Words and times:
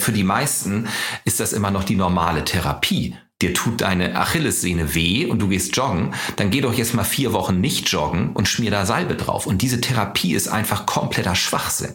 Für 0.00 0.12
die 0.12 0.24
meisten 0.24 0.88
ist 1.24 1.40
das 1.40 1.52
immer 1.52 1.70
noch 1.70 1.84
die 1.84 1.96
normale 1.96 2.44
Therapie. 2.44 3.16
Dir 3.42 3.54
tut 3.54 3.80
deine 3.80 4.16
Achillessehne 4.16 4.94
weh 4.94 5.24
und 5.24 5.38
du 5.38 5.48
gehst 5.48 5.74
joggen, 5.74 6.14
dann 6.36 6.50
geh 6.50 6.60
doch 6.60 6.74
jetzt 6.74 6.92
mal 6.92 7.04
vier 7.04 7.32
Wochen 7.32 7.58
nicht 7.58 7.88
joggen 7.88 8.32
und 8.34 8.48
schmier 8.48 8.70
da 8.70 8.84
Salbe 8.84 9.14
drauf. 9.14 9.46
Und 9.46 9.62
diese 9.62 9.80
Therapie 9.80 10.34
ist 10.34 10.48
einfach 10.48 10.84
kompletter 10.84 11.34
Schwachsinn. 11.34 11.94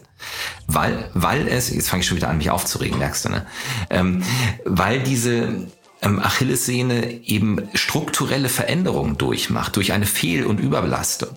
Weil, 0.66 1.08
weil 1.14 1.46
es, 1.46 1.70
jetzt 1.70 1.88
fange 1.88 2.00
ich 2.00 2.08
schon 2.08 2.16
wieder 2.16 2.28
an, 2.28 2.38
mich 2.38 2.50
aufzuregen, 2.50 2.98
merkst 2.98 3.26
du, 3.26 3.28
ne? 3.28 3.46
Ähm, 3.90 4.24
weil 4.64 5.00
diese 5.04 5.68
ähm, 6.02 6.18
Achillessehne 6.18 7.24
eben 7.24 7.68
strukturelle 7.74 8.48
Veränderungen 8.48 9.16
durchmacht, 9.16 9.76
durch 9.76 9.92
eine 9.92 10.06
Fehl- 10.06 10.46
und 10.46 10.58
Überbelastung 10.58 11.30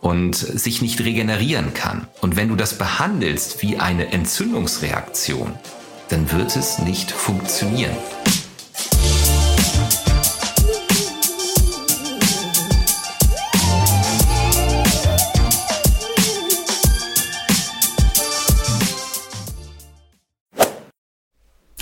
und 0.00 0.36
sich 0.36 0.82
nicht 0.82 1.00
regenerieren 1.00 1.74
kann. 1.74 2.06
Und 2.20 2.36
wenn 2.36 2.48
du 2.48 2.56
das 2.56 2.78
behandelst 2.78 3.62
wie 3.62 3.78
eine 3.78 4.12
Entzündungsreaktion, 4.12 5.54
dann 6.08 6.30
wird 6.30 6.56
es 6.56 6.78
nicht 6.78 7.10
funktionieren. 7.10 7.96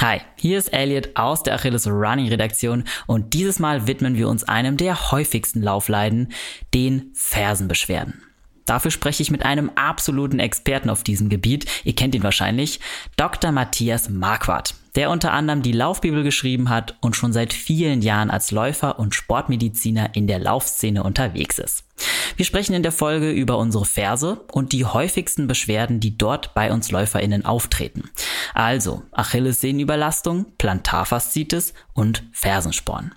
Hi, 0.01 0.21
hier 0.37 0.59
ist 0.59 0.73
Elliot 0.73 1.11
aus 1.15 1.43
der 1.43 1.55
Achilles 1.55 1.87
Running 1.87 2.29
Redaktion 2.29 2.85
und 3.07 3.33
dieses 3.33 3.59
Mal 3.59 3.87
widmen 3.87 4.17
wir 4.17 4.29
uns 4.29 4.45
einem 4.45 4.77
der 4.77 5.13
häufigsten 5.13 5.63
Laufleiden, 5.63 6.33
den 6.75 7.13
Fersenbeschwerden. 7.15 8.23
Dafür 8.67 8.91
spreche 8.91 9.23
ich 9.23 9.31
mit 9.31 9.45
einem 9.45 9.71
absoluten 9.75 10.39
Experten 10.39 10.91
auf 10.91 11.03
diesem 11.03 11.29
Gebiet. 11.29 11.67
Ihr 11.85 11.95
kennt 11.95 12.15
ihn 12.15 12.23
wahrscheinlich, 12.23 12.81
Dr. 13.17 13.53
Matthias 13.53 14.09
Marquardt, 14.09 14.75
der 14.95 15.11
unter 15.11 15.33
anderem 15.33 15.63
die 15.63 15.73
Laufbibel 15.73 16.23
geschrieben 16.23 16.71
hat 16.71 16.97
und 17.01 17.15
schon 17.17 17.33
seit 17.33 17.53
vielen 17.53 18.01
Jahren 18.01 18.31
als 18.31 18.51
Läufer 18.51 18.99
und 18.99 19.15
Sportmediziner 19.15 20.15
in 20.15 20.27
der 20.27 20.39
Laufszene 20.39 21.03
unterwegs 21.03 21.59
ist. 21.59 21.85
Wir 22.37 22.45
sprechen 22.45 22.75
in 22.75 22.83
der 22.83 22.93
Folge 22.93 23.31
über 23.31 23.59
unsere 23.59 23.85
Ferse 23.85 24.41
und 24.51 24.73
die 24.73 24.85
häufigsten 24.85 25.47
Beschwerden, 25.47 26.01
die 26.01 26.19
dort 26.19 26.55
bei 26.55 26.73
uns 26.73 26.91
LäuferInnen 26.91 27.45
auftreten. 27.45 28.11
Also 28.55 29.03
Achillessehnenüberlastung, 29.13 30.47
Plantarfaszitis 30.59 31.75
und 31.93 32.25
Fersensporn. 32.33 33.15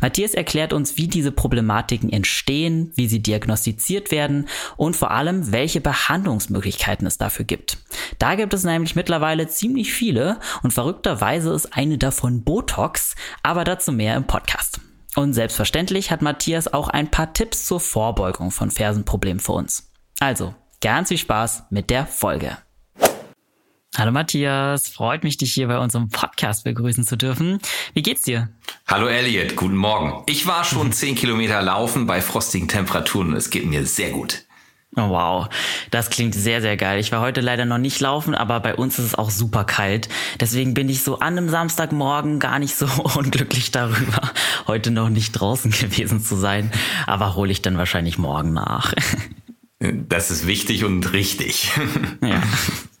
Matthias 0.00 0.34
erklärt 0.34 0.72
uns, 0.72 0.96
wie 0.96 1.08
diese 1.08 1.32
Problematiken 1.32 2.12
entstehen, 2.12 2.92
wie 2.96 3.08
sie 3.08 3.20
diagnostiziert 3.20 4.10
werden 4.10 4.48
und 4.76 4.94
vor 4.94 5.10
allem, 5.10 5.52
welche 5.52 5.80
Behandlungsmöglichkeiten 5.80 7.06
es 7.06 7.18
dafür 7.18 7.44
gibt. 7.44 7.78
Da 8.18 8.34
gibt 8.34 8.52
es 8.52 8.64
nämlich 8.64 8.94
mittlerweile 8.94 9.48
ziemlich 9.48 9.92
viele 9.92 10.38
und 10.62 10.72
verrückterweise 10.72 11.52
ist 11.52 11.74
eine 11.74 11.98
davon 11.98 12.44
Botox, 12.44 13.14
aber 13.42 13.64
dazu 13.64 13.92
mehr 13.92 14.16
im 14.16 14.26
Podcast. 14.26 14.80
Und 15.16 15.32
selbstverständlich 15.32 16.10
hat 16.10 16.22
Matthias 16.22 16.72
auch 16.72 16.88
ein 16.88 17.10
paar 17.10 17.32
Tipps 17.32 17.66
zur 17.66 17.80
Vorbeugung 17.80 18.50
von 18.50 18.70
Fersenproblemen 18.70 19.40
für 19.40 19.52
uns. 19.52 19.92
Also, 20.18 20.54
ganz 20.80 21.08
viel 21.08 21.18
Spaß 21.18 21.64
mit 21.70 21.88
der 21.90 22.06
Folge. 22.06 22.58
Hallo 23.96 24.10
Matthias, 24.10 24.88
freut 24.88 25.22
mich, 25.22 25.36
dich 25.36 25.52
hier 25.52 25.68
bei 25.68 25.78
unserem 25.78 26.08
Podcast 26.08 26.64
begrüßen 26.64 27.04
zu 27.04 27.16
dürfen. 27.16 27.60
Wie 27.92 28.02
geht's 28.02 28.22
dir? 28.22 28.48
Hallo 28.88 29.06
Elliot, 29.06 29.54
guten 29.54 29.76
Morgen. 29.76 30.24
Ich 30.26 30.48
war 30.48 30.64
schon 30.64 30.90
zehn 30.90 31.14
Kilometer 31.14 31.62
laufen 31.62 32.04
bei 32.04 32.20
frostigen 32.20 32.66
Temperaturen 32.66 33.28
und 33.28 33.36
es 33.36 33.50
geht 33.50 33.66
mir 33.66 33.86
sehr 33.86 34.10
gut. 34.10 34.42
Oh, 34.96 35.10
wow, 35.10 35.48
das 35.92 36.10
klingt 36.10 36.34
sehr, 36.34 36.60
sehr 36.60 36.76
geil. 36.76 36.98
Ich 36.98 37.12
war 37.12 37.20
heute 37.20 37.40
leider 37.40 37.66
noch 37.66 37.78
nicht 37.78 38.00
laufen, 38.00 38.34
aber 38.34 38.58
bei 38.58 38.74
uns 38.74 38.98
ist 38.98 39.06
es 39.06 39.14
auch 39.14 39.30
super 39.30 39.62
kalt. 39.62 40.08
Deswegen 40.40 40.74
bin 40.74 40.88
ich 40.88 41.04
so 41.04 41.20
an 41.20 41.38
einem 41.38 41.48
Samstagmorgen 41.48 42.40
gar 42.40 42.58
nicht 42.58 42.74
so 42.74 42.86
unglücklich 43.16 43.70
darüber, 43.70 44.32
heute 44.66 44.90
noch 44.90 45.08
nicht 45.08 45.32
draußen 45.32 45.70
gewesen 45.70 46.20
zu 46.20 46.34
sein. 46.34 46.72
Aber 47.06 47.36
hole 47.36 47.52
ich 47.52 47.62
dann 47.62 47.78
wahrscheinlich 47.78 48.18
morgen 48.18 48.52
nach. 48.52 48.92
Das 49.78 50.32
ist 50.32 50.48
wichtig 50.48 50.82
und 50.84 51.12
richtig. 51.12 51.70
Ja. 52.20 52.42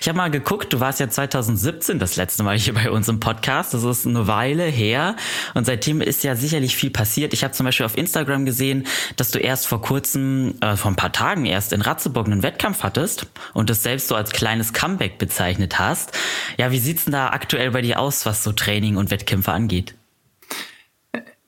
Ich 0.00 0.08
habe 0.08 0.16
mal 0.16 0.30
geguckt, 0.30 0.72
du 0.72 0.80
warst 0.80 0.98
ja 0.98 1.10
2017 1.10 1.98
das 1.98 2.16
letzte 2.16 2.42
Mal 2.42 2.56
hier 2.56 2.72
bei 2.72 2.90
uns 2.90 3.06
im 3.08 3.20
Podcast. 3.20 3.74
Das 3.74 3.84
ist 3.84 4.06
eine 4.06 4.26
Weile 4.26 4.64
her. 4.64 5.14
Und 5.52 5.66
seitdem 5.66 6.00
ist 6.00 6.24
ja 6.24 6.36
sicherlich 6.36 6.74
viel 6.74 6.88
passiert. 6.88 7.34
Ich 7.34 7.44
habe 7.44 7.52
zum 7.52 7.66
Beispiel 7.66 7.84
auf 7.84 7.98
Instagram 7.98 8.46
gesehen, 8.46 8.86
dass 9.16 9.30
du 9.30 9.38
erst 9.38 9.66
vor 9.66 9.82
kurzem, 9.82 10.54
äh, 10.62 10.76
vor 10.76 10.90
ein 10.90 10.96
paar 10.96 11.12
Tagen 11.12 11.44
erst 11.44 11.74
in 11.74 11.82
Ratzeburg 11.82 12.26
einen 12.26 12.42
Wettkampf 12.42 12.82
hattest 12.82 13.26
und 13.52 13.68
das 13.68 13.82
selbst 13.82 14.08
so 14.08 14.14
als 14.14 14.30
kleines 14.30 14.72
Comeback 14.72 15.18
bezeichnet 15.18 15.78
hast. 15.78 16.16
Ja, 16.56 16.70
wie 16.70 16.78
sieht's 16.78 17.04
denn 17.04 17.12
da 17.12 17.28
aktuell 17.28 17.70
bei 17.72 17.82
dir 17.82 18.00
aus, 18.00 18.24
was 18.24 18.42
so 18.42 18.52
Training 18.52 18.96
und 18.96 19.10
Wettkämpfe 19.10 19.52
angeht? 19.52 19.96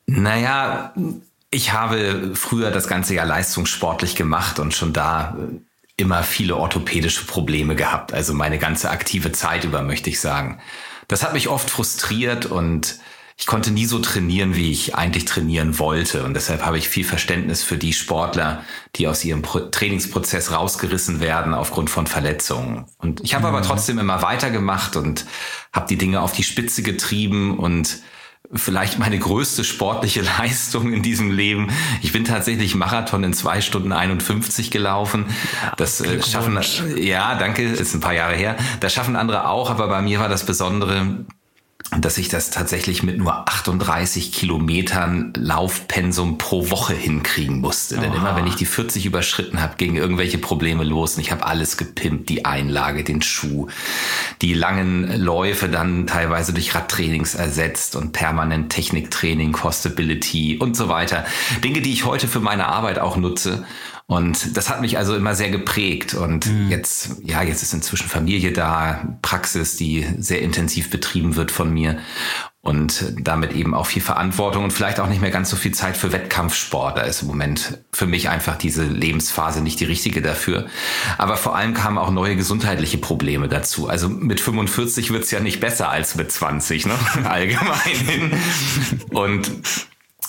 Naja, 0.05 0.93
ich 1.51 1.73
habe 1.73 2.33
früher 2.34 2.71
das 2.71 2.87
ganze 2.87 3.15
Jahr 3.15 3.25
leistungssportlich 3.25 4.15
gemacht 4.15 4.59
und 4.59 4.75
schon 4.75 4.93
da 4.93 5.39
immer 5.97 6.22
viele 6.22 6.56
orthopädische 6.56 7.26
Probleme 7.26 7.76
gehabt, 7.76 8.12
also 8.12 8.34
meine 8.34 8.58
ganze 8.58 8.91
aktive 8.91 9.32
Zeit 9.32 9.64
über, 9.64 9.82
möchte 9.82 10.10
ich 10.10 10.20
sagen. 10.20 10.60
Das 11.08 11.22
hat 11.22 11.34
mich 11.34 11.48
oft 11.48 11.70
frustriert 11.70 12.47
und 12.47 12.98
ich 13.36 13.47
konnte 13.47 13.70
nie 13.70 13.86
so 13.86 13.98
trainieren, 13.98 14.54
wie 14.54 14.70
ich 14.70 14.94
eigentlich 14.94 15.25
trainieren 15.25 15.78
wollte. 15.78 16.25
Und 16.25 16.34
deshalb 16.34 16.64
habe 16.64 16.78
ich 16.78 16.88
viel 16.88 17.04
Verständnis 17.04 17.62
für 17.62 17.76
die 17.76 17.92
Sportler, 17.92 18.64
die 18.97 19.08
aus 19.08 19.25
ihrem 19.25 19.42
Trainingsprozess 19.42 20.53
rausgerissen 20.53 21.20
werden 21.20 21.54
aufgrund 21.54 21.91
von 21.91 22.06
Verletzungen. 22.06 22.86
Und 22.98 23.20
ich 23.24 23.34
habe 23.34 23.48
mhm. 23.48 23.54
aber 23.54 23.66
trotzdem 23.66 23.98
immer 23.98 24.22
weitergemacht 24.22 24.97
und 24.97 25.26
habe 25.72 25.88
die 25.88 25.98
Dinge 25.98 26.20
auf 26.20 26.32
die 26.32 26.44
Spitze 26.44 26.82
getrieben 26.82 27.59
und 27.59 27.98
vielleicht 28.53 28.98
meine 28.98 29.19
größte 29.19 29.64
sportliche 29.64 30.22
Leistung 30.38 30.92
in 30.92 31.03
diesem 31.03 31.30
Leben. 31.30 31.70
Ich 32.03 32.12
bin 32.12 32.25
tatsächlich 32.25 32.75
Marathon 32.75 33.25
in 33.25 33.32
zwei 33.32 33.60
Stunden 33.60 33.92
51 33.92 34.70
gelaufen. 34.70 35.26
Das 35.76 36.00
äh, 36.00 36.22
schaffen, 36.22 36.58
ja, 36.97 37.34
danke, 37.34 37.62
ist 37.62 37.94
ein 37.94 38.00
paar 38.00 38.14
Jahre 38.14 38.34
her. 38.34 38.56
Das 38.80 38.92
schaffen 38.92 39.16
andere 39.16 39.48
auch, 39.48 39.70
aber 39.70 39.88
bei 39.88 40.03
mir 40.03 40.20
war 40.20 40.28
das 40.28 40.44
Besondere, 40.44 41.25
dass 41.98 42.16
ich 42.16 42.28
das 42.28 42.50
tatsächlich 42.50 43.03
mit 43.03 43.19
nur 43.19 43.48
38 43.48 44.32
Kilometern 44.32 45.32
Laufpensum 45.36 46.38
pro 46.38 46.70
Woche 46.70 46.94
hinkriegen 46.94 47.60
musste. 47.60 47.98
Denn 47.98 48.14
immer 48.14 48.34
wenn 48.34 48.47
ich 48.47 48.54
die 48.54 48.66
40 48.66 49.04
überschritten 49.04 49.60
habe, 49.60 49.76
gingen 49.76 49.97
irgendwelche 49.97 50.38
Probleme 50.38 50.84
los 50.84 51.16
und 51.16 51.20
ich 51.20 51.30
habe 51.30 51.44
alles 51.44 51.76
gepimpt, 51.76 52.30
die 52.30 52.44
Einlage, 52.44 53.04
den 53.04 53.20
Schuh, 53.20 53.69
die 54.41 54.54
langen 54.54 55.20
Läufe 55.20 55.69
dann 55.69 56.06
teilweise 56.06 56.54
durch 56.54 56.75
Radtrainings 56.75 57.34
ersetzt 57.34 57.94
und 57.94 58.12
permanent 58.12 58.72
Techniktraining, 58.72 59.53
Costability 59.53 60.56
und 60.59 60.76
so 60.76 60.88
weiter. 60.88 61.26
Dinge, 61.62 61.82
die 61.82 61.92
ich 61.92 62.06
heute 62.06 62.26
für 62.26 62.41
meine 62.41 62.66
Arbeit 62.66 62.98
auch 62.98 63.16
nutze 63.16 63.66
und 64.07 64.57
das 64.57 64.69
hat 64.69 64.81
mich 64.81 64.99
also 64.99 65.15
immer 65.15 65.35
sehr 65.35 65.51
geprägt. 65.51 66.15
Und 66.15 66.47
mhm. 66.47 66.71
jetzt, 66.71 67.17
ja, 67.23 67.43
jetzt 67.43 67.63
ist 67.63 67.73
inzwischen 67.73 68.09
Familie 68.09 68.53
da, 68.53 69.17
Praxis, 69.23 69.77
die 69.77 70.07
sehr 70.19 70.43
intensiv 70.43 70.91
betrieben 70.91 71.37
wird 71.37 71.51
von 71.51 71.73
mir. 71.73 71.99
Und 72.61 73.15
damit 73.19 73.55
eben 73.55 73.75
auch 73.75 73.87
viel 73.87 74.03
Verantwortung 74.03 74.63
und 74.63 74.73
vielleicht 74.73 75.01
auch 75.01 75.09
nicht 75.09 75.21
mehr 75.21 75.33
ganz 75.33 75.51
so 75.51 75.57
viel 75.57 75.73
Zeit 75.73 75.97
für 75.97 76.13
Wettkampfsport. 76.13 76.97
Da 76.97 77.03
ist 77.03 77.23
im 77.23 77.29
Moment 77.29 77.79
für 77.93 78.07
mich 78.07 78.29
einfach 78.29 78.57
diese 78.57 78.85
Lebensphase 78.85 79.63
nicht 79.63 79.81
die 79.81 79.85
richtige 79.85 80.23
dafür. 80.23 80.67
Aber 81.19 81.37
vor 81.37 81.57
allem 81.57 81.75
kamen 81.75 81.99
auch 81.99 82.11
neue 82.11 82.37
gesundheitliche 82.37 82.99
Probleme 82.99 83.49
dazu. 83.49 83.89
Also 83.89 84.09
mit 84.09 84.41
45 84.41 85.11
wird's 85.11 85.33
ja 85.33 85.41
nicht 85.41 85.59
besser 85.59 85.89
als 85.89 86.15
mit 86.15 86.31
20, 86.31 86.87
ne? 86.87 86.95
Allgemein. 87.25 88.33
Und 89.11 89.51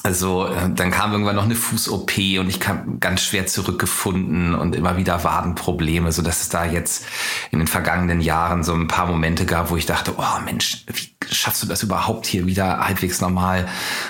also 0.05 0.47
äh, 0.47 0.69
dann 0.69 0.91
kam 0.91 1.13
irgendwann 1.13 1.37
noch 1.37 1.45
eine 1.45 1.55
Fuß-OP 1.55 2.17
und 2.37 2.49
ich 2.49 2.59
kam 2.59 2.99
ganz 2.99 3.21
schwer 3.21 3.47
zurückgefunden 3.47 4.53
und 4.53 4.75
immer 4.75 4.97
wieder 4.97 5.23
Wadenprobleme, 5.23 6.11
so 6.11 6.21
dass 6.21 6.41
es 6.41 6.49
da 6.49 6.65
jetzt 6.65 7.05
in 7.51 7.59
den 7.59 7.69
vergangenen 7.69 8.19
Jahren 8.19 8.65
so 8.65 8.73
ein 8.73 8.89
paar 8.89 9.07
Momente 9.07 9.45
gab, 9.45 9.69
wo 9.69 9.77
ich 9.77 9.85
dachte, 9.85 10.15
oh 10.17 10.41
Mensch, 10.43 10.83
wie 10.87 11.33
schaffst 11.33 11.63
du 11.63 11.67
das 11.67 11.83
überhaupt 11.83 12.25
hier 12.25 12.45
wieder 12.47 12.79
halbwegs 12.79 13.21
normal, 13.21 13.65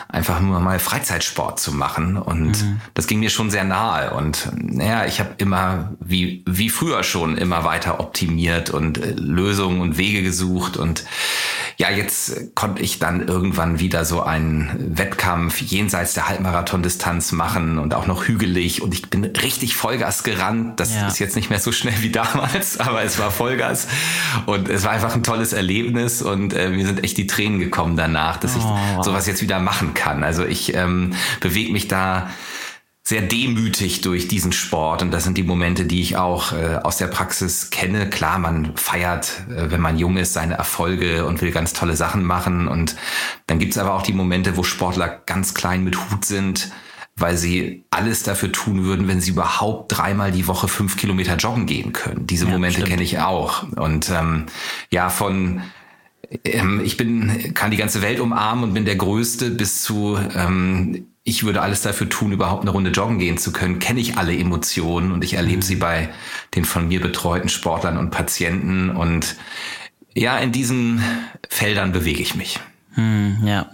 einfach 0.09 0.39
nur 0.39 0.59
mal 0.61 0.79
Freizeitsport 0.79 1.59
zu 1.59 1.71
machen? 1.71 2.17
Und 2.17 2.63
mhm. 2.63 2.81
das 2.95 3.05
ging 3.05 3.19
mir 3.19 3.29
schon 3.29 3.51
sehr 3.51 3.63
nahe. 3.63 4.15
Und 4.15 4.49
naja, 4.55 5.05
ich 5.05 5.19
habe 5.19 5.35
immer, 5.37 5.93
wie, 5.99 6.43
wie 6.47 6.69
früher 6.69 7.03
schon, 7.03 7.37
immer 7.37 7.65
weiter 7.65 7.99
optimiert 7.99 8.71
und 8.71 8.97
äh, 8.97 9.11
Lösungen 9.11 9.79
und 9.79 9.99
Wege 9.99 10.23
gesucht. 10.23 10.75
Und 10.75 11.05
ja, 11.77 11.91
jetzt 11.91 12.55
konnte 12.55 12.81
ich 12.81 12.97
dann 12.97 13.27
irgendwann 13.27 13.79
wieder 13.79 14.05
so 14.05 14.23
einen 14.23 14.97
Wettkampf 14.97 15.61
jenseits 15.61 15.82
der 15.91 16.29
Halbmarathon-Distanz 16.29 17.31
machen 17.31 17.79
und 17.79 17.93
auch 17.93 18.07
noch 18.07 18.27
hügelig. 18.27 18.81
Und 18.81 18.93
ich 18.93 19.09
bin 19.09 19.23
richtig 19.25 19.75
Vollgas 19.75 20.23
gerannt. 20.23 20.79
Das 20.79 20.93
ja. 20.93 21.07
ist 21.07 21.19
jetzt 21.19 21.35
nicht 21.35 21.49
mehr 21.49 21.59
so 21.59 21.71
schnell 21.71 22.01
wie 22.01 22.09
damals, 22.09 22.79
aber 22.79 23.03
es 23.03 23.19
war 23.19 23.31
Vollgas. 23.31 23.87
Und 24.45 24.69
es 24.69 24.83
war 24.83 24.91
einfach 24.91 25.15
ein 25.15 25.23
tolles 25.23 25.53
Erlebnis. 25.53 26.21
Und 26.21 26.53
äh, 26.53 26.71
wir 26.73 26.85
sind 26.85 27.03
echt 27.03 27.17
die 27.17 27.27
Tränen 27.27 27.59
gekommen 27.59 27.97
danach, 27.97 28.37
dass 28.37 28.55
ich 28.55 28.63
oh. 28.63 29.03
sowas 29.03 29.27
jetzt 29.27 29.41
wieder 29.41 29.59
machen 29.59 29.93
kann. 29.93 30.23
Also 30.23 30.45
ich 30.45 30.73
ähm, 30.73 31.13
bewege 31.39 31.71
mich 31.71 31.87
da 31.87 32.29
sehr 33.13 33.21
demütig 33.21 34.01
durch 34.01 34.27
diesen 34.27 34.51
Sport. 34.51 35.03
Und 35.03 35.11
das 35.11 35.23
sind 35.23 35.37
die 35.37 35.43
Momente, 35.43 35.85
die 35.85 36.01
ich 36.01 36.17
auch 36.17 36.51
äh, 36.51 36.79
aus 36.81 36.97
der 36.97 37.05
Praxis 37.05 37.69
kenne. 37.69 38.09
Klar, 38.09 38.39
man 38.39 38.75
feiert, 38.75 39.43
äh, 39.51 39.69
wenn 39.69 39.81
man 39.81 39.99
jung 39.99 40.17
ist, 40.17 40.33
seine 40.33 40.55
Erfolge 40.55 41.27
und 41.27 41.39
will 41.39 41.51
ganz 41.51 41.73
tolle 41.73 41.95
Sachen 41.95 42.23
machen. 42.23 42.67
Und 42.67 42.95
dann 43.45 43.59
gibt's 43.59 43.77
aber 43.77 43.93
auch 43.93 44.01
die 44.01 44.13
Momente, 44.13 44.57
wo 44.57 44.63
Sportler 44.63 45.21
ganz 45.27 45.53
klein 45.53 45.83
mit 45.83 45.95
Hut 45.95 46.25
sind, 46.25 46.71
weil 47.15 47.37
sie 47.37 47.85
alles 47.91 48.23
dafür 48.23 48.51
tun 48.51 48.83
würden, 48.83 49.07
wenn 49.07 49.21
sie 49.21 49.29
überhaupt 49.29 49.95
dreimal 49.95 50.31
die 50.31 50.47
Woche 50.47 50.67
fünf 50.67 50.97
Kilometer 50.97 51.35
joggen 51.35 51.67
gehen 51.67 51.93
können. 51.93 52.25
Diese 52.25 52.47
ja, 52.47 52.51
Momente 52.51 52.83
kenne 52.83 53.03
ich 53.03 53.19
auch. 53.19 53.61
Und 53.73 54.09
ähm, 54.09 54.47
ja, 54.89 55.11
von 55.11 55.61
ähm, 56.45 56.81
ich 56.83 56.97
bin, 56.97 57.53
kann 57.53 57.69
die 57.69 57.77
ganze 57.77 58.01
Welt 58.01 58.19
umarmen 58.19 58.63
und 58.63 58.73
bin 58.73 58.85
der 58.85 58.95
Größte 58.95 59.51
bis 59.51 59.83
zu 59.83 60.17
ähm, 60.35 61.12
ich 61.23 61.43
würde 61.43 61.61
alles 61.61 61.81
dafür 61.81 62.09
tun, 62.09 62.33
überhaupt 62.33 62.63
eine 62.63 62.71
Runde 62.71 62.91
joggen 62.91 63.19
gehen 63.19 63.37
zu 63.37 63.51
können, 63.51 63.79
kenne 63.79 64.01
ich 64.01 64.17
alle 64.17 64.37
Emotionen 64.37 65.11
und 65.11 65.23
ich 65.23 65.35
erlebe 65.35 65.57
mhm. 65.57 65.61
sie 65.61 65.75
bei 65.77 66.09
den 66.55 66.65
von 66.65 66.87
mir 66.87 66.99
betreuten 66.99 67.49
Sportlern 67.49 67.97
und 67.97 68.11
Patienten 68.11 68.89
und 68.89 69.35
ja, 70.13 70.37
in 70.37 70.51
diesen 70.51 71.01
Feldern 71.49 71.91
bewege 71.91 72.21
ich 72.21 72.35
mich. 72.35 72.59
Hm, 72.93 73.37
ja. 73.45 73.67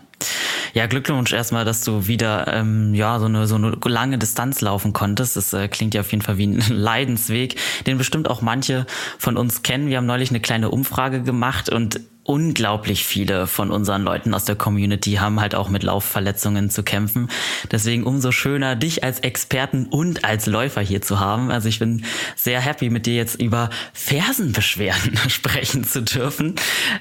Ja, 0.73 0.87
Glückwunsch 0.87 1.33
erstmal, 1.33 1.65
dass 1.65 1.83
du 1.83 2.07
wieder 2.07 2.47
ähm, 2.47 2.93
ja 2.93 3.19
so 3.19 3.25
eine 3.25 3.47
so 3.47 3.55
eine 3.55 3.77
lange 3.85 4.17
Distanz 4.17 4.61
laufen 4.61 4.93
konntest. 4.93 5.35
Das 5.35 5.53
äh, 5.53 5.67
klingt 5.67 5.93
ja 5.93 6.01
auf 6.01 6.11
jeden 6.11 6.21
Fall 6.21 6.37
wie 6.37 6.47
ein 6.47 6.63
Leidensweg, 6.69 7.55
den 7.85 7.97
bestimmt 7.97 8.29
auch 8.29 8.41
manche 8.41 8.85
von 9.17 9.37
uns 9.37 9.63
kennen. 9.63 9.87
Wir 9.87 9.97
haben 9.97 10.05
neulich 10.05 10.29
eine 10.29 10.39
kleine 10.39 10.69
Umfrage 10.69 11.21
gemacht 11.21 11.69
und 11.69 11.99
unglaublich 12.29 13.05
viele 13.05 13.47
von 13.47 13.71
unseren 13.71 14.03
Leuten 14.03 14.35
aus 14.35 14.45
der 14.45 14.55
Community 14.55 15.13
haben 15.13 15.41
halt 15.41 15.55
auch 15.55 15.67
mit 15.67 15.81
Laufverletzungen 15.81 16.69
zu 16.69 16.83
kämpfen. 16.83 17.27
Deswegen 17.71 18.03
umso 18.03 18.31
schöner, 18.31 18.75
dich 18.75 19.03
als 19.03 19.21
Experten 19.21 19.87
und 19.87 20.23
als 20.25 20.45
Läufer 20.45 20.81
hier 20.81 21.01
zu 21.01 21.19
haben. 21.19 21.49
Also 21.49 21.69
ich 21.69 21.79
bin 21.79 22.05
sehr 22.35 22.61
happy, 22.61 22.91
mit 22.91 23.07
dir 23.07 23.15
jetzt 23.15 23.41
über 23.41 23.71
Fersenbeschwerden 23.93 25.17
sprechen 25.27 25.83
zu 25.83 26.03
dürfen. 26.03 26.53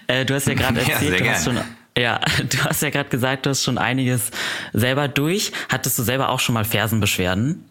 Äh, 0.06 0.24
du 0.24 0.34
hast 0.34 0.46
ja 0.46 0.54
gerade 0.54 0.80
erzählt, 0.86 1.20
ja, 1.20 1.26
du 1.26 1.30
hast 1.30 1.44
schon 1.44 1.58
ja, 1.98 2.20
du 2.50 2.58
hast 2.64 2.82
ja 2.82 2.90
gerade 2.90 3.08
gesagt, 3.08 3.46
du 3.46 3.50
hast 3.50 3.62
schon 3.62 3.78
einiges 3.78 4.30
selber 4.72 5.08
durch. 5.08 5.52
Hattest 5.68 5.98
du 5.98 6.02
selber 6.02 6.30
auch 6.30 6.40
schon 6.40 6.54
mal 6.54 6.64
Fersenbeschwerden? 6.64 7.67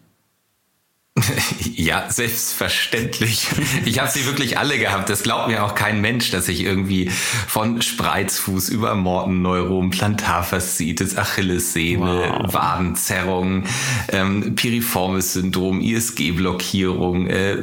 Ja, 1.74 2.10
selbstverständlich. 2.10 3.46
Ich 3.84 4.00
habe 4.00 4.10
sie 4.10 4.26
wirklich 4.26 4.58
alle 4.58 4.78
gehabt. 4.78 5.08
Das 5.08 5.22
glaubt 5.22 5.48
mir 5.48 5.64
auch 5.64 5.74
kein 5.74 6.00
Mensch, 6.00 6.30
dass 6.30 6.48
ich 6.48 6.64
irgendwie 6.64 7.08
von 7.08 7.80
Spreizfuß 7.80 8.68
über 8.68 8.94
Mortenneurom, 8.94 9.90
Plantarfaszitis, 9.90 11.16
Achillessehne, 11.16 12.34
wow. 12.40 12.52
Wadenzerrung, 12.52 13.64
ähm, 14.08 14.56
Piriformis-Syndrom, 14.56 15.80
ISG-Blockierung. 15.80 17.28
Äh, 17.28 17.58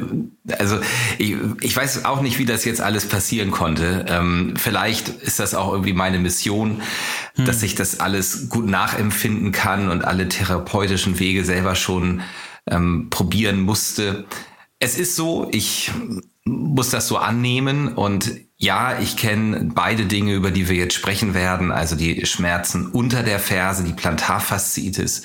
also 0.57 0.79
ich, 1.17 1.35
ich 1.61 1.75
weiß 1.75 2.05
auch 2.05 2.21
nicht, 2.21 2.39
wie 2.39 2.45
das 2.45 2.65
jetzt 2.65 2.81
alles 2.81 3.07
passieren 3.07 3.51
konnte. 3.51 4.05
Ähm, 4.07 4.53
vielleicht 4.55 5.09
ist 5.09 5.39
das 5.39 5.55
auch 5.55 5.71
irgendwie 5.71 5.93
meine 5.93 6.19
Mission, 6.19 6.81
hm. 7.35 7.45
dass 7.45 7.63
ich 7.63 7.75
das 7.75 7.99
alles 7.99 8.49
gut 8.49 8.65
nachempfinden 8.65 9.51
kann 9.51 9.89
und 9.89 10.05
alle 10.05 10.29
therapeutischen 10.29 11.19
Wege 11.19 11.43
selber 11.43 11.75
schon 11.75 12.21
ähm, 12.69 13.07
probieren 13.09 13.61
musste. 13.61 14.25
Es 14.79 14.97
ist 14.97 15.15
so, 15.15 15.47
ich 15.51 15.91
muss 16.45 16.91
das 16.91 17.07
so 17.07 17.17
annehmen 17.17 17.89
und 17.89 18.31
ja, 18.57 18.99
ich 18.99 19.17
kenne 19.17 19.71
beide 19.73 20.05
Dinge, 20.05 20.33
über 20.33 20.51
die 20.51 20.69
wir 20.69 20.75
jetzt 20.75 20.93
sprechen 20.93 21.33
werden, 21.33 21.71
also 21.71 21.95
die 21.95 22.25
Schmerzen 22.25 22.87
unter 22.87 23.23
der 23.23 23.39
Ferse, 23.39 23.83
die 23.83 23.93
Plantarfaszitis, 23.93 25.23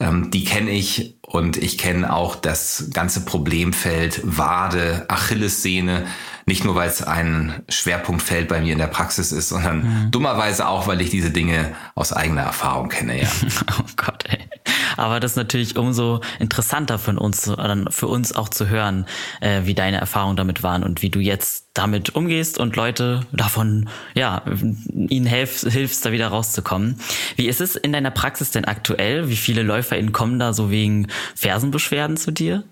ähm, 0.00 0.30
die 0.30 0.44
kenne 0.44 0.70
ich 0.70 1.16
und 1.22 1.56
ich 1.56 1.78
kenne 1.78 2.12
auch 2.12 2.34
das 2.34 2.88
ganze 2.92 3.24
Problemfeld 3.24 4.20
Wade, 4.24 5.04
Achillessehne, 5.08 6.06
nicht 6.46 6.64
nur 6.64 6.74
weil 6.74 6.88
es 6.88 7.02
ein 7.02 7.62
Schwerpunktfeld 7.68 8.48
bei 8.48 8.60
mir 8.60 8.72
in 8.72 8.78
der 8.78 8.88
Praxis 8.88 9.32
ist, 9.32 9.50
sondern 9.50 9.78
mhm. 10.06 10.10
dummerweise 10.10 10.66
auch, 10.66 10.86
weil 10.88 11.00
ich 11.00 11.10
diese 11.10 11.30
Dinge 11.30 11.74
aus 11.94 12.12
eigener 12.12 12.42
Erfahrung 12.42 12.88
kenne, 12.88 13.22
ja. 13.22 13.28
oh 13.78 13.84
Gott, 13.96 14.24
ey. 14.28 14.43
Aber 14.96 15.20
das 15.20 15.32
ist 15.32 15.36
natürlich 15.36 15.76
umso 15.76 16.20
interessanter 16.38 16.98
für 16.98 17.18
uns, 17.18 17.50
für 17.90 18.06
uns 18.06 18.34
auch 18.34 18.48
zu 18.48 18.68
hören, 18.68 19.06
äh, 19.40 19.62
wie 19.64 19.74
deine 19.74 19.98
Erfahrungen 19.98 20.36
damit 20.36 20.62
waren 20.62 20.82
und 20.82 21.02
wie 21.02 21.10
du 21.10 21.20
jetzt 21.20 21.68
damit 21.74 22.14
umgehst 22.14 22.58
und 22.58 22.76
Leute 22.76 23.26
davon, 23.32 23.88
ja, 24.14 24.42
ihnen 24.92 25.26
hilfst, 25.26 25.68
hilfst, 25.70 26.06
da 26.06 26.12
wieder 26.12 26.28
rauszukommen. 26.28 27.00
Wie 27.36 27.46
ist 27.46 27.60
es 27.60 27.76
in 27.76 27.92
deiner 27.92 28.10
Praxis 28.10 28.52
denn 28.52 28.64
aktuell? 28.64 29.28
Wie 29.28 29.36
viele 29.36 29.62
LäuferInnen 29.62 30.12
kommen 30.12 30.38
da 30.38 30.52
so 30.52 30.70
wegen 30.70 31.08
Fersenbeschwerden 31.34 32.16
zu 32.16 32.30
dir? 32.30 32.64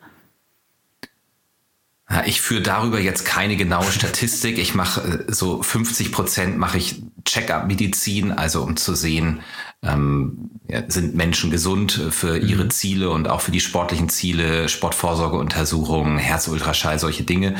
Ich 2.26 2.40
führe 2.40 2.62
darüber 2.62 3.00
jetzt 3.00 3.24
keine 3.24 3.56
genaue 3.56 3.90
Statistik. 3.90 4.58
Ich 4.58 4.74
mache 4.74 5.24
äh, 5.28 5.32
so 5.32 5.62
50 5.62 6.12
Prozent 6.12 6.58
mache 6.58 6.78
ich 6.78 7.02
Check-up-Medizin, 7.24 8.32
also 8.32 8.62
um 8.62 8.76
zu 8.76 8.94
sehen, 8.94 9.40
ähm, 9.82 10.50
sind 10.88 11.14
Menschen 11.14 11.50
gesund 11.50 11.92
für 12.10 12.40
mhm. 12.40 12.48
ihre 12.48 12.68
Ziele 12.68 13.10
und 13.10 13.28
auch 13.28 13.40
für 13.40 13.50
die 13.50 13.60
sportlichen 13.60 14.08
Ziele, 14.08 14.68
Sportvorsorgeuntersuchungen, 14.68 16.18
Herzultraschall, 16.18 16.98
solche 16.98 17.24
Dinge. 17.24 17.56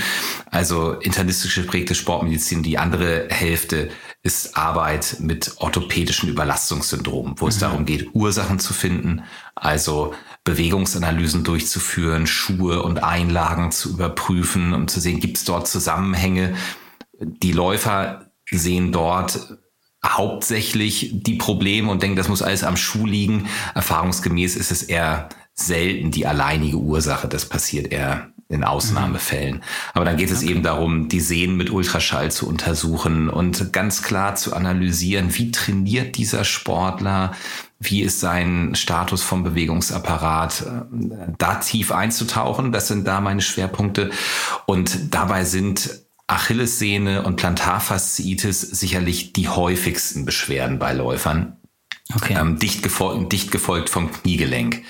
Also 0.50 0.93
internistisch 0.93 1.54
geprägte 1.54 1.94
Sportmedizin. 1.94 2.62
Die 2.62 2.78
andere 2.78 3.28
Hälfte 3.31 3.90
ist 4.22 4.56
Arbeit 4.56 5.16
mit 5.20 5.54
orthopädischen 5.58 6.28
Überlastungssyndromen, 6.28 7.34
wo 7.38 7.46
mhm. 7.46 7.50
es 7.50 7.58
darum 7.58 7.84
geht, 7.87 8.14
Ursachen 8.14 8.58
zu 8.58 8.72
finden, 8.72 9.22
also 9.54 10.14
Bewegungsanalysen 10.44 11.44
durchzuführen, 11.44 12.27
Schuhe 12.27 12.83
und 12.83 13.03
Einlagen 13.03 13.71
zu 13.71 13.91
überprüfen, 13.91 14.73
um 14.75 14.89
zu 14.89 15.00
sehen, 15.00 15.21
gibt 15.21 15.39
es 15.39 15.44
dort 15.44 15.69
Zusammenhänge. 15.69 16.56
Die 17.21 17.53
Läufer 17.53 18.31
sehen 18.50 18.91
dort 18.93 19.59
hauptsächlich 20.05 21.11
die 21.12 21.37
Probleme 21.37 21.91
und 21.91 22.03
denken, 22.03 22.17
das 22.17 22.29
muss 22.29 22.43
alles 22.43 22.65
am 22.65 22.77
Schuh 22.77 23.06
liegen. 23.06 23.47
Erfahrungsgemäß 23.75 24.56
ist 24.56 24.73
es 24.73 24.83
eher 24.83 25.29
selten 25.55 26.11
die 26.11 26.27
alleinige 26.27 26.79
Ursache. 26.79 27.29
Das 27.29 27.49
passiert 27.49 27.93
eher 27.93 28.33
in 28.49 28.65
Ausnahmefällen. 28.65 29.56
Mhm. 29.56 29.62
Aber 29.95 30.05
dann 30.05 30.17
geht 30.17 30.31
es 30.31 30.43
okay. 30.43 30.50
eben 30.50 30.62
darum, 30.62 31.09
die 31.09 31.21
Sehnen 31.21 31.56
mit 31.56 31.71
Ultraschall 31.71 32.31
zu 32.31 32.49
untersuchen 32.49 33.29
und 33.29 33.73
ganz 33.73 34.03
klar 34.03 34.35
zu 34.35 34.55
analysieren, 34.55 35.35
wie 35.37 35.50
trainiert 35.50 36.17
dieser 36.17 36.45
Sportler, 36.45 37.33
wie 37.82 38.02
ist 38.02 38.20
sein 38.20 38.75
Status 38.75 39.23
vom 39.23 39.43
Bewegungsapparat, 39.43 40.64
da 41.38 41.55
tief 41.56 41.93
einzutauchen. 41.93 42.73
Das 42.73 42.88
sind 42.88 43.06
da 43.06 43.20
meine 43.20 43.43
Schwerpunkte. 43.43 44.11
Und 44.67 45.14
dabei 45.14 45.44
sind 45.44 45.90
Achillessehne 46.26 47.23
und 47.23 47.37
Plantarfasziitis 47.37 48.61
sicherlich 48.61 49.32
die 49.32 49.49
häufigsten 49.49 50.25
Beschwerden 50.25 50.78
bei 50.78 50.92
Läufern. 50.92 51.57
Okay. 52.14 52.37
Ähm, 52.38 52.59
dicht, 52.59 52.83
gefolgt, 52.83 53.33
dicht 53.33 53.50
gefolgt 53.50 53.90
vom 53.90 54.12
Kniegelenk. 54.12 54.83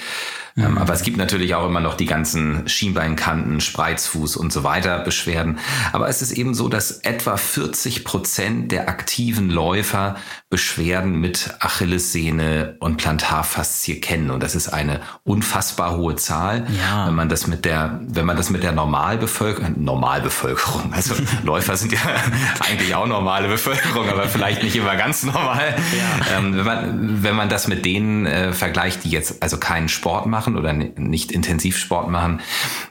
Ähm, 0.56 0.72
mhm. 0.72 0.78
aber 0.78 0.92
es 0.92 1.02
gibt 1.02 1.16
natürlich 1.16 1.54
auch 1.54 1.66
immer 1.66 1.80
noch 1.80 1.94
die 1.94 2.06
ganzen 2.06 2.68
Schienbeinkanten, 2.68 3.60
Spreizfuß 3.60 4.36
und 4.36 4.52
so 4.52 4.64
weiter 4.64 4.98
Beschwerden. 4.98 5.58
Aber 5.92 6.08
es 6.08 6.22
ist 6.22 6.32
eben 6.32 6.54
so, 6.54 6.68
dass 6.68 6.90
etwa 6.98 7.36
40 7.36 8.04
Prozent 8.04 8.72
der 8.72 8.88
aktiven 8.88 9.50
Läufer 9.50 10.16
Beschwerden 10.50 11.18
mit 11.20 11.54
Achillessehne 11.60 12.76
und 12.80 12.98
Plantarfaszie 12.98 14.00
kennen. 14.00 14.30
Und 14.30 14.42
das 14.42 14.54
ist 14.54 14.68
eine 14.68 15.00
unfassbar 15.24 15.96
hohe 15.96 16.16
Zahl. 16.16 16.66
Ja. 16.78 17.06
Wenn 17.06 17.14
man 17.14 17.30
das 17.30 17.46
mit 17.46 17.64
der, 17.64 18.00
wenn 18.02 18.26
man 18.26 18.36
das 18.36 18.50
mit 18.50 18.62
der 18.62 18.72
Normalbevölkerung, 18.72 19.82
Normalbevölkerung, 19.82 20.92
also 20.92 21.14
Läufer 21.44 21.76
sind 21.76 21.92
ja 21.92 22.00
eigentlich 22.70 22.94
auch 22.94 23.06
normale 23.06 23.48
Bevölkerung, 23.48 24.08
aber 24.08 24.28
vielleicht 24.28 24.62
nicht 24.62 24.76
immer 24.76 24.96
ganz 24.96 25.22
normal. 25.22 25.74
Ja. 25.96 26.36
Ähm, 26.36 26.56
wenn 26.56 26.64
man, 26.64 27.22
wenn 27.22 27.36
man 27.36 27.48
das 27.48 27.68
mit 27.68 27.86
denen 27.86 28.26
äh, 28.26 28.52
vergleicht, 28.52 29.04
die 29.04 29.10
jetzt 29.10 29.42
also 29.42 29.56
keinen 29.56 29.88
Sport 29.88 30.26
machen, 30.26 30.41
machen 30.42 30.56
oder 30.56 30.72
nicht 30.72 31.30
Intensivsport 31.30 32.10
machen, 32.10 32.40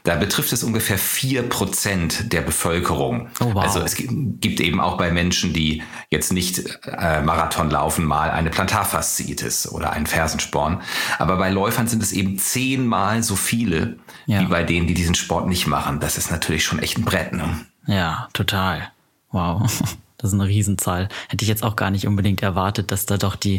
da 0.04 0.16
betrifft 0.16 0.52
es 0.52 0.64
ungefähr 0.64 0.96
vier 0.98 1.42
Prozent 1.42 2.32
der 2.32 2.40
Bevölkerung. 2.40 3.28
Oh, 3.40 3.54
wow. 3.54 3.62
Also 3.62 3.80
es 3.80 3.96
gibt 3.96 4.60
eben 4.60 4.80
auch 4.80 4.96
bei 4.96 5.10
Menschen, 5.10 5.52
die 5.52 5.82
jetzt 6.10 6.32
nicht 6.32 6.62
äh, 6.86 7.20
Marathon 7.22 7.70
laufen, 7.70 8.04
mal 8.04 8.30
eine 8.30 8.50
Plantarfasziitis 8.50 9.70
oder 9.70 9.92
einen 9.92 10.06
Fersensporn. 10.06 10.80
Aber 11.18 11.36
bei 11.36 11.50
Läufern 11.50 11.86
sind 11.86 12.02
es 12.02 12.12
eben 12.12 12.38
zehnmal 12.38 13.22
so 13.22 13.36
viele 13.36 13.98
ja. 14.26 14.40
wie 14.40 14.46
bei 14.46 14.62
denen, 14.62 14.86
die 14.86 14.94
diesen 14.94 15.14
Sport 15.14 15.48
nicht 15.48 15.66
machen. 15.66 16.00
Das 16.00 16.16
ist 16.16 16.30
natürlich 16.30 16.64
schon 16.64 16.78
echt 16.78 16.96
ein 16.96 17.04
Brett. 17.04 17.32
Ne? 17.32 17.66
Ja, 17.86 18.28
total. 18.32 18.90
Wow. 19.30 19.70
Das 20.18 20.32
ist 20.32 20.38
eine 20.38 20.48
Riesenzahl. 20.48 21.08
Hätte 21.30 21.42
ich 21.42 21.48
jetzt 21.48 21.64
auch 21.64 21.74
gar 21.74 21.90
nicht 21.90 22.06
unbedingt 22.06 22.44
erwartet, 22.44 22.92
dass 22.92 23.06
da 23.06 23.16
doch 23.16 23.34
die 23.34 23.58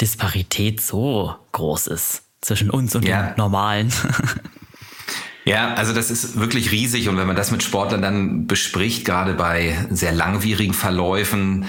Disparität 0.00 0.80
so 0.80 1.34
groß 1.52 1.88
ist 1.88 2.22
zwischen 2.40 2.70
uns 2.70 2.94
und 2.94 3.04
ja. 3.04 3.28
den 3.30 3.36
Normalen. 3.36 3.92
Ja, 5.44 5.74
also 5.74 5.92
das 5.92 6.10
ist 6.10 6.38
wirklich 6.38 6.70
riesig 6.70 7.08
und 7.08 7.16
wenn 7.16 7.26
man 7.26 7.34
das 7.34 7.50
mit 7.50 7.62
Sportlern 7.62 8.02
dann 8.02 8.46
bespricht, 8.46 9.04
gerade 9.04 9.34
bei 9.34 9.86
sehr 9.90 10.12
langwierigen 10.12 10.74
Verläufen, 10.74 11.66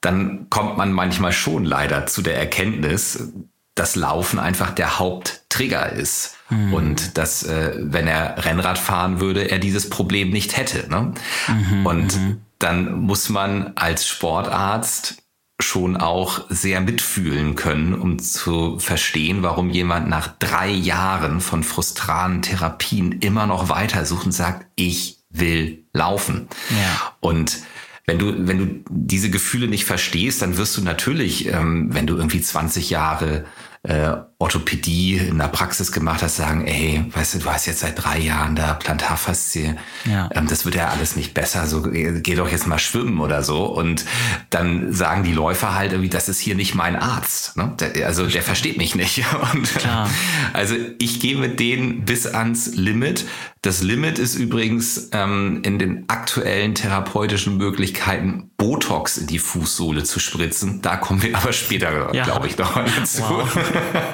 dann 0.00 0.50
kommt 0.50 0.76
man 0.76 0.92
manchmal 0.92 1.32
schon 1.32 1.64
leider 1.64 2.06
zu 2.06 2.22
der 2.22 2.36
Erkenntnis, 2.36 3.32
das 3.74 3.96
Laufen 3.96 4.38
einfach 4.38 4.70
der 4.70 4.98
Haupttrigger 4.98 5.92
ist. 5.92 6.36
Mhm. 6.50 6.74
Und 6.74 7.18
dass, 7.18 7.42
äh, 7.44 7.72
wenn 7.78 8.06
er 8.06 8.44
Rennrad 8.44 8.78
fahren 8.78 9.20
würde, 9.20 9.50
er 9.50 9.58
dieses 9.58 9.88
Problem 9.88 10.30
nicht 10.30 10.56
hätte. 10.56 10.88
Ne? 10.90 11.14
Mhm, 11.48 11.86
und 11.86 12.16
mhm. 12.16 12.40
dann 12.58 13.00
muss 13.00 13.28
man 13.30 13.72
als 13.74 14.06
Sportarzt 14.06 15.23
schon 15.60 15.96
auch 15.96 16.46
sehr 16.48 16.80
mitfühlen 16.80 17.54
können, 17.54 17.94
um 17.94 18.18
zu 18.18 18.78
verstehen, 18.78 19.42
warum 19.42 19.70
jemand 19.70 20.08
nach 20.08 20.26
drei 20.38 20.68
Jahren 20.68 21.40
von 21.40 21.62
frustranen 21.62 22.42
Therapien 22.42 23.12
immer 23.20 23.46
noch 23.46 23.68
weitersucht 23.68 24.26
und 24.26 24.32
sagt, 24.32 24.66
ich 24.74 25.18
will 25.30 25.84
laufen. 25.92 26.48
Ja. 26.70 27.12
Und 27.20 27.58
wenn 28.06 28.18
du, 28.18 28.46
wenn 28.46 28.58
du 28.58 28.84
diese 28.90 29.30
Gefühle 29.30 29.68
nicht 29.68 29.84
verstehst, 29.84 30.42
dann 30.42 30.56
wirst 30.56 30.76
du 30.76 30.82
natürlich, 30.82 31.46
ähm, 31.46 31.88
wenn 31.94 32.06
du 32.06 32.16
irgendwie 32.16 32.40
20 32.40 32.90
Jahre 32.90 33.44
äh, 33.84 34.16
Orthopädie 34.38 35.16
in 35.16 35.38
der 35.38 35.48
Praxis 35.48 35.92
gemacht 35.92 36.22
hast, 36.22 36.36
sagen, 36.36 36.66
ey, 36.66 37.04
weißt 37.10 37.34
du, 37.34 37.38
du 37.40 37.50
hast 37.50 37.66
jetzt 37.66 37.80
seit 37.80 38.02
drei 38.02 38.18
Jahren 38.18 38.56
da 38.56 38.74
Plantarfaszie, 38.74 39.76
ja. 40.06 40.28
ähm, 40.34 40.46
das 40.48 40.64
wird 40.64 40.74
ja 40.74 40.88
alles 40.88 41.16
nicht 41.16 41.34
besser, 41.34 41.66
so 41.66 41.82
geh 41.82 42.34
doch 42.34 42.50
jetzt 42.50 42.66
mal 42.66 42.78
schwimmen 42.78 43.20
oder 43.20 43.42
so. 43.42 43.64
Und 43.66 44.04
dann 44.50 44.92
sagen 44.92 45.22
die 45.22 45.32
Läufer 45.32 45.74
halt 45.74 45.92
irgendwie, 45.92 46.10
das 46.10 46.28
ist 46.28 46.40
hier 46.40 46.54
nicht 46.54 46.74
mein 46.74 46.96
Arzt. 46.96 47.56
Ne? 47.56 47.74
Der, 47.78 48.06
also 48.06 48.26
der 48.26 48.42
versteht 48.42 48.78
mich 48.78 48.94
nicht. 48.94 49.24
Und, 49.54 49.74
Klar. 49.74 50.10
Also 50.54 50.74
ich 50.98 51.20
gehe 51.20 51.36
mit 51.36 51.60
denen 51.60 52.04
bis 52.04 52.26
ans 52.26 52.74
Limit. 52.74 53.26
Das 53.60 53.82
Limit 53.82 54.18
ist 54.18 54.34
übrigens 54.34 55.10
ähm, 55.12 55.60
in 55.62 55.78
den 55.78 56.08
aktuellen 56.08 56.74
therapeutischen 56.74 57.56
Möglichkeiten 57.56 58.50
Botox 58.64 59.18
in 59.18 59.26
die 59.26 59.38
Fußsohle 59.38 60.04
zu 60.04 60.18
spritzen. 60.18 60.80
Da 60.80 60.96
kommen 60.96 61.22
wir 61.22 61.36
aber 61.36 61.52
später, 61.52 62.14
ja. 62.14 62.24
glaube 62.24 62.46
ich, 62.46 62.56
noch 62.56 62.74
dazu. 62.96 63.20
Wow. 63.20 63.58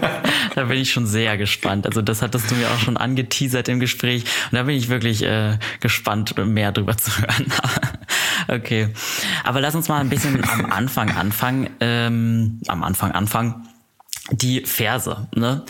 da 0.56 0.64
bin 0.64 0.78
ich 0.78 0.90
schon 0.90 1.06
sehr 1.06 1.38
gespannt. 1.38 1.86
Also 1.86 2.02
das 2.02 2.20
hattest 2.20 2.50
du 2.50 2.56
mir 2.56 2.68
auch 2.68 2.78
schon 2.80 2.96
angeteasert 2.96 3.68
im 3.68 3.78
Gespräch 3.78 4.24
und 4.50 4.56
da 4.56 4.64
bin 4.64 4.74
ich 4.74 4.88
wirklich 4.88 5.22
äh, 5.22 5.56
gespannt, 5.78 6.34
mehr 6.36 6.72
drüber 6.72 6.96
zu 6.96 7.16
hören. 7.16 7.46
okay, 8.48 8.88
aber 9.44 9.60
lass 9.60 9.76
uns 9.76 9.88
mal 9.88 10.00
ein 10.00 10.08
bisschen 10.08 10.42
am 10.50 10.66
Anfang 10.72 11.16
anfangen. 11.16 11.70
Ähm, 11.78 12.60
am 12.66 12.82
Anfang 12.82 13.12
anfangen 13.12 13.68
die 14.32 14.62
Verse. 14.64 15.28
Ne? 15.32 15.64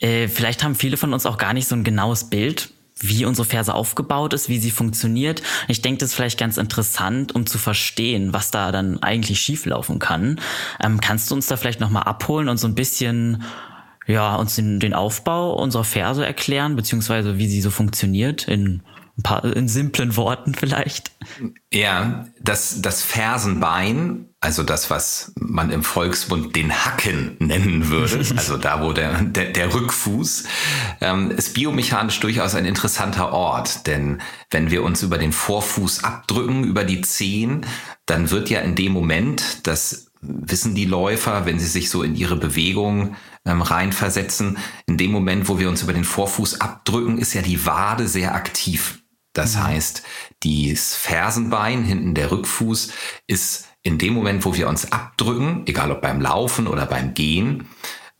Äh, 0.00 0.26
vielleicht 0.26 0.64
haben 0.64 0.74
viele 0.74 0.96
von 0.96 1.14
uns 1.14 1.24
auch 1.24 1.38
gar 1.38 1.52
nicht 1.52 1.68
so 1.68 1.76
ein 1.76 1.84
genaues 1.84 2.30
Bild 2.30 2.73
wie 3.00 3.24
unsere 3.24 3.46
Ferse 3.46 3.74
aufgebaut 3.74 4.34
ist, 4.34 4.48
wie 4.48 4.58
sie 4.58 4.70
funktioniert. 4.70 5.42
Ich 5.68 5.82
denke, 5.82 5.98
das 5.98 6.10
ist 6.10 6.14
vielleicht 6.14 6.38
ganz 6.38 6.56
interessant, 6.56 7.34
um 7.34 7.46
zu 7.46 7.58
verstehen, 7.58 8.32
was 8.32 8.50
da 8.50 8.72
dann 8.72 9.02
eigentlich 9.02 9.40
schieflaufen 9.40 9.98
kann. 9.98 10.40
Ähm, 10.82 11.00
kannst 11.00 11.30
du 11.30 11.34
uns 11.34 11.46
da 11.46 11.56
vielleicht 11.56 11.80
nochmal 11.80 12.04
abholen 12.04 12.48
und 12.48 12.58
so 12.58 12.68
ein 12.68 12.74
bisschen, 12.74 13.42
ja, 14.06 14.36
uns 14.36 14.54
den, 14.56 14.80
den 14.80 14.94
Aufbau 14.94 15.54
unserer 15.54 15.84
Ferse 15.84 16.24
erklären, 16.24 16.76
beziehungsweise 16.76 17.38
wie 17.38 17.48
sie 17.48 17.60
so 17.60 17.70
funktioniert 17.70 18.46
in 18.46 18.82
ein 19.16 19.22
paar 19.22 19.44
in 19.44 19.68
simplen 19.68 20.16
Worten 20.16 20.54
vielleicht. 20.54 21.12
Ja, 21.72 22.26
das, 22.40 22.82
das 22.82 23.02
Fersenbein, 23.02 24.28
also 24.40 24.64
das, 24.64 24.90
was 24.90 25.32
man 25.36 25.70
im 25.70 25.84
Volksmund 25.84 26.56
den 26.56 26.72
Hacken 26.72 27.36
nennen 27.38 27.90
würde, 27.90 28.18
also 28.36 28.56
da, 28.56 28.82
wo 28.82 28.92
der, 28.92 29.22
der, 29.22 29.52
der 29.52 29.72
Rückfuß, 29.72 30.44
ähm, 31.00 31.30
ist 31.30 31.54
biomechanisch 31.54 32.18
durchaus 32.18 32.56
ein 32.56 32.64
interessanter 32.64 33.32
Ort. 33.32 33.86
Denn 33.86 34.20
wenn 34.50 34.72
wir 34.72 34.82
uns 34.82 35.02
über 35.02 35.18
den 35.18 35.32
Vorfuß 35.32 36.02
abdrücken, 36.02 36.64
über 36.64 36.82
die 36.82 37.00
Zehen, 37.02 37.66
dann 38.06 38.30
wird 38.30 38.50
ja 38.50 38.60
in 38.60 38.74
dem 38.74 38.92
Moment, 38.92 39.66
das 39.68 40.10
wissen 40.20 40.74
die 40.74 40.86
Läufer, 40.86 41.46
wenn 41.46 41.60
sie 41.60 41.66
sich 41.66 41.90
so 41.90 42.02
in 42.02 42.16
ihre 42.16 42.36
Bewegung 42.36 43.14
ähm, 43.44 43.62
reinversetzen, 43.62 44.58
in 44.86 44.96
dem 44.96 45.12
Moment, 45.12 45.48
wo 45.48 45.58
wir 45.58 45.68
uns 45.68 45.82
über 45.82 45.92
den 45.92 46.04
Vorfuß 46.04 46.60
abdrücken, 46.60 47.18
ist 47.18 47.34
ja 47.34 47.42
die 47.42 47.64
Wade 47.66 48.08
sehr 48.08 48.34
aktiv. 48.34 49.03
Das 49.34 49.56
mhm. 49.56 49.64
heißt, 49.64 50.02
das 50.42 50.94
Fersenbein, 50.96 51.84
hinten 51.84 52.14
der 52.14 52.30
Rückfuß, 52.30 52.90
ist 53.26 53.68
in 53.82 53.98
dem 53.98 54.14
Moment, 54.14 54.46
wo 54.46 54.54
wir 54.56 54.68
uns 54.68 54.90
abdrücken, 54.90 55.64
egal 55.66 55.90
ob 55.90 56.00
beim 56.00 56.20
Laufen 56.20 56.66
oder 56.66 56.86
beim 56.86 57.12
Gehen, 57.12 57.68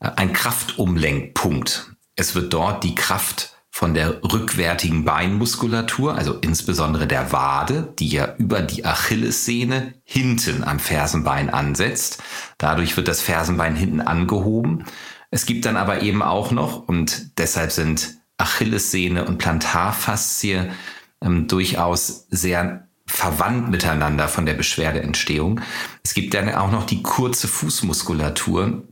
äh, 0.01 0.11
ein 0.17 0.35
Kraftumlenkpunkt. 0.35 1.93
Es 2.17 2.35
wird 2.35 2.53
dort 2.53 2.85
die 2.85 2.95
Kraft 2.95 3.55
von 3.71 3.93
der 3.93 4.23
rückwärtigen 4.23 5.05
Beinmuskulatur, 5.05 6.15
also 6.15 6.35
insbesondere 6.35 7.09
der 7.09 7.33
Wade, 7.33 7.93
die 7.99 8.07
ja 8.07 8.37
über 8.39 8.63
die 8.63 8.85
Achillessehne 8.85 9.95
hinten 10.05 10.63
am 10.63 10.79
Fersenbein 10.79 11.51
ansetzt. 11.51 12.23
Dadurch 12.57 12.97
wird 12.97 13.09
das 13.09 13.21
Fersenbein 13.21 13.75
hinten 13.75 14.01
angehoben. 14.01 14.85
Es 15.33 15.45
gibt 15.45 15.65
dann 15.65 15.77
aber 15.77 16.03
eben 16.03 16.23
auch 16.23 16.53
noch, 16.53 16.87
und 16.87 17.37
deshalb 17.39 17.73
sind 17.73 18.19
Achillessehne 18.39 19.25
und 19.25 19.39
Plantarfaszie 19.39 20.71
ähm, 21.23 21.49
durchaus 21.49 22.27
sehr 22.31 22.89
verwandt 23.07 23.71
miteinander 23.71 24.29
von 24.29 24.47
der 24.47 24.55
Beschwerdeentstehung. 24.55 25.61
Es 26.03 26.15
gibt 26.15 26.35
dann 26.35 26.53
auch 26.55 26.71
noch 26.71 26.85
die 26.85 27.03
kurze 27.03 27.49
Fußmuskulatur, 27.49 28.83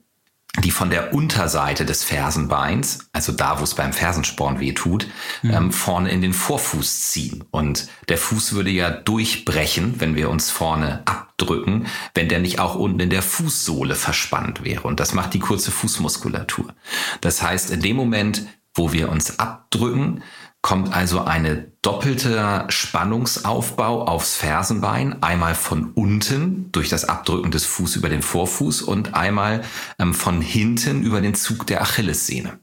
die 0.60 0.70
von 0.70 0.90
der 0.90 1.14
Unterseite 1.14 1.86
des 1.86 2.04
Fersenbeins, 2.04 3.08
also 3.12 3.32
da, 3.32 3.58
wo 3.58 3.64
es 3.64 3.74
beim 3.74 3.94
Fersensporn 3.94 4.60
weh 4.60 4.74
tut, 4.74 5.06
mhm. 5.40 5.50
ähm, 5.50 5.72
vorne 5.72 6.10
in 6.10 6.20
den 6.20 6.34
Vorfuß 6.34 7.08
ziehen. 7.08 7.44
Und 7.50 7.88
der 8.10 8.18
Fuß 8.18 8.52
würde 8.52 8.68
ja 8.68 8.90
durchbrechen, 8.90 9.94
wenn 9.98 10.14
wir 10.14 10.28
uns 10.28 10.50
vorne 10.50 11.02
abdrücken, 11.06 11.86
wenn 12.14 12.28
der 12.28 12.38
nicht 12.38 12.58
auch 12.58 12.74
unten 12.74 13.00
in 13.00 13.10
der 13.10 13.22
Fußsohle 13.22 13.94
verspannt 13.94 14.62
wäre. 14.62 14.82
Und 14.82 15.00
das 15.00 15.14
macht 15.14 15.32
die 15.32 15.40
kurze 15.40 15.70
Fußmuskulatur. 15.70 16.74
Das 17.22 17.40
heißt, 17.40 17.70
in 17.70 17.80
dem 17.80 17.96
Moment, 17.96 18.46
wo 18.74 18.92
wir 18.92 19.08
uns 19.08 19.38
abdrücken, 19.38 20.22
kommt 20.60 20.94
also 20.94 21.22
eine 21.22 21.71
doppelte 21.82 22.64
Spannungsaufbau 22.68 24.06
aufs 24.06 24.36
Fersenbein, 24.36 25.20
einmal 25.22 25.56
von 25.56 25.90
unten 25.92 26.70
durch 26.70 26.88
das 26.88 27.04
Abdrücken 27.04 27.50
des 27.50 27.66
Fuß 27.66 27.96
über 27.96 28.08
den 28.08 28.22
Vorfuß 28.22 28.82
und 28.82 29.14
einmal 29.14 29.62
ähm, 29.98 30.14
von 30.14 30.40
hinten 30.40 31.02
über 31.02 31.20
den 31.20 31.34
Zug 31.34 31.66
der 31.66 31.82
Achillessehne. 31.82 32.60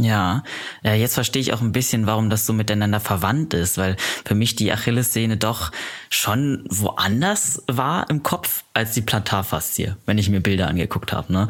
Ja, 0.00 0.44
ja, 0.84 0.94
jetzt 0.94 1.14
verstehe 1.14 1.42
ich 1.42 1.52
auch 1.52 1.60
ein 1.60 1.72
bisschen, 1.72 2.06
warum 2.06 2.30
das 2.30 2.46
so 2.46 2.52
miteinander 2.52 3.00
verwandt 3.00 3.52
ist, 3.52 3.78
weil 3.78 3.96
für 4.24 4.36
mich 4.36 4.54
die 4.54 4.70
Achillessehne 4.70 5.36
doch 5.36 5.72
schon 6.08 6.64
woanders 6.70 7.64
war 7.66 8.08
im 8.08 8.22
Kopf 8.22 8.62
als 8.74 8.92
die 8.92 9.02
Plantarfaszie, 9.02 9.96
wenn 10.06 10.18
ich 10.18 10.30
mir 10.30 10.40
Bilder 10.40 10.68
angeguckt 10.68 11.12
habe. 11.12 11.32
Ne? 11.32 11.48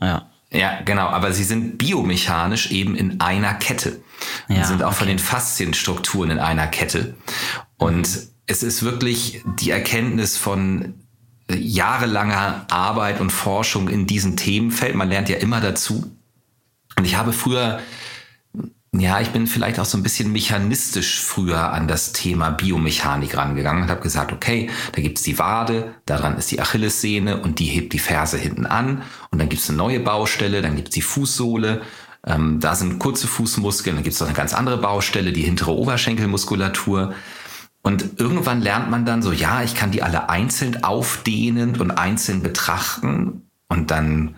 Ja. 0.00 0.28
Ja, 0.54 0.80
genau, 0.84 1.08
aber 1.08 1.32
sie 1.32 1.44
sind 1.44 1.78
biomechanisch 1.78 2.70
eben 2.70 2.94
in 2.94 3.20
einer 3.20 3.54
Kette. 3.54 4.00
Ja, 4.48 4.56
und 4.56 4.66
sind 4.66 4.82
auch 4.82 4.88
okay. 4.88 4.98
von 4.98 5.08
den 5.08 5.18
Faszienstrukturen 5.18 6.30
in 6.30 6.38
einer 6.38 6.66
Kette. 6.68 7.14
Und 7.76 8.08
es 8.46 8.62
ist 8.62 8.82
wirklich 8.82 9.42
die 9.60 9.70
Erkenntnis 9.70 10.36
von 10.36 10.94
jahrelanger 11.50 12.66
Arbeit 12.70 13.20
und 13.20 13.30
Forschung 13.30 13.88
in 13.88 14.06
diesem 14.06 14.36
Themenfeld. 14.36 14.94
Man 14.94 15.08
lernt 15.08 15.28
ja 15.28 15.36
immer 15.36 15.60
dazu. 15.60 16.10
Und 16.96 17.04
ich 17.04 17.16
habe 17.16 17.32
früher 17.32 17.80
ja, 19.00 19.20
ich 19.20 19.30
bin 19.30 19.46
vielleicht 19.46 19.80
auch 19.80 19.84
so 19.84 19.98
ein 19.98 20.02
bisschen 20.02 20.30
mechanistisch 20.30 21.20
früher 21.20 21.72
an 21.72 21.88
das 21.88 22.12
Thema 22.12 22.50
Biomechanik 22.50 23.36
rangegangen 23.36 23.84
und 23.84 23.90
habe 23.90 24.02
gesagt, 24.02 24.32
okay, 24.32 24.70
da 24.92 25.02
gibt's 25.02 25.22
die 25.22 25.38
Wade, 25.38 25.94
daran 26.06 26.36
ist 26.36 26.50
die 26.50 26.60
Achillessehne 26.60 27.40
und 27.40 27.58
die 27.58 27.66
hebt 27.66 27.92
die 27.92 27.98
Ferse 27.98 28.38
hinten 28.38 28.66
an 28.66 29.02
und 29.30 29.38
dann 29.38 29.48
gibt's 29.48 29.68
eine 29.68 29.78
neue 29.78 30.00
Baustelle, 30.00 30.62
dann 30.62 30.76
gibt's 30.76 30.94
die 30.94 31.02
Fußsohle, 31.02 31.82
ähm, 32.26 32.60
da 32.60 32.74
sind 32.74 32.98
kurze 32.98 33.26
Fußmuskeln, 33.26 33.96
dann 33.96 34.04
gibt's 34.04 34.20
noch 34.20 34.28
eine 34.28 34.36
ganz 34.36 34.54
andere 34.54 34.78
Baustelle, 34.78 35.32
die 35.32 35.42
hintere 35.42 35.72
Oberschenkelmuskulatur. 35.72 37.14
Und 37.82 38.18
irgendwann 38.18 38.62
lernt 38.62 38.90
man 38.90 39.04
dann 39.04 39.22
so, 39.22 39.32
ja, 39.32 39.62
ich 39.62 39.74
kann 39.74 39.90
die 39.90 40.02
alle 40.02 40.30
einzeln 40.30 40.84
aufdehnen 40.84 41.78
und 41.78 41.90
einzeln 41.90 42.42
betrachten. 42.42 43.42
Und 43.68 43.90
dann 43.90 44.36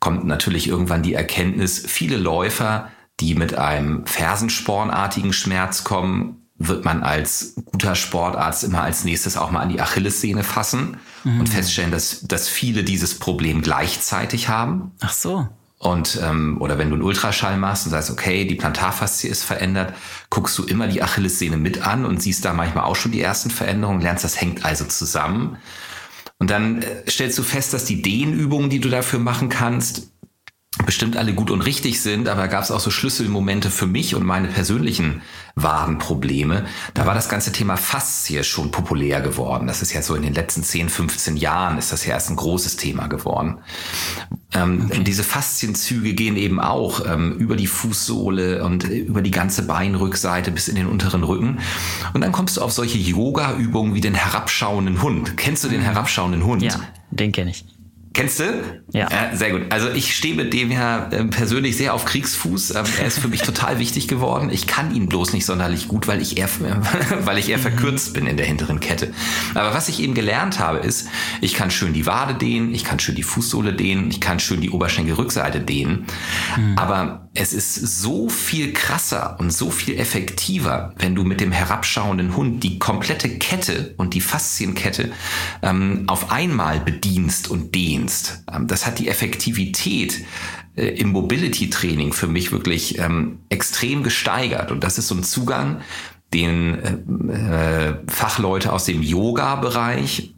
kommt 0.00 0.24
natürlich 0.24 0.68
irgendwann 0.68 1.02
die 1.02 1.14
Erkenntnis, 1.14 1.82
viele 1.86 2.16
Läufer 2.16 2.90
die 3.20 3.34
mit 3.34 3.56
einem 3.56 4.06
Fersenspornartigen 4.06 5.32
Schmerz 5.32 5.84
kommen, 5.84 6.46
wird 6.58 6.84
man 6.84 7.02
als 7.02 7.54
guter 7.66 7.94
Sportarzt 7.94 8.64
immer 8.64 8.82
als 8.82 9.04
nächstes 9.04 9.36
auch 9.36 9.50
mal 9.50 9.60
an 9.60 9.68
die 9.68 9.80
Achillessehne 9.80 10.42
fassen 10.42 10.96
mhm. 11.24 11.40
und 11.40 11.48
feststellen, 11.48 11.90
dass, 11.90 12.22
dass 12.22 12.48
viele 12.48 12.82
dieses 12.82 13.18
Problem 13.18 13.60
gleichzeitig 13.60 14.48
haben. 14.48 14.92
Ach 15.00 15.12
so. 15.12 15.48
Und 15.78 16.18
ähm, 16.22 16.56
oder 16.60 16.78
wenn 16.78 16.88
du 16.88 16.94
einen 16.94 17.04
Ultraschall 17.04 17.58
machst 17.58 17.84
und 17.84 17.90
sagst, 17.90 18.10
okay, 18.10 18.46
die 18.46 18.54
Plantarfaszie 18.54 19.28
ist 19.28 19.44
verändert, 19.44 19.94
guckst 20.30 20.56
du 20.56 20.64
immer 20.64 20.88
die 20.88 21.02
Achillessehne 21.02 21.58
mit 21.58 21.86
an 21.86 22.06
und 22.06 22.22
siehst 22.22 22.46
da 22.46 22.54
manchmal 22.54 22.84
auch 22.84 22.96
schon 22.96 23.12
die 23.12 23.20
ersten 23.20 23.50
Veränderungen, 23.50 24.00
lernst, 24.00 24.24
das 24.24 24.40
hängt 24.40 24.64
also 24.64 24.86
zusammen. 24.86 25.58
Und 26.38 26.50
dann 26.50 26.82
äh, 26.82 27.10
stellst 27.10 27.36
du 27.36 27.42
fest, 27.42 27.74
dass 27.74 27.84
die 27.84 28.00
Dehnübungen, 28.00 28.70
die 28.70 28.80
du 28.80 28.88
dafür 28.88 29.18
machen 29.18 29.50
kannst, 29.50 30.12
bestimmt 30.84 31.16
alle 31.16 31.32
gut 31.32 31.50
und 31.50 31.62
richtig 31.62 32.02
sind, 32.02 32.28
aber 32.28 32.48
gab 32.48 32.62
es 32.62 32.70
auch 32.70 32.80
so 32.80 32.90
Schlüsselmomente 32.90 33.70
für 33.70 33.86
mich 33.86 34.14
und 34.14 34.24
meine 34.24 34.48
persönlichen 34.48 35.22
Wadenprobleme. 35.54 36.66
Da 36.92 37.06
war 37.06 37.14
das 37.14 37.30
ganze 37.30 37.50
Thema 37.50 37.78
Faszie 37.78 38.44
schon 38.44 38.70
populär 38.70 39.22
geworden. 39.22 39.66
Das 39.66 39.80
ist 39.80 39.94
ja 39.94 40.02
so 40.02 40.14
in 40.14 40.22
den 40.22 40.34
letzten 40.34 40.62
10, 40.62 40.90
15 40.90 41.36
Jahren 41.36 41.78
ist 41.78 41.92
das 41.92 42.04
ja 42.04 42.12
erst 42.12 42.28
ein 42.28 42.36
großes 42.36 42.76
Thema 42.76 43.06
geworden. 43.06 43.58
Ähm, 44.52 44.88
okay. 44.90 45.02
Diese 45.02 45.24
Faszienzüge 45.24 46.12
gehen 46.12 46.36
eben 46.36 46.60
auch 46.60 47.06
ähm, 47.06 47.32
über 47.38 47.56
die 47.56 47.66
Fußsohle 47.66 48.62
und 48.62 48.84
äh, 48.84 48.98
über 48.98 49.22
die 49.22 49.30
ganze 49.30 49.66
Beinrückseite 49.66 50.50
bis 50.50 50.68
in 50.68 50.76
den 50.76 50.86
unteren 50.86 51.24
Rücken. 51.24 51.58
Und 52.12 52.20
dann 52.20 52.32
kommst 52.32 52.58
du 52.58 52.60
auf 52.60 52.72
solche 52.72 52.98
Yoga-Übungen 52.98 53.94
wie 53.94 54.02
den 54.02 54.14
herabschauenden 54.14 55.00
Hund. 55.00 55.38
Kennst 55.38 55.64
du 55.64 55.68
den 55.68 55.80
mhm. 55.80 55.84
herabschauenden 55.84 56.44
Hund? 56.44 56.62
Ja, 56.62 56.78
den 57.10 57.32
kenne 57.32 57.50
ich. 57.50 57.64
Kennst 58.16 58.40
du? 58.40 58.44
Ja. 58.94 59.08
Äh, 59.08 59.36
sehr 59.36 59.50
gut. 59.50 59.64
Also 59.68 59.90
ich 59.90 60.16
stehe 60.16 60.34
mit 60.34 60.54
dem 60.54 60.70
ja 60.70 61.10
äh, 61.10 61.24
persönlich 61.24 61.76
sehr 61.76 61.92
auf 61.92 62.06
Kriegsfuß. 62.06 62.70
Ähm, 62.70 62.86
er 62.98 63.06
ist 63.06 63.18
für 63.18 63.28
mich 63.28 63.42
total 63.42 63.78
wichtig 63.78 64.08
geworden. 64.08 64.48
Ich 64.50 64.66
kann 64.66 64.94
ihn 64.94 65.06
bloß 65.06 65.34
nicht 65.34 65.44
sonderlich 65.44 65.86
gut, 65.86 66.08
weil 66.08 66.22
ich 66.22 66.38
eher, 66.38 66.48
weil 67.26 67.36
ich 67.36 67.50
eher 67.50 67.58
verkürzt 67.58 68.14
bin 68.14 68.26
in 68.26 68.38
der 68.38 68.46
hinteren 68.46 68.80
Kette. 68.80 69.12
Aber 69.54 69.74
was 69.74 69.90
ich 69.90 70.00
eben 70.00 70.14
gelernt 70.14 70.58
habe, 70.60 70.78
ist, 70.78 71.08
ich 71.42 71.52
kann 71.52 71.70
schön 71.70 71.92
die 71.92 72.06
Wade 72.06 72.32
dehnen, 72.32 72.72
ich 72.72 72.84
kann 72.84 72.98
schön 72.98 73.16
die 73.16 73.22
Fußsohle 73.22 73.74
dehnen, 73.74 74.08
ich 74.10 74.22
kann 74.22 74.40
schön 74.40 74.62
die 74.62 74.70
Oberschenkelrückseite 74.70 75.60
dehnen. 75.60 76.06
Mhm. 76.56 76.78
Aber 76.78 77.25
es 77.36 77.52
ist 77.52 77.74
so 77.74 78.28
viel 78.28 78.72
krasser 78.72 79.36
und 79.38 79.52
so 79.52 79.70
viel 79.70 79.98
effektiver, 79.98 80.92
wenn 80.98 81.14
du 81.14 81.24
mit 81.24 81.40
dem 81.40 81.52
herabschauenden 81.52 82.36
Hund 82.36 82.62
die 82.62 82.78
komplette 82.78 83.28
Kette 83.28 83.94
und 83.96 84.14
die 84.14 84.20
Faszienkette 84.20 85.12
ähm, 85.62 86.04
auf 86.06 86.30
einmal 86.30 86.80
bedienst 86.80 87.48
und 87.48 87.74
dehnst. 87.74 88.44
Ähm, 88.52 88.66
das 88.66 88.86
hat 88.86 88.98
die 88.98 89.08
Effektivität 89.08 90.24
äh, 90.76 90.86
im 90.86 91.10
Mobility-Training 91.10 92.12
für 92.12 92.26
mich 92.26 92.52
wirklich 92.52 92.98
ähm, 92.98 93.40
extrem 93.48 94.02
gesteigert. 94.02 94.70
Und 94.72 94.82
das 94.82 94.98
ist 94.98 95.08
so 95.08 95.14
ein 95.14 95.24
Zugang, 95.24 95.80
den 96.32 97.28
äh, 97.28 97.90
äh 97.90 97.94
Fachleute 98.08 98.72
aus 98.72 98.84
dem 98.84 99.02
Yoga-Bereich 99.02 100.34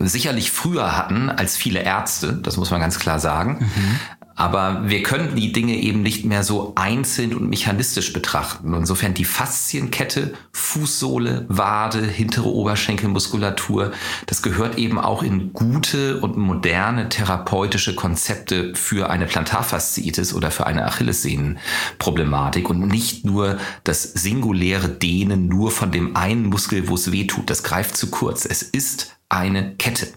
sicherlich 0.00 0.50
früher 0.50 0.96
hatten 0.96 1.30
als 1.30 1.56
viele 1.56 1.80
Ärzte, 1.80 2.32
das 2.34 2.56
muss 2.56 2.70
man 2.70 2.80
ganz 2.80 2.98
klar 2.98 3.20
sagen. 3.20 3.58
Mhm. 3.60 4.00
Aber 4.36 4.82
wir 4.86 5.02
können 5.02 5.34
die 5.34 5.50
Dinge 5.50 5.74
eben 5.76 6.02
nicht 6.02 6.26
mehr 6.26 6.44
so 6.44 6.72
einzeln 6.76 7.34
und 7.34 7.48
mechanistisch 7.48 8.12
betrachten. 8.12 8.74
Insofern 8.74 9.14
die 9.14 9.24
Faszienkette, 9.24 10.34
Fußsohle, 10.52 11.46
Wade, 11.48 12.02
hintere 12.02 12.48
Oberschenkelmuskulatur, 12.48 13.92
das 14.26 14.42
gehört 14.42 14.76
eben 14.76 14.98
auch 14.98 15.22
in 15.22 15.54
gute 15.54 16.20
und 16.20 16.36
moderne 16.36 17.08
therapeutische 17.08 17.94
Konzepte 17.94 18.74
für 18.74 19.08
eine 19.08 19.24
Plantarfasziitis 19.24 20.34
oder 20.34 20.50
für 20.50 20.66
eine 20.66 20.84
Achillessehnenproblematik 20.84 22.68
und 22.68 22.86
nicht 22.86 23.24
nur 23.24 23.58
das 23.84 24.02
singuläre 24.02 24.90
Dehnen 24.90 25.48
nur 25.48 25.70
von 25.70 25.90
dem 25.90 26.14
einen 26.14 26.44
Muskel, 26.44 26.88
wo 26.88 26.94
es 26.94 27.10
weh 27.10 27.26
tut. 27.26 27.48
Das 27.48 27.62
greift 27.62 27.96
zu 27.96 28.10
kurz. 28.10 28.44
Es 28.44 28.60
ist 28.60 29.16
eine 29.30 29.76
Kette. 29.76 30.08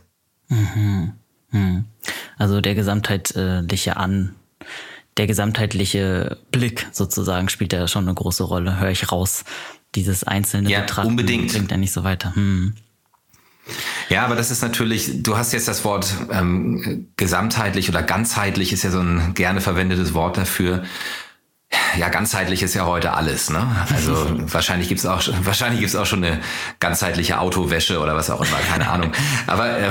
Mhm. 0.49 1.13
Hm. 1.51 1.85
Also 2.37 2.61
der 2.61 2.75
gesamtheitliche 2.75 3.97
An, 3.97 4.35
der 5.17 5.27
gesamtheitliche 5.27 6.37
Blick 6.51 6.87
sozusagen 6.91 7.49
spielt 7.49 7.73
ja 7.73 7.87
schon 7.87 8.05
eine 8.05 8.13
große 8.13 8.43
Rolle, 8.43 8.79
höre 8.79 8.91
ich 8.91 9.11
raus. 9.11 9.43
Dieses 9.95 10.23
einzelne 10.23 10.69
ja, 10.69 10.81
Betrachten 10.81 11.09
unbedingt. 11.09 11.51
bringt 11.51 11.71
ja 11.71 11.77
nicht 11.77 11.91
so 11.91 12.03
weiter. 12.03 12.35
Hm. 12.35 12.73
Ja, 14.09 14.25
aber 14.25 14.35
das 14.35 14.51
ist 14.51 14.61
natürlich, 14.61 15.23
du 15.23 15.37
hast 15.37 15.51
jetzt 15.51 15.67
das 15.67 15.83
Wort 15.83 16.13
ähm, 16.31 17.07
gesamtheitlich 17.17 17.89
oder 17.89 18.01
ganzheitlich 18.01 18.73
ist 18.73 18.83
ja 18.83 18.91
so 18.91 18.99
ein 18.99 19.33
gerne 19.33 19.61
verwendetes 19.61 20.13
Wort 20.13 20.37
dafür. 20.37 20.83
Ja, 21.97 22.09
ganzheitlich 22.09 22.63
ist 22.63 22.73
ja 22.73 22.85
heute 22.85 23.13
alles, 23.13 23.49
ne? 23.49 23.67
Also 23.93 24.13
wahrscheinlich 24.53 24.89
gibt's 24.89 25.05
auch 25.05 25.21
wahrscheinlich 25.41 25.81
gibt's 25.81 25.95
auch 25.95 26.05
schon 26.05 26.23
eine 26.23 26.41
ganzheitliche 26.79 27.39
Autowäsche 27.39 27.99
oder 27.99 28.15
was 28.15 28.29
auch 28.29 28.41
immer, 28.41 28.57
keine 28.69 28.89
Ahnung. 28.89 29.11
Aber 29.47 29.77
äh, 29.77 29.89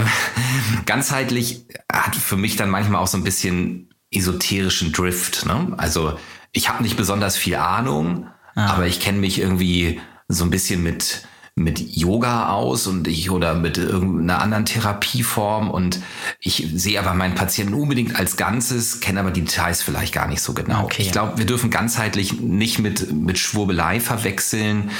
ganzheitlich 0.87 1.67
hat 1.93 2.17
für 2.17 2.37
mich 2.37 2.57
dann 2.57 2.71
manchmal 2.71 3.01
auch 3.01 3.07
so 3.07 3.17
ein 3.17 3.25
bisschen 3.25 3.91
esoterischen 4.11 4.93
Drift, 4.93 5.47
ne? 5.47 5.75
Also 5.77 6.19
ich 6.53 6.69
habe 6.69 6.83
nicht 6.83 6.97
besonders 6.97 7.37
viel 7.37 7.57
Ahnung, 7.57 8.29
ah. 8.55 8.73
aber 8.73 8.87
ich 8.87 9.01
kenne 9.01 9.19
mich 9.19 9.39
irgendwie 9.39 10.01
so 10.29 10.45
ein 10.45 10.51
bisschen 10.51 10.83
mit 10.83 11.27
mit 11.59 11.81
Yoga 11.97 12.51
aus 12.51 12.87
und 12.87 13.09
ich 13.09 13.31
oder 13.31 13.55
mit 13.55 13.79
irgendeiner 13.79 14.41
anderen 14.41 14.65
Therapieform 14.65 15.71
und 15.71 16.01
ich 16.41 16.69
sehe 16.75 16.99
aber 16.99 17.15
meinen 17.15 17.35
Patienten 17.35 17.75
unbedingt 17.75 18.17
als 18.17 18.37
Ganzes, 18.37 19.01
kenne 19.01 19.21
aber 19.21 19.31
die 19.31 19.43
Details 19.43 19.83
vielleicht 19.83 20.15
gar 20.15 20.29
nicht 20.29 20.41
so 20.41 20.55
genau. 20.55 20.85
Okay. 20.85 21.03
Ich 21.03 21.13
glaube, 21.13 21.39
wir 21.39 21.47
dürfen 21.47 21.71
ganzheitlich 21.71 22.41
nicht 22.41 22.79
mit, 22.79 23.13
mit 23.13 23.39
Schwurbelei 23.39 24.01
verwechseln, 24.01 24.91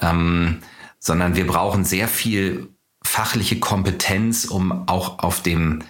ähm, 0.00 0.58
sondern 0.98 1.36
wir 1.36 1.46
brauchen 1.46 1.84
sehr 1.84 2.08
viel 2.08 2.68
fachliche 3.04 3.60
Kompetenz, 3.60 4.46
um 4.46 4.88
auch 4.88 5.20
auf 5.20 5.42
dem 5.42 5.82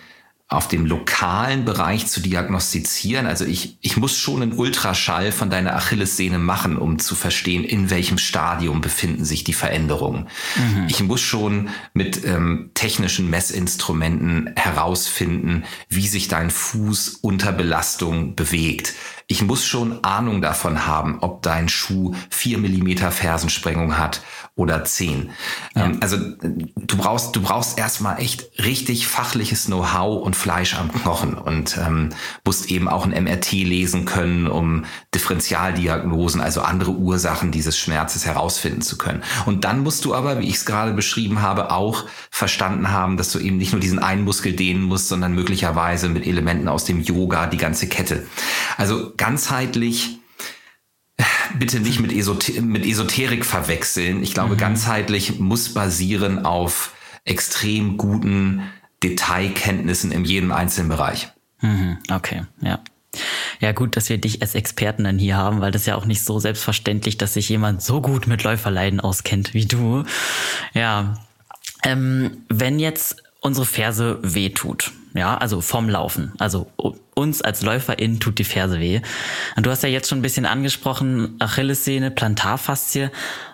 auf 0.49 0.69
dem 0.69 0.87
lokalen 0.87 1.65
Bereich 1.65 2.07
zu 2.07 2.21
diagnostizieren. 2.21 3.27
Also 3.27 3.45
ich, 3.45 3.79
ich 3.81 3.97
muss 3.97 4.17
schon 4.17 4.43
einen 4.43 4.53
Ultraschall 4.53 5.33
von 5.33 5.51
deiner 5.51 5.75
Achillessehne 5.75 6.39
machen, 6.39 6.79
um 6.79 7.01
zu 7.01 7.17
verstehen, 7.17 7.65
in 7.65 7.91
welchem 7.91 8.17
Stadium 8.17 8.81
befinden 8.81 9.25
sich 9.25 9.43
die 9.43 9.55
Veränderungen. 9.55 10.29
Mhm. 10.55 10.87
Ich 10.89 11.03
muss 11.03 11.21
schon 11.21 11.71
mit 11.95 12.25
ähm, 12.25 12.71
technischen 12.75 13.29
Messinstrumenten 13.29 14.53
herausfinden, 14.55 15.65
wie 15.89 16.07
sich 16.07 16.29
dein 16.29 16.51
Fuß 16.51 17.19
unter 17.23 17.51
Belastung 17.51 18.37
bewegt. 18.37 18.95
Ich 19.29 19.43
muss 19.43 19.67
schon 19.67 20.05
Ahnung 20.05 20.41
davon 20.41 20.87
haben, 20.87 21.19
ob 21.21 21.43
dein 21.43 21.69
Schuh 21.69 22.15
vier 22.31 22.59
Millimeter 22.59 23.11
Fersensprengung 23.11 23.99
hat 23.99 24.21
oder 24.55 24.85
zehn. 24.85 25.31
Ja. 25.75 25.87
Ähm, 25.87 25.99
also 26.01 26.17
du 26.17 26.97
brauchst, 26.97 27.35
du 27.35 27.43
brauchst 27.43 27.77
erstmal 27.77 28.21
echt 28.21 28.49
richtig 28.65 29.09
fachliches 29.09 29.67
Know-how 29.67 30.25
und 30.25 30.37
Fleisch 30.37 30.77
am 30.77 30.93
Knochen 30.93 31.35
und 31.35 31.77
ähm, 31.77 32.11
musst 32.45 32.71
eben 32.71 32.89
auch 32.89 33.05
ein 33.05 33.25
MRT 33.25 33.51
lesen 33.53 34.05
können, 34.05 34.47
um 34.47 34.85
Differentialdiagnosen, 35.13 36.41
also 36.41 36.61
andere 36.63 36.93
Ursachen 36.93 37.51
dieses 37.51 37.77
Schmerzes 37.77 38.27
herausfinden 38.27 38.81
zu 38.81 38.97
können. 38.97 39.25
Und 39.45 39.65
dann 39.65 39.81
musst 39.81 40.05
du 40.05 40.15
aber, 40.15 40.39
wie 40.39 40.49
ich 40.49 40.57
es 40.57 40.67
gerade 40.67 40.93
beschrieben 40.93 41.43
habe, 41.43 41.73
auch 41.73 42.05
verstanden 42.37 42.91
haben, 42.91 43.17
dass 43.17 43.33
du 43.33 43.39
eben 43.39 43.57
nicht 43.57 43.73
nur 43.73 43.81
diesen 43.81 43.99
einen 43.99 44.25
Muskel 44.25 44.53
dehnen 44.53 44.83
musst, 44.83 45.09
sondern 45.09 45.33
möglicherweise 45.33 46.11
mit 46.11 46.27
Elementen 46.27 46.69
aus 46.69 46.85
dem 46.85 47.01
Yoga 47.01 47.47
die 47.47 47.57
ganze 47.57 47.89
Kette. 47.89 48.27
Also 48.77 49.15
ganzheitlich 49.17 50.19
bitte 51.59 51.81
nicht 51.81 51.99
mit, 51.99 52.13
Esoter 52.13 52.61
mit 52.61 52.85
Esoterik 52.85 53.47
verwechseln. 53.47 54.23
Ich 54.23 54.35
glaube, 54.35 54.53
mhm. 54.53 54.59
ganzheitlich 54.59 55.39
muss 55.39 55.73
basieren 55.73 56.45
auf 56.45 56.93
extrem 57.25 57.97
guten 57.97 58.65
Detailkenntnissen 59.03 60.13
in 60.13 60.27
jedem 60.27 60.53
einzelnen 60.53 60.91
Bereich. 60.91 61.31
Mhm. 61.63 61.97
Okay, 62.13 62.43
ja. 62.61 62.81
Ja, 63.61 63.73
gut, 63.73 63.97
dass 63.97 64.11
wir 64.11 64.19
dich 64.19 64.43
als 64.43 64.55
Experten 64.55 65.05
dann 65.05 65.19
hier 65.19 65.39
haben, 65.39 65.63
weil 65.63 65.71
das 65.73 65.83
ist 65.83 65.87
ja 65.87 65.97
auch 65.97 66.05
nicht 66.05 66.23
so 66.23 66.39
selbstverständlich, 66.39 67.17
dass 67.17 67.33
sich 67.33 67.49
jemand 67.49 67.81
so 67.81 68.03
gut 68.03 68.27
mit 68.27 68.43
Läuferleiden 68.43 69.01
auskennt 69.01 69.55
wie 69.55 69.65
du. 69.65 70.05
Ja. 70.75 71.15
Ähm, 71.87 72.45
wenn 72.49 72.81
jetzt 72.81 73.23
unsere 73.41 73.65
Ferse 73.65 74.19
wehtut, 74.23 74.91
ja, 75.15 75.39
also 75.39 75.61
vom 75.61 75.89
Laufen. 75.89 76.33
Also 76.39 76.71
uns 77.15 77.43
als 77.43 77.63
LäuferInnen 77.63 78.19
tut 78.19 78.41
die 78.41 78.45
Ferse 78.45 78.81
weh. 78.81 79.01
Und 79.57 79.65
du 79.65 79.71
hast 79.71 79.85
ja 79.85 79.89
jetzt 79.89 80.09
schon 80.09 80.19
ein 80.19 80.23
bisschen 80.23 80.47
angesprochen, 80.47 81.37
Achillessehne, 81.39 82.11
Plantarfaszie. 82.11 83.11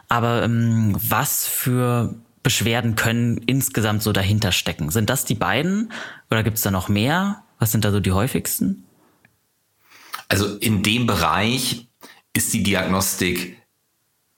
Aber 0.08 0.42
ähm, 0.42 0.96
was 0.98 1.46
für 1.46 2.14
Beschwerden 2.42 2.96
können 2.96 3.36
insgesamt 3.36 4.02
so 4.02 4.12
dahinter 4.12 4.50
stecken? 4.50 4.90
Sind 4.90 5.10
das 5.10 5.26
die 5.26 5.34
beiden 5.34 5.92
oder 6.30 6.42
gibt 6.42 6.56
es 6.56 6.62
da 6.62 6.70
noch 6.70 6.88
mehr? 6.88 7.44
Was 7.58 7.70
sind 7.70 7.84
da 7.84 7.92
so 7.92 8.00
die 8.00 8.12
häufigsten? 8.12 8.84
Also 10.28 10.56
in 10.56 10.82
dem 10.82 11.06
Bereich 11.06 11.86
ist 12.32 12.54
die 12.54 12.62
Diagnostik 12.62 13.61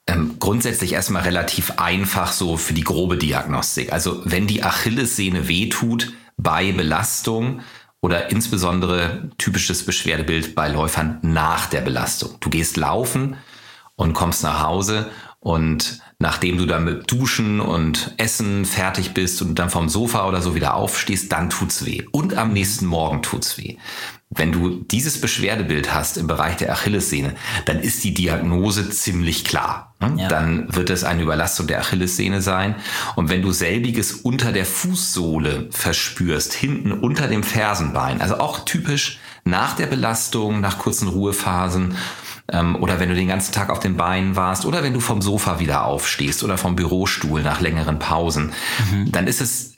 ähm, 0.07 0.37
grundsätzlich 0.39 0.93
erstmal 0.93 1.23
relativ 1.23 1.73
einfach 1.79 2.33
so 2.33 2.57
für 2.57 2.75
die 2.75 2.85
grobe 2.85 3.17
Diagnostik. 3.17 3.93
Also 3.93 4.23
wenn 4.25 4.47
die 4.47 4.63
Achillessehne 4.63 5.49
wehtut, 5.49 6.13
bei 6.37 6.73
Belastung 6.73 7.61
oder 8.01 8.31
insbesondere 8.31 9.31
typisches 9.39 9.87
Beschwerdebild 9.87 10.55
bei 10.55 10.69
Läufern 10.69 11.19
nach 11.23 11.67
der 11.67 11.81
Belastung. 11.81 12.37
Du 12.41 12.51
gehst 12.51 12.77
laufen 12.77 13.37
und 13.97 14.13
kommst 14.13 14.43
nach 14.43 14.63
Hause 14.63 15.11
und 15.41 16.01
nachdem 16.25 16.57
du 16.57 16.65
dann 16.65 16.85
mit 16.85 17.13
Duschen 17.13 17.61
und 17.61 18.15
Essen 18.17 18.65
fertig 18.65 19.13
bist 19.13 19.43
und 19.43 19.59
dann 19.59 19.69
vom 19.69 19.91
Sofa 19.91 20.27
oder 20.27 20.41
so 20.41 20.55
wieder 20.55 20.73
aufstehst, 20.73 21.31
dann 21.31 21.51
tut's 21.51 21.85
weh. 21.85 22.05
Und 22.13 22.35
am 22.39 22.55
nächsten 22.55 22.87
Morgen 22.87 23.21
tut's 23.21 23.59
weh. 23.59 23.77
Wenn 24.31 24.51
du 24.51 24.71
dieses 24.71 25.21
Beschwerdebild 25.21 25.93
hast 25.93 26.17
im 26.17 26.27
Bereich 26.27 26.57
der 26.57 26.73
Achillessehne, 26.73 27.35
dann 27.67 27.79
ist 27.79 28.05
die 28.05 28.15
Diagnose 28.15 28.89
ziemlich 28.89 29.45
klar. 29.45 29.93
Ne? 30.01 30.23
Ja. 30.23 30.29
Dann 30.29 30.75
wird 30.75 30.89
es 30.89 31.05
eine 31.05 31.21
Überlastung 31.21 31.67
der 31.67 31.81
Achillessehne 31.81 32.41
sein. 32.41 32.77
Und 33.17 33.29
wenn 33.29 33.43
du 33.43 33.53
selbiges 33.53 34.13
unter 34.13 34.51
der 34.51 34.65
Fußsohle 34.65 35.69
verspürst, 35.73 36.55
hinten 36.55 36.93
unter 36.93 37.29
dem 37.29 37.43
Fersenbein, 37.43 38.23
also 38.23 38.39
auch 38.39 38.65
typisch 38.65 39.19
nach 39.45 39.77
der 39.77 39.89
Belastung, 39.89 40.63
nach 40.63 40.79
kurzen 40.79 41.09
Ruhephasen, 41.09 41.99
ähm, 42.51 42.77
oder 42.77 43.01
wenn 43.01 43.09
du 43.09 43.15
den 43.15 43.29
ganzen 43.29 43.53
Tag 43.53 43.71
auf 43.71 43.81
den 43.81 43.97
Beinen 43.97 44.37
warst, 44.37 44.67
oder 44.67 44.83
wenn 44.83 44.93
du 44.93 45.01
vom 45.01 45.23
Sofa 45.23 45.61
wieder 45.61 45.85
aufstehst 45.85 46.43
oder 46.43 46.59
vom 46.59 46.77
Bürostuhl 46.77 47.43
nach 47.43 47.61
längeren 47.61 47.99
Pausen, 47.99 48.53
mhm. 48.93 49.13
dann 49.13 49.27
ist 49.27 49.41
es 49.41 49.75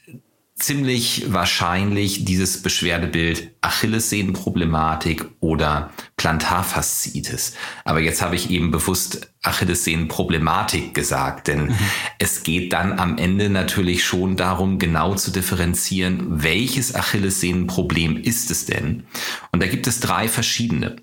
ziemlich 0.59 1.26
wahrscheinlich 1.29 2.24
dieses 2.24 2.62
Beschwerdebild 2.62 3.50
Achillessehnenproblematik 3.61 5.26
oder 5.40 5.90
Plantarfasziitis. 6.16 7.55
Aber 7.85 8.00
jetzt 8.00 8.22
habe 8.22 8.37
ich 8.37 8.50
eben 8.50 8.70
bewusst 8.70 9.33
Achillessehnenproblematik 9.42 10.94
gesagt, 10.94 11.48
denn 11.48 11.66
mhm. 11.66 11.76
es 12.18 12.42
geht 12.42 12.72
dann 12.72 12.98
am 12.98 13.18
Ende 13.18 13.50
natürlich 13.50 14.02
schon 14.02 14.37
darum, 14.37 14.79
genau 14.79 15.14
zu 15.14 15.31
differenzieren, 15.31 16.42
welches 16.42 16.94
Achillessehnenproblem 16.94 18.16
ist 18.16 18.50
es 18.50 18.64
denn? 18.64 19.05
Und 19.52 19.62
da 19.62 19.66
gibt 19.66 19.87
es 19.87 20.00
drei 20.00 20.26
verschiedene. 20.26 20.96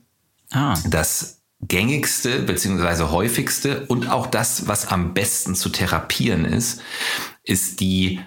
Ah. 0.50 0.76
Das 0.90 1.43
gängigste 1.68 2.40
beziehungsweise 2.40 3.12
häufigste 3.12 3.86
und 3.88 4.10
auch 4.10 4.28
das, 4.28 4.68
was 4.68 4.88
am 4.88 5.14
besten 5.14 5.56
zu 5.56 5.70
therapieren 5.70 6.46
ist, 6.46 6.82
ist 7.44 7.80
die 7.80 8.20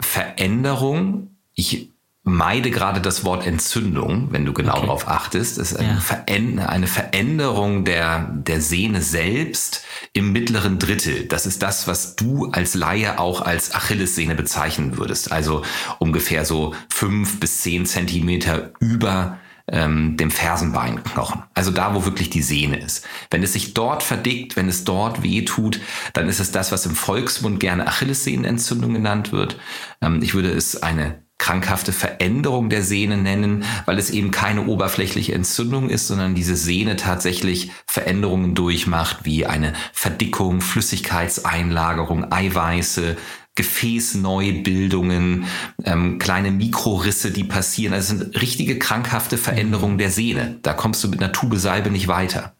Veränderung. 0.00 1.36
Ich 1.54 1.92
meide 2.28 2.70
gerade 2.70 3.00
das 3.00 3.24
Wort 3.24 3.46
Entzündung, 3.46 4.28
wenn 4.30 4.44
du 4.44 4.52
genau 4.52 4.74
okay. 4.74 4.82
darauf 4.82 5.08
achtest. 5.08 5.58
Es 5.58 5.72
ist 5.72 5.78
eine, 5.78 6.56
ja. 6.56 6.68
Eine 6.68 6.86
Veränderung 6.86 7.84
der, 7.84 8.28
der 8.30 8.60
Sehne 8.60 9.02
selbst 9.02 9.84
im 10.12 10.32
mittleren 10.32 10.78
Drittel. 10.78 11.24
Das 11.24 11.46
ist 11.46 11.62
das, 11.62 11.88
was 11.88 12.16
du 12.16 12.50
als 12.50 12.74
Laie 12.74 13.18
auch 13.18 13.40
als 13.40 13.74
Achillessehne 13.74 14.34
bezeichnen 14.34 14.98
würdest. 14.98 15.32
Also 15.32 15.62
ungefähr 15.98 16.44
so 16.44 16.74
fünf 16.90 17.40
bis 17.40 17.62
zehn 17.62 17.86
Zentimeter 17.86 18.72
über 18.78 19.38
ähm, 19.70 20.16
dem 20.16 20.30
Fersenbeinknochen. 20.30 21.42
Also 21.54 21.70
da, 21.70 21.94
wo 21.94 22.04
wirklich 22.04 22.30
die 22.30 22.42
Sehne 22.42 22.78
ist. 22.78 23.06
Wenn 23.30 23.42
es 23.42 23.52
sich 23.52 23.74
dort 23.74 24.02
verdickt, 24.02 24.56
wenn 24.56 24.68
es 24.68 24.84
dort 24.84 25.22
weh 25.22 25.44
tut, 25.44 25.80
dann 26.12 26.28
ist 26.28 26.40
es 26.40 26.50
das, 26.50 26.72
was 26.72 26.86
im 26.86 26.94
Volksmund 26.94 27.60
gerne 27.60 27.86
Achillessehnenentzündung 27.86 28.94
genannt 28.94 29.32
wird. 29.32 29.58
Ähm, 30.00 30.22
ich 30.22 30.34
würde 30.34 30.50
es 30.50 30.82
eine 30.82 31.22
krankhafte 31.38 31.92
Veränderung 31.92 32.68
der 32.68 32.82
Sehne 32.82 33.16
nennen, 33.16 33.64
weil 33.86 33.98
es 33.98 34.10
eben 34.10 34.32
keine 34.32 34.66
oberflächliche 34.66 35.34
Entzündung 35.34 35.88
ist, 35.88 36.08
sondern 36.08 36.34
diese 36.34 36.56
Sehne 36.56 36.96
tatsächlich 36.96 37.70
Veränderungen 37.86 38.54
durchmacht, 38.54 39.18
wie 39.22 39.46
eine 39.46 39.72
Verdickung, 39.92 40.60
Flüssigkeitseinlagerung, 40.60 42.32
Eiweiße, 42.32 43.16
Gefäßneubildungen, 43.58 45.46
ähm, 45.84 46.18
kleine 46.18 46.52
Mikrorisse, 46.52 47.32
die 47.32 47.42
passieren. 47.42 47.92
Das 47.92 48.06
sind 48.06 48.40
richtige 48.40 48.78
krankhafte 48.78 49.36
Veränderungen 49.36 49.98
der 49.98 50.10
Sehne. 50.10 50.60
Da 50.62 50.74
kommst 50.74 51.02
du 51.02 51.08
mit 51.08 51.20
einer 51.20 51.32
Tube 51.32 51.56
Salbe 51.56 51.90
nicht 51.90 52.06
weiter. 52.06 52.54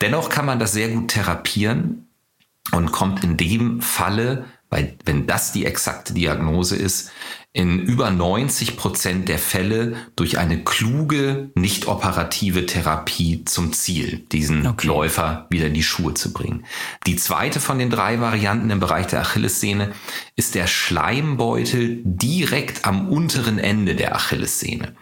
Dennoch 0.00 0.30
kann 0.30 0.46
man 0.46 0.58
das 0.58 0.72
sehr 0.72 0.88
gut 0.88 1.08
therapieren 1.08 2.08
und 2.72 2.92
kommt 2.92 3.22
in 3.22 3.36
dem 3.36 3.82
Falle, 3.82 4.46
weil 4.70 4.96
wenn 5.04 5.26
das 5.26 5.52
die 5.52 5.66
exakte 5.66 6.14
Diagnose 6.14 6.76
ist, 6.76 7.10
in 7.54 7.80
über 7.80 8.10
90 8.10 8.78
Prozent 8.78 9.28
der 9.28 9.38
Fälle 9.38 9.96
durch 10.16 10.38
eine 10.38 10.64
kluge, 10.64 11.50
nicht 11.54 11.86
operative 11.86 12.64
Therapie 12.64 13.44
zum 13.44 13.74
Ziel, 13.74 14.24
diesen 14.32 14.66
okay. 14.66 14.86
Läufer 14.86 15.46
wieder 15.50 15.66
in 15.66 15.74
die 15.74 15.82
Schuhe 15.82 16.14
zu 16.14 16.32
bringen. 16.32 16.64
Die 17.06 17.16
zweite 17.16 17.60
von 17.60 17.78
den 17.78 17.90
drei 17.90 18.20
Varianten 18.20 18.70
im 18.70 18.80
Bereich 18.80 19.06
der 19.08 19.20
Achillessehne 19.20 19.92
ist 20.34 20.54
der 20.54 20.66
Schleimbeutel 20.66 22.00
direkt 22.04 22.86
am 22.86 23.10
unteren 23.10 23.58
Ende 23.58 23.96
der 23.96 24.16
Achillessehne. 24.16 24.94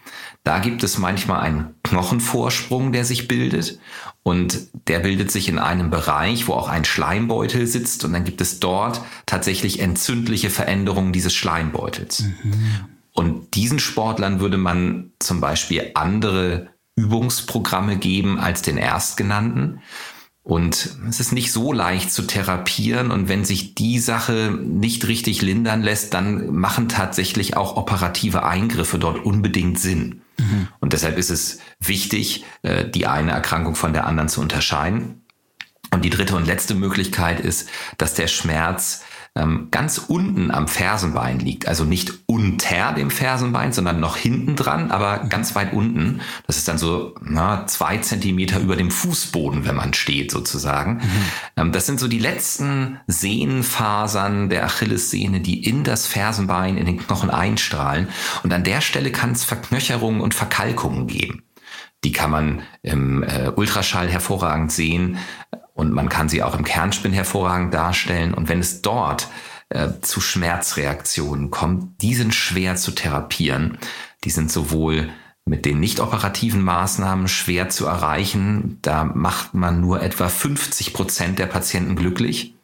Da 0.43 0.59
gibt 0.59 0.83
es 0.83 0.99
manchmal 0.99 1.43
einen 1.43 1.75
Knochenvorsprung, 1.85 2.93
der 2.93 3.05
sich 3.05 3.29
bildet 3.29 3.79
und 4.23 4.69
der 4.89 5.01
bildet 5.01 5.31
sich 5.31 5.49
in 5.49 5.59
einem 5.59 5.91
Bereich, 5.91 6.47
wo 6.47 6.53
auch 6.53 6.69
ein 6.69 6.85
Schleimbeutel 6.85 7.67
sitzt 7.67 8.05
und 8.05 8.13
dann 8.13 8.25
gibt 8.25 8.41
es 8.41 8.61
dort 8.61 9.01
tatsächlich 9.27 9.81
entzündliche 9.81 10.51
Veränderungen 10.51 11.13
dieses 11.13 11.35
Schleimbeutels. 11.35 12.25
Mhm. 12.43 12.65
Und 13.13 13.55
diesen 13.55 13.79
Sportlern 13.79 14.41
würde 14.41 14.59
man 14.59 15.13
zum 15.19 15.41
Beispiel 15.41 15.91
andere 15.95 16.69
Übungsprogramme 16.97 17.97
geben 17.97 18.39
als 18.39 18.63
den 18.63 18.77
erstgenannten. 18.77 19.81
Und 20.43 20.97
es 21.09 21.21
ist 21.21 21.33
nicht 21.33 21.53
so 21.53 21.73
leicht 21.73 22.11
zu 22.11 22.23
therapieren. 22.23 23.11
Und 23.11 23.29
wenn 23.29 23.45
sich 23.45 23.75
die 23.75 23.99
Sache 23.99 24.51
nicht 24.61 25.07
richtig 25.07 25.43
lindern 25.43 25.83
lässt, 25.83 26.15
dann 26.15 26.55
machen 26.55 26.89
tatsächlich 26.89 27.57
auch 27.57 27.77
operative 27.77 28.45
Eingriffe 28.45 28.99
dort 28.99 29.25
unbedingt 29.25 29.79
Sinn. 29.79 30.23
Mhm. 30.39 30.69
Und 30.81 30.93
deshalb 30.93 31.19
ist 31.19 31.31
es 31.31 31.59
wichtig, 31.79 32.45
äh, 32.63 32.89
die 32.89 33.07
eine 33.07 33.33
Erkrankung 33.33 33.75
von 33.75 33.93
der 33.93 34.07
anderen 34.07 34.29
zu 34.29 34.41
unterscheiden. 34.41 35.23
Und 35.93 36.05
die 36.05 36.11
dritte 36.11 36.37
und 36.37 36.47
letzte 36.47 36.75
Möglichkeit 36.75 37.41
ist, 37.41 37.69
dass 37.99 38.15
der 38.15 38.29
Schmerz 38.29 39.03
ähm, 39.41 39.69
ganz 39.71 39.99
unten 39.99 40.51
am 40.51 40.69
Fersenbein 40.69 41.39
liegt. 41.39 41.67
Also 41.67 41.85
nicht 41.85 42.13
unter 42.27 42.93
dem 42.93 43.11
Fersenbein, 43.11 43.73
sondern 43.73 44.01
noch 44.01 44.17
hinten 44.17 44.57
dran, 44.57 44.91
aber 44.91 45.19
ganz 45.29 45.55
weit 45.55 45.73
unten. 45.73 46.21
Das 46.47 46.57
ist 46.57 46.69
dann 46.69 46.79
so 46.79 47.15
na, 47.23 47.67
zwei 47.67 47.99
Zentimeter 47.99 48.61
über 48.61 48.77
dem 48.77 48.91
Fußboden, 48.91 49.65
wenn 49.65 49.77
man 49.77 49.95
steht 49.95 50.31
sozusagen. 50.31 50.97
Mhm. 50.97 51.03
Ähm, 51.57 51.73
das 51.73 51.87
sind 51.87 51.99
so 51.99 52.09
die 52.09 52.19
letzten 52.19 53.01
Sehnenfasern 53.07 54.51
der 54.51 54.65
Achillessehne, 54.65 55.41
die 55.41 55.65
in 55.65 55.85
das 55.85 56.07
Fersenbein, 56.07 56.77
in 56.77 56.87
den 56.87 56.99
Knochen 56.99 57.31
einstrahlen. 57.31 58.09
Und 58.43 58.53
an 58.53 58.65
der 58.65 58.81
Stelle 58.81 59.11
kann 59.11 59.33
es 59.33 59.45
Verknöcherungen 59.45 60.21
und 60.21 60.35
Verkalkungen 60.35 61.07
geben. 61.07 61.43
Die 62.05 62.13
kann 62.13 62.31
man 62.31 62.63
im 62.83 63.23
äh, 63.23 63.51
Ultraschall 63.55 64.09
hervorragend 64.09 64.73
sehen 64.73 65.19
und 65.75 65.93
man 65.93 66.09
kann 66.09 66.29
sie 66.29 66.43
auch 66.43 66.57
im 66.57 66.65
Kernspin 66.65 67.13
hervorragend 67.13 67.75
darstellen. 67.75 68.35
Und 68.35 68.49
wenn 68.49 68.61
es 68.61 68.83
dort 68.83 69.29
äh, 69.71 69.89
zu 70.01 70.21
Schmerzreaktionen 70.21 71.51
kommt, 71.51 72.03
die 72.03 72.15
sind 72.15 72.35
schwer 72.35 72.77
zu 72.77 72.91
therapieren. 72.93 73.79
Die 74.25 74.31
sind 74.31 74.51
sowohl 74.51 75.09
mit 75.45 75.65
den 75.65 75.81
nicht 75.81 76.01
operativen 76.01 76.63
Maßnahmen 76.63 77.29
schwer 77.29 77.69
zu 77.69 77.87
erreichen. 77.87 78.79
Da 78.83 79.05
macht 79.05 79.55
man 79.55 79.81
nur 79.81 80.03
etwa 80.03 80.29
50 80.29 80.93
Prozent 80.93 81.39
der 81.39 81.47
Patienten 81.47 81.97
glücklich. 81.97 82.55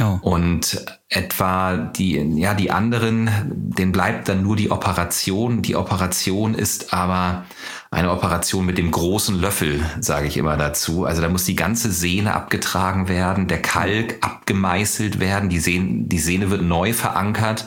Oh. 0.00 0.18
Und 0.20 0.84
etwa 1.08 1.76
die, 1.76 2.16
ja, 2.36 2.54
die 2.54 2.70
anderen, 2.70 3.30
denen 3.52 3.92
bleibt 3.92 4.28
dann 4.28 4.42
nur 4.42 4.56
die 4.56 4.70
Operation. 4.70 5.62
Die 5.62 5.74
Operation 5.74 6.54
ist 6.54 6.92
aber 6.92 7.44
eine 7.90 8.10
Operation 8.10 8.66
mit 8.66 8.76
dem 8.76 8.90
großen 8.90 9.40
Löffel, 9.40 9.84
sage 10.00 10.26
ich 10.26 10.36
immer 10.36 10.56
dazu. 10.56 11.04
Also 11.04 11.22
da 11.22 11.28
muss 11.28 11.44
die 11.44 11.56
ganze 11.56 11.90
Sehne 11.90 12.34
abgetragen 12.34 13.08
werden, 13.08 13.48
der 13.48 13.62
Kalk 13.62 14.18
abgemeißelt 14.20 15.20
werden, 15.20 15.48
die 15.48 15.60
Sehne, 15.60 16.04
die 16.06 16.18
Sehne 16.18 16.50
wird 16.50 16.62
neu 16.62 16.92
verankert. 16.92 17.66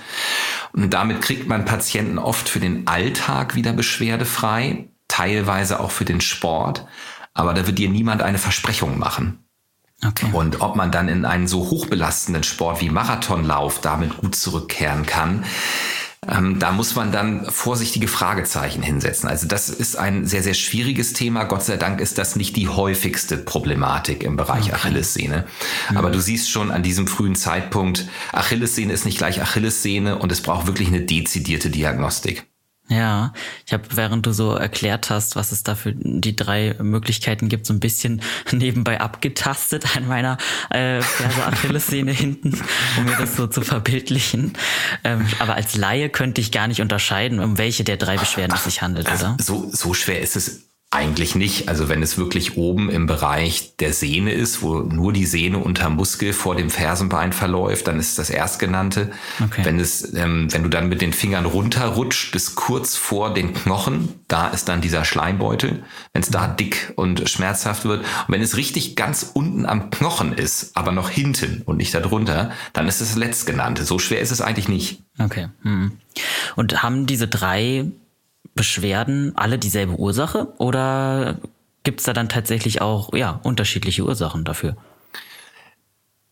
Und 0.73 0.93
damit 0.93 1.21
kriegt 1.21 1.47
man 1.47 1.65
Patienten 1.65 2.19
oft 2.19 2.49
für 2.49 2.59
den 2.59 2.87
Alltag 2.87 3.55
wieder 3.55 3.73
beschwerdefrei, 3.73 4.89
teilweise 5.07 5.79
auch 5.79 5.91
für 5.91 6.05
den 6.05 6.21
Sport. 6.21 6.85
Aber 7.33 7.53
da 7.53 7.65
wird 7.65 7.79
dir 7.79 7.89
niemand 7.89 8.21
eine 8.21 8.37
Versprechung 8.37 8.99
machen. 8.99 9.39
Okay. 10.05 10.27
Und 10.33 10.61
ob 10.61 10.75
man 10.75 10.91
dann 10.91 11.07
in 11.07 11.25
einen 11.25 11.47
so 11.47 11.69
hochbelastenden 11.69 12.43
Sport 12.43 12.81
wie 12.81 12.89
Marathonlauf 12.89 13.81
damit 13.81 14.17
gut 14.17 14.35
zurückkehren 14.35 15.05
kann, 15.05 15.45
ähm, 16.27 16.59
da 16.59 16.71
muss 16.71 16.95
man 16.95 17.11
dann 17.11 17.45
vorsichtige 17.45 18.07
Fragezeichen 18.07 18.83
hinsetzen. 18.83 19.27
Also 19.27 19.47
das 19.47 19.69
ist 19.69 19.95
ein 19.95 20.27
sehr, 20.27 20.43
sehr 20.43 20.53
schwieriges 20.53 21.13
Thema. 21.13 21.45
Gott 21.45 21.63
sei 21.63 21.77
Dank 21.77 21.99
ist 21.99 22.19
das 22.19 22.35
nicht 22.35 22.55
die 22.55 22.67
häufigste 22.67 23.37
Problematik 23.37 24.23
im 24.23 24.37
Bereich 24.37 24.65
okay. 24.65 24.73
Achillessehne. 24.73 25.45
Mhm. 25.89 25.97
Aber 25.97 26.11
du 26.11 26.21
siehst 26.21 26.51
schon 26.51 26.69
an 26.69 26.83
diesem 26.83 27.07
frühen 27.07 27.35
Zeitpunkt, 27.35 28.07
Achillessehne 28.33 28.93
ist 28.93 29.05
nicht 29.05 29.17
gleich 29.17 29.41
Achillessehne 29.41 30.19
und 30.19 30.31
es 30.31 30.41
braucht 30.41 30.67
wirklich 30.67 30.89
eine 30.89 31.01
dezidierte 31.01 31.71
Diagnostik. 31.71 32.45
Ja, 32.91 33.31
ich 33.65 33.71
habe, 33.71 33.83
während 33.95 34.25
du 34.25 34.33
so 34.33 34.53
erklärt 34.53 35.09
hast, 35.09 35.37
was 35.37 35.53
es 35.53 35.63
da 35.63 35.75
für 35.75 35.93
die 35.95 36.35
drei 36.35 36.75
Möglichkeiten 36.81 37.47
gibt, 37.47 37.65
so 37.65 37.73
ein 37.73 37.79
bisschen 37.79 38.21
nebenbei 38.51 38.99
abgetastet 38.99 39.95
an 39.95 40.07
meiner 40.07 40.37
äh, 40.69 41.01
Ferse 41.01 41.45
Achillessehne 41.45 42.11
hinten, 42.11 42.61
um 42.97 43.05
mir 43.05 43.15
das 43.15 43.37
so 43.37 43.47
zu 43.47 43.61
verbildlichen. 43.61 44.57
Ähm, 45.05 45.25
aber 45.39 45.55
als 45.55 45.77
Laie 45.77 46.09
könnte 46.09 46.41
ich 46.41 46.51
gar 46.51 46.67
nicht 46.67 46.81
unterscheiden, 46.81 47.39
um 47.39 47.57
welche 47.57 47.85
der 47.85 47.95
drei 47.95 48.17
Beschwerden 48.17 48.55
es 48.55 48.65
sich 48.65 48.81
handelt, 48.81 49.07
also 49.07 49.25
oder? 49.27 49.37
So, 49.41 49.69
so 49.71 49.93
schwer 49.93 50.19
ist 50.19 50.35
es 50.35 50.70
eigentlich 50.93 51.35
nicht. 51.35 51.69
Also 51.69 51.87
wenn 51.87 52.03
es 52.03 52.17
wirklich 52.17 52.57
oben 52.57 52.89
im 52.89 53.07
Bereich 53.07 53.77
der 53.77 53.93
Sehne 53.93 54.33
ist, 54.33 54.61
wo 54.61 54.79
nur 54.79 55.13
die 55.13 55.25
Sehne 55.25 55.57
unter 55.57 55.89
Muskel 55.89 56.33
vor 56.33 56.57
dem 56.57 56.69
Fersenbein 56.69 57.31
verläuft, 57.31 57.87
dann 57.87 57.97
ist 57.97 58.19
das 58.19 58.29
erstgenannte. 58.29 59.09
Okay. 59.41 59.63
Wenn 59.63 59.79
es, 59.79 60.13
ähm, 60.13 60.51
wenn 60.51 60.63
du 60.63 60.69
dann 60.69 60.89
mit 60.89 61.01
den 61.01 61.13
Fingern 61.13 61.45
runterrutscht 61.45 62.33
bis 62.33 62.55
kurz 62.55 62.97
vor 62.97 63.33
den 63.33 63.53
Knochen, 63.53 64.19
da 64.27 64.49
ist 64.49 64.67
dann 64.67 64.81
dieser 64.81 65.05
Schleimbeutel. 65.05 65.81
Wenn 66.11 66.23
es 66.23 66.29
da 66.29 66.47
dick 66.47 66.91
und 66.97 67.29
schmerzhaft 67.29 67.85
wird. 67.85 68.01
Und 68.01 68.33
wenn 68.33 68.41
es 68.41 68.57
richtig 68.57 68.97
ganz 68.97 69.31
unten 69.33 69.65
am 69.65 69.91
Knochen 69.91 70.33
ist, 70.33 70.75
aber 70.75 70.91
noch 70.91 71.09
hinten 71.09 71.61
und 71.65 71.77
nicht 71.77 71.95
darunter, 71.95 72.51
dann 72.73 72.89
ist 72.89 72.99
es 72.99 73.11
das 73.11 73.17
letztgenannte. 73.17 73.85
So 73.85 73.97
schwer 73.97 74.19
ist 74.19 74.31
es 74.31 74.41
eigentlich 74.41 74.67
nicht. 74.67 75.03
Okay. 75.17 75.47
Hm. 75.61 75.93
Und 76.57 76.83
haben 76.83 77.05
diese 77.05 77.29
drei 77.29 77.85
Beschwerden 78.53 79.33
alle 79.35 79.57
dieselbe 79.57 79.93
Ursache 79.93 80.53
oder 80.57 81.39
gibt 81.83 82.01
es 82.01 82.05
da 82.05 82.13
dann 82.13 82.29
tatsächlich 82.29 82.81
auch 82.81 83.13
ja, 83.13 83.39
unterschiedliche 83.43 84.03
Ursachen 84.03 84.43
dafür? 84.43 84.75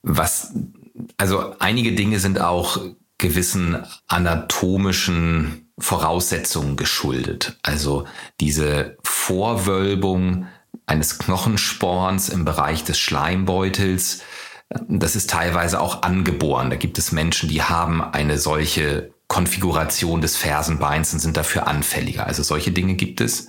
Was, 0.02 0.54
also 1.18 1.56
einige 1.60 1.94
Dinge 1.94 2.20
sind 2.20 2.40
auch 2.40 2.80
gewissen 3.18 3.84
anatomischen 4.08 5.72
Voraussetzungen 5.78 6.76
geschuldet. 6.76 7.58
Also 7.62 8.06
diese 8.40 8.98
Vorwölbung 9.04 10.48
eines 10.86 11.20
Knochensporns 11.20 12.30
im 12.30 12.46
Bereich 12.46 12.84
des 12.84 13.00
Schleimbeutels, 13.00 14.22
das 14.88 15.16
ist 15.16 15.30
teilweise 15.30 15.82
auch 15.82 16.04
angeboren. 16.04 16.70
Da 16.70 16.76
gibt 16.76 16.98
es 16.98 17.12
Menschen, 17.12 17.50
die 17.50 17.64
haben 17.64 18.02
eine 18.02 18.38
solche 18.38 19.12
Konfiguration 19.30 20.22
des 20.22 20.36
Fersenbeins 20.36 21.14
und 21.14 21.20
sind 21.20 21.38
dafür 21.38 21.68
anfälliger. 21.68 22.26
Also 22.26 22.44
solche 22.44 22.72
Dinge 22.72 22.96
gibt 22.96 23.22
es. 23.22 23.48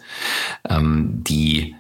Ähm, 0.68 1.24
die 1.24 1.74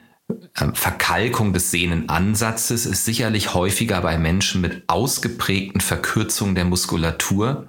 ähm, 0.58 0.74
Verkalkung 0.74 1.52
des 1.52 1.70
Sehnenansatzes 1.70 2.86
ist 2.86 3.04
sicherlich 3.04 3.54
häufiger 3.54 4.00
bei 4.00 4.18
Menschen 4.18 4.62
mit 4.62 4.84
ausgeprägten 4.88 5.82
Verkürzungen 5.82 6.54
der 6.54 6.64
Muskulatur 6.64 7.68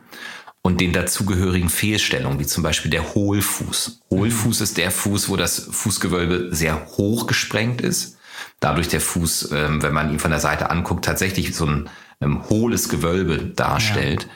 und 0.62 0.80
den 0.80 0.94
dazugehörigen 0.94 1.70
Fehlstellungen, 1.70 2.40
wie 2.40 2.46
zum 2.46 2.64
Beispiel 2.64 2.92
der 2.92 3.14
Hohlfuß. 3.14 4.02
Hohlfuß 4.10 4.60
mhm. 4.60 4.64
ist 4.64 4.78
der 4.78 4.92
Fuß, 4.92 5.28
wo 5.28 5.36
das 5.36 5.60
Fußgewölbe 5.72 6.56
sehr 6.56 6.88
hoch 6.98 7.28
gesprengt 7.28 7.82
ist. 7.82 8.18
Dadurch 8.62 8.88
der 8.88 9.02
Fuß, 9.02 9.52
ähm, 9.52 9.82
wenn 9.82 9.94
man 9.94 10.12
ihn 10.12 10.20
von 10.20 10.32
der 10.32 10.40
Seite 10.40 10.70
anguckt, 10.70 11.04
tatsächlich 11.04 11.54
so 11.56 11.66
ein 11.66 11.90
ähm, 12.22 12.48
hohles 12.50 12.88
Gewölbe 12.88 13.38
darstellt. 13.40 14.24
Ja. 14.24 14.30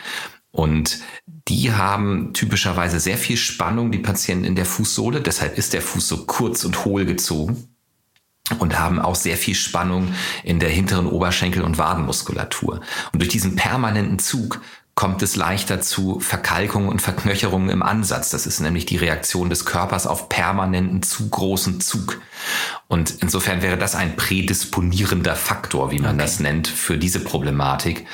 Und 0.55 0.99
die 1.49 1.73
haben 1.73 2.33
typischerweise 2.33 3.01
sehr 3.01 3.17
viel 3.17 3.35
Spannung, 3.35 3.91
die 3.91 3.99
Patienten 3.99 4.45
in 4.45 4.55
der 4.55 4.65
Fußsohle. 4.65 5.19
Deshalb 5.19 5.57
ist 5.57 5.73
der 5.73 5.81
Fuß 5.81 6.07
so 6.07 6.25
kurz 6.25 6.63
und 6.63 6.85
hohl 6.85 7.05
gezogen 7.05 7.67
und 8.59 8.79
haben 8.79 8.99
auch 8.99 9.15
sehr 9.15 9.35
viel 9.35 9.53
Spannung 9.53 10.13
in 10.45 10.59
der 10.59 10.69
hinteren 10.69 11.07
Oberschenkel- 11.07 11.63
und 11.63 11.77
Wadenmuskulatur. 11.77 12.79
Und 13.11 13.21
durch 13.21 13.29
diesen 13.29 13.57
permanenten 13.57 14.17
Zug 14.17 14.61
kommt 14.95 15.21
es 15.21 15.35
leichter 15.35 15.81
zu 15.81 16.21
Verkalkungen 16.21 16.87
und 16.87 17.01
Verknöcherungen 17.01 17.69
im 17.69 17.83
Ansatz. 17.83 18.29
Das 18.29 18.47
ist 18.47 18.61
nämlich 18.61 18.85
die 18.85 18.95
Reaktion 18.95 19.49
des 19.49 19.65
Körpers 19.65 20.07
auf 20.07 20.29
permanenten 20.29 21.03
zu 21.03 21.29
großen 21.29 21.81
Zug. 21.81 22.21
Und 22.87 23.15
insofern 23.21 23.61
wäre 23.61 23.77
das 23.77 23.95
ein 23.95 24.15
prädisponierender 24.15 25.35
Faktor, 25.35 25.91
wie 25.91 25.99
man 25.99 26.15
okay. 26.15 26.23
das 26.23 26.39
nennt, 26.39 26.69
für 26.69 26.97
diese 26.97 27.19
Problematik. 27.19 28.05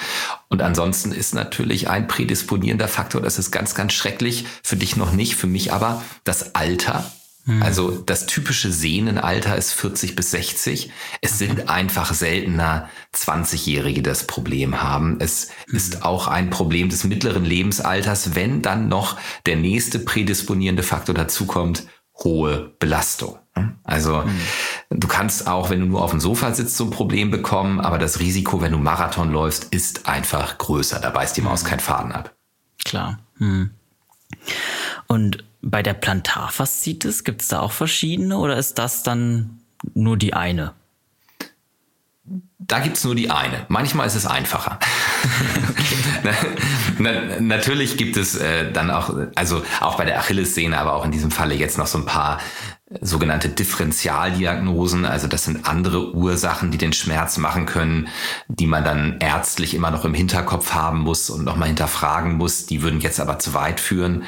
Und 0.49 0.63
ansonsten 0.63 1.11
ist 1.11 1.35
natürlich 1.35 1.87
ein 1.87 2.07
prädisponierender 2.07 2.87
Faktor, 2.87 3.21
das 3.21 3.37
ist 3.37 3.51
ganz, 3.51 3.75
ganz 3.75 3.93
schrecklich, 3.93 4.47
für 4.63 4.75
dich 4.75 4.95
noch 4.95 5.11
nicht, 5.11 5.35
für 5.35 5.47
mich 5.47 5.71
aber 5.71 6.01
das 6.23 6.55
Alter 6.55 7.11
Mhm. 7.45 7.63
Also 7.63 7.91
das 7.91 8.25
typische 8.25 8.71
Sehnenalter 8.71 9.55
ist 9.55 9.73
40 9.73 10.15
bis 10.15 10.31
60. 10.31 10.91
Es 11.21 11.39
sind 11.39 11.69
einfach 11.69 12.13
seltener 12.13 12.89
20-Jährige, 13.15 14.01
die 14.01 14.09
das 14.09 14.27
Problem 14.27 14.81
haben. 14.81 15.17
Es 15.19 15.49
mhm. 15.67 15.75
ist 15.75 16.03
auch 16.03 16.27
ein 16.27 16.49
Problem 16.49 16.89
des 16.89 17.03
mittleren 17.03 17.45
Lebensalters, 17.45 18.35
wenn 18.35 18.61
dann 18.61 18.89
noch 18.89 19.17
der 19.45 19.55
nächste 19.55 19.99
prädisponierende 19.99 20.83
Faktor 20.83 21.15
dazukommt, 21.15 21.87
hohe 22.23 22.73
Belastung. 22.79 23.39
Also 23.83 24.21
mhm. 24.21 24.99
du 24.99 25.07
kannst 25.07 25.47
auch, 25.47 25.69
wenn 25.69 25.81
du 25.81 25.85
nur 25.87 26.03
auf 26.03 26.11
dem 26.11 26.19
Sofa 26.19 26.53
sitzt, 26.53 26.77
so 26.77 26.85
ein 26.85 26.89
Problem 26.91 27.31
bekommen, 27.31 27.81
aber 27.81 27.97
das 27.97 28.19
Risiko, 28.19 28.61
wenn 28.61 28.71
du 28.71 28.77
Marathon 28.77 29.31
läufst, 29.31 29.65
ist 29.65 30.07
einfach 30.07 30.57
größer. 30.57 30.99
Da 30.99 31.09
beißt 31.09 31.35
die 31.35 31.41
Maus 31.41 31.65
keinen 31.65 31.79
Faden 31.79 32.11
ab. 32.11 32.35
Klar. 32.85 33.19
Und 35.07 35.43
bei 35.61 35.83
der 35.83 35.93
Plantarfaszitis 35.93 37.23
gibt 37.23 37.41
es 37.41 37.47
da 37.49 37.59
auch 37.59 37.71
verschiedene 37.71 38.37
oder 38.37 38.57
ist 38.57 38.79
das 38.79 39.03
dann 39.03 39.61
nur 39.93 40.17
die 40.17 40.33
eine? 40.33 40.73
Da 42.59 42.79
gibt 42.79 42.97
es 42.97 43.03
nur 43.03 43.15
die 43.15 43.31
eine. 43.31 43.65
Manchmal 43.67 44.07
ist 44.07 44.15
es 44.15 44.25
einfacher. 44.25 44.79
Na, 46.99 47.11
natürlich 47.39 47.97
gibt 47.97 48.15
es 48.15 48.35
äh, 48.35 48.71
dann 48.71 48.91
auch, 48.91 49.13
also 49.35 49.63
auch 49.81 49.97
bei 49.97 50.05
der 50.05 50.19
Achillessehne, 50.19 50.77
aber 50.77 50.93
auch 50.93 51.03
in 51.03 51.11
diesem 51.11 51.31
Falle 51.31 51.55
jetzt 51.55 51.77
noch 51.77 51.87
so 51.87 51.97
ein 51.97 52.05
paar 52.05 52.39
sogenannte 53.01 53.49
Differentialdiagnosen. 53.49 55.05
Also 55.05 55.27
das 55.27 55.45
sind 55.45 55.67
andere 55.67 56.13
Ursachen, 56.13 56.71
die 56.71 56.77
den 56.77 56.93
Schmerz 56.93 57.37
machen 57.37 57.65
können, 57.65 58.07
die 58.47 58.67
man 58.67 58.83
dann 58.83 59.17
ärztlich 59.19 59.73
immer 59.73 59.89
noch 59.91 60.05
im 60.05 60.13
Hinterkopf 60.13 60.73
haben 60.73 60.99
muss 60.99 61.29
und 61.29 61.43
nochmal 61.43 61.69
hinterfragen 61.69 62.33
muss. 62.33 62.67
Die 62.67 62.83
würden 62.83 63.01
jetzt 63.01 63.19
aber 63.19 63.39
zu 63.39 63.53
weit 63.53 63.79
führen. 63.79 64.23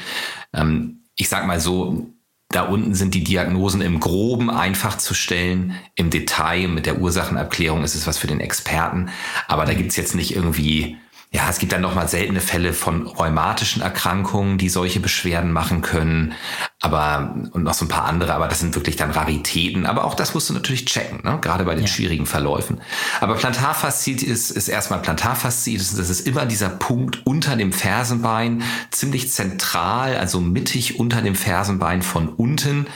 Ähm, 0.52 1.03
ich 1.16 1.28
sag 1.28 1.46
mal 1.46 1.60
so, 1.60 2.10
da 2.48 2.62
unten 2.62 2.94
sind 2.94 3.14
die 3.14 3.24
Diagnosen 3.24 3.80
im 3.80 3.98
Groben 3.98 4.50
einfach 4.50 4.96
zu 4.98 5.14
stellen. 5.14 5.74
Im 5.96 6.10
Detail 6.10 6.68
mit 6.68 6.86
der 6.86 7.00
Ursachenabklärung 7.00 7.82
ist 7.82 7.94
es 7.96 8.06
was 8.06 8.18
für 8.18 8.28
den 8.28 8.40
Experten. 8.40 9.08
Aber 9.48 9.64
da 9.64 9.74
gibt's 9.74 9.96
jetzt 9.96 10.14
nicht 10.14 10.36
irgendwie 10.36 10.98
ja, 11.34 11.50
es 11.50 11.58
gibt 11.58 11.72
dann 11.72 11.80
nochmal 11.80 12.06
seltene 12.06 12.40
Fälle 12.40 12.72
von 12.72 13.08
rheumatischen 13.08 13.82
Erkrankungen, 13.82 14.56
die 14.56 14.68
solche 14.68 15.00
Beschwerden 15.00 15.50
machen 15.50 15.82
können. 15.82 16.34
Aber, 16.80 17.34
und 17.50 17.64
noch 17.64 17.74
so 17.74 17.86
ein 17.86 17.88
paar 17.88 18.04
andere, 18.04 18.34
aber 18.34 18.46
das 18.46 18.60
sind 18.60 18.76
wirklich 18.76 18.94
dann 18.94 19.10
Raritäten. 19.10 19.84
Aber 19.84 20.04
auch 20.04 20.14
das 20.14 20.32
musst 20.32 20.48
du 20.48 20.54
natürlich 20.54 20.84
checken, 20.84 21.22
ne? 21.24 21.40
gerade 21.40 21.64
bei 21.64 21.74
den 21.74 21.86
ja. 21.86 21.88
schwierigen 21.88 22.26
Verläufen. 22.26 22.80
Aber 23.20 23.34
Plantarfaszitis 23.34 24.28
ist, 24.28 24.50
ist 24.52 24.68
erstmal 24.68 25.02
Plantarfaszitis. 25.02 25.96
Das 25.96 26.08
ist 26.08 26.24
immer 26.24 26.46
dieser 26.46 26.68
Punkt 26.68 27.26
unter 27.26 27.56
dem 27.56 27.72
Fersenbein, 27.72 28.62
ziemlich 28.92 29.32
zentral, 29.32 30.16
also 30.16 30.40
mittig 30.40 31.00
unter 31.00 31.20
dem 31.20 31.34
Fersenbein 31.34 32.02
von 32.02 32.28
unten. 32.28 32.86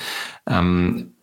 Ähm, 0.49 1.15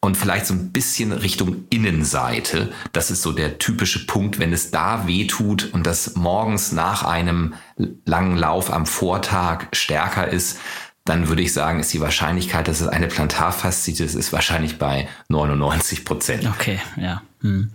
und 0.00 0.16
vielleicht 0.16 0.46
so 0.46 0.54
ein 0.54 0.70
bisschen 0.70 1.12
Richtung 1.12 1.64
Innenseite. 1.70 2.70
Das 2.92 3.10
ist 3.10 3.22
so 3.22 3.32
der 3.32 3.58
typische 3.58 4.06
Punkt, 4.06 4.38
wenn 4.38 4.52
es 4.52 4.70
da 4.70 5.06
weh 5.08 5.26
tut 5.26 5.72
und 5.72 5.86
das 5.86 6.14
morgens 6.14 6.72
nach 6.72 7.02
einem 7.02 7.54
langen 8.04 8.36
Lauf 8.36 8.72
am 8.72 8.86
Vortag 8.86 9.66
stärker 9.72 10.28
ist, 10.28 10.58
dann 11.08 11.28
würde 11.28 11.42
ich 11.42 11.52
sagen, 11.52 11.80
ist 11.80 11.92
die 11.92 12.00
Wahrscheinlichkeit, 12.00 12.68
dass 12.68 12.80
es 12.80 12.88
eine 12.88 13.08
Plantarfaszitis 13.08 14.14
ist, 14.14 14.32
wahrscheinlich 14.32 14.78
bei 14.78 15.08
99 15.28 16.04
Prozent. 16.04 16.46
Okay, 16.46 16.78
ja. 16.96 17.22
Hm. 17.40 17.70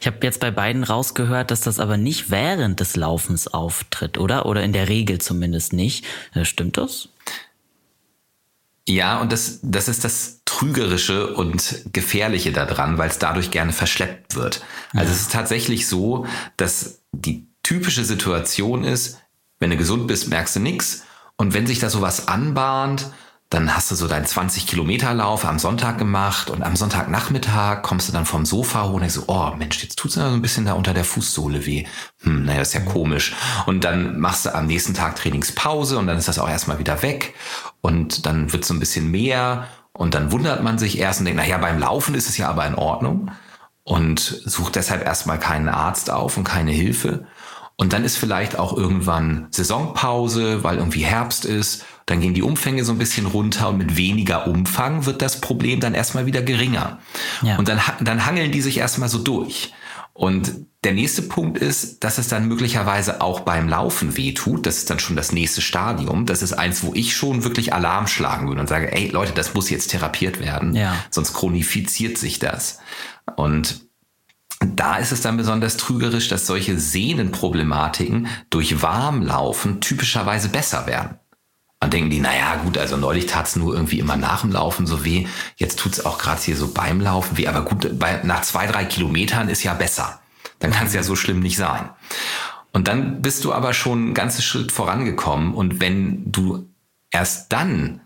Ich 0.00 0.06
habe 0.06 0.16
jetzt 0.22 0.40
bei 0.40 0.50
beiden 0.50 0.82
rausgehört, 0.82 1.50
dass 1.50 1.60
das 1.60 1.78
aber 1.78 1.96
nicht 1.96 2.30
während 2.30 2.80
des 2.80 2.96
Laufens 2.96 3.46
auftritt, 3.46 4.18
oder? 4.18 4.46
Oder 4.46 4.62
in 4.62 4.72
der 4.72 4.88
Regel 4.88 5.20
zumindest 5.20 5.72
nicht. 5.72 6.04
Äh, 6.34 6.44
stimmt 6.44 6.76
das? 6.76 7.10
Ja, 8.88 9.20
und 9.20 9.32
das, 9.32 9.60
das 9.62 9.88
ist 9.88 10.04
das 10.04 10.40
Trügerische 10.44 11.34
und 11.34 11.84
Gefährliche 11.92 12.52
daran, 12.52 12.98
weil 12.98 13.08
es 13.08 13.18
dadurch 13.18 13.50
gerne 13.50 13.72
verschleppt 13.72 14.34
wird. 14.34 14.62
Also 14.92 15.06
ja. 15.06 15.12
es 15.12 15.20
ist 15.22 15.32
tatsächlich 15.32 15.86
so, 15.86 16.26
dass 16.56 17.02
die 17.12 17.46
typische 17.62 18.04
Situation 18.04 18.82
ist, 18.82 19.18
wenn 19.60 19.70
du 19.70 19.76
gesund 19.76 20.08
bist, 20.08 20.28
merkst 20.28 20.56
du 20.56 20.60
nichts. 20.60 21.04
Und 21.36 21.54
wenn 21.54 21.66
sich 21.66 21.78
da 21.78 21.90
sowas 21.90 22.26
anbahnt, 22.26 23.12
dann 23.52 23.74
hast 23.76 23.90
du 23.90 23.94
so 23.94 24.08
deinen 24.08 24.24
20 24.24 24.66
Kilometer 24.66 25.12
Lauf 25.12 25.44
am 25.44 25.58
Sonntag 25.58 25.98
gemacht 25.98 26.48
und 26.48 26.62
am 26.62 26.74
Sonntagnachmittag 26.74 27.82
kommst 27.82 28.08
du 28.08 28.12
dann 28.12 28.24
vom 28.24 28.46
Sofa 28.46 28.84
hoch 28.84 28.94
und 28.94 29.00
denkst 29.00 29.14
so, 29.14 29.24
oh 29.26 29.52
Mensch, 29.56 29.82
jetzt 29.82 29.98
tut's 29.98 30.16
mir 30.16 30.28
so 30.28 30.34
ein 30.34 30.42
bisschen 30.42 30.64
da 30.64 30.72
unter 30.72 30.94
der 30.94 31.04
Fußsohle 31.04 31.66
weh. 31.66 31.84
Hm, 32.22 32.46
naja, 32.46 32.62
ist 32.62 32.72
ja 32.72 32.80
komisch. 32.80 33.34
Und 33.66 33.84
dann 33.84 34.18
machst 34.18 34.46
du 34.46 34.54
am 34.54 34.66
nächsten 34.66 34.94
Tag 34.94 35.16
Trainingspause 35.16 35.98
und 35.98 36.06
dann 36.06 36.16
ist 36.16 36.28
das 36.28 36.38
auch 36.38 36.48
erstmal 36.48 36.78
wieder 36.78 37.02
weg 37.02 37.34
und 37.82 38.24
dann 38.24 38.52
wird 38.52 38.64
so 38.64 38.72
ein 38.72 38.80
bisschen 38.80 39.10
mehr 39.10 39.66
und 39.92 40.14
dann 40.14 40.32
wundert 40.32 40.62
man 40.62 40.78
sich 40.78 40.98
erst 40.98 41.20
und 41.20 41.26
denkt, 41.26 41.40
naja, 41.40 41.58
beim 41.58 41.78
Laufen 41.78 42.14
ist 42.14 42.28
es 42.28 42.38
ja 42.38 42.48
aber 42.48 42.66
in 42.66 42.74
Ordnung 42.74 43.30
und 43.84 44.20
sucht 44.20 44.76
deshalb 44.76 45.04
erstmal 45.04 45.38
keinen 45.38 45.68
Arzt 45.68 46.10
auf 46.10 46.38
und 46.38 46.44
keine 46.44 46.70
Hilfe. 46.70 47.26
Und 47.76 47.92
dann 47.92 48.04
ist 48.04 48.16
vielleicht 48.16 48.58
auch 48.58 48.76
irgendwann 48.76 49.48
Saisonpause, 49.50 50.62
weil 50.62 50.76
irgendwie 50.76 51.04
Herbst 51.04 51.44
ist. 51.44 51.84
Dann 52.06 52.20
gehen 52.20 52.34
die 52.34 52.42
Umfänge 52.42 52.84
so 52.84 52.92
ein 52.92 52.98
bisschen 52.98 53.26
runter 53.26 53.70
und 53.70 53.78
mit 53.78 53.96
weniger 53.96 54.46
Umfang 54.46 55.06
wird 55.06 55.20
das 55.20 55.40
Problem 55.40 55.80
dann 55.80 55.94
erstmal 55.94 56.26
wieder 56.26 56.42
geringer. 56.42 57.00
Ja. 57.42 57.56
Und 57.56 57.68
dann, 57.68 57.80
dann 58.00 58.24
hangeln 58.24 58.52
die 58.52 58.60
sich 58.60 58.78
erstmal 58.78 59.08
so 59.08 59.18
durch. 59.18 59.72
Und 60.14 60.66
der 60.84 60.92
nächste 60.92 61.22
Punkt 61.22 61.58
ist, 61.58 62.02
dass 62.02 62.18
es 62.18 62.28
dann 62.28 62.48
möglicherweise 62.48 63.20
auch 63.20 63.40
beim 63.40 63.68
Laufen 63.68 64.16
wehtut. 64.16 64.66
Das 64.66 64.78
ist 64.78 64.90
dann 64.90 64.98
schon 64.98 65.14
das 65.14 65.32
nächste 65.32 65.60
Stadium. 65.60 66.26
Das 66.26 66.42
ist 66.42 66.52
eins, 66.52 66.82
wo 66.82 66.92
ich 66.94 67.16
schon 67.16 67.44
wirklich 67.44 67.72
Alarm 67.72 68.08
schlagen 68.08 68.48
würde 68.48 68.60
und 68.60 68.68
sage, 68.68 68.92
ey 68.92 69.08
Leute, 69.08 69.32
das 69.32 69.54
muss 69.54 69.70
jetzt 69.70 69.92
therapiert 69.92 70.40
werden. 70.40 70.74
Ja. 70.74 70.96
Sonst 71.10 71.34
chronifiziert 71.34 72.18
sich 72.18 72.40
das. 72.40 72.80
Und 73.36 73.86
da 74.58 74.96
ist 74.96 75.12
es 75.12 75.22
dann 75.22 75.36
besonders 75.36 75.76
trügerisch, 75.76 76.28
dass 76.28 76.46
solche 76.46 76.78
Sehnenproblematiken 76.78 78.28
durch 78.50 78.82
Warmlaufen 78.82 79.80
typischerweise 79.80 80.48
besser 80.48 80.86
werden. 80.86 81.18
Man 81.82 81.90
denken 81.90 82.10
die, 82.10 82.20
naja 82.20 82.54
gut, 82.62 82.78
also 82.78 82.96
neulich 82.96 83.26
tat's 83.26 83.56
nur 83.56 83.74
irgendwie 83.74 83.98
immer 83.98 84.16
nach 84.16 84.42
dem 84.42 84.52
Laufen 84.52 84.86
so 84.86 85.04
weh, 85.04 85.26
jetzt 85.56 85.80
tut's 85.80 86.06
auch 86.06 86.16
gerade 86.16 86.40
hier 86.40 86.56
so 86.56 86.68
beim 86.68 87.00
Laufen 87.00 87.36
weh, 87.36 87.48
aber 87.48 87.62
gut, 87.62 87.98
bei, 87.98 88.20
nach 88.22 88.42
zwei, 88.42 88.68
drei 88.68 88.84
Kilometern 88.84 89.48
ist 89.48 89.64
ja 89.64 89.74
besser. 89.74 90.20
Dann 90.60 90.70
kann 90.70 90.86
es 90.86 90.94
ja 90.94 91.02
so 91.02 91.16
schlimm 91.16 91.40
nicht 91.40 91.56
sein. 91.56 91.90
Und 92.72 92.86
dann 92.86 93.20
bist 93.20 93.44
du 93.44 93.52
aber 93.52 93.74
schon 93.74 93.98
einen 93.98 94.14
ganzen 94.14 94.42
Schritt 94.42 94.70
vorangekommen 94.70 95.54
und 95.54 95.80
wenn 95.80 96.30
du 96.30 96.68
erst 97.10 97.52
dann 97.52 98.00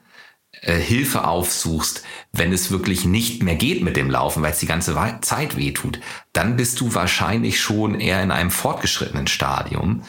äh, 0.62 0.78
Hilfe 0.78 1.24
aufsuchst, 1.24 2.02
wenn 2.32 2.54
es 2.54 2.70
wirklich 2.70 3.04
nicht 3.04 3.42
mehr 3.42 3.56
geht 3.56 3.82
mit 3.82 3.98
dem 3.98 4.08
Laufen, 4.08 4.42
weil 4.42 4.52
es 4.52 4.58
die 4.58 4.64
ganze 4.64 4.96
Zeit 5.20 5.58
wehtut, 5.58 6.00
dann 6.32 6.56
bist 6.56 6.80
du 6.80 6.94
wahrscheinlich 6.94 7.60
schon 7.60 8.00
eher 8.00 8.22
in 8.22 8.30
einem 8.30 8.50
fortgeschrittenen 8.50 9.26
Stadium, 9.26 10.02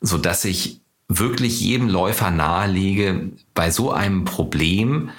so 0.00 0.18
dass 0.18 0.44
ich 0.44 0.81
wirklich 1.18 1.60
jedem 1.60 1.88
Läufer 1.88 2.30
nahelege, 2.30 3.30
bei 3.54 3.70
so 3.70 3.92
einem 3.92 4.24
Problem 4.24 5.10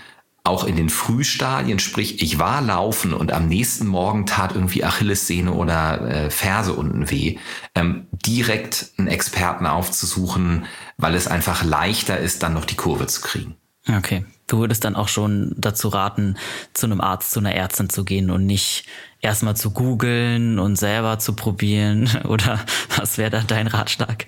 auch 0.46 0.66
in 0.66 0.76
den 0.76 0.90
Frühstadien, 0.90 1.80
sprich 1.80 2.22
ich 2.22 2.38
war 2.38 2.62
laufen 2.62 3.14
und 3.14 3.32
am 3.32 3.48
nächsten 3.48 3.88
Morgen 3.88 4.26
tat 4.26 4.56
irgendwie 4.56 4.84
Achillessehne 4.84 5.54
oder 5.54 6.02
äh, 6.02 6.30
Ferse 6.30 6.74
unten 6.74 7.10
weh, 7.10 7.38
ähm, 7.76 8.08
direkt 8.12 8.92
einen 8.98 9.08
Experten 9.08 9.66
aufzusuchen, 9.66 10.66
weil 10.98 11.16
es 11.16 11.28
einfach 11.28 11.64
leichter 11.64 12.18
ist, 12.18 12.44
dann 12.44 12.54
noch 12.54 12.66
die 12.66 12.76
Kurve 12.76 13.08
zu 13.08 13.22
kriegen. 13.22 13.56
Okay. 13.88 14.26
Du 14.48 14.60
würdest 14.60 14.84
dann 14.84 14.98
auch 14.98 15.08
schon 15.08 15.56
dazu 15.58 15.88
raten, 15.88 16.38
zu 16.74 16.86
einem 16.86 17.00
Arzt, 17.00 17.32
zu 17.32 17.40
einer 17.40 17.56
Ärztin 17.56 17.90
zu 17.90 18.04
gehen 18.04 18.30
und 18.30 18.46
nicht 18.46 18.86
erstmal 19.22 19.56
zu 19.56 19.72
googeln 19.72 20.60
und 20.60 20.76
selber 20.76 21.18
zu 21.20 21.34
probieren? 21.34 22.10
Oder 22.28 22.60
was 22.98 23.18
wäre 23.18 23.32
da 23.32 23.42
dein 23.42 23.68
Ratschlag? 23.68 24.28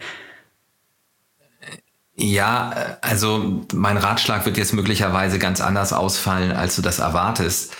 Ja, 2.18 2.98
also 3.02 3.66
mein 3.74 3.98
Ratschlag 3.98 4.46
wird 4.46 4.58
jetzt 4.58 4.74
möglicherweise 4.74 5.38
ganz 5.38 5.60
anders 5.60 5.92
ausfallen, 5.92 6.52
als 6.52 6.76
du 6.76 6.82
das 6.82 7.00
erwartest. 7.00 7.74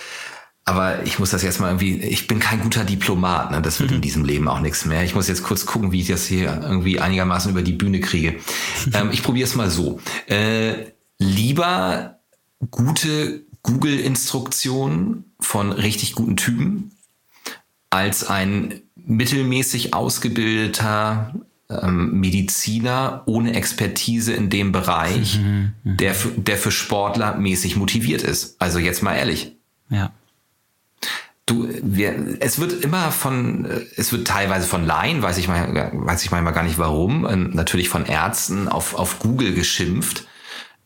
Aber 0.68 1.04
ich 1.04 1.20
muss 1.20 1.30
das 1.30 1.42
jetzt 1.42 1.60
mal 1.60 1.68
irgendwie, 1.68 1.96
ich 2.00 2.26
bin 2.26 2.40
kein 2.40 2.60
guter 2.60 2.84
Diplomat, 2.84 3.52
ne? 3.52 3.62
das 3.62 3.78
wird 3.78 3.90
mhm. 3.90 3.96
in 3.96 4.02
diesem 4.02 4.24
Leben 4.24 4.48
auch 4.48 4.58
nichts 4.58 4.84
mehr. 4.84 5.04
Ich 5.04 5.14
muss 5.14 5.28
jetzt 5.28 5.44
kurz 5.44 5.64
gucken, 5.64 5.92
wie 5.92 6.00
ich 6.00 6.08
das 6.08 6.26
hier 6.26 6.60
irgendwie 6.60 6.98
einigermaßen 6.98 7.52
über 7.52 7.62
die 7.62 7.72
Bühne 7.72 8.00
kriege. 8.00 8.40
ähm, 8.92 9.10
ich 9.12 9.22
probiere 9.22 9.46
es 9.46 9.54
mal 9.54 9.70
so. 9.70 10.00
Äh, 10.26 10.86
lieber 11.18 12.18
gute 12.70 13.46
Google-Instruktionen 13.62 15.32
von 15.40 15.72
richtig 15.72 16.14
guten 16.14 16.36
Typen 16.36 16.90
als 17.90 18.28
ein 18.28 18.82
mittelmäßig 18.96 19.94
ausgebildeter 19.94 21.32
ähm, 21.68 22.20
Mediziner 22.20 23.22
ohne 23.26 23.54
Expertise 23.54 24.32
in 24.32 24.50
dem 24.50 24.72
Bereich, 24.72 25.38
mhm, 25.38 25.72
mhm. 25.82 25.96
der, 25.96 26.14
für, 26.14 26.28
der 26.30 26.56
für 26.56 26.70
Sportler 26.70 27.36
mäßig 27.36 27.76
motiviert 27.76 28.22
ist. 28.22 28.60
Also 28.60 28.78
jetzt 28.78 29.02
mal 29.02 29.14
ehrlich. 29.14 29.56
Ja. 29.88 30.12
Du, 31.44 31.68
wir, 31.82 32.38
es 32.40 32.58
wird 32.58 32.84
immer 32.84 33.12
von, 33.12 33.66
es 33.96 34.10
wird 34.10 34.26
teilweise 34.26 34.66
von 34.66 34.84
Laien, 34.84 35.22
weiß 35.22 35.38
ich 35.38 35.46
mal, 35.46 35.92
weiß 35.92 36.24
ich 36.24 36.32
manchmal 36.32 36.52
gar 36.52 36.64
nicht 36.64 36.78
warum, 36.78 37.26
ähm, 37.28 37.50
natürlich 37.52 37.88
von 37.88 38.04
Ärzten 38.04 38.66
auf, 38.66 38.94
auf 38.94 39.20
Google 39.20 39.54
geschimpft. 39.54 40.26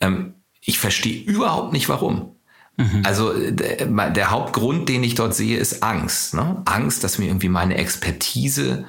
Ähm, 0.01 0.35
ich 0.61 0.79
verstehe 0.79 1.23
überhaupt 1.23 1.73
nicht 1.73 1.89
warum. 1.89 2.37
Mhm. 2.77 3.03
Also 3.05 3.33
der, 3.51 4.11
der, 4.11 4.31
Hauptgrund, 4.31 4.89
den 4.89 5.03
ich 5.03 5.15
dort 5.15 5.35
sehe, 5.35 5.59
ist 5.59 5.83
Angst. 5.83 6.35
Ne? 6.35 6.63
Angst, 6.67 7.05
dass 7.05 7.19
mir 7.19 7.27
irgendwie 7.27 7.49
meine 7.49 7.77
Expertise 7.77 8.85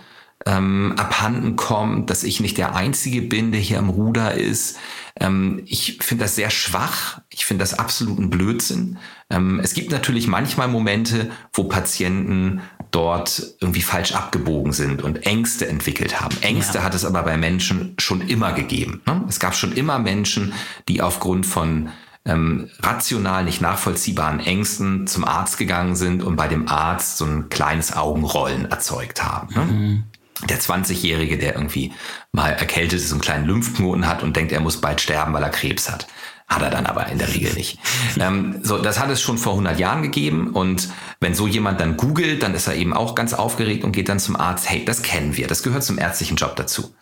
ähm, 0.46 0.94
abhanden 0.98 1.56
kommt, 1.56 2.10
dass 2.10 2.24
ich 2.24 2.40
nicht 2.40 2.58
der 2.58 2.76
Einzige 2.76 3.22
bin, 3.22 3.52
der 3.52 3.62
hier 3.62 3.80
am 3.80 3.90
Ruder 3.90 4.34
ist. 4.34 4.78
Ähm, 5.20 5.62
ich 5.66 6.00
finde 6.02 6.26
das 6.26 6.36
sehr 6.36 6.50
schwach. 6.50 7.22
Ich 7.30 7.46
finde 7.46 7.64
das 7.64 7.78
absoluten 7.78 8.30
Blödsinn. 8.30 8.98
Ähm, 9.30 9.60
es 9.60 9.74
gibt 9.74 9.92
natürlich 9.92 10.28
manchmal 10.28 10.68
Momente, 10.68 11.32
wo 11.54 11.66
Patienten 11.66 12.62
dort 12.92 13.56
irgendwie 13.62 13.82
falsch 13.82 14.14
abgebogen 14.14 14.74
sind 14.74 15.02
und 15.02 15.26
Ängste 15.26 15.68
entwickelt 15.68 16.20
haben. 16.22 16.36
Ängste 16.42 16.80
ja. 16.80 16.84
hat 16.84 16.96
es 16.96 17.06
aber 17.06 17.24
bei 17.24 17.38
Menschen 17.38 17.96
schon 18.00 18.22
immer 18.22 18.54
gegeben. 18.54 19.02
Ne? 19.06 19.24
Es 19.30 19.40
gab 19.40 19.56
schon 19.56 19.74
immer 19.74 20.00
Menschen, 20.00 20.54
die 20.88 21.02
aufgrund 21.02 21.46
von 21.46 21.90
ähm, 22.26 22.70
rational 22.82 23.46
nicht 23.46 23.62
nachvollziehbaren 23.62 24.40
Ängsten 24.40 25.08
zum 25.08 25.24
Arzt 25.24 25.58
gegangen 25.58 25.96
sind 25.96 26.22
und 26.22 26.36
bei 26.36 26.48
dem 26.48 26.68
Arzt 26.68 27.18
so 27.18 27.26
ein 27.26 27.50
kleines 27.50 27.96
Augenrollen 27.96 28.66
erzeugt 28.66 29.24
haben. 29.24 29.54
Ne? 29.56 29.66
Mhm 29.66 30.04
der 30.50 30.60
20-Jährige, 30.60 31.38
der 31.38 31.56
irgendwie 31.56 31.94
mal 32.32 32.50
erkältet 32.50 33.00
ist, 33.00 33.12
einen 33.12 33.22
kleinen 33.22 33.46
Lymphknoten 33.46 34.08
hat 34.08 34.24
und 34.24 34.36
denkt, 34.36 34.52
er 34.52 34.60
muss 34.60 34.82
bald 34.82 35.02
sterben, 35.02 35.34
weil 35.34 35.44
er 35.44 35.50
Krebs 35.50 35.90
hat. 35.90 36.08
Hat 36.52 36.62
er 36.62 36.70
dann 36.70 36.86
aber 36.86 37.08
in 37.08 37.18
der 37.18 37.34
Regel 37.34 37.54
nicht. 37.54 37.80
ähm, 38.20 38.60
so, 38.62 38.78
das 38.78 39.00
hat 39.00 39.10
es 39.10 39.22
schon 39.22 39.38
vor 39.38 39.54
100 39.54 39.80
Jahren 39.80 40.04
gegeben 40.04 40.50
und 40.50 40.90
wenn 41.22 41.34
so 41.34 41.48
jemand 41.48 41.80
dann 41.80 41.96
googelt, 41.96 42.44
dann 42.44 42.54
ist 42.54 42.68
er 42.68 42.76
eben 42.76 42.94
auch 42.94 43.16
ganz 43.16 43.34
aufgeregt 43.34 43.86
und 43.86 43.94
geht 43.94 44.10
dann 44.10 44.20
zum 44.20 44.36
Arzt. 44.36 44.70
Hey, 44.70 44.84
das 44.84 45.02
kennen 45.02 45.38
wir, 45.38 45.48
das 45.48 45.64
gehört 45.64 45.84
zum 45.84 45.98
ärztlichen 45.98 46.36
Job 46.36 46.58
dazu. 46.58 46.94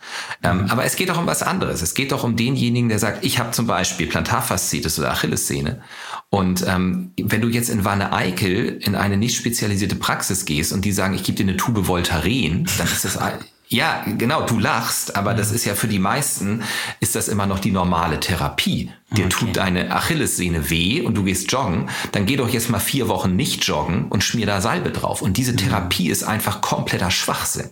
Ähm, 0.43 0.67
aber 0.69 0.85
es 0.85 0.95
geht 0.95 1.09
auch 1.09 1.17
um 1.17 1.25
was 1.25 1.41
anderes. 1.41 1.81
Es 1.81 1.95
geht 1.95 2.11
doch 2.11 2.23
um 2.23 2.35
denjenigen, 2.35 2.89
der 2.89 2.99
sagt, 2.99 3.25
ich 3.25 3.39
habe 3.39 3.49
zum 3.49 3.65
Beispiel 3.65 4.05
Plantarfaszitis 4.05 4.99
oder 4.99 5.11
Achillessehne 5.11 5.81
und 6.29 6.63
ähm, 6.67 7.11
wenn 7.19 7.41
du 7.41 7.47
jetzt 7.47 7.69
in 7.69 7.85
Wanne 7.85 8.13
Eickel 8.13 8.79
in 8.81 8.95
eine 8.95 9.17
nicht 9.17 9.35
spezialisierte 9.35 9.95
Praxis 9.95 10.45
gehst 10.45 10.71
und 10.71 10.85
die 10.85 10.91
sagen, 10.91 11.15
ich 11.15 11.23
gebe 11.23 11.37
dir 11.37 11.43
eine 11.43 11.57
Tube 11.57 11.87
Voltaren, 11.87 12.67
dann 12.77 12.87
ist 12.87 13.03
das 13.03 13.17
ja, 13.71 14.03
genau, 14.17 14.41
du 14.47 14.57
lachst, 14.57 15.15
aber 15.15 15.35
das 15.35 15.51
ist 15.51 15.63
ja 15.63 15.75
für 15.75 15.87
die 15.87 15.99
meisten, 15.99 16.63
ist 16.99 17.15
das 17.15 17.27
immer 17.27 17.45
noch 17.45 17.59
die 17.59 17.69
normale 17.69 18.19
Therapie. 18.19 18.91
Dir 19.11 19.25
okay. 19.25 19.29
tut 19.29 19.57
deine 19.57 19.91
Achillessehne 19.95 20.71
weh 20.71 21.01
und 21.01 21.13
du 21.15 21.23
gehst 21.23 21.51
joggen, 21.51 21.87
dann 22.11 22.25
geh 22.25 22.35
doch 22.35 22.49
jetzt 22.49 22.71
mal 22.71 22.79
vier 22.79 23.07
Wochen 23.07 23.35
nicht 23.35 23.63
joggen 23.65 24.07
und 24.07 24.23
schmier 24.23 24.47
da 24.47 24.59
Salbe 24.61 24.89
drauf. 24.89 25.21
Und 25.21 25.37
diese 25.37 25.51
mhm. 25.51 25.57
Therapie 25.57 26.05
mhm. 26.05 26.11
ist 26.11 26.23
einfach 26.23 26.61
kompletter 26.61 27.11
Schwachsinn. 27.11 27.69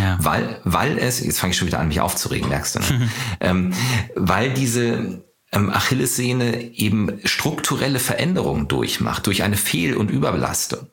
Ja. 0.00 0.18
Weil, 0.20 0.60
weil 0.62 0.98
es, 0.98 1.18
jetzt 1.18 1.40
fange 1.40 1.50
ich 1.50 1.58
schon 1.58 1.66
wieder 1.66 1.80
an, 1.80 1.88
mich 1.88 2.00
aufzuregen, 2.00 2.48
merkst 2.48 2.76
du, 2.76 2.78
ne? 2.78 3.10
ähm, 3.40 3.72
weil 4.14 4.54
diese 4.54 5.24
ähm, 5.50 5.70
Achillessehne 5.70 6.60
eben 6.74 7.18
strukturelle 7.24 7.98
Veränderungen 7.98 8.68
durchmacht, 8.68 9.26
durch 9.26 9.42
eine 9.42 9.56
Fehl- 9.56 9.96
und 9.96 10.12
Überbelastung 10.12 10.86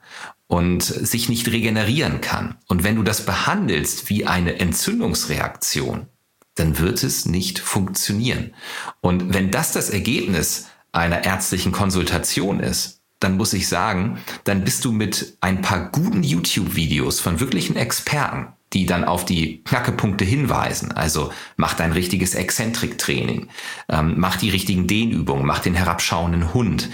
und 0.47 0.83
sich 0.83 1.29
nicht 1.29 1.51
regenerieren 1.51 2.21
kann. 2.21 2.55
Und 2.67 2.83
wenn 2.83 2.95
du 2.95 3.03
das 3.03 3.25
behandelst 3.25 4.09
wie 4.09 4.25
eine 4.25 4.59
Entzündungsreaktion, 4.59 6.07
dann 6.55 6.79
wird 6.79 7.03
es 7.03 7.25
nicht 7.25 7.59
funktionieren. 7.59 8.53
Und 9.01 9.33
wenn 9.33 9.51
das 9.51 9.73
das 9.73 9.89
Ergebnis 9.89 10.67
einer 10.91 11.23
ärztlichen 11.23 11.71
Konsultation 11.71 12.59
ist, 12.59 13.01
dann 13.19 13.37
muss 13.37 13.53
ich 13.53 13.67
sagen, 13.67 14.19
dann 14.43 14.63
bist 14.63 14.85
du 14.85 14.91
mit 14.91 15.37
ein 15.41 15.61
paar 15.61 15.89
guten 15.91 16.23
YouTube-Videos 16.23 17.19
von 17.19 17.39
wirklichen 17.39 17.75
Experten, 17.75 18.53
die 18.73 18.85
dann 18.85 19.03
auf 19.03 19.25
die 19.25 19.63
Knackepunkte 19.63 20.23
hinweisen. 20.23 20.91
Also 20.91 21.31
mach 21.55 21.73
dein 21.73 21.93
richtiges 21.93 22.35
Exzentrik-Training, 22.35 23.49
ähm, 23.89 24.15
mach 24.17 24.37
die 24.37 24.49
richtigen 24.49 24.87
Dehnübungen, 24.87 25.45
mach 25.45 25.59
den 25.59 25.73
herabschauenden 25.73 26.53
Hund, 26.53 26.89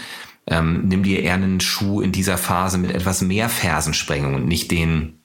ähm, 0.48 0.88
nimm 0.88 1.04
dir 1.04 1.22
eher 1.22 1.36
einen 1.36 1.60
Schuh 1.60 2.02
in 2.02 2.12
dieser 2.12 2.38
Phase 2.38 2.78
mit 2.78 2.92
etwas 2.92 3.22
mehr 3.22 3.50
Fersensprengung 3.50 4.36
und 4.36 4.48
nicht 4.48 4.72
den 4.72 5.20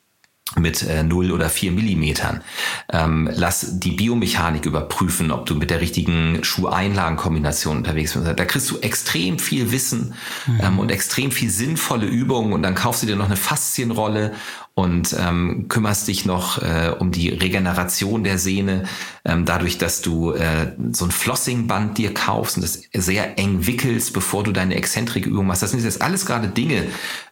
mit 0.56 0.82
äh, 0.82 1.02
0 1.02 1.30
oder 1.32 1.50
4 1.50 1.72
Millimetern. 1.72 2.42
Ähm, 2.90 3.28
lass 3.32 3.78
die 3.78 3.92
Biomechanik 3.92 4.64
überprüfen, 4.64 5.30
ob 5.30 5.46
du 5.46 5.54
mit 5.54 5.70
der 5.70 5.80
richtigen 5.80 6.42
Schuheinlagenkombination 6.42 7.76
unterwegs 7.76 8.14
bist. 8.14 8.26
Da 8.26 8.44
kriegst 8.44 8.70
du 8.70 8.78
extrem 8.78 9.38
viel 9.38 9.72
Wissen 9.72 10.14
mhm. 10.46 10.60
ähm, 10.62 10.78
und 10.78 10.90
extrem 10.90 11.30
viel 11.32 11.50
sinnvolle 11.50 12.06
Übungen 12.06 12.52
und 12.52 12.62
dann 12.62 12.74
kaufst 12.74 13.02
du 13.02 13.06
dir 13.06 13.16
noch 13.16 13.26
eine 13.26 13.36
Faszienrolle 13.36 14.32
und 14.78 15.12
ähm, 15.18 15.66
kümmerst 15.66 16.06
dich 16.06 16.24
noch 16.24 16.62
äh, 16.62 16.94
um 16.96 17.10
die 17.10 17.30
Regeneration 17.30 18.22
der 18.22 18.38
Sehne, 18.38 18.84
ähm, 19.24 19.44
dadurch, 19.44 19.76
dass 19.76 20.02
du 20.02 20.30
äh, 20.30 20.72
so 20.92 21.04
ein 21.04 21.10
Flossingband 21.10 21.98
dir 21.98 22.14
kaufst 22.14 22.58
und 22.58 22.62
das 22.62 22.82
sehr 22.94 23.40
eng 23.40 23.66
wickelst, 23.66 24.12
bevor 24.12 24.44
du 24.44 24.52
deine 24.52 24.76
Exzentrikübung 24.76 25.48
machst. 25.48 25.64
Das 25.64 25.72
sind 25.72 25.82
jetzt 25.82 26.00
alles 26.00 26.26
gerade 26.26 26.46
Dinge, 26.46 26.84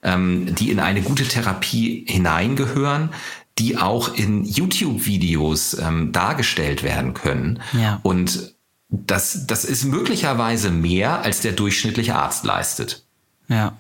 ähm, 0.03 0.57
die 0.57 0.73
in 0.73 0.81
eine 0.81 1.03
gute 1.03 1.23
Therapie 1.23 2.05
hineingehören, 2.09 3.11
die 3.59 3.79
auch 3.79 4.13
in 4.17 4.45
YouTube-Videos 4.45 5.79
ähm, 5.79 6.11
dargestellt 6.11 6.83
werden 6.83 7.15
können. 7.15 7.61
Ja. 7.81 8.01
Und 8.03 8.57
das, 8.89 9.47
das 9.47 9.65
ist 9.65 9.85
möglicherweise 9.85 10.71
mehr, 10.71 11.21
als 11.21 11.43
der 11.43 11.53
durchschnittliche 11.53 12.17
Arzt 12.17 12.45
leistet. 12.45 13.07
Ja. 13.47 13.77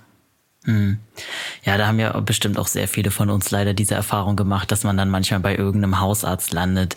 Hm. 0.66 0.98
Ja, 1.64 1.78
da 1.78 1.86
haben 1.86 2.00
ja 2.00 2.18
bestimmt 2.20 2.58
auch 2.58 2.66
sehr 2.66 2.88
viele 2.88 3.10
von 3.10 3.30
uns 3.30 3.50
leider 3.50 3.72
diese 3.72 3.94
Erfahrung 3.94 4.36
gemacht, 4.36 4.70
dass 4.72 4.82
man 4.84 4.96
dann 4.96 5.08
manchmal 5.08 5.40
bei 5.40 5.56
irgendeinem 5.56 6.00
Hausarzt 6.00 6.52
landet, 6.52 6.96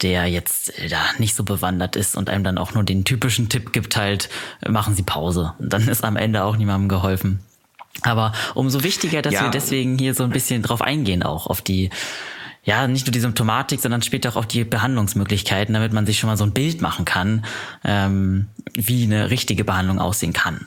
der 0.00 0.26
jetzt 0.26 0.78
äh, 0.78 0.88
da 0.88 0.98
nicht 1.18 1.36
so 1.36 1.44
bewandert 1.44 1.94
ist 1.94 2.16
und 2.16 2.30
einem 2.30 2.42
dann 2.42 2.58
auch 2.58 2.72
nur 2.72 2.84
den 2.84 3.04
typischen 3.04 3.48
Tipp 3.48 3.72
gibt 3.72 3.96
halt, 3.96 4.30
machen 4.66 4.94
Sie 4.94 5.02
Pause. 5.02 5.52
Und 5.58 5.72
dann 5.72 5.86
ist 5.88 6.04
am 6.04 6.16
Ende 6.16 6.42
auch 6.44 6.56
niemandem 6.56 6.88
geholfen. 6.88 7.40
Aber 8.02 8.32
umso 8.54 8.82
wichtiger, 8.82 9.22
dass 9.22 9.34
ja. 9.34 9.44
wir 9.44 9.50
deswegen 9.50 9.98
hier 9.98 10.14
so 10.14 10.24
ein 10.24 10.30
bisschen 10.30 10.62
drauf 10.62 10.80
eingehen, 10.80 11.22
auch 11.22 11.46
auf 11.46 11.60
die, 11.60 11.90
ja, 12.64 12.86
nicht 12.88 13.06
nur 13.06 13.12
die 13.12 13.20
Symptomatik, 13.20 13.80
sondern 13.80 14.02
später 14.02 14.30
auch 14.30 14.36
auf 14.36 14.46
die 14.46 14.64
Behandlungsmöglichkeiten, 14.64 15.74
damit 15.74 15.92
man 15.92 16.06
sich 16.06 16.18
schon 16.18 16.28
mal 16.28 16.36
so 16.36 16.44
ein 16.44 16.52
Bild 16.52 16.80
machen 16.80 17.04
kann, 17.04 17.44
ähm, 17.84 18.46
wie 18.74 19.04
eine 19.04 19.30
richtige 19.30 19.64
Behandlung 19.64 19.98
aussehen 19.98 20.32
kann. 20.32 20.66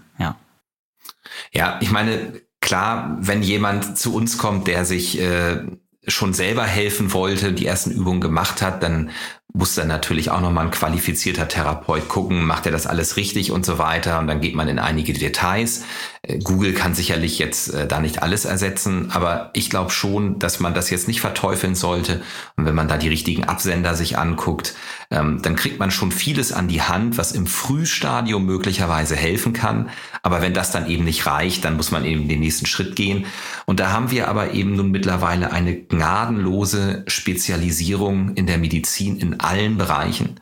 Ja. 1.52 1.80
Ich 1.82 1.92
meine, 1.92 2.42
klar, 2.62 3.18
wenn 3.20 3.44
jemand 3.44 3.98
zu 3.98 4.14
uns 4.14 4.38
kommt, 4.38 4.68
der 4.68 4.86
sich 4.86 5.20
äh, 5.20 5.64
schon 6.08 6.34
selber 6.34 6.64
helfen 6.64 7.14
wollte, 7.14 7.54
die 7.54 7.66
ersten 7.66 7.92
Übungen 7.92 8.22
gemacht 8.22 8.62
hat, 8.62 8.84
dann 8.84 9.12
muss 9.52 9.74
dann 9.74 9.88
natürlich 9.88 10.30
auch 10.30 10.42
nochmal 10.42 10.66
ein 10.66 10.72
qualifizierter 10.72 11.48
Therapeut 11.48 12.08
gucken, 12.08 12.46
macht 12.46 12.68
er 12.68 12.72
das 12.72 12.86
alles 12.86 13.18
richtig 13.18 13.52
und 13.52 13.66
so 13.66 13.80
weiter. 13.80 14.20
Und 14.20 14.28
dann 14.28 14.42
geht 14.42 14.54
man 14.54 14.68
in 14.68 14.78
einige 14.78 15.12
Details. 15.14 15.86
Äh, 16.22 16.38
Google 16.40 16.74
kann 16.74 16.94
sicherlich 16.94 17.40
jetzt 17.40 17.74
äh, 17.74 17.88
da 17.88 18.00
nicht 18.00 18.22
alles 18.22 18.46
ersetzen, 18.46 19.10
aber 19.12 19.50
ich 19.54 19.72
glaube 19.72 19.90
schon, 19.90 20.38
dass 20.38 20.60
man 20.60 20.76
das 20.76 20.92
jetzt 20.92 21.08
nicht 21.08 21.22
verteufeln 21.22 21.74
sollte. 21.74 22.22
Und 22.58 22.66
wenn 22.66 22.76
man 22.76 22.88
da 22.88 22.98
die 22.98 23.10
richtigen 23.10 23.46
Absender 23.46 23.96
sich 23.96 24.20
anguckt, 24.20 24.76
ähm, 25.12 25.42
dann 25.42 25.56
kriegt 25.56 25.80
man 25.80 25.90
schon 25.90 26.12
vieles 26.12 26.52
an 26.52 26.68
die 26.68 26.82
Hand, 26.82 27.18
was 27.18 27.32
im 27.32 27.48
Frühstadium 27.48 28.46
möglicherweise 28.46 29.16
helfen 29.16 29.54
kann. 29.54 29.90
Aber 30.22 30.42
wenn 30.42 30.54
das 30.54 30.72
dann 30.72 30.88
eben 30.88 31.04
nicht 31.04 31.26
reicht, 31.26 31.66
dann 31.66 31.78
muss 31.78 31.92
man 31.92 32.06
eben 32.06 32.28
den 32.28 32.42
nächsten 32.42 32.68
Schritt 32.68 32.96
gehen. 32.96 33.26
Und 33.66 33.80
da 33.80 33.92
haben 33.92 34.12
wir 34.12 34.28
aber 34.28 34.54
eben 34.54 34.76
nun 34.76 34.92
mittlerweile 34.92 35.52
eine 35.52 35.76
gnadenlose 35.76 37.04
Spezialisierung 37.08 38.36
in 38.36 38.46
der 38.46 38.60
Medizin 38.60 39.18
in 39.18 39.40
allen 39.40 39.78
Bereichen 39.78 40.40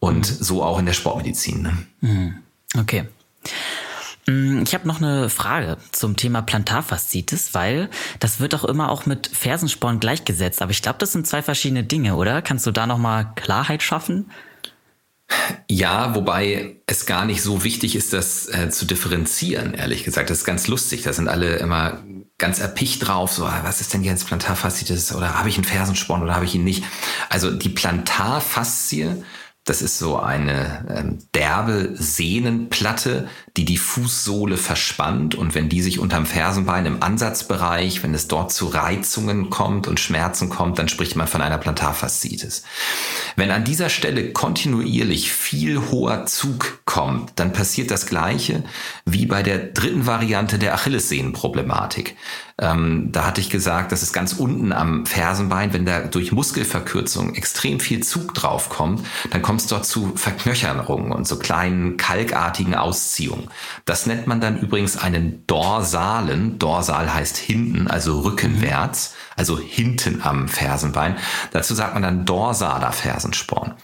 und 0.00 0.26
so 0.26 0.64
auch 0.64 0.80
in 0.80 0.86
der 0.86 0.92
Sportmedizin. 0.92 1.62
Ne? 1.62 1.76
Mhm. 2.00 2.34
Okay. 2.78 3.04
Mm, 4.26 4.62
ich 4.62 4.74
habe 4.74 4.86
noch 4.86 4.98
eine 4.98 5.28
Frage 5.28 5.76
zum 5.92 6.16
Thema 6.16 6.42
Plantarfaszitis, 6.42 7.54
weil 7.54 7.88
das 8.18 8.40
wird 8.40 8.54
auch 8.54 8.64
immer 8.64 8.90
auch 8.90 9.06
mit 9.06 9.28
Fersensporn 9.28 10.00
gleichgesetzt. 10.00 10.62
Aber 10.62 10.70
ich 10.70 10.82
glaube, 10.82 10.98
das 10.98 11.12
sind 11.12 11.26
zwei 11.26 11.42
verschiedene 11.42 11.84
Dinge, 11.84 12.16
oder? 12.16 12.42
Kannst 12.42 12.66
du 12.66 12.70
da 12.70 12.86
nochmal 12.86 13.32
Klarheit 13.36 13.82
schaffen? 13.82 14.30
Ja, 15.68 16.14
wobei 16.14 16.76
es 16.86 17.06
gar 17.06 17.24
nicht 17.24 17.42
so 17.42 17.62
wichtig 17.62 17.94
ist, 17.94 18.12
das 18.12 18.48
äh, 18.48 18.68
zu 18.70 18.84
differenzieren, 18.84 19.74
ehrlich 19.74 20.02
gesagt. 20.02 20.28
Das 20.28 20.38
ist 20.38 20.44
ganz 20.44 20.66
lustig. 20.66 21.02
Da 21.02 21.12
sind 21.12 21.28
alle 21.28 21.56
immer 21.56 22.02
ganz 22.36 22.58
erpicht 22.58 23.06
drauf, 23.06 23.32
so, 23.32 23.44
ah, 23.44 23.60
was 23.62 23.80
ist 23.80 23.92
denn 23.94 24.02
jetzt 24.02 24.26
Plantarfaszitis 24.26 25.14
oder 25.14 25.38
habe 25.38 25.48
ich 25.48 25.56
einen 25.56 25.64
Fersensporn 25.64 26.22
oder 26.22 26.34
habe 26.34 26.46
ich 26.46 26.54
ihn 26.54 26.64
nicht? 26.64 26.84
Also 27.28 27.50
die 27.50 27.68
Plantarfaszie 27.68 29.22
das 29.64 29.82
ist 29.82 29.98
so 29.98 30.18
eine 30.18 30.86
ähm, 30.88 31.18
derbe 31.34 31.90
Sehnenplatte, 31.94 33.28
die 33.56 33.66
die 33.66 33.76
Fußsohle 33.76 34.56
verspannt 34.56 35.34
und 35.34 35.54
wenn 35.54 35.68
die 35.68 35.82
sich 35.82 35.98
unterm 35.98 36.24
Fersenbein 36.24 36.86
im 36.86 37.02
Ansatzbereich, 37.02 38.02
wenn 38.02 38.14
es 38.14 38.26
dort 38.26 38.52
zu 38.52 38.66
Reizungen 38.66 39.50
kommt 39.50 39.86
und 39.86 40.00
Schmerzen 40.00 40.48
kommt, 40.48 40.78
dann 40.78 40.88
spricht 40.88 41.14
man 41.14 41.26
von 41.26 41.42
einer 41.42 41.58
Plantarfaszitis. 41.58 42.64
Wenn 43.36 43.50
an 43.50 43.64
dieser 43.64 43.90
Stelle 43.90 44.32
kontinuierlich 44.32 45.30
viel 45.30 45.78
hoher 45.90 46.24
Zug 46.24 46.80
kommt, 46.86 47.32
dann 47.36 47.52
passiert 47.52 47.90
das 47.90 48.06
Gleiche 48.06 48.64
wie 49.04 49.26
bei 49.26 49.42
der 49.42 49.58
dritten 49.58 50.06
Variante 50.06 50.58
der 50.58 50.74
Achillessehnenproblematik. 50.74 52.16
Ähm, 52.60 53.08
da 53.10 53.26
hatte 53.26 53.40
ich 53.40 53.48
gesagt, 53.48 53.90
das 53.90 54.02
ist 54.02 54.12
ganz 54.12 54.34
unten 54.34 54.72
am 54.72 55.06
Fersenbein, 55.06 55.72
wenn 55.72 55.86
da 55.86 56.00
durch 56.00 56.30
Muskelverkürzung 56.30 57.34
extrem 57.34 57.80
viel 57.80 58.02
Zug 58.02 58.34
drauf 58.34 58.68
kommt, 58.68 59.04
dann 59.30 59.40
kommt 59.40 59.62
es 59.62 59.66
dort 59.66 59.86
zu 59.86 60.12
Verknöcherungen 60.14 61.12
und 61.12 61.26
so 61.26 61.38
kleinen 61.38 61.96
kalkartigen 61.96 62.74
Ausziehungen. 62.74 63.48
Das 63.86 64.06
nennt 64.06 64.26
man 64.26 64.40
dann 64.40 64.60
übrigens 64.60 64.98
einen 64.98 65.46
dorsalen, 65.46 66.58
dorsal 66.58 67.12
heißt 67.12 67.38
hinten, 67.38 67.88
also 67.88 68.20
rückenwärts, 68.20 69.14
also 69.36 69.58
hinten 69.58 70.20
am 70.22 70.48
Fersenbein. 70.48 71.16
Dazu 71.52 71.74
sagt 71.74 71.94
man 71.94 72.02
dann 72.02 72.26
dorsaler 72.26 72.92
Fersensporn. 72.92 73.74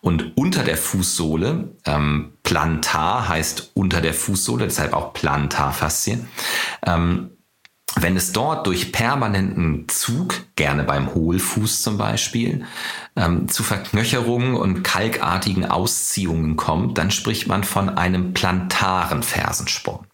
Und 0.00 0.36
unter 0.36 0.62
der 0.62 0.76
Fußsohle, 0.76 1.76
ähm, 1.84 2.32
plantar 2.44 3.28
heißt 3.28 3.72
unter 3.74 4.00
der 4.00 4.14
Fußsohle, 4.14 4.66
deshalb 4.66 4.92
auch 4.92 5.12
Plantarfaszie, 5.12 6.18
ähm, 6.86 7.29
wenn 7.96 8.16
es 8.16 8.32
dort 8.32 8.66
durch 8.66 8.92
permanenten 8.92 9.88
Zug, 9.88 10.34
gerne 10.56 10.84
beim 10.84 11.14
Hohlfuß 11.14 11.82
zum 11.82 11.98
Beispiel, 11.98 12.64
ähm, 13.16 13.48
zu 13.48 13.62
Verknöcherungen 13.62 14.54
und 14.54 14.82
kalkartigen 14.82 15.64
Ausziehungen 15.64 16.56
kommt, 16.56 16.98
dann 16.98 17.10
spricht 17.10 17.46
man 17.48 17.64
von 17.64 17.88
einem 17.88 18.32
plantaren 18.32 19.22
Fersensporn. 19.22 20.06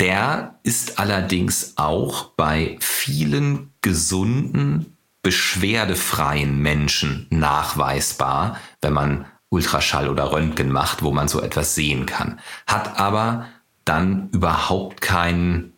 Der 0.00 0.58
ist 0.64 0.98
allerdings 0.98 1.74
auch 1.76 2.30
bei 2.36 2.76
vielen 2.80 3.72
gesunden, 3.82 4.96
beschwerdefreien 5.22 6.58
Menschen 6.58 7.28
nachweisbar, 7.30 8.56
wenn 8.80 8.92
man 8.92 9.26
Ultraschall 9.50 10.08
oder 10.08 10.32
Röntgen 10.32 10.72
macht, 10.72 11.02
wo 11.02 11.12
man 11.12 11.28
so 11.28 11.40
etwas 11.40 11.76
sehen 11.76 12.06
kann. 12.06 12.40
Hat 12.66 12.98
aber 12.98 13.46
dann 13.84 14.30
überhaupt 14.30 15.00
keinen 15.00 15.71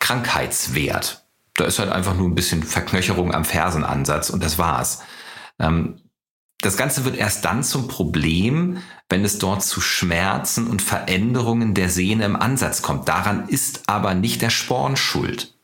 Krankheitswert. 0.00 1.22
Da 1.54 1.64
ist 1.64 1.78
halt 1.78 1.90
einfach 1.90 2.14
nur 2.14 2.28
ein 2.28 2.34
bisschen 2.34 2.64
Verknöcherung 2.64 3.32
am 3.32 3.44
Fersenansatz 3.44 4.30
und 4.30 4.42
das 4.42 4.58
war's. 4.58 5.02
Ähm, 5.60 6.00
das 6.62 6.76
Ganze 6.76 7.04
wird 7.04 7.16
erst 7.16 7.44
dann 7.44 7.62
zum 7.62 7.88
Problem, 7.88 8.78
wenn 9.08 9.24
es 9.24 9.38
dort 9.38 9.62
zu 9.62 9.80
Schmerzen 9.80 10.66
und 10.66 10.82
Veränderungen 10.82 11.74
der 11.74 11.88
Sehne 11.88 12.24
im 12.24 12.36
Ansatz 12.36 12.82
kommt. 12.82 13.08
Daran 13.08 13.48
ist 13.48 13.84
aber 13.86 14.14
nicht 14.14 14.42
der 14.42 14.50
Sporn 14.50 14.96
schuld. 14.96 15.54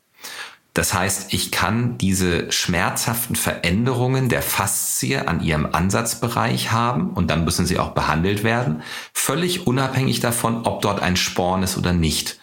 Das 0.73 0.93
heißt, 0.93 1.33
ich 1.33 1.51
kann 1.51 1.97
diese 1.97 2.51
schmerzhaften 2.51 3.35
Veränderungen 3.35 4.29
der 4.29 4.43
Faszie 4.43 5.27
an 5.27 5.41
ihrem 5.41 5.65
Ansatzbereich 5.71 6.71
haben 6.71 7.11
und 7.11 7.31
dann 7.31 7.45
müssen 7.45 7.65
sie 7.65 7.79
auch 7.79 7.91
behandelt 7.91 8.43
werden, 8.43 8.83
völlig 9.11 9.65
unabhängig 9.65 10.19
davon, 10.19 10.67
ob 10.67 10.81
dort 10.81 11.01
ein 11.01 11.15
Sporn 11.15 11.63
ist 11.63 11.79
oder 11.79 11.93
nicht. 11.93 12.39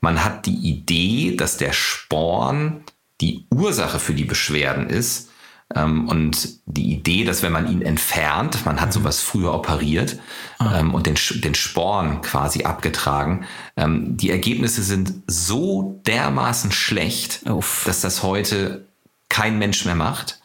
Man 0.00 0.24
hat 0.24 0.46
die 0.46 0.56
Idee, 0.56 1.36
dass 1.36 1.56
der 1.56 1.72
Sporn 1.72 2.84
die 3.20 3.46
Ursache 3.52 3.98
für 3.98 4.14
die 4.14 4.24
Beschwerden 4.24 4.88
ist. 4.88 5.30
Ähm, 5.74 6.08
und 6.08 6.60
die 6.66 6.92
Idee, 6.92 7.24
dass 7.24 7.42
wenn 7.42 7.52
man 7.52 7.70
ihn 7.70 7.82
entfernt, 7.82 8.64
man 8.64 8.80
hat 8.80 8.88
mhm. 8.88 8.92
sowas 8.92 9.20
früher 9.20 9.52
operiert 9.52 10.18
ah. 10.58 10.78
ähm, 10.78 10.94
und 10.94 11.06
den, 11.06 11.16
den 11.42 11.54
Sporn 11.54 12.22
quasi 12.22 12.64
abgetragen, 12.64 13.44
ähm, 13.76 14.16
die 14.16 14.30
Ergebnisse 14.30 14.82
sind 14.82 15.12
so 15.26 16.00
dermaßen 16.06 16.72
schlecht, 16.72 17.42
Uff. 17.50 17.82
dass 17.84 18.00
das 18.00 18.22
heute 18.22 18.86
kein 19.28 19.58
Mensch 19.58 19.84
mehr 19.84 19.94
macht. 19.94 20.40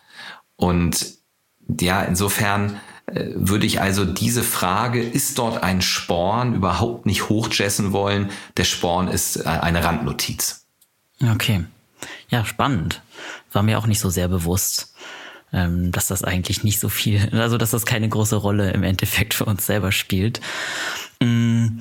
Und 0.58 1.16
ja, 1.80 2.04
insofern 2.04 2.82
würde 3.08 3.66
ich 3.66 3.82
also 3.82 4.06
diese 4.06 4.44
Frage, 4.44 5.02
ist 5.02 5.38
dort 5.38 5.62
ein 5.62 5.82
Sporn, 5.82 6.56
überhaupt 6.56 7.06
nicht 7.06 7.30
hochjessen 7.30 7.92
wollen. 7.92 8.32
Der 8.58 8.64
Sporn 8.64 9.08
ist 9.08 9.38
äh, 9.38 9.50
eine 9.50 9.84
Randnotiz. 9.84 10.66
Okay. 11.22 11.66
Ja, 12.30 12.46
spannend. 12.46 13.02
War 13.52 13.64
mir 13.64 13.78
auch 13.78 13.88
nicht 13.88 14.00
so 14.00 14.10
sehr 14.10 14.28
bewusst, 14.28 14.94
ähm, 15.52 15.92
dass 15.92 16.08
das 16.08 16.24
eigentlich 16.24 16.64
nicht 16.64 16.80
so 16.80 16.90
viel, 16.90 17.30
also 17.34 17.58
dass 17.58 17.72
das 17.72 17.86
keine 17.86 18.10
große 18.10 18.36
Rolle 18.36 18.72
im 18.72 18.84
Endeffekt 18.84 19.34
für 19.34 19.46
uns 19.46 19.66
selber 19.66 19.92
spielt. 19.92 20.42
Mm, 21.22 21.80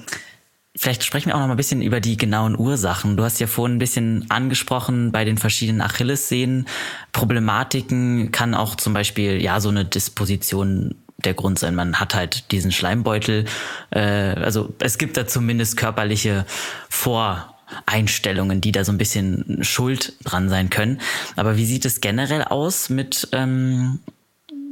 vielleicht 0.76 1.04
sprechen 1.04 1.28
wir 1.28 1.36
auch 1.36 1.40
noch 1.40 1.46
mal 1.46 1.54
ein 1.54 1.56
bisschen 1.56 1.82
über 1.82 2.00
die 2.00 2.16
genauen 2.16 2.58
Ursachen. 2.58 3.16
Du 3.16 3.24
hast 3.24 3.40
ja 3.40 3.46
vorhin 3.46 3.76
ein 3.76 3.80
bisschen 3.80 4.26
angesprochen 4.30 5.12
bei 5.12 5.24
den 5.24 5.38
verschiedenen 5.38 5.80
Achillessehnen. 5.80 6.66
Problematiken 7.12 8.32
kann 8.32 8.54
auch 8.54 8.74
zum 8.74 8.92
Beispiel 8.92 9.40
ja 9.40 9.60
so 9.60 9.70
eine 9.70 9.84
Disposition 9.84 10.96
der 11.24 11.34
Grund 11.34 11.58
sein. 11.58 11.74
Man 11.74 12.00
hat 12.00 12.14
halt 12.14 12.50
diesen 12.52 12.72
Schleimbeutel. 12.72 13.44
Äh, 13.90 14.00
also 14.00 14.74
es 14.78 14.98
gibt 14.98 15.16
da 15.16 15.26
zumindest 15.26 15.76
körperliche 15.76 16.46
Voreinstellungen, 16.88 18.60
die 18.60 18.72
da 18.72 18.84
so 18.84 18.92
ein 18.92 18.98
bisschen 18.98 19.58
schuld 19.62 20.14
dran 20.24 20.48
sein 20.48 20.70
können. 20.70 21.00
Aber 21.36 21.56
wie 21.56 21.66
sieht 21.66 21.84
es 21.84 22.00
generell 22.00 22.42
aus 22.44 22.90
mit 22.90 23.28
ähm, 23.32 24.00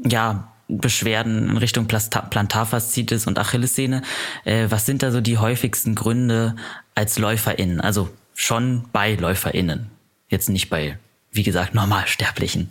ja 0.05 0.53
Beschwerden 0.69 1.51
in 1.51 1.57
Richtung 1.57 1.87
Plantarfaszitis 1.87 3.27
und 3.27 3.39
Achillessehne? 3.39 4.03
Äh, 4.45 4.67
was 4.69 4.87
sind 4.87 5.03
da 5.03 5.11
so 5.11 5.21
die 5.21 5.39
häufigsten 5.39 5.95
Gründe 5.95 6.57
als 6.95 7.19
LäuferInnen? 7.19 7.81
Also 7.81 8.09
schon 8.35 8.85
bei 8.93 9.15
LäuferInnen, 9.15 9.91
jetzt 10.29 10.49
nicht 10.49 10.71
bei, 10.71 10.99
wie 11.33 11.43
gesagt, 11.43 11.75
Normalsterblichen. 11.75 12.71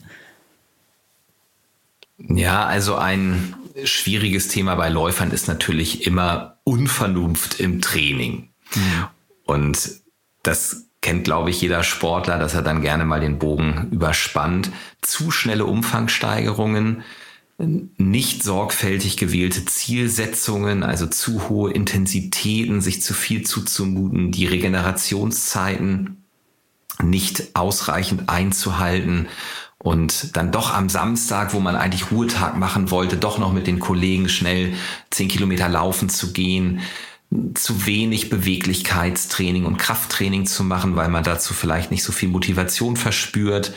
Ja, 2.27 2.65
also 2.65 2.95
ein 2.95 3.55
schwieriges 3.83 4.49
Thema 4.49 4.75
bei 4.75 4.89
Läufern 4.89 5.31
ist 5.31 5.47
natürlich 5.47 6.05
immer 6.05 6.57
Unvernunft 6.63 7.59
im 7.59 7.81
Training. 7.81 8.49
Mhm. 8.75 9.07
Und 9.45 9.91
das 10.43 10.85
kennt, 11.01 11.23
glaube 11.23 11.49
ich, 11.49 11.61
jeder 11.61 11.83
Sportler, 11.83 12.37
dass 12.37 12.53
er 12.53 12.61
dann 12.61 12.81
gerne 12.81 13.05
mal 13.05 13.21
den 13.21 13.39
Bogen 13.39 13.89
überspannt. 13.91 14.71
Zu 15.01 15.31
schnelle 15.31 15.65
Umfangssteigerungen, 15.65 17.03
nicht 17.57 18.43
sorgfältig 18.43 19.17
gewählte 19.17 19.65
Zielsetzungen, 19.65 20.83
also 20.83 21.07
zu 21.07 21.49
hohe 21.49 21.71
Intensitäten, 21.71 22.79
sich 22.79 23.01
zu 23.01 23.13
viel 23.13 23.43
zuzumuten, 23.43 24.31
die 24.31 24.45
Regenerationszeiten 24.45 26.23
nicht 27.01 27.55
ausreichend 27.55 28.29
einzuhalten 28.29 29.27
und 29.81 30.35
dann 30.35 30.51
doch 30.51 30.73
am 30.73 30.89
Samstag, 30.89 31.53
wo 31.53 31.59
man 31.59 31.75
eigentlich 31.75 32.11
Ruhetag 32.11 32.57
machen 32.57 32.91
wollte, 32.91 33.15
doch 33.17 33.37
noch 33.37 33.53
mit 33.53 33.65
den 33.65 33.79
Kollegen 33.79 34.27
schnell 34.27 34.73
zehn 35.09 35.29
Kilometer 35.29 35.69
laufen 35.69 36.09
zu 36.09 36.33
gehen, 36.33 36.81
zu 37.53 37.85
wenig 37.85 38.29
Beweglichkeitstraining 38.29 39.65
und 39.65 39.77
Krafttraining 39.77 40.45
zu 40.45 40.63
machen, 40.63 40.95
weil 40.95 41.09
man 41.09 41.23
dazu 41.23 41.53
vielleicht 41.53 41.91
nicht 41.91 42.03
so 42.03 42.11
viel 42.11 42.27
Motivation 42.27 42.97
verspürt. 42.97 43.73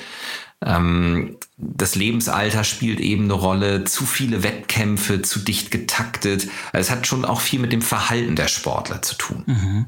Ähm, 0.65 1.37
das 1.57 1.95
Lebensalter 1.95 2.65
spielt 2.65 2.99
eben 2.99 3.25
eine 3.25 3.35
Rolle, 3.35 3.85
zu 3.85 4.05
viele 4.05 4.43
Wettkämpfe, 4.43 5.23
zu 5.23 5.39
dicht 5.39 5.71
getaktet. 5.71 6.49
Also 6.73 6.87
es 6.87 6.91
hat 6.91 7.07
schon 7.07 7.25
auch 7.25 7.41
viel 7.41 7.61
mit 7.61 7.73
dem 7.73 7.83
Verhalten 7.83 8.37
der 8.37 8.49
Sportler 8.49 9.03
zu 9.03 9.15
tun. 9.17 9.45
Mhm. 9.47 9.85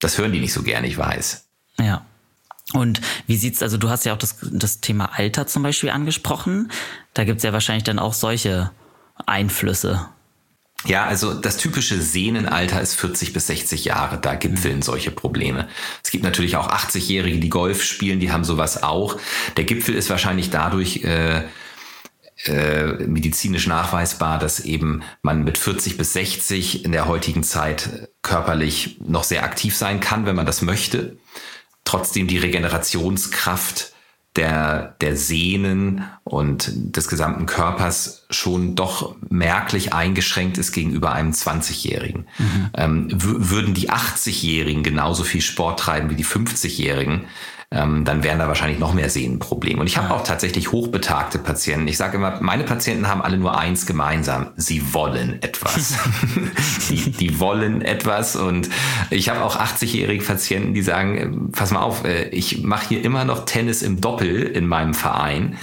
Das 0.00 0.18
hören 0.18 0.32
die 0.32 0.40
nicht 0.40 0.52
so 0.52 0.62
gerne, 0.62 0.88
ich 0.88 0.98
weiß. 0.98 1.46
Ja. 1.78 2.04
Und 2.72 3.00
wie 3.26 3.36
sieht's, 3.36 3.62
also 3.62 3.76
du 3.76 3.90
hast 3.90 4.04
ja 4.04 4.14
auch 4.14 4.18
das, 4.18 4.36
das 4.40 4.80
Thema 4.80 5.06
Alter 5.16 5.46
zum 5.46 5.62
Beispiel 5.62 5.90
angesprochen. 5.90 6.70
Da 7.14 7.24
gibt's 7.24 7.42
ja 7.42 7.52
wahrscheinlich 7.52 7.84
dann 7.84 7.98
auch 7.98 8.14
solche 8.14 8.70
Einflüsse. 9.26 10.08
Ja, 10.84 11.04
also 11.04 11.34
das 11.34 11.58
typische 11.58 12.00
Sehnenalter 12.00 12.80
ist 12.80 12.94
40 12.96 13.32
bis 13.32 13.46
60 13.46 13.84
Jahre. 13.84 14.18
Da 14.18 14.34
gipfeln 14.34 14.76
mhm. 14.76 14.82
solche 14.82 15.10
Probleme. 15.10 15.68
Es 16.02 16.10
gibt 16.10 16.24
natürlich 16.24 16.56
auch 16.56 16.68
80-Jährige, 16.68 17.38
die 17.38 17.50
Golf 17.50 17.82
spielen, 17.82 18.18
die 18.18 18.32
haben 18.32 18.44
sowas 18.44 18.82
auch. 18.82 19.18
Der 19.56 19.64
Gipfel 19.64 19.94
ist 19.94 20.10
wahrscheinlich 20.10 20.50
dadurch 20.50 21.04
äh, 21.04 21.42
äh, 22.46 23.06
medizinisch 23.06 23.68
nachweisbar, 23.68 24.40
dass 24.40 24.58
eben 24.58 25.02
man 25.22 25.44
mit 25.44 25.56
40 25.56 25.96
bis 25.96 26.14
60 26.14 26.84
in 26.84 26.90
der 26.90 27.06
heutigen 27.06 27.44
Zeit 27.44 28.08
körperlich 28.22 28.98
noch 29.06 29.22
sehr 29.22 29.44
aktiv 29.44 29.76
sein 29.76 30.00
kann, 30.00 30.26
wenn 30.26 30.34
man 30.34 30.46
das 30.46 30.62
möchte. 30.62 31.16
Trotzdem 31.84 32.26
die 32.28 32.38
Regenerationskraft 32.38 33.92
der, 34.36 34.96
der 35.00 35.16
Sehnen 35.16 36.04
und 36.24 36.70
des 36.74 37.08
gesamten 37.08 37.44
Körpers 37.44 38.24
schon 38.30 38.74
doch 38.74 39.14
merklich 39.28 39.92
eingeschränkt 39.92 40.56
ist 40.56 40.72
gegenüber 40.72 41.12
einem 41.12 41.32
20-Jährigen. 41.32 42.26
Mhm. 42.38 42.70
Ähm, 42.74 43.08
würden 43.10 43.74
die 43.74 43.90
80-Jährigen 43.90 44.82
genauso 44.82 45.22
viel 45.22 45.42
Sport 45.42 45.80
treiben 45.80 46.08
wie 46.08 46.14
die 46.14 46.24
50-Jährigen, 46.24 47.26
ähm, 47.72 48.04
dann 48.04 48.22
wären 48.22 48.38
da 48.38 48.48
wahrscheinlich 48.48 48.78
noch 48.78 48.92
mehr 48.92 49.08
Sehnenprobleme. 49.08 49.80
Und 49.80 49.86
ich 49.86 49.96
habe 49.96 50.12
auch 50.14 50.24
tatsächlich 50.24 50.72
hochbetagte 50.72 51.38
Patienten. 51.38 51.88
Ich 51.88 51.96
sage 51.96 52.18
immer, 52.18 52.38
meine 52.40 52.64
Patienten 52.64 53.08
haben 53.08 53.22
alle 53.22 53.38
nur 53.38 53.58
eins 53.58 53.86
gemeinsam. 53.86 54.48
Sie 54.56 54.92
wollen 54.92 55.42
etwas. 55.42 55.94
die, 56.90 57.10
die 57.10 57.40
wollen 57.40 57.80
etwas. 57.80 58.36
Und 58.36 58.68
ich 59.10 59.28
habe 59.28 59.42
auch 59.42 59.56
80-jährige 59.56 60.22
Patienten, 60.22 60.74
die 60.74 60.82
sagen, 60.82 61.16
äh, 61.16 61.28
pass 61.52 61.70
mal 61.70 61.80
auf, 61.80 62.04
äh, 62.04 62.28
ich 62.28 62.62
mache 62.62 62.88
hier 62.88 63.04
immer 63.04 63.24
noch 63.24 63.46
Tennis 63.46 63.82
im 63.82 64.00
Doppel 64.00 64.42
in 64.42 64.66
meinem 64.66 64.94
Verein. 64.94 65.56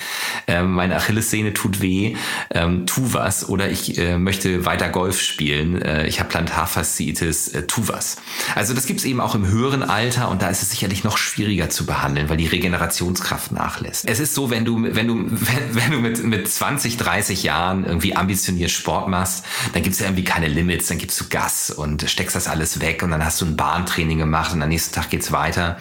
Ähm, 0.48 0.72
meine 0.72 0.96
Achillessehne 0.96 1.54
tut 1.54 1.82
weh, 1.82 2.16
ähm, 2.52 2.88
tu 2.88 3.14
was. 3.14 3.48
Oder 3.48 3.70
ich 3.70 3.98
äh, 4.00 4.18
möchte 4.18 4.66
weiter 4.66 4.90
Golf 4.90 5.22
spielen. 5.22 5.84
Ich 6.06 6.20
habe 6.20 6.30
Plantarfasziitis, 6.30 7.52
tu 7.68 7.88
was. 7.88 8.18
Also 8.56 8.74
das 8.74 8.86
gibt 8.86 9.00
es 9.00 9.06
eben 9.06 9.20
auch 9.22 9.36
im 9.36 9.48
höheren 9.48 9.84
Alter 9.84 10.30
und 10.30 10.42
da 10.42 10.50
ist 10.50 10.62
es 10.62 10.72
sicherlich 10.72 11.04
noch 11.04 11.18
schwieriger 11.18 11.70
zu 11.70 11.86
behandeln 11.86 11.99
behandeln, 12.00 12.30
weil 12.30 12.38
die 12.38 12.48
Regenerationskraft 12.48 13.52
nachlässt. 13.52 14.08
Es 14.08 14.20
ist 14.20 14.34
so, 14.34 14.50
wenn 14.50 14.64
du, 14.64 14.82
wenn 14.82 15.08
du, 15.08 15.26
wenn, 15.30 15.76
wenn 15.76 15.92
du 15.92 16.00
mit, 16.00 16.24
mit 16.24 16.50
20, 16.50 16.98
30 16.98 17.44
Jahren 17.44 17.86
irgendwie 17.86 18.16
ambitioniert 18.16 18.72
Sport 18.72 19.10
machst, 19.10 19.46
dann 19.74 19.84
gibt's 19.84 20.00
ja 20.00 20.06
irgendwie 20.06 20.24
keine 20.24 20.48
Limits, 20.48 20.88
dann 20.88 20.98
gibst 20.98 21.20
du 21.20 21.26
Gas 21.30 21.70
und 21.70 22.10
steckst 22.10 22.36
das 22.36 22.48
alles 22.48 22.80
weg 22.80 23.04
und 23.04 23.12
dann 23.12 23.24
hast 23.24 23.42
du 23.42 23.46
ein 23.46 23.58
Bahntraining 23.58 24.18
gemacht 24.18 24.54
und 24.54 24.62
am 24.62 24.70
nächsten 24.70 24.96
Tag 24.96 25.10
geht's 25.10 25.32
weiter. 25.32 25.78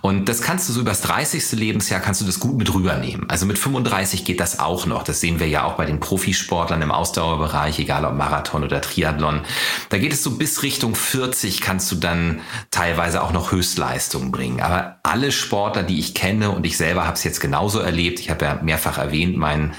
Und 0.00 0.28
das 0.28 0.40
kannst 0.40 0.68
du 0.68 0.72
so 0.72 0.80
übers 0.80 1.02
30. 1.02 1.52
Lebensjahr 1.52 2.00
kannst 2.00 2.20
du 2.20 2.24
das 2.24 2.40
gut 2.40 2.56
mit 2.56 2.72
rübernehmen. 2.72 3.28
Also 3.28 3.44
mit 3.44 3.58
35 3.58 4.24
geht 4.24 4.40
das 4.40 4.58
auch 4.60 4.86
noch. 4.86 5.02
Das 5.02 5.20
sehen 5.20 5.40
wir 5.40 5.48
ja 5.48 5.64
auch 5.64 5.74
bei 5.74 5.84
den 5.84 6.00
Profisportlern 6.00 6.80
im 6.80 6.90
Ausdauerbereich, 6.90 7.78
egal 7.78 8.04
ob 8.04 8.14
Marathon 8.14 8.64
oder 8.64 8.80
Triathlon. 8.80 9.42
Da 9.90 9.98
geht 9.98 10.12
es 10.12 10.22
so 10.22 10.32
bis 10.32 10.62
Richtung 10.62 10.94
40 10.94 11.60
kannst 11.60 11.90
du 11.92 11.96
dann 11.96 12.40
teilweise 12.70 13.22
auch 13.22 13.32
noch 13.32 13.52
Höchstleistungen 13.52 14.30
bringen. 14.30 14.60
Aber 14.60 14.96
alle 15.02 15.32
Sportler, 15.50 15.82
die 15.82 15.98
ich 15.98 16.14
kenne 16.14 16.52
und 16.52 16.64
ich 16.64 16.76
selber 16.76 17.04
habe 17.04 17.14
es 17.14 17.24
jetzt 17.24 17.40
genauso 17.40 17.80
erlebt. 17.80 18.20
Ich 18.20 18.30
habe 18.30 18.44
ja 18.44 18.60
mehrfach 18.62 18.98
erwähnt, 18.98 19.36
mein 19.36 19.72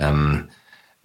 ähm, 0.00 0.48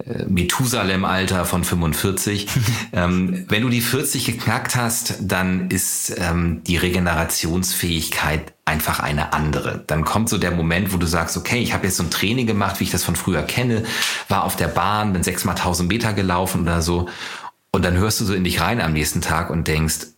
äh, 0.04 0.24
Methusalem-Alter 0.24 1.44
von 1.44 1.62
45. 1.62 2.48
ähm, 2.92 3.44
wenn 3.48 3.62
du 3.62 3.68
die 3.68 3.80
40 3.80 4.24
geknackt 4.24 4.74
hast, 4.74 5.18
dann 5.20 5.70
ist 5.70 6.16
ähm, 6.18 6.64
die 6.64 6.76
Regenerationsfähigkeit 6.78 8.52
einfach 8.64 8.98
eine 8.98 9.32
andere. 9.34 9.84
Dann 9.86 10.04
kommt 10.04 10.28
so 10.28 10.36
der 10.36 10.50
Moment, 10.50 10.92
wo 10.92 10.96
du 10.96 11.06
sagst, 11.06 11.36
okay, 11.36 11.60
ich 11.60 11.72
habe 11.72 11.86
jetzt 11.86 11.98
so 11.98 12.02
ein 12.02 12.10
Training 12.10 12.48
gemacht, 12.48 12.80
wie 12.80 12.84
ich 12.84 12.90
das 12.90 13.04
von 13.04 13.14
früher 13.14 13.42
kenne, 13.42 13.84
war 14.28 14.42
auf 14.42 14.56
der 14.56 14.68
Bahn, 14.68 15.12
bin 15.12 15.22
sechsmal 15.22 15.54
1000 15.54 15.88
Meter 15.88 16.12
gelaufen 16.12 16.62
oder 16.62 16.82
so. 16.82 17.08
Und 17.70 17.84
dann 17.84 17.96
hörst 17.96 18.20
du 18.20 18.24
so 18.24 18.34
in 18.34 18.42
dich 18.42 18.60
rein 18.60 18.80
am 18.80 18.94
nächsten 18.94 19.20
Tag 19.20 19.50
und 19.50 19.68
denkst, 19.68 20.08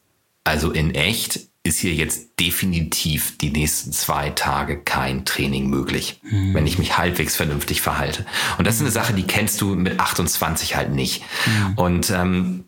also 0.44 0.70
in 0.70 0.94
echt 0.94 1.40
ist 1.62 1.78
hier 1.78 1.92
jetzt 1.92 2.40
definitiv 2.40 3.36
die 3.36 3.50
nächsten 3.50 3.92
zwei 3.92 4.30
Tage 4.30 4.78
kein 4.78 5.26
Training 5.26 5.68
möglich, 5.68 6.20
mhm. 6.22 6.54
wenn 6.54 6.66
ich 6.66 6.78
mich 6.78 6.96
halbwegs 6.96 7.36
vernünftig 7.36 7.82
verhalte. 7.82 8.24
Und 8.56 8.66
das 8.66 8.76
ist 8.76 8.80
eine 8.80 8.90
Sache, 8.90 9.12
die 9.12 9.24
kennst 9.24 9.60
du 9.60 9.74
mit 9.74 10.00
28 10.00 10.76
halt 10.76 10.92
nicht. 10.92 11.22
Mhm. 11.46 11.74
Und 11.74 12.10
ähm, 12.10 12.64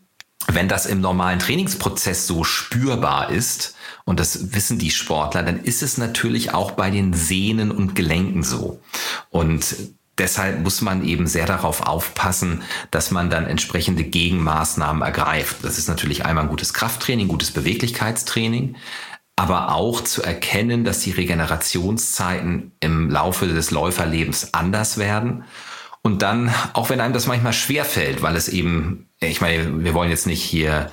wenn 0.49 0.69
das 0.69 0.87
im 0.87 1.01
normalen 1.01 1.39
Trainingsprozess 1.39 2.27
so 2.27 2.45
spürbar 2.45 3.31
ist, 3.31 3.75
und 4.05 4.19
das 4.19 4.53
wissen 4.53 4.79
die 4.79 4.91
Sportler, 4.91 5.43
dann 5.43 5.63
ist 5.63 5.83
es 5.83 5.97
natürlich 5.97 6.53
auch 6.53 6.73
bei 6.73 6.91
den 6.91 7.15
Sehnen 7.15 7.71
und 7.71 7.95
Gelenken 7.95 8.43
so. 8.43 8.81
Und 9.31 9.75
deshalb 10.19 10.61
muss 10.61 10.81
man 10.81 11.05
eben 11.05 11.27
sehr 11.27 11.47
darauf 11.47 11.83
aufpassen, 11.83 12.63
dass 12.91 13.11
man 13.11 13.31
dann 13.31 13.47
entsprechende 13.47 14.05
Gegenmaßnahmen 14.05 15.03
ergreift. 15.03 15.57
Das 15.63 15.79
ist 15.79 15.89
natürlich 15.89 16.25
einmal 16.25 16.45
ein 16.45 16.51
gutes 16.51 16.75
Krafttraining, 16.75 17.29
gutes 17.29 17.51
Beweglichkeitstraining, 17.51 18.77
aber 19.37 19.75
auch 19.75 20.03
zu 20.03 20.23
erkennen, 20.23 20.85
dass 20.85 21.01
die 21.01 21.11
Regenerationszeiten 21.13 22.73
im 22.81 23.11
Laufe 23.11 23.47
des 23.47 23.71
Läuferlebens 23.71 24.55
anders 24.55 24.99
werden. 24.99 25.45
Und 26.03 26.23
dann, 26.23 26.53
auch 26.73 26.91
wenn 26.91 27.01
einem 27.01 27.15
das 27.15 27.27
manchmal 27.27 27.53
schwer 27.53 27.85
fällt, 27.85 28.23
weil 28.23 28.37
es 28.37 28.49
eben, 28.49 29.09
ich 29.21 29.41
meine, 29.41 29.85
wir 29.85 29.95
wollen 29.95 30.11
jetzt 30.11 30.27
nicht 30.27 30.43
hier 30.43 30.91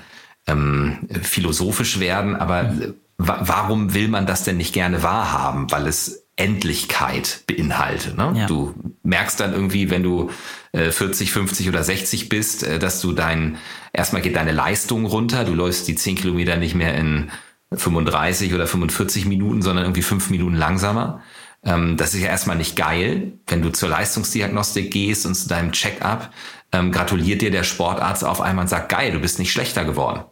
ähm, 0.48 1.08
philosophisch 1.22 2.00
werden, 2.00 2.36
aber 2.36 2.64
mhm. 2.64 2.94
warum 3.18 3.94
will 3.94 4.08
man 4.08 4.26
das 4.26 4.44
denn 4.44 4.58
nicht 4.58 4.74
gerne 4.74 5.04
wahrhaben? 5.04 5.72
Weil 5.72 5.88
es 5.88 6.19
Endlichkeit 6.40 7.44
beinhaltet. 7.48 8.18
Ne? 8.18 8.34
Ja. 8.36 8.46
Du 8.48 8.74
merkst 9.04 9.40
dann 9.40 9.54
irgendwie, 9.54 9.90
wenn 9.90 10.04
du 10.04 10.32
äh, 10.72 10.92
40, 10.92 11.32
50 11.32 11.68
oder 11.68 11.84
60 11.84 12.30
bist, 12.30 12.64
äh, 12.64 12.80
dass 12.80 13.02
du 13.02 13.12
dein, 13.12 13.58
erstmal 13.94 14.22
geht 14.22 14.36
deine 14.36 14.54
Leistung 14.54 15.06
runter, 15.06 15.44
du 15.44 15.54
läufst 15.54 15.88
die 15.88 15.96
10 15.96 16.16
Kilometer 16.16 16.56
nicht 16.56 16.76
mehr 16.76 16.96
in 16.96 17.30
35 17.74 18.54
oder 18.54 18.68
45 18.68 19.26
Minuten, 19.26 19.62
sondern 19.62 19.86
irgendwie 19.86 20.02
fünf 20.02 20.30
Minuten 20.30 20.56
langsamer. 20.56 21.22
Ähm, 21.64 21.98
das 21.98 22.14
ist 22.14 22.22
ja 22.22 22.30
erstmal 22.30 22.56
nicht 22.56 22.76
geil, 22.76 23.34
wenn 23.48 23.62
du 23.62 23.70
zur 23.70 23.90
Leistungsdiagnostik 23.90 24.92
gehst 24.92 25.26
und 25.26 25.36
zu 25.36 25.50
deinem 25.50 25.74
Check-up, 25.74 26.32
ähm, 26.72 26.92
gratuliert 26.92 27.42
dir 27.42 27.52
der 27.52 27.64
Sportarzt 27.64 28.24
auf 28.24 28.40
einmal 28.42 28.64
und 28.64 28.70
sagt, 28.70 28.90
geil, 28.90 29.12
du 29.12 29.20
bist 29.20 29.40
nicht 29.40 29.52
schlechter 29.52 29.84
geworden. 29.84 30.24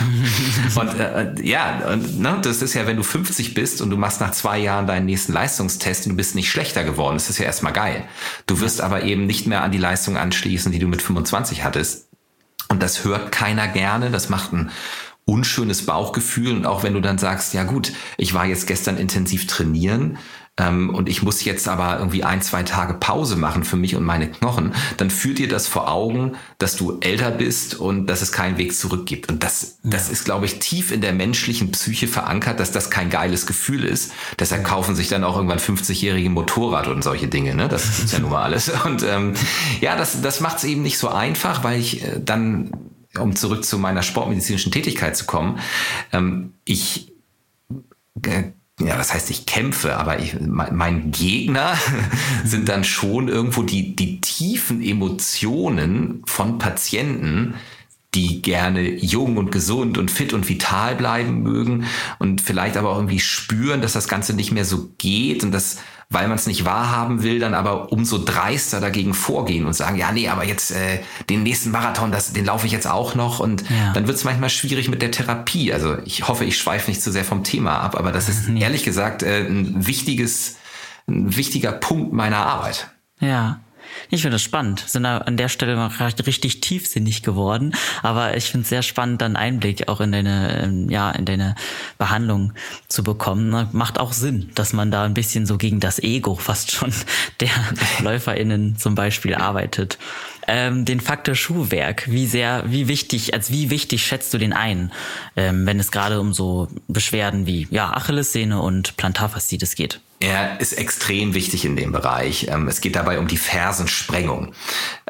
und 0.74 1.00
äh, 1.00 1.34
ja, 1.42 1.88
und, 1.92 2.20
ne, 2.20 2.38
das 2.42 2.62
ist 2.62 2.74
ja, 2.74 2.86
wenn 2.86 2.96
du 2.96 3.02
50 3.02 3.54
bist 3.54 3.80
und 3.80 3.90
du 3.90 3.96
machst 3.96 4.20
nach 4.20 4.32
zwei 4.32 4.58
Jahren 4.58 4.86
deinen 4.86 5.06
nächsten 5.06 5.32
Leistungstest 5.32 6.06
und 6.06 6.10
du 6.10 6.16
bist 6.16 6.34
nicht 6.34 6.50
schlechter 6.50 6.84
geworden, 6.84 7.16
das 7.16 7.30
ist 7.30 7.38
ja 7.38 7.44
erstmal 7.44 7.72
geil. 7.72 8.04
Du 8.46 8.60
wirst 8.60 8.80
aber 8.80 9.02
eben 9.02 9.26
nicht 9.26 9.46
mehr 9.46 9.62
an 9.62 9.72
die 9.72 9.78
Leistung 9.78 10.16
anschließen, 10.16 10.72
die 10.72 10.78
du 10.78 10.88
mit 10.88 11.02
25 11.02 11.64
hattest. 11.64 12.08
Und 12.68 12.82
das 12.82 13.04
hört 13.04 13.30
keiner 13.32 13.68
gerne, 13.68 14.10
das 14.10 14.28
macht 14.28 14.52
ein 14.52 14.70
unschönes 15.26 15.86
Bauchgefühl. 15.86 16.52
Und 16.52 16.66
auch 16.66 16.82
wenn 16.82 16.94
du 16.94 17.00
dann 17.00 17.18
sagst, 17.18 17.54
ja 17.54 17.64
gut, 17.64 17.92
ich 18.16 18.34
war 18.34 18.46
jetzt 18.46 18.66
gestern 18.66 18.96
intensiv 18.96 19.46
trainieren, 19.46 20.18
ähm, 20.56 20.90
und 20.90 21.08
ich 21.08 21.22
muss 21.22 21.44
jetzt 21.44 21.66
aber 21.66 21.98
irgendwie 21.98 22.22
ein, 22.22 22.40
zwei 22.40 22.62
Tage 22.62 22.94
Pause 22.94 23.34
machen 23.34 23.64
für 23.64 23.76
mich 23.76 23.96
und 23.96 24.04
meine 24.04 24.30
Knochen, 24.30 24.72
dann 24.96 25.10
führt 25.10 25.38
dir 25.38 25.48
das 25.48 25.66
vor 25.66 25.90
Augen, 25.90 26.36
dass 26.58 26.76
du 26.76 26.98
älter 27.00 27.32
bist 27.32 27.74
und 27.74 28.06
dass 28.06 28.22
es 28.22 28.30
keinen 28.30 28.56
Weg 28.56 28.76
zurück 28.76 29.04
gibt. 29.04 29.28
Und 29.28 29.42
das, 29.42 29.78
das 29.82 30.08
ist, 30.08 30.24
glaube 30.24 30.46
ich, 30.46 30.60
tief 30.60 30.92
in 30.92 31.00
der 31.00 31.12
menschlichen 31.12 31.72
Psyche 31.72 32.06
verankert, 32.06 32.60
dass 32.60 32.70
das 32.70 32.88
kein 32.88 33.10
geiles 33.10 33.46
Gefühl 33.46 33.84
ist. 33.84 34.12
Deshalb 34.38 34.64
kaufen 34.64 34.94
sich 34.94 35.08
dann 35.08 35.24
auch 35.24 35.36
irgendwann 35.36 35.58
50-jährige 35.58 36.30
Motorrad 36.30 36.86
und 36.86 37.02
solche 37.02 37.26
Dinge. 37.26 37.56
Ne? 37.56 37.66
Das 37.66 37.96
gibt's 37.96 38.12
ja 38.12 38.20
nun 38.20 38.30
mal 38.30 38.42
alles. 38.42 38.68
Und 38.84 39.02
ähm, 39.02 39.34
ja, 39.80 39.96
das, 39.96 40.20
das 40.20 40.40
macht 40.40 40.58
es 40.58 40.64
eben 40.64 40.82
nicht 40.82 40.98
so 40.98 41.08
einfach, 41.08 41.64
weil 41.64 41.80
ich 41.80 42.04
äh, 42.04 42.20
dann, 42.22 42.70
um 43.18 43.34
zurück 43.34 43.64
zu 43.64 43.78
meiner 43.78 44.02
sportmedizinischen 44.02 44.70
Tätigkeit 44.70 45.16
zu 45.16 45.24
kommen, 45.24 45.58
ähm, 46.12 46.52
ich 46.64 47.12
äh, 48.22 48.52
ja, 48.80 48.98
was 48.98 49.14
heißt 49.14 49.30
ich 49.30 49.46
kämpfe, 49.46 49.96
aber 49.96 50.18
ich, 50.18 50.40
mein 50.40 51.12
Gegner 51.12 51.78
sind 52.44 52.68
dann 52.68 52.82
schon 52.82 53.28
irgendwo 53.28 53.62
die, 53.62 53.94
die 53.94 54.20
tiefen 54.20 54.82
Emotionen 54.82 56.22
von 56.26 56.58
Patienten, 56.58 57.54
die 58.14 58.42
gerne 58.42 58.82
jung 58.82 59.36
und 59.36 59.50
gesund 59.50 59.98
und 59.98 60.10
fit 60.10 60.32
und 60.32 60.48
vital 60.48 60.94
bleiben 60.94 61.42
mögen 61.42 61.84
und 62.18 62.40
vielleicht 62.40 62.76
aber 62.76 62.90
auch 62.90 62.96
irgendwie 62.96 63.20
spüren, 63.20 63.80
dass 63.82 63.92
das 63.92 64.08
Ganze 64.08 64.34
nicht 64.34 64.52
mehr 64.52 64.64
so 64.64 64.90
geht 64.98 65.44
und 65.44 65.52
dass 65.52 65.78
weil 66.10 66.28
man 66.28 66.36
es 66.36 66.46
nicht 66.46 66.64
wahrhaben 66.64 67.22
will, 67.22 67.40
dann 67.40 67.54
aber 67.54 67.92
umso 67.92 68.18
dreister 68.22 68.80
dagegen 68.80 69.14
vorgehen 69.14 69.66
und 69.66 69.72
sagen, 69.72 69.96
ja, 69.96 70.12
nee, 70.12 70.28
aber 70.28 70.44
jetzt 70.44 70.70
äh, 70.70 71.00
den 71.28 71.42
nächsten 71.42 71.70
Marathon, 71.70 72.12
das, 72.12 72.32
den 72.32 72.44
laufe 72.44 72.66
ich 72.66 72.72
jetzt 72.72 72.86
auch 72.86 73.14
noch. 73.14 73.40
Und 73.40 73.62
ja. 73.68 73.92
dann 73.92 74.06
wird 74.06 74.16
es 74.16 74.24
manchmal 74.24 74.50
schwierig 74.50 74.88
mit 74.88 75.02
der 75.02 75.10
Therapie. 75.10 75.72
Also 75.72 75.96
ich 76.04 76.28
hoffe, 76.28 76.44
ich 76.44 76.58
schweife 76.58 76.90
nicht 76.90 77.02
zu 77.02 77.10
sehr 77.10 77.24
vom 77.24 77.42
Thema 77.42 77.80
ab, 77.80 77.96
aber 77.96 78.12
das 78.12 78.28
ist 78.28 78.48
ehrlich 78.56 78.84
gesagt 78.84 79.22
äh, 79.22 79.46
ein 79.46 79.86
wichtiges, 79.86 80.56
ein 81.08 81.36
wichtiger 81.36 81.72
Punkt 81.72 82.12
meiner 82.12 82.46
Arbeit. 82.46 82.90
Ja. 83.20 83.60
Ich 84.10 84.22
finde 84.22 84.36
das 84.36 84.42
spannend. 84.42 84.84
Sind 84.86 85.06
an 85.06 85.36
der 85.36 85.48
Stelle 85.48 85.76
mal 85.76 85.88
richtig 85.88 86.60
tiefsinnig 86.60 87.22
geworden. 87.22 87.74
Aber 88.02 88.36
ich 88.36 88.50
finde 88.50 88.62
es 88.62 88.68
sehr 88.68 88.82
spannend, 88.82 89.20
dann 89.22 89.36
Einblick 89.36 89.88
auch 89.88 90.00
in 90.00 90.12
deine, 90.12 90.62
ähm, 90.62 90.90
ja, 90.90 91.10
in 91.10 91.24
deine 91.24 91.54
Behandlung 91.98 92.52
zu 92.88 93.02
bekommen. 93.02 93.68
Macht 93.72 93.98
auch 93.98 94.12
Sinn, 94.12 94.50
dass 94.54 94.72
man 94.72 94.90
da 94.90 95.04
ein 95.04 95.14
bisschen 95.14 95.46
so 95.46 95.58
gegen 95.58 95.80
das 95.80 95.98
Ego 95.98 96.34
fast 96.34 96.72
schon 96.72 96.92
der 97.40 97.50
LäuferInnen 98.00 98.76
zum 98.76 98.94
Beispiel 98.94 99.34
arbeitet. 99.34 99.98
Ähm, 100.46 100.84
den 100.84 101.00
Faktor 101.00 101.34
Schuhwerk, 101.34 102.10
wie 102.10 102.26
sehr, 102.26 102.64
wie 102.66 102.88
wichtig, 102.88 103.32
als 103.32 103.50
wie 103.50 103.70
wichtig 103.70 104.04
schätzt 104.06 104.34
du 104.34 104.38
den 104.38 104.52
ein, 104.52 104.92
ähm, 105.36 105.66
wenn 105.66 105.80
es 105.80 105.90
gerade 105.90 106.20
um 106.20 106.34
so 106.34 106.68
Beschwerden 106.86 107.46
wie 107.46 107.66
ja, 107.70 107.92
Achillessehne 107.92 108.60
und 108.60 108.96
Plantarfaszitis 108.96 109.74
geht? 109.74 110.00
Er 110.24 110.58
ist 110.58 110.72
extrem 110.72 111.34
wichtig 111.34 111.66
in 111.66 111.76
dem 111.76 111.92
Bereich. 111.92 112.46
Ähm, 112.48 112.66
es 112.66 112.80
geht 112.80 112.96
dabei 112.96 113.18
um 113.18 113.28
die 113.28 113.36
Fersensprengung. 113.36 114.54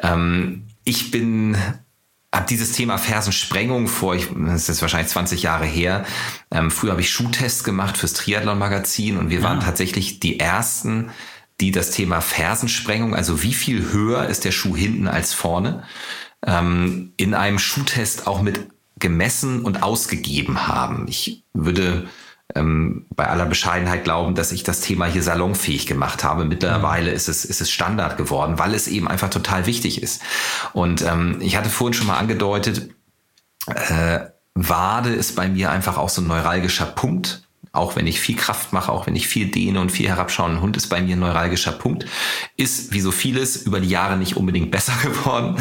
Ähm, 0.03 0.63
ich 0.83 1.09
bin 1.09 1.57
habe 2.33 2.47
dieses 2.47 2.73
Thema 2.73 2.97
Fersensprengung 2.97 3.87
vor, 3.87 4.13
ich, 4.13 4.27
das 4.35 4.67
ist 4.67 4.81
wahrscheinlich 4.81 5.09
20 5.09 5.41
Jahre 5.41 5.63
her. 5.63 6.05
Ähm, 6.51 6.69
früher 6.69 6.91
habe 6.91 6.99
ich 6.99 7.09
Schuhtests 7.09 7.63
gemacht 7.63 7.95
fürs 7.95 8.11
Triathlon-Magazin 8.11 9.15
und 9.15 9.29
wir 9.29 9.41
waren 9.41 9.59
ja. 9.59 9.65
tatsächlich 9.65 10.19
die 10.19 10.37
ersten, 10.37 11.11
die 11.61 11.71
das 11.71 11.91
Thema 11.91 12.19
Fersensprengung, 12.19 13.15
also 13.15 13.41
wie 13.41 13.53
viel 13.53 13.93
höher 13.93 14.25
ist 14.27 14.43
der 14.43 14.51
Schuh 14.51 14.75
hinten 14.75 15.07
als 15.07 15.33
vorne, 15.33 15.83
in 16.45 17.33
einem 17.33 17.57
Schuhtest 17.57 18.27
auch 18.27 18.41
mit 18.41 18.67
gemessen 18.99 19.63
und 19.63 19.81
ausgegeben 19.81 20.67
haben. 20.67 21.07
Ich 21.07 21.43
würde 21.53 22.07
ähm, 22.55 23.05
bei 23.15 23.27
aller 23.27 23.45
Bescheidenheit 23.45 24.03
glauben, 24.03 24.35
dass 24.35 24.51
ich 24.51 24.63
das 24.63 24.81
Thema 24.81 25.05
hier 25.05 25.23
salonfähig 25.23 25.85
gemacht 25.85 26.23
habe. 26.23 26.45
Mittlerweile 26.45 27.11
ist 27.11 27.27
es, 27.27 27.45
ist 27.45 27.61
es 27.61 27.69
Standard 27.69 28.17
geworden, 28.17 28.57
weil 28.57 28.73
es 28.73 28.87
eben 28.87 29.07
einfach 29.07 29.29
total 29.29 29.65
wichtig 29.65 30.01
ist. 30.01 30.21
Und 30.73 31.01
ähm, 31.03 31.37
ich 31.41 31.57
hatte 31.57 31.69
vorhin 31.69 31.93
schon 31.93 32.07
mal 32.07 32.17
angedeutet, 32.17 32.89
äh, 33.67 34.19
Wade 34.53 35.09
ist 35.09 35.35
bei 35.35 35.49
mir 35.49 35.71
einfach 35.71 35.97
auch 35.97 36.09
so 36.09 36.21
ein 36.21 36.27
neuralgischer 36.27 36.85
Punkt 36.85 37.44
auch 37.75 37.95
wenn 37.95 38.07
ich 38.07 38.19
viel 38.19 38.35
Kraft 38.35 38.73
mache, 38.73 38.91
auch 38.91 39.07
wenn 39.07 39.15
ich 39.15 39.27
viel 39.27 39.47
dehne 39.47 39.79
und 39.79 39.91
viel 39.91 40.07
herabschaue, 40.07 40.49
ein 40.49 40.61
Hund 40.61 40.77
ist 40.77 40.87
bei 40.87 41.01
mir 41.01 41.15
ein 41.15 41.19
neuralgischer 41.19 41.71
Punkt, 41.71 42.05
ist 42.57 42.93
wie 42.93 43.01
so 43.01 43.11
vieles 43.11 43.57
über 43.57 43.79
die 43.79 43.89
Jahre 43.89 44.17
nicht 44.17 44.37
unbedingt 44.37 44.71
besser 44.75 44.93
geworden. 45.03 45.57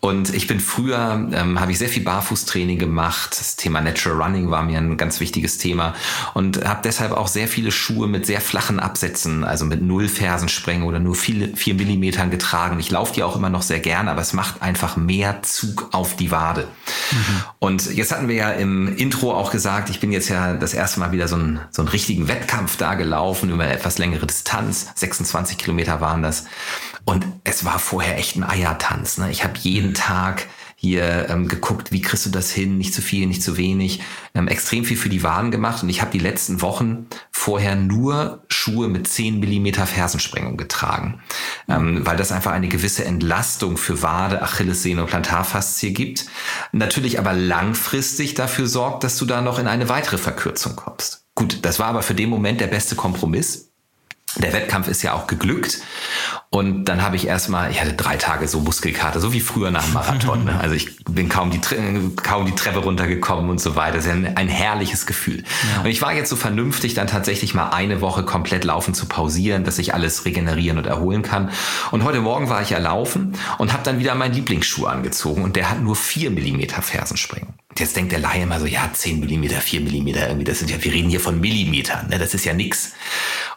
Und 0.00 0.34
ich 0.34 0.46
bin 0.46 0.60
früher, 0.60 1.28
ähm, 1.32 1.60
habe 1.60 1.72
ich 1.72 1.78
sehr 1.78 1.88
viel 1.88 2.02
Barfußtraining 2.02 2.78
gemacht. 2.78 3.36
Das 3.38 3.56
Thema 3.56 3.80
Natural 3.80 4.22
Running 4.22 4.50
war 4.50 4.62
mir 4.62 4.78
ein 4.78 4.96
ganz 4.96 5.20
wichtiges 5.20 5.58
Thema 5.58 5.94
und 6.34 6.64
habe 6.64 6.80
deshalb 6.84 7.12
auch 7.12 7.28
sehr 7.28 7.48
viele 7.48 7.70
Schuhe 7.70 8.08
mit 8.08 8.26
sehr 8.26 8.40
flachen 8.40 8.80
Absätzen, 8.80 9.44
also 9.44 9.64
mit 9.64 9.82
null 9.82 10.08
Fersensprengen 10.08 10.86
oder 10.86 10.98
nur 10.98 11.14
viele, 11.14 11.56
vier 11.56 11.74
Millimetern 11.74 12.30
getragen. 12.30 12.78
Ich 12.80 12.90
laufe 12.90 13.14
die 13.14 13.22
auch 13.22 13.36
immer 13.36 13.50
noch 13.50 13.62
sehr 13.62 13.80
gerne, 13.80 14.10
aber 14.10 14.20
es 14.20 14.32
macht 14.32 14.62
einfach 14.62 14.96
mehr 14.96 15.42
Zug 15.42 15.88
auf 15.92 16.16
die 16.16 16.30
Wade. 16.30 16.68
Mhm. 17.10 17.42
Und 17.58 17.94
jetzt 17.94 18.12
hatten 18.12 18.28
wir 18.28 18.34
ja 18.34 18.50
im 18.50 18.96
Intro 18.96 19.32
auch 19.32 19.50
gesagt, 19.50 19.90
ich 19.90 20.00
bin 20.00 20.12
jetzt 20.12 20.28
ja 20.28 20.54
das 20.54 20.74
erste 20.74 21.00
Mal 21.00 21.12
wieder 21.12 21.28
so 21.28 21.36
ein 21.36 21.47
so 21.70 21.82
einen 21.82 21.88
richtigen 21.88 22.28
Wettkampf 22.28 22.76
da 22.76 22.94
gelaufen 22.94 23.50
über 23.50 23.64
eine 23.64 23.72
etwas 23.72 23.98
längere 23.98 24.26
Distanz. 24.26 24.88
26 24.94 25.58
Kilometer 25.58 26.00
waren 26.00 26.22
das. 26.22 26.44
Und 27.04 27.24
es 27.44 27.64
war 27.64 27.78
vorher 27.78 28.18
echt 28.18 28.36
ein 28.36 28.44
Eiertanz. 28.44 29.18
Ne? 29.18 29.30
Ich 29.30 29.44
habe 29.44 29.54
jeden 29.58 29.94
Tag 29.94 30.46
hier 30.80 31.28
ähm, 31.28 31.48
geguckt, 31.48 31.90
wie 31.90 32.00
kriegst 32.00 32.24
du 32.24 32.30
das 32.30 32.52
hin, 32.52 32.78
nicht 32.78 32.94
zu 32.94 33.02
viel, 33.02 33.26
nicht 33.26 33.42
zu 33.42 33.56
wenig, 33.56 34.00
ähm, 34.32 34.46
extrem 34.46 34.84
viel 34.84 34.96
für 34.96 35.08
die 35.08 35.24
Waden 35.24 35.50
gemacht 35.50 35.82
und 35.82 35.88
ich 35.88 36.00
habe 36.00 36.12
die 36.12 36.20
letzten 36.20 36.62
Wochen 36.62 37.08
vorher 37.32 37.74
nur 37.74 38.44
Schuhe 38.48 38.86
mit 38.86 39.08
10 39.08 39.40
Millimeter 39.40 39.88
Fersensprengung 39.88 40.56
getragen, 40.56 41.20
ähm, 41.68 42.06
weil 42.06 42.16
das 42.16 42.30
einfach 42.30 42.52
eine 42.52 42.68
gewisse 42.68 43.04
Entlastung 43.04 43.76
für 43.76 44.02
Wade, 44.02 44.40
Achillessehne 44.40 45.02
und 45.02 45.08
Plantarfaszie 45.08 45.92
gibt, 45.92 46.26
natürlich 46.70 47.18
aber 47.18 47.32
langfristig 47.32 48.34
dafür 48.34 48.68
sorgt, 48.68 49.02
dass 49.02 49.18
du 49.18 49.24
da 49.24 49.40
noch 49.40 49.58
in 49.58 49.66
eine 49.66 49.88
weitere 49.88 50.16
Verkürzung 50.16 50.76
kommst. 50.76 51.27
Gut, 51.38 51.64
das 51.64 51.78
war 51.78 51.86
aber 51.86 52.02
für 52.02 52.16
den 52.16 52.30
Moment 52.30 52.60
der 52.60 52.66
beste 52.66 52.96
Kompromiss. 52.96 53.72
Der 54.38 54.52
Wettkampf 54.52 54.88
ist 54.88 55.02
ja 55.02 55.12
auch 55.12 55.26
geglückt. 55.26 55.80
Und 56.50 56.86
dann 56.86 57.02
habe 57.02 57.16
ich 57.16 57.26
erstmal, 57.26 57.70
ich 57.70 57.80
hatte 57.80 57.92
drei 57.92 58.16
Tage 58.16 58.48
so 58.48 58.60
Muskelkater, 58.60 59.20
so 59.20 59.32
wie 59.32 59.40
früher 59.40 59.70
nach 59.70 59.84
dem 59.84 59.92
Marathon. 59.92 60.44
Ne? 60.44 60.58
Also 60.58 60.74
ich 60.74 61.04
bin 61.04 61.28
kaum 61.28 61.50
die, 61.50 61.60
kaum 62.16 62.46
die 62.46 62.54
Treppe 62.54 62.78
runtergekommen 62.78 63.50
und 63.50 63.60
so 63.60 63.76
weiter. 63.76 63.96
Das 63.96 64.06
ist 64.06 64.12
ein, 64.12 64.36
ein 64.36 64.48
herrliches 64.48 65.06
Gefühl. 65.06 65.44
Ja. 65.74 65.82
Und 65.82 65.86
ich 65.86 66.00
war 66.00 66.14
jetzt 66.14 66.30
so 66.30 66.36
vernünftig, 66.36 66.94
dann 66.94 67.06
tatsächlich 67.06 67.52
mal 67.52 67.70
eine 67.70 68.00
Woche 68.00 68.22
komplett 68.22 68.64
laufen 68.64 68.94
zu 68.94 69.06
pausieren, 69.06 69.64
dass 69.64 69.78
ich 69.78 69.92
alles 69.92 70.24
regenerieren 70.24 70.78
und 70.78 70.86
erholen 70.86 71.22
kann. 71.22 71.50
Und 71.90 72.04
heute 72.04 72.20
Morgen 72.20 72.48
war 72.48 72.62
ich 72.62 72.70
ja 72.70 72.78
laufen 72.78 73.34
und 73.58 73.72
habe 73.72 73.82
dann 73.82 73.98
wieder 73.98 74.14
meinen 74.14 74.34
Lieblingsschuh 74.34 74.86
angezogen 74.86 75.42
und 75.42 75.56
der 75.56 75.68
hat 75.68 75.82
nur 75.82 75.96
vier 75.96 76.30
Millimeter 76.30 76.80
Fersensprengung. 76.80 77.54
Jetzt 77.76 77.94
denkt 77.96 78.12
der 78.12 78.20
Laie 78.20 78.42
immer 78.42 78.58
so, 78.58 78.66
ja, 78.66 78.90
zehn 78.92 79.20
Millimeter, 79.20 79.60
vier 79.60 79.80
Millimeter, 79.80 80.26
irgendwie, 80.26 80.44
das 80.44 80.58
sind 80.58 80.70
ja, 80.70 80.82
wir 80.82 80.92
reden 80.92 81.10
hier 81.10 81.20
von 81.20 81.40
Millimetern, 81.40 82.08
ne? 82.08 82.18
das 82.18 82.34
ist 82.34 82.44
ja 82.44 82.54
nix. 82.54 82.92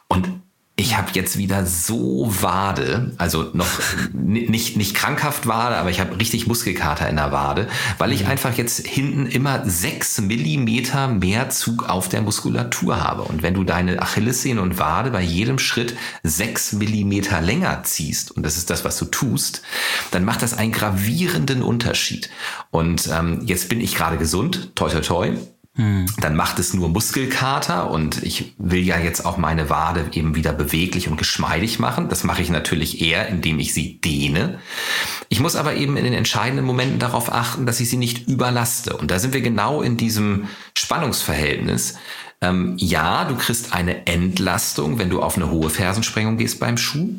Und 0.07 0.41
ich 0.77 0.97
habe 0.97 1.11
jetzt 1.13 1.37
wieder 1.37 1.65
so 1.65 2.33
Wade, 2.41 3.13
also 3.17 3.49
noch 3.53 3.67
nicht, 4.13 4.77
nicht 4.77 4.95
krankhaft 4.95 5.45
Wade, 5.45 5.75
aber 5.75 5.91
ich 5.91 5.99
habe 5.99 6.17
richtig 6.19 6.47
Muskelkater 6.47 7.07
in 7.07 7.17
der 7.17 7.31
Wade, 7.31 7.67
weil 7.97 8.11
ich 8.11 8.23
mhm. 8.23 8.31
einfach 8.31 8.57
jetzt 8.57 8.87
hinten 8.87 9.27
immer 9.27 9.63
sechs 9.69 10.19
Millimeter 10.19 11.07
mehr 11.07 11.49
Zug 11.49 11.87
auf 11.87 12.09
der 12.09 12.21
Muskulatur 12.21 13.03
habe. 13.03 13.23
Und 13.23 13.43
wenn 13.43 13.53
du 13.53 13.63
deine 13.63 14.01
Achillessehne 14.01 14.61
und 14.61 14.79
Wade 14.79 15.11
bei 15.11 15.21
jedem 15.21 15.59
Schritt 15.59 15.95
sechs 16.23 16.73
Millimeter 16.73 17.41
länger 17.41 17.83
ziehst, 17.83 18.31
und 18.31 18.43
das 18.43 18.57
ist 18.57 18.69
das, 18.69 18.83
was 18.83 18.97
du 18.97 19.05
tust, 19.05 19.61
dann 20.09 20.25
macht 20.25 20.41
das 20.41 20.57
einen 20.57 20.71
gravierenden 20.71 21.61
Unterschied. 21.61 22.29
Und 22.71 23.07
ähm, 23.13 23.41
jetzt 23.45 23.69
bin 23.69 23.81
ich 23.81 23.95
gerade 23.95 24.17
gesund, 24.17 24.71
toi 24.75 24.89
toi 24.89 25.01
toi 25.01 25.31
hm. 25.75 26.05
Dann 26.19 26.35
macht 26.35 26.59
es 26.59 26.73
nur 26.73 26.89
Muskelkater 26.89 27.89
und 27.89 28.21
ich 28.23 28.53
will 28.57 28.83
ja 28.83 28.97
jetzt 28.99 29.25
auch 29.25 29.37
meine 29.37 29.69
Wade 29.69 30.05
eben 30.11 30.35
wieder 30.35 30.51
beweglich 30.51 31.07
und 31.07 31.15
geschmeidig 31.15 31.79
machen. 31.79 32.09
Das 32.09 32.25
mache 32.25 32.41
ich 32.41 32.49
natürlich 32.49 33.01
eher, 33.01 33.29
indem 33.29 33.57
ich 33.59 33.73
sie 33.73 34.01
dehne. 34.01 34.59
Ich 35.29 35.39
muss 35.39 35.55
aber 35.55 35.75
eben 35.75 35.95
in 35.95 36.03
den 36.03 36.13
entscheidenden 36.13 36.65
Momenten 36.65 36.99
darauf 36.99 37.31
achten, 37.31 37.65
dass 37.65 37.79
ich 37.79 37.89
sie 37.89 37.95
nicht 37.95 38.27
überlaste. 38.27 38.97
Und 38.97 39.11
da 39.11 39.19
sind 39.19 39.33
wir 39.33 39.41
genau 39.41 39.81
in 39.81 39.95
diesem 39.95 40.49
Spannungsverhältnis. 40.75 41.95
Ähm, 42.41 42.75
ja, 42.77 43.23
du 43.23 43.35
kriegst 43.37 43.73
eine 43.73 44.07
Entlastung, 44.07 44.99
wenn 44.99 45.09
du 45.09 45.21
auf 45.21 45.37
eine 45.37 45.51
hohe 45.51 45.69
Fersensprengung 45.69 46.35
gehst 46.35 46.59
beim 46.59 46.77
Schuh. 46.77 47.15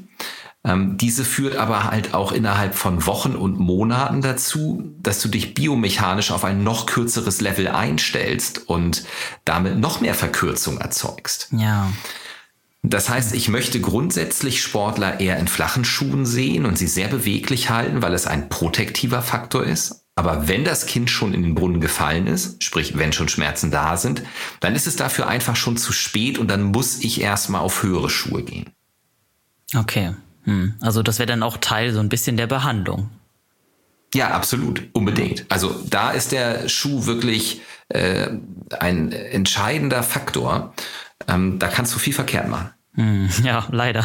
Ähm, 0.65 0.97
diese 0.97 1.25
führt 1.25 1.57
aber 1.57 1.85
halt 1.85 2.15
auch 2.15 2.31
innerhalb 2.31 2.75
von 2.75 3.05
Wochen 3.07 3.35
und 3.35 3.59
Monaten 3.59 4.21
dazu, 4.23 4.95
dass 5.01 5.21
du 5.21 5.29
dich 5.29 5.55
biomechanisch 5.55 6.31
auf 6.31 6.45
ein 6.45 6.63
noch 6.63 6.87
kürzeres 6.87 7.41
Level 7.41 7.67
einstellst 7.69 8.69
und 8.69 9.05
damit 9.45 9.79
noch 9.79 10.01
mehr 10.01 10.15
Verkürzung 10.15 10.79
erzeugst. 10.79 11.49
Ja. 11.51 11.93
Das 12.85 13.09
heißt, 13.09 13.35
ich 13.35 13.49
möchte 13.49 13.81
grundsätzlich 13.81 14.63
Sportler 14.63 15.21
eher 15.21 15.39
in 15.39 15.49
flachen 15.49 15.85
Schuhen 15.85 16.27
sehen 16.27 16.65
und 16.65 16.77
sie 16.77 16.89
sehr 16.89 17.09
beweglich 17.09 17.71
halten, 17.71 18.03
weil 18.03 18.13
es 18.13 18.27
ein 18.27 18.49
protektiver 18.49 19.23
Faktor 19.23 19.65
ist. 19.65 20.05
Aber 20.15 20.47
wenn 20.47 20.65
das 20.65 20.87
Kind 20.87 21.09
schon 21.09 21.33
in 21.33 21.43
den 21.43 21.55
Brunnen 21.55 21.81
gefallen 21.81 22.27
ist, 22.27 22.63
sprich 22.63 22.99
wenn 22.99 23.13
schon 23.13 23.29
Schmerzen 23.29 23.71
da 23.71 23.97
sind, 23.97 24.23
dann 24.61 24.75
ist 24.75 24.87
es 24.87 24.97
dafür 24.97 25.27
einfach 25.27 25.57
schon 25.57 25.77
zu 25.77 25.93
spät 25.93 26.39
und 26.39 26.49
dann 26.49 26.63
muss 26.63 27.01
ich 27.01 27.21
erstmal 27.21 27.63
auf 27.63 27.83
höhere 27.83 28.11
Schuhe 28.11 28.43
gehen. 28.43 28.71
Okay. 29.75 30.15
Hm. 30.45 30.75
Also 30.81 31.03
das 31.03 31.19
wäre 31.19 31.27
dann 31.27 31.43
auch 31.43 31.57
Teil 31.59 31.93
so 31.93 32.01
ein 32.01 32.09
bisschen 32.09 32.37
der 32.37 32.47
Behandlung. 32.47 33.11
Ja, 34.15 34.31
absolut, 34.31 34.83
unbedingt. 34.93 35.47
Also 35.49 35.75
da 35.89 36.11
ist 36.11 36.33
der 36.33 36.69
Schuh 36.69 37.07
wirklich 37.07 37.63
äh, 37.89 38.29
ein 38.79 39.13
entscheidender 39.13 40.03
Faktor. 40.03 40.75
Ähm, 41.29 41.59
da 41.59 41.69
kannst 41.69 41.95
du 41.95 41.99
viel 41.99 42.13
verkehrt 42.13 42.49
machen. 42.49 42.71
Hm, 42.95 43.31
ja, 43.43 43.67
leider. 43.71 44.05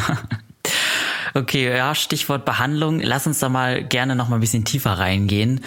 Okay, 1.38 1.76
ja, 1.76 1.94
Stichwort 1.94 2.44
Behandlung. 2.44 2.98
Lass 3.00 3.28
uns 3.28 3.38
da 3.38 3.48
mal 3.48 3.84
gerne 3.84 4.16
noch 4.16 4.28
mal 4.28 4.36
ein 4.36 4.40
bisschen 4.40 4.64
tiefer 4.64 4.98
reingehen. 4.98 5.60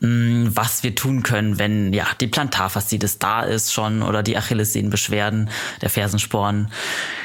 Mm, 0.00 0.46
was 0.54 0.82
wir 0.82 0.94
tun 0.94 1.22
können, 1.22 1.58
wenn 1.58 1.92
ja 1.92 2.06
die 2.18 2.26
Plantarfaszitis 2.26 3.18
da 3.18 3.42
ist 3.42 3.70
schon 3.74 4.02
oder 4.02 4.22
die 4.22 4.38
Achillessehnenbeschwerden, 4.38 5.50
der 5.82 5.90
Fersensporn. 5.90 6.72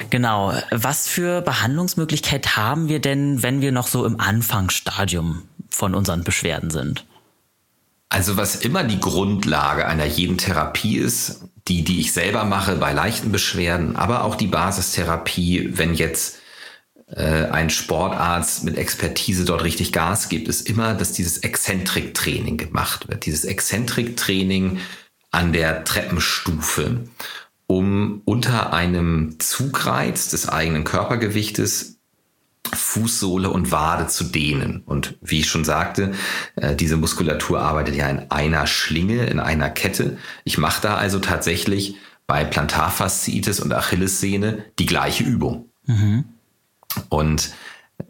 Genau. 0.10 0.54
Was 0.72 1.08
für 1.08 1.42
Behandlungsmöglichkeit 1.42 2.58
haben 2.58 2.90
wir 2.90 3.00
denn, 3.00 3.44
wenn 3.44 3.62
wir 3.62 3.72
noch 3.72 3.88
so 3.88 4.06
im 4.06 4.20
Anfangsstadium 4.20 5.44
von 5.70 5.96
unseren 5.96 6.26
Beschwerden 6.26 6.72
sind? 6.72 7.06
Also 8.10 8.36
was 8.36 8.58
immer 8.58 8.84
die 8.84 9.00
Grundlage 9.00 9.88
einer 9.88 10.06
jeden 10.06 10.38
Therapie 10.38 10.98
ist, 10.98 11.46
die, 11.70 11.86
die 11.86 12.02
ich 12.02 12.12
selber 12.12 12.44
mache 12.44 12.76
bei 12.76 12.92
leichten 12.92 13.32
Beschwerden, 13.32 13.96
aber 13.96 14.26
auch 14.26 14.36
die 14.36 14.48
Basistherapie, 14.48 15.70
wenn 15.78 15.94
jetzt 15.94 16.40
ein 17.08 17.70
Sportarzt 17.70 18.64
mit 18.64 18.78
Expertise 18.78 19.46
dort 19.46 19.64
richtig 19.64 19.92
Gas 19.92 20.28
gibt, 20.28 20.48
ist 20.48 20.68
immer, 20.68 20.96
dass 20.96 21.12
dieses 21.12 21.38
Exzentrik-Training 21.38 22.58
gemacht 22.58 23.08
wird. 23.08 23.28
Dieses 23.28 23.46
Exzentrik-Training 23.46 24.80
an 25.30 25.54
der 25.54 25.84
Treppenstufe, 25.84 27.02
um 27.68 28.22
unter 28.26 28.74
einem 28.74 29.36
Zugreiz 29.40 30.30
des 30.30 30.50
eigenen 30.50 30.84
Körpergewichtes 30.84 31.96
Fußsohle 32.74 33.50
und 33.50 33.72
Wade 33.72 34.08
zu 34.08 34.24
dehnen. 34.24 34.82
Und 34.86 35.18
wie 35.22 35.42
ich 35.42 35.50
schon 35.50 35.66
sagte, 35.66 36.14
äh, 36.56 36.76
diese 36.76 36.98
Muskulatur 36.98 37.60
arbeitet 37.60 37.96
ja 37.96 38.10
in 38.10 38.32
einer 38.32 38.66
Schlinge, 38.68 39.26
in 39.28 39.40
einer 39.40 39.70
Kette. 39.70 40.18
Ich 40.44 40.58
mache 40.58 40.82
da 40.82 40.96
also 40.96 41.20
tatsächlich 41.20 41.98
bei 42.28 42.44
Plantarfasziitis 42.44 43.60
und 43.60 43.74
Achillessehne 43.74 44.66
die 44.80 44.88
gleiche 44.88 45.24
Übung. 45.24 45.70
Mhm. 45.86 46.26
Und 47.10 47.54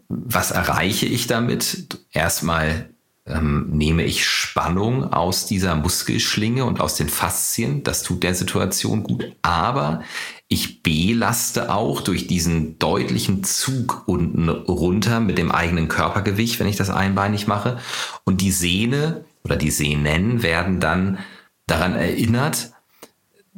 was 0.08 0.50
erreiche 0.50 1.06
ich 1.06 1.26
damit? 1.26 2.00
Erstmal 2.12 2.90
ähm, 3.26 3.68
nehme 3.70 4.04
ich 4.04 4.24
Spannung 4.24 5.12
aus 5.12 5.46
dieser 5.46 5.74
Muskelschlinge 5.74 6.64
und 6.64 6.80
aus 6.80 6.94
den 6.94 7.08
Faszien. 7.08 7.82
Das 7.82 8.02
tut 8.02 8.22
der 8.22 8.34
Situation 8.34 9.02
gut. 9.02 9.32
Aber 9.42 10.02
ich 10.48 10.82
belaste 10.82 11.74
auch 11.74 12.00
durch 12.00 12.26
diesen 12.28 12.78
deutlichen 12.78 13.42
Zug 13.42 14.04
unten 14.06 14.48
runter 14.48 15.20
mit 15.20 15.38
dem 15.38 15.50
eigenen 15.50 15.88
Körpergewicht, 15.88 16.60
wenn 16.60 16.68
ich 16.68 16.76
das 16.76 16.90
einbeinig 16.90 17.46
mache. 17.46 17.78
Und 18.24 18.40
die 18.40 18.52
Sehne 18.52 19.24
oder 19.44 19.56
die 19.56 19.70
Sehnen 19.70 20.42
werden 20.42 20.78
dann 20.78 21.18
daran 21.66 21.96
erinnert, 21.96 22.72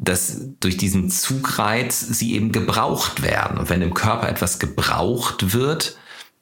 dass 0.01 0.38
durch 0.61 0.76
diesen 0.76 1.11
Zugreiz 1.11 2.01
sie 2.01 2.34
eben 2.34 2.53
gebraucht 2.53 3.22
werden. 3.22 3.59
Und 3.59 3.68
wenn 3.68 3.82
im 3.82 3.94
Körper 3.94 4.28
etwas 4.28 4.59
gebraucht 4.59 5.53
wird, 5.53 5.96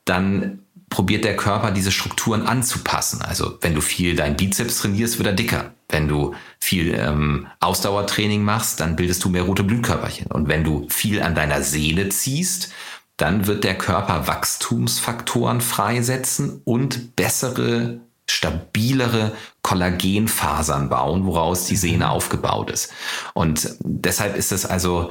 dann 0.04 0.60
probiert 0.88 1.24
der 1.24 1.36
Körper 1.36 1.72
diese 1.72 1.90
Strukturen 1.90 2.46
anzupassen. 2.46 3.22
Also 3.22 3.58
wenn 3.60 3.74
du 3.74 3.80
viel 3.80 4.14
dein 4.14 4.36
Bizeps 4.36 4.78
trainierst, 4.78 5.18
wird 5.18 5.26
er 5.26 5.34
dicker. 5.34 5.74
Wenn 5.88 6.08
du 6.08 6.34
viel 6.58 6.94
ähm, 6.94 7.46
Ausdauertraining 7.60 8.42
machst, 8.44 8.80
dann 8.80 8.96
bildest 8.96 9.24
du 9.24 9.28
mehr 9.28 9.42
rote 9.42 9.64
Blutkörperchen. 9.64 10.26
Und 10.26 10.48
wenn 10.48 10.64
du 10.64 10.86
viel 10.88 11.22
an 11.22 11.34
deiner 11.34 11.62
Seele 11.62 12.08
ziehst, 12.08 12.72
dann 13.16 13.46
wird 13.46 13.64
der 13.64 13.78
Körper 13.78 14.26
Wachstumsfaktoren 14.26 15.60
freisetzen 15.60 16.60
und 16.64 17.16
bessere, 17.16 18.00
stabilere 18.28 19.32
Kollagenfasern 19.62 20.88
bauen, 20.88 21.24
woraus 21.24 21.66
die 21.66 21.76
Sehne 21.76 22.10
aufgebaut 22.10 22.70
ist. 22.70 22.92
Und 23.34 23.76
deshalb 23.80 24.36
ist 24.36 24.52
es 24.52 24.66
also 24.66 25.10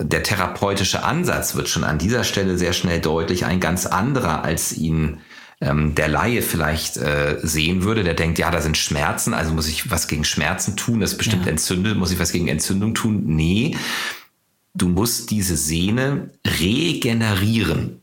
der 0.00 0.22
therapeutische 0.22 1.04
Ansatz 1.04 1.54
wird 1.54 1.68
schon 1.68 1.84
an 1.84 1.98
dieser 1.98 2.24
Stelle 2.24 2.58
sehr 2.58 2.72
schnell 2.72 3.00
deutlich 3.00 3.44
ein 3.44 3.60
ganz 3.60 3.86
anderer, 3.86 4.42
als 4.42 4.72
ihn 4.72 5.20
ähm, 5.60 5.94
der 5.94 6.08
Laie 6.08 6.42
vielleicht 6.42 6.96
äh, 6.96 7.38
sehen 7.42 7.82
würde, 7.82 8.04
der 8.04 8.14
denkt, 8.14 8.38
ja, 8.38 8.50
da 8.50 8.60
sind 8.60 8.76
Schmerzen, 8.76 9.34
also 9.34 9.52
muss 9.52 9.68
ich 9.68 9.90
was 9.90 10.08
gegen 10.08 10.24
Schmerzen 10.24 10.76
tun, 10.76 11.00
das 11.00 11.12
ist 11.12 11.18
bestimmt 11.18 11.46
ja. 11.46 11.52
entzündet, 11.52 11.96
muss 11.96 12.10
ich 12.10 12.18
was 12.18 12.32
gegen 12.32 12.48
Entzündung 12.48 12.94
tun? 12.94 13.22
Nee, 13.26 13.76
du 14.74 14.88
musst 14.88 15.30
diese 15.30 15.56
Sehne 15.56 16.30
regenerieren. 16.46 18.02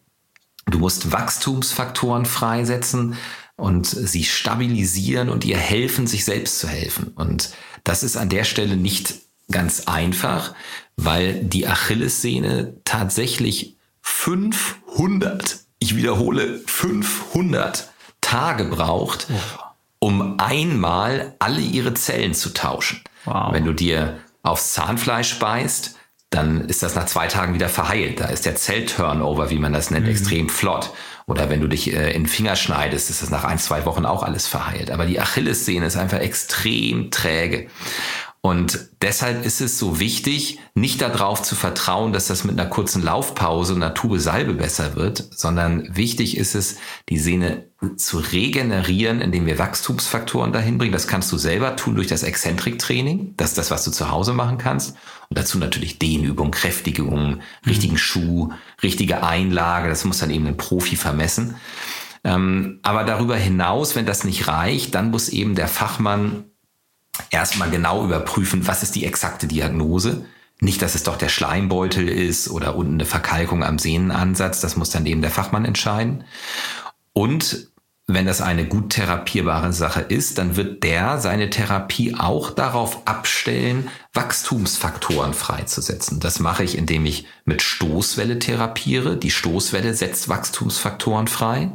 Du 0.67 0.79
musst 0.79 1.11
Wachstumsfaktoren 1.11 2.25
freisetzen 2.25 3.17
und 3.57 3.87
sie 3.87 4.23
stabilisieren 4.23 5.29
und 5.29 5.45
ihr 5.45 5.57
helfen, 5.57 6.07
sich 6.07 6.25
selbst 6.25 6.59
zu 6.59 6.67
helfen. 6.67 7.09
Und 7.15 7.51
das 7.83 8.03
ist 8.03 8.17
an 8.17 8.29
der 8.29 8.43
Stelle 8.43 8.75
nicht 8.75 9.15
ganz 9.49 9.87
einfach, 9.87 10.53
weil 10.97 11.43
die 11.43 11.67
Achillessehne 11.67 12.77
tatsächlich 12.83 13.77
500, 14.01 15.59
ich 15.79 15.95
wiederhole, 15.95 16.59
500 16.65 17.89
Tage 18.21 18.65
braucht, 18.65 19.27
um 19.99 20.39
einmal 20.39 21.35
alle 21.39 21.61
ihre 21.61 21.93
Zellen 21.93 22.33
zu 22.33 22.53
tauschen. 22.53 23.01
Wow. 23.25 23.53
Wenn 23.53 23.65
du 23.65 23.73
dir 23.73 24.19
aufs 24.43 24.73
Zahnfleisch 24.73 25.39
beißt, 25.39 25.95
dann 26.30 26.65
ist 26.65 26.84
das 26.84 26.95
nach 26.95 27.05
zwei 27.05 27.28
Tagen 27.28 27.53
wieder 27.53 27.69
verheilt. 27.69 28.19
Da 28.19 28.26
ist 28.26 28.45
der 28.45 28.55
Zellturnover, 28.55 29.49
wie 29.49 29.59
man 29.59 29.73
das 29.73 29.91
nennt, 29.91 30.05
mhm. 30.05 30.11
extrem 30.11 30.49
flott. 30.49 30.91
Oder 31.28 31.49
wenn 31.49 31.61
du 31.61 31.67
dich 31.67 31.93
äh, 31.93 32.11
in 32.11 32.23
den 32.23 32.28
Finger 32.28 32.55
schneidest, 32.55 33.09
ist 33.09 33.21
das 33.21 33.30
nach 33.30 33.43
ein, 33.43 33.57
zwei 33.57 33.86
Wochen 33.86 34.05
auch 34.05 34.21
alles 34.23 34.47
verheilt. 34.47 34.91
Aber 34.91 35.05
die 35.05 35.19
Achillessehne 35.19 35.86
ist 35.86 35.97
einfach 35.97 36.19
extrem 36.19 37.09
träge. 37.09 37.67
Und 38.45 38.89
deshalb 39.01 39.43
ist 39.43 39.59
es 39.59 39.80
so 39.80 39.99
wichtig, 39.99 40.59
nicht 40.76 41.01
darauf 41.01 41.41
zu 41.41 41.55
vertrauen, 41.55 42.13
dass 42.13 42.28
das 42.28 42.43
mit 42.43 42.59
einer 42.59 42.69
kurzen 42.69 43.01
Laufpause 43.01 43.73
und 43.73 43.82
einer 43.82 43.95
Tube 43.95 44.19
Salbe 44.19 44.53
besser 44.53 44.95
wird, 44.95 45.30
sondern 45.32 45.95
wichtig 45.95 46.38
ist 46.38 46.53
es, 46.53 46.78
die 47.09 47.17
Sehne 47.17 47.65
zu 47.97 48.19
regenerieren, 48.19 49.19
indem 49.19 49.47
wir 49.47 49.57
Wachstumsfaktoren 49.57 50.53
dahin 50.53 50.78
bringen. 50.78 50.93
Das 50.93 51.07
kannst 51.07 51.32
du 51.32 51.38
selber 51.38 51.76
tun 51.76 51.95
durch 51.95 52.05
das 52.05 52.21
Exzentriktraining. 52.21 53.34
Das 53.36 53.49
ist 53.49 53.57
das, 53.57 53.71
was 53.71 53.84
du 53.84 53.89
zu 53.89 54.11
Hause 54.11 54.34
machen 54.34 54.59
kannst. 54.59 54.95
Und 55.30 55.38
dazu 55.38 55.57
natürlich 55.57 55.99
Dehnübung, 55.99 56.51
Kräftigung, 56.51 57.41
richtigen 57.65 57.93
mhm. 57.93 57.99
Schuh, 57.99 58.53
richtige 58.84 59.23
Einlage. 59.23 59.89
Das 59.89 60.05
muss 60.05 60.19
dann 60.19 60.30
eben 60.30 60.47
ein 60.47 60.57
Profi 60.57 60.95
vermessen. 60.95 61.55
Ähm, 62.23 62.80
aber 62.84 63.03
darüber 63.03 63.36
hinaus, 63.36 63.95
wenn 63.95 64.05
das 64.05 64.23
nicht 64.23 64.47
reicht, 64.47 64.95
dann 64.95 65.11
muss 65.11 65.30
eben 65.30 65.55
der 65.55 65.67
Fachmann 65.67 66.45
erstmal 67.30 67.69
genau 67.69 68.03
überprüfen, 68.03 68.67
was 68.67 68.84
ist 68.84 68.95
die 68.95 69.05
exakte 69.05 69.47
Diagnose. 69.47 70.26
Nicht, 70.59 70.82
dass 70.82 70.95
es 70.95 71.03
doch 71.03 71.17
der 71.17 71.30
Schleimbeutel 71.30 72.07
ist 72.07 72.49
oder 72.49 72.76
unten 72.76 72.93
eine 72.95 73.05
Verkalkung 73.05 73.63
am 73.63 73.78
Sehnenansatz, 73.78 74.61
das 74.61 74.78
muss 74.78 74.89
dann 74.89 75.05
eben 75.05 75.21
der 75.21 75.32
Fachmann 75.32 75.65
entscheiden. 75.65 76.23
Und 77.13 77.69
wenn 78.07 78.27
das 78.27 78.41
eine 78.41 78.67
gut 78.67 78.91
therapierbare 78.91 79.73
Sache 79.73 80.01
ist, 80.01 80.37
dann 80.37 80.55
wird 80.55 80.83
der 80.83 81.19
seine 81.19 81.49
Therapie 81.49 82.15
auch 82.15 82.51
darauf 82.51 83.07
abstellen, 83.07 83.89
Wachstumsfaktoren 84.13 85.33
freizusetzen. 85.33 86.19
Das 86.19 86.39
mache 86.39 86.63
ich, 86.63 86.77
indem 86.77 87.05
ich 87.05 87.25
mit 87.45 87.63
Stoßwelle 87.63 88.37
therapiere. 88.37 89.17
Die 89.17 89.31
Stoßwelle 89.31 89.95
setzt 89.95 90.29
Wachstumsfaktoren 90.29 91.27
frei 91.27 91.71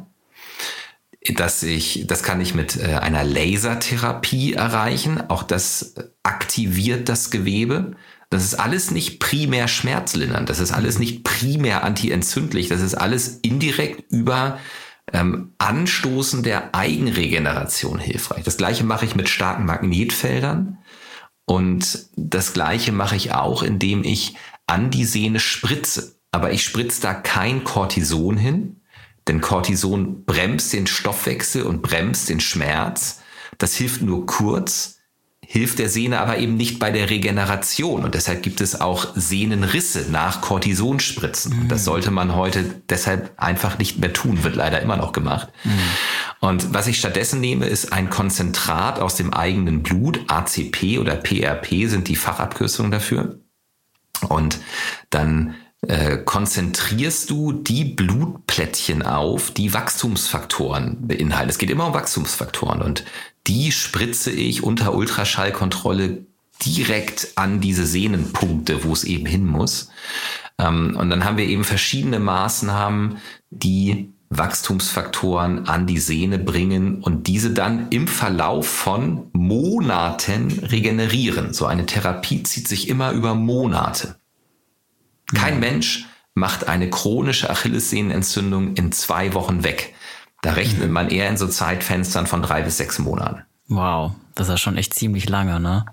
dass 1.29 1.63
ich, 1.63 2.07
das 2.07 2.23
kann 2.23 2.41
ich 2.41 2.55
mit 2.55 2.77
äh, 2.77 2.95
einer 2.95 3.25
Lasertherapie 3.25 4.55
erreichen. 4.55 5.23
Auch 5.29 5.43
das 5.43 5.95
aktiviert 6.23 7.09
das 7.09 7.31
Gewebe. 7.31 7.93
Das 8.31 8.45
ist 8.45 8.55
alles 8.55 8.91
nicht 8.91 9.19
primär 9.19 9.69
schmerzlindernd. 9.69 10.49
Das 10.49 10.61
ist 10.61 10.73
alles 10.73 10.99
nicht 10.99 11.25
primär 11.25 11.85
antientzündlich. 11.85 12.69
Das 12.69 12.81
ist 12.81 12.95
alles 12.95 13.39
indirekt 13.43 14.11
über 14.11 14.59
ähm, 15.13 15.55
Anstoßen 15.59 16.43
der 16.43 16.75
Eigenregeneration 16.75 17.99
hilfreich. 17.99 18.45
Das 18.45 18.57
gleiche 18.57 18.85
mache 18.85 19.05
ich 19.05 19.17
mit 19.17 19.29
starken 19.29 19.65
Magnetfeldern. 19.67 20.79
Und 21.45 22.07
das 22.17 22.53
gleiche 22.53 22.93
mache 22.93 23.17
ich 23.17 23.33
auch, 23.33 23.63
indem 23.63 24.05
ich 24.05 24.37
an 24.67 24.91
die 24.91 25.05
Sehne 25.05 25.41
spritze. 25.41 26.21
Aber 26.31 26.53
ich 26.53 26.63
spritze 26.63 27.03
da 27.03 27.13
kein 27.13 27.65
Cortison 27.65 28.37
hin, 28.37 28.83
denn 29.27 29.41
Cortison 29.41 30.25
bremst 30.25 30.73
den 30.73 30.87
Stoffwechsel 30.87 31.65
und 31.65 31.83
bremst 31.83 32.29
den 32.29 32.41
Schmerz. 32.41 33.21
Das 33.59 33.75
hilft 33.75 34.03
nur 34.03 34.27
kurz, 34.27 35.00
hilft 35.53 35.81
der 35.81 35.89
Sehne 35.89 36.21
aber 36.21 36.39
eben 36.39 36.57
nicht 36.57 36.79
bei 36.79 36.93
der 36.93 37.11
Regeneration. 37.11 38.05
Und 38.05 38.15
deshalb 38.15 38.41
gibt 38.45 38.61
es 38.61 38.81
auch 38.81 39.09
Sehnenrisse 39.17 40.07
nach 40.09 40.43
Cortisonspritzen. 40.43 41.65
Mhm. 41.65 41.69
Das 41.69 41.85
sollte 41.85 42.13
man 42.13 42.37
heute 42.37 42.77
deshalb 42.89 43.33
einfach 43.37 43.77
nicht 43.77 43.99
mehr 43.99 44.13
tun, 44.13 44.45
wird 44.45 44.55
leider 44.55 44.81
immer 44.81 44.97
noch 44.97 45.11
gemacht. 45.11 45.49
Mhm. 45.65 45.71
Und 46.39 46.73
was 46.73 46.87
ich 46.87 47.01
stattdessen 47.01 47.41
nehme, 47.41 47.67
ist 47.67 47.93
ein 47.93 48.11
Konzentrat 48.11 49.01
aus 49.01 49.17
dem 49.17 49.35
eigenen 49.35 49.83
Blut. 49.83 50.21
ACP 50.29 51.01
oder 51.01 51.17
PRP 51.17 51.89
sind 51.89 52.07
die 52.07 52.15
Fachabkürzungen 52.15 52.93
dafür. 52.93 53.41
Und 54.29 54.61
dann 55.11 55.57
äh, 55.87 56.19
konzentrierst 56.19 57.31
du 57.31 57.53
die 57.53 57.85
Blutplättchen 57.85 59.03
auf, 59.03 59.51
die 59.51 59.73
Wachstumsfaktoren 59.73 61.09
beinhalten. 61.09 61.51
Es 61.51 61.59
geht 61.59 61.71
immer 61.71 61.87
um 61.87 61.95
Wachstumsfaktoren 61.95 62.83
und 62.83 63.05
die 63.47 63.73
spritze 63.73 64.31
ich 64.31 64.63
unter 64.63 64.95
Ultraschallkontrolle 64.95 66.27
direkt 66.65 67.33
an 67.37 67.61
diese 67.61 67.87
Sehnenpunkte, 67.87 68.85
wo 68.85 68.93
es 68.93 69.05
eben 69.05 69.25
hin 69.25 69.47
muss. 69.47 69.89
Ähm, 70.59 70.97
und 70.97 71.09
dann 71.09 71.25
haben 71.25 71.39
wir 71.39 71.47
eben 71.47 71.65
verschiedene 71.65 72.21
Maßnahmen, 72.21 73.17
die 73.49 74.13
Wachstumsfaktoren 74.29 75.67
an 75.67 75.87
die 75.87 75.99
Sehne 75.99 76.39
bringen 76.39 77.03
und 77.03 77.27
diese 77.27 77.51
dann 77.51 77.89
im 77.89 78.07
Verlauf 78.07 78.69
von 78.69 79.29
Monaten 79.33 80.53
regenerieren. 80.63 81.53
So 81.53 81.67
eine 81.67 81.87
Therapie 81.87 82.43
zieht 82.45 82.69
sich 82.69 82.89
immer 82.89 83.11
über 83.11 83.35
Monate. 83.35 84.20
Kein 85.35 85.55
mhm. 85.55 85.61
Mensch 85.61 86.07
macht 86.35 86.69
eine 86.69 86.91
chronische 86.91 87.51
Achillessehnenentzündung 87.51 88.75
in 88.75 88.93
zwei 88.93 89.35
Wochen 89.35 89.65
weg. 89.65 89.95
Da 90.43 90.53
rechnet 90.53 90.89
mhm. 90.89 90.93
man 90.93 91.09
eher 91.11 91.29
in 91.29 91.37
so 91.37 91.47
Zeitfenstern 91.47 92.27
von 92.27 92.43
drei 92.43 92.63
bis 92.63 92.79
sechs 92.79 92.99
Monaten. 92.99 93.45
Wow, 93.69 94.13
das 94.35 94.49
ist 94.49 94.61
schon 94.61 94.77
echt 94.77 94.95
ziemlich 94.95 95.29
lange, 95.29 95.61
ne? 95.61 95.87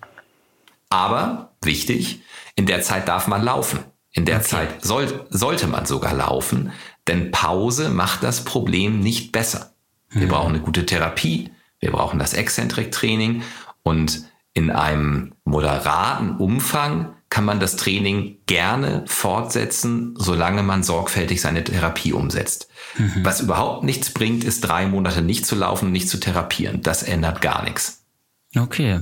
Aber 0.89 1.51
wichtig, 1.61 2.21
in 2.55 2.65
der 2.65 2.81
Zeit 2.81 3.07
darf 3.07 3.27
man 3.27 3.43
laufen. 3.43 3.79
In 4.11 4.25
der 4.25 4.37
okay. 4.37 4.47
Zeit 4.47 4.85
soll, 4.85 5.27
sollte 5.29 5.67
man 5.67 5.85
sogar 5.85 6.13
laufen, 6.13 6.71
denn 7.07 7.29
Pause 7.31 7.89
macht 7.89 8.23
das 8.23 8.43
Problem 8.43 8.99
nicht 8.99 9.31
besser. 9.31 9.73
Wir 10.09 10.25
mhm. 10.25 10.29
brauchen 10.29 10.55
eine 10.55 10.63
gute 10.63 10.85
Therapie, 10.85 11.51
wir 11.79 11.91
brauchen 11.91 12.17
das 12.17 12.33
Exzentrik-Training 12.33 13.43
und 13.83 14.23
in 14.53 14.71
einem 14.71 15.35
moderaten 15.43 16.37
Umfang 16.37 17.13
kann 17.29 17.45
man 17.45 17.59
das 17.59 17.75
Training 17.75 18.37
gerne 18.45 19.03
fortsetzen, 19.05 20.15
solange 20.17 20.63
man 20.63 20.83
sorgfältig 20.83 21.41
seine 21.41 21.63
Therapie 21.63 22.13
umsetzt. 22.13 22.69
Mhm. 22.97 23.23
Was 23.23 23.41
überhaupt 23.41 23.83
nichts 23.83 24.11
bringt, 24.11 24.43
ist 24.43 24.61
drei 24.61 24.87
Monate 24.87 25.21
nicht 25.21 25.45
zu 25.45 25.55
laufen 25.55 25.87
und 25.87 25.91
nicht 25.91 26.09
zu 26.09 26.19
therapieren. 26.19 26.81
Das 26.81 27.03
ändert 27.03 27.41
gar 27.41 27.63
nichts. 27.63 28.05
Okay. 28.55 29.01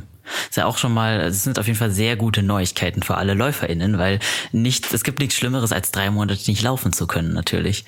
Ist 0.50 0.58
ja 0.58 0.66
auch 0.66 0.78
schon 0.78 0.94
mal, 0.94 1.22
es 1.22 1.44
sind 1.44 1.60
auf 1.60 1.68
jeden 1.68 1.78
Fall 1.78 1.92
sehr 1.92 2.16
gute 2.16 2.42
Neuigkeiten 2.42 3.04
für 3.04 3.16
alle 3.16 3.36
LäuferInnen, 3.36 4.00
weil 4.00 4.20
nicht, 4.52 4.92
es 4.92 5.04
gibt 5.04 5.20
nichts 5.20 5.36
Schlimmeres, 5.36 5.72
als 5.72 5.92
drei 5.92 6.10
Monate 6.10 6.50
nicht 6.50 6.64
laufen 6.64 6.94
zu 6.94 7.06
können, 7.06 7.34
natürlich. 7.34 7.86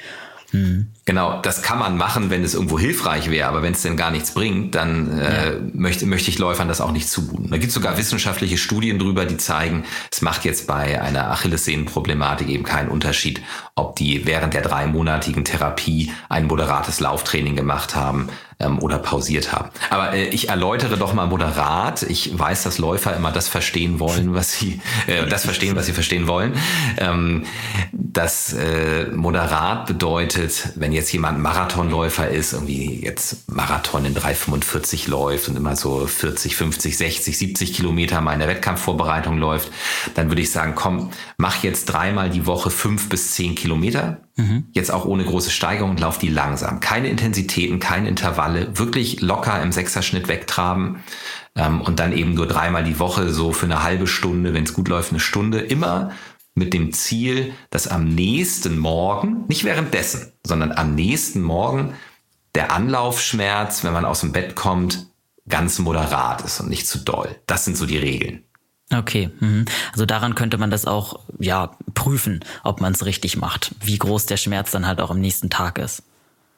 Hm. 0.52 0.88
Genau, 1.04 1.42
das 1.42 1.62
kann 1.62 1.78
man 1.80 1.98
machen, 1.98 2.30
wenn 2.30 2.44
es 2.44 2.54
irgendwo 2.54 2.80
hilfreich 2.80 3.30
wäre, 3.30 3.50
aber 3.50 3.64
wenn 3.64 3.74
es 3.74 3.82
denn 3.82 3.98
gar 3.98 4.12
nichts 4.12 4.32
bringt, 4.32 4.76
dann 4.76 5.20
äh, 5.20 5.54
ja. 5.54 5.60
möchte, 5.74 6.06
möchte 6.06 6.30
ich 6.30 6.40
Läufern 6.40 6.70
das 6.70 6.80
auch 6.80 6.92
nicht 6.92 7.10
zumuten. 7.10 7.50
Da 7.50 7.58
gibt 7.58 7.70
es 7.70 7.74
sogar 7.74 7.98
wissenschaftliche 7.98 8.58
Studien 8.58 8.98
drüber, 8.98 9.26
die 9.26 9.38
zeigen, 9.38 9.84
es 10.10 10.22
macht 10.22 10.46
jetzt 10.46 10.68
bei 10.68 11.02
einer 11.02 11.32
Achillessehnenproblematik 11.32 12.48
eben 12.48 12.64
keinen 12.64 12.90
Unterschied, 12.90 13.42
ob 13.76 13.98
die 13.98 14.26
während 14.26 14.54
der 14.54 14.62
dreimonatigen 14.62 15.44
Therapie 15.44 16.12
ein 16.30 16.48
moderates 16.48 17.00
Lauftraining 17.02 17.56
gemacht 17.56 17.96
haben 17.96 18.30
ähm, 18.60 18.80
oder 18.80 18.98
pausiert 18.98 19.52
haben. 19.52 19.70
Aber 19.90 20.14
äh, 20.14 20.28
ich 20.30 20.50
erläutere 20.50 20.98
doch 20.98 21.14
mal 21.14 21.28
moderat. 21.28 22.04
Ich 22.04 22.38
weiß, 22.38 22.64
dass 22.64 22.78
Läufer 22.78 23.16
immer 23.16 23.32
das 23.32 23.48
verstehen 23.48 24.00
wollen, 24.00 24.34
was 24.34 24.54
sie 24.54 24.82
äh, 25.08 25.28
das 25.28 25.46
verstehen, 25.46 25.76
was 25.76 25.86
sie 25.86 25.94
verstehen 25.94 26.28
wollen. 26.28 26.54
Ähm, 26.98 27.44
das 27.92 28.54
äh, 28.54 29.08
moderat 29.12 29.86
bedeutet, 29.86 30.70
wenn 30.76 30.92
jetzt 30.92 31.12
jemand 31.12 31.40
Marathonläufer 31.40 32.30
ist, 32.30 32.54
irgendwie 32.54 33.04
jetzt 33.04 33.50
Marathon 33.52 34.06
in 34.06 34.16
3,45 34.16 35.10
läuft 35.10 35.50
und 35.50 35.56
immer 35.56 35.76
so 35.76 36.08
40, 36.08 36.56
50, 36.56 36.98
60, 36.98 37.38
70 37.38 37.74
Kilometer 37.74 38.22
mal 38.22 38.34
in 38.34 38.40
der 38.40 38.48
Wettkampfvorbereitung 38.48 39.38
läuft, 39.38 39.72
dann 40.16 40.30
würde 40.30 40.42
ich 40.42 40.52
sagen, 40.52 40.74
komm, 40.76 41.12
mach 41.38 41.64
jetzt 41.64 41.86
dreimal 41.86 42.30
die 42.30 42.46
Woche 42.46 42.72
fünf 42.72 43.10
bis 43.10 43.32
zehn 43.34 43.54
Kilometer 43.54 44.22
Mhm. 44.38 44.66
Jetzt 44.72 44.92
auch 44.92 45.06
ohne 45.06 45.26
große 45.26 45.50
Steigerung 45.50 45.92
und 45.92 46.00
lauf 46.00 46.20
die 46.20 46.30
langsam. 46.30 46.80
Keine 46.80 47.10
Intensitäten, 47.10 47.80
keine 47.80 48.08
Intervalle, 48.08 48.78
wirklich 48.78 49.22
locker 49.22 49.62
im 49.62 49.72
Sechserschnitt 49.72 50.28
wegtraben 50.28 51.04
ähm, 51.56 51.82
und 51.82 52.00
dann 52.00 52.14
eben 52.14 52.36
nur 52.36 52.48
dreimal 52.48 52.84
die 52.84 53.00
Woche 53.00 53.32
so 53.32 53.52
für 53.52 53.66
eine 53.66 53.84
halbe 53.84 54.08
Stunde, 54.08 54.54
wenn 54.54 54.64
es 54.64 54.74
gut 54.74 54.88
läuft, 54.88 55.12
eine 55.12 55.20
Stunde. 55.20 55.60
Immer 55.60 56.12
mit 56.54 56.74
dem 56.74 56.94
Ziel, 56.94 57.54
dass 57.72 57.88
am 57.88 58.06
nächsten 58.06 58.78
Morgen, 58.78 59.46
nicht 59.48 59.64
währenddessen, 59.64 60.32
sondern 60.46 60.72
am 60.72 60.96
nächsten 60.96 61.42
Morgen 61.42 61.94
der 62.56 62.72
Anlaufschmerz, 62.72 63.84
wenn 63.84 63.94
man 63.94 64.06
aus 64.06 64.22
dem 64.22 64.32
Bett 64.32 64.56
kommt, 64.56 65.08
ganz 65.50 65.80
moderat 65.80 66.44
ist 66.44 66.60
und 66.60 66.70
nicht 66.70 66.88
zu 66.88 67.00
doll. 67.00 67.36
Das 67.48 67.66
sind 67.66 67.78
so 67.78 67.86
die 67.86 67.98
Regeln. 67.98 68.44
Okay, 68.94 69.30
mhm. 69.40 69.66
also 69.92 70.06
daran 70.06 70.36
könnte 70.36 70.58
man 70.58 70.72
das 70.72 70.86
auch 70.86 71.20
ja 71.40 71.76
prüfen, 71.94 72.40
ob 72.64 72.80
man 72.80 72.94
es 72.94 73.06
richtig 73.06 73.36
macht, 73.36 73.76
wie 73.82 73.98
groß 73.98 74.28
der 74.28 74.38
Schmerz 74.38 74.72
dann 74.72 74.88
halt 74.88 75.02
auch 75.02 75.12
am 75.12 75.20
nächsten 75.20 75.50
Tag 75.50 75.78
ist. 75.78 76.04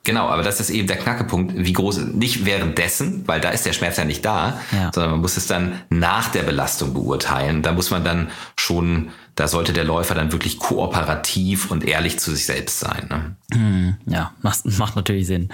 Genau, 0.03 0.27
aber 0.27 0.43
das 0.43 0.59
ist 0.59 0.69
eben 0.69 0.87
der 0.87 0.97
Knackepunkt, 0.97 1.53
wie 1.55 1.73
groß, 1.73 1.97
nicht 1.97 2.45
währenddessen, 2.45 3.27
weil 3.27 3.41
da 3.41 3.49
ist 3.49 3.65
der 3.65 3.73
Schmerz 3.73 3.97
ja 3.97 4.05
nicht 4.05 4.23
da, 4.23 4.59
ja. 4.71 4.91
sondern 4.93 5.11
man 5.11 5.21
muss 5.21 5.37
es 5.37 5.45
dann 5.47 5.81
nach 5.89 6.29
der 6.29 6.43
Belastung 6.43 6.93
beurteilen. 6.93 7.61
Da 7.63 7.73
muss 7.73 7.91
man 7.91 8.03
dann 8.03 8.31
schon, 8.57 9.09
da 9.39 9.47
sollte 9.47 9.71
der 9.71 9.85
Läufer 9.85 10.15
dann 10.15 10.33
wirklich 10.33 10.59
kooperativ 10.59 11.71
und 11.71 11.85
ehrlich 11.85 12.19
zu 12.19 12.31
sich 12.31 12.45
selbst 12.45 12.81
sein. 12.81 13.07
Ne? 13.09 13.35
Hm, 13.53 13.95
ja, 14.05 14.33
macht, 14.41 14.65
macht 14.77 14.97
natürlich 14.97 15.27
Sinn. 15.27 15.47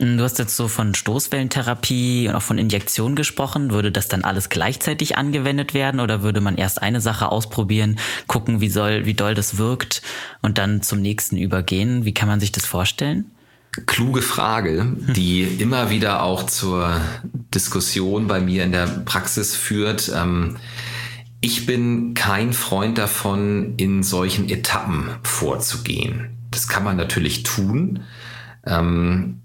Hm, 0.00 0.18
du 0.18 0.24
hast 0.24 0.40
jetzt 0.40 0.56
so 0.56 0.66
von 0.66 0.96
Stoßwellentherapie 0.96 2.26
und 2.28 2.34
auch 2.34 2.42
von 2.42 2.58
Injektion 2.58 3.14
gesprochen. 3.14 3.70
Würde 3.70 3.92
das 3.92 4.08
dann 4.08 4.24
alles 4.24 4.48
gleichzeitig 4.48 5.16
angewendet 5.16 5.74
werden 5.74 6.00
oder 6.00 6.22
würde 6.22 6.40
man 6.40 6.56
erst 6.56 6.82
eine 6.82 7.00
Sache 7.00 7.30
ausprobieren, 7.30 8.00
gucken, 8.26 8.60
wie 8.60 8.68
soll, 8.68 9.06
wie 9.06 9.14
doll 9.14 9.34
das 9.34 9.58
wirkt 9.58 10.02
und 10.42 10.58
dann 10.58 10.82
zum 10.82 11.00
nächsten 11.00 11.36
übergehen? 11.36 12.04
Wie 12.04 12.14
kann 12.14 12.26
man 12.26 12.40
sich 12.40 12.50
das 12.50 12.66
vorstellen? 12.66 13.30
kluge 13.86 14.22
Frage, 14.22 14.86
die 15.16 15.42
immer 15.42 15.90
wieder 15.90 16.22
auch 16.22 16.46
zur 16.46 17.00
Diskussion 17.52 18.28
bei 18.28 18.40
mir 18.40 18.62
in 18.62 18.70
der 18.70 18.86
Praxis 18.86 19.56
führt. 19.56 20.12
Ähm, 20.14 20.56
ich 21.44 21.66
bin 21.66 22.14
kein 22.14 22.54
Freund 22.54 22.96
davon, 22.96 23.74
in 23.76 24.02
solchen 24.02 24.48
Etappen 24.48 25.10
vorzugehen. 25.22 26.30
Das 26.50 26.68
kann 26.68 26.84
man 26.84 26.96
natürlich 26.96 27.42
tun. 27.42 28.00
Ähm, 28.64 29.42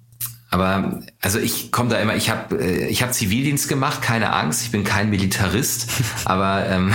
aber 0.50 1.02
also 1.20 1.39
ich 1.39 1.74
komme 1.74 1.89
da 1.89 1.97
immer, 1.97 2.16
ich 2.16 2.30
habe 2.30 2.58
äh, 2.58 2.88
ich 2.88 3.04
hab 3.04 3.14
Zivildienst 3.14 3.68
gemacht, 3.68 4.02
keine 4.02 4.32
Angst, 4.32 4.64
ich 4.64 4.72
bin 4.72 4.86
kein 4.86 5.10
Militarist, 5.10 5.89
aber 6.26 6.68
ähm, 6.70 6.93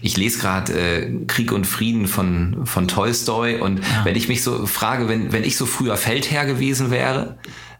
ich 0.00 0.16
lese 0.16 0.38
gerade 0.38 0.72
äh, 0.74 1.26
Krieg 1.26 1.50
und 1.50 1.66
Frieden 1.66 2.06
von, 2.06 2.66
von 2.66 2.86
Tolstoi 2.86 3.58
und 3.58 3.80
ja. 3.80 4.04
wenn 4.04 4.14
ich 4.14 4.28
mich 4.28 4.44
so 4.44 4.64
frage, 4.66 5.08
wenn, 5.08 5.32
wenn 5.32 5.42
ich 5.42 5.56
so 5.56 5.66
früher 5.66 5.96
Feldherr 5.96 6.46
gewesen 6.46 6.92
wäre, 6.92 7.36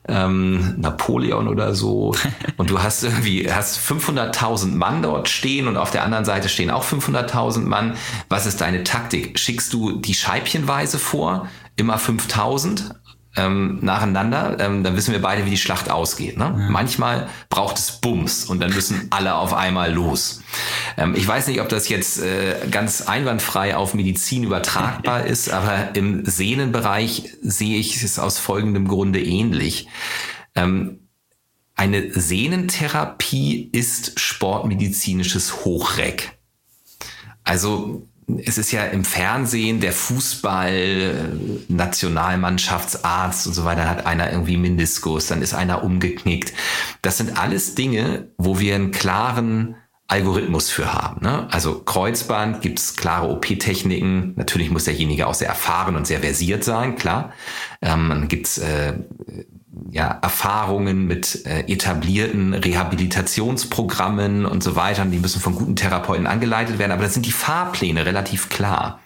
ähm, 0.09 0.75
Napoleon 0.79 1.49
oder 1.49 1.75
so 1.75 2.15
und 2.57 2.71
du 2.71 2.83
hast 2.83 3.05
irgendwie 3.05 3.51
hast 3.51 3.79
500.000 3.79 4.75
Mann 4.75 5.03
dort 5.03 5.29
stehen 5.29 5.69
und 5.69 5.77
auf 5.77 5.91
der 5.91 6.05
anderen 6.05 6.25
Seite 6.25 6.49
stehen 6.49 6.71
auch 6.71 6.85
500.000 6.85 7.61
Mann. 7.61 7.97
Was 8.29 8.47
ist 8.47 8.61
deine 8.61 8.85
Taktik? 8.85 9.39
Schickst 9.39 9.73
du 9.73 9.93
die 9.93 10.15
scheibchenweise 10.15 10.99
vor, 10.99 11.49
immer 11.77 11.99
5000 11.99 12.95
ähm, 13.37 13.79
nacheinander, 13.83 14.57
ähm, 14.59 14.83
dann 14.83 14.97
wissen 14.97 15.13
wir 15.13 15.21
beide, 15.21 15.45
wie 15.45 15.51
die 15.51 15.57
Schlacht 15.57 15.91
ausgeht. 15.91 16.37
Ne? 16.37 16.45
Ja. 16.45 16.71
Manchmal 16.71 17.29
braucht 17.49 17.79
es 17.79 18.01
Bums 18.01 18.45
und 18.47 18.61
dann 18.61 18.73
müssen 18.73 19.09
alle 19.11 19.35
auf 19.35 19.53
einmal 19.53 19.93
los. 19.93 20.43
Ähm, 20.97 21.15
ich 21.15 21.27
weiß 21.27 21.47
nicht, 21.49 21.61
ob 21.61 21.69
das 21.69 21.89
jetzt 21.89 22.19
äh, 22.21 22.57
ganz 22.71 23.03
einwandfrei 23.03 23.77
auf 23.77 23.95
Medizin 23.95 24.45
übertragbar 24.45 25.27
ist, 25.27 25.51
aber 25.51 25.95
im 25.95 26.25
Sehnenbereich 26.25 27.35
sehe 27.43 27.79
ich 27.79 28.03
es 28.03 28.19
aus 28.19 28.39
folgendem 28.39 28.89
Grunde 28.89 29.23
ähnlich. 29.23 29.89
Ähm, 30.55 31.01
eine 31.75 32.11
Sehnentherapie 32.19 33.69
ist 33.71 34.19
sportmedizinisches 34.19 35.65
Hochreck. 35.67 36.39
Also 37.45 38.09
es 38.45 38.59
ist 38.59 38.73
ja 38.73 38.85
im 38.85 39.05
Fernsehen 39.05 39.81
der 39.81 39.93
Fußball, 39.93 41.33
Nationalmannschaftsarzt 41.69 43.47
und 43.47 43.53
so 43.53 43.65
weiter, 43.65 43.89
hat 43.89 44.07
einer 44.07 44.31
irgendwie 44.33 44.57
Mindiskus, 44.57 45.27
dann 45.27 45.43
ist 45.43 45.55
einer 45.55 45.85
umgeknickt. 45.85 46.53
Das 47.03 47.19
sind 47.19 47.39
alles 47.39 47.75
Dinge, 47.77 48.29
wo 48.37 48.59
wir 48.59 48.75
einen 48.75 48.91
klaren 48.91 49.77
Algorithmus 50.09 50.71
für 50.71 50.93
haben. 50.93 51.23
Ne? 51.23 51.49
Also 51.51 51.81
Kreuzband 51.81 52.63
gibt's 52.63 52.97
klare 52.97 53.29
OP-Techniken. 53.29 54.35
Natürlich 54.37 54.71
muss 54.71 54.85
derjenige 54.85 55.27
auch 55.27 55.35
sehr 55.35 55.49
erfahren 55.49 55.97
und 55.97 56.07
sehr 56.07 56.21
versiert 56.21 56.63
sein, 56.65 56.97
klar. 56.97 57.33
Ähm, 57.83 58.09
dann 58.09 58.29
gibt's 58.29 58.59
äh, 58.59 58.95
ja, 59.91 60.19
Erfahrungen 60.23 61.07
mit 61.07 61.47
äh, 61.47 61.61
etablierten 61.73 62.55
Rehabilitationsprogrammen 62.55 64.47
und 64.47 64.63
so 64.63 64.77
weiter. 64.77 65.05
Die 65.05 65.19
müssen 65.19 65.41
von 65.41 65.55
guten 65.55 65.77
Therapeuten 65.77 66.27
angeleitet 66.27 66.79
werden, 66.79 66.93
aber 66.93 67.05
da 67.05 67.09
sind 67.09 67.27
die 67.27 67.33
Fahrpläne 67.33 68.07
relativ 68.07 68.49
klar. 68.49 69.01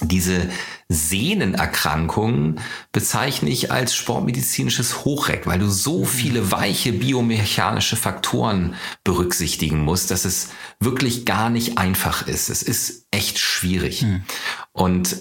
Diese 0.00 0.48
Sehnenerkrankungen 0.88 2.60
bezeichne 2.92 3.50
ich 3.50 3.72
als 3.72 3.96
sportmedizinisches 3.96 5.04
Hochreck, 5.04 5.46
weil 5.46 5.58
du 5.58 5.68
so 5.68 6.04
viele 6.04 6.52
weiche 6.52 6.92
biomechanische 6.92 7.96
Faktoren 7.96 8.74
berücksichtigen 9.02 9.80
musst, 9.80 10.12
dass 10.12 10.24
es 10.24 10.50
wirklich 10.78 11.26
gar 11.26 11.50
nicht 11.50 11.78
einfach 11.78 12.28
ist. 12.28 12.48
Es 12.48 12.62
ist 12.62 13.06
echt 13.10 13.38
schwierig. 13.38 14.02
Mhm. 14.02 14.22
Und 14.72 15.16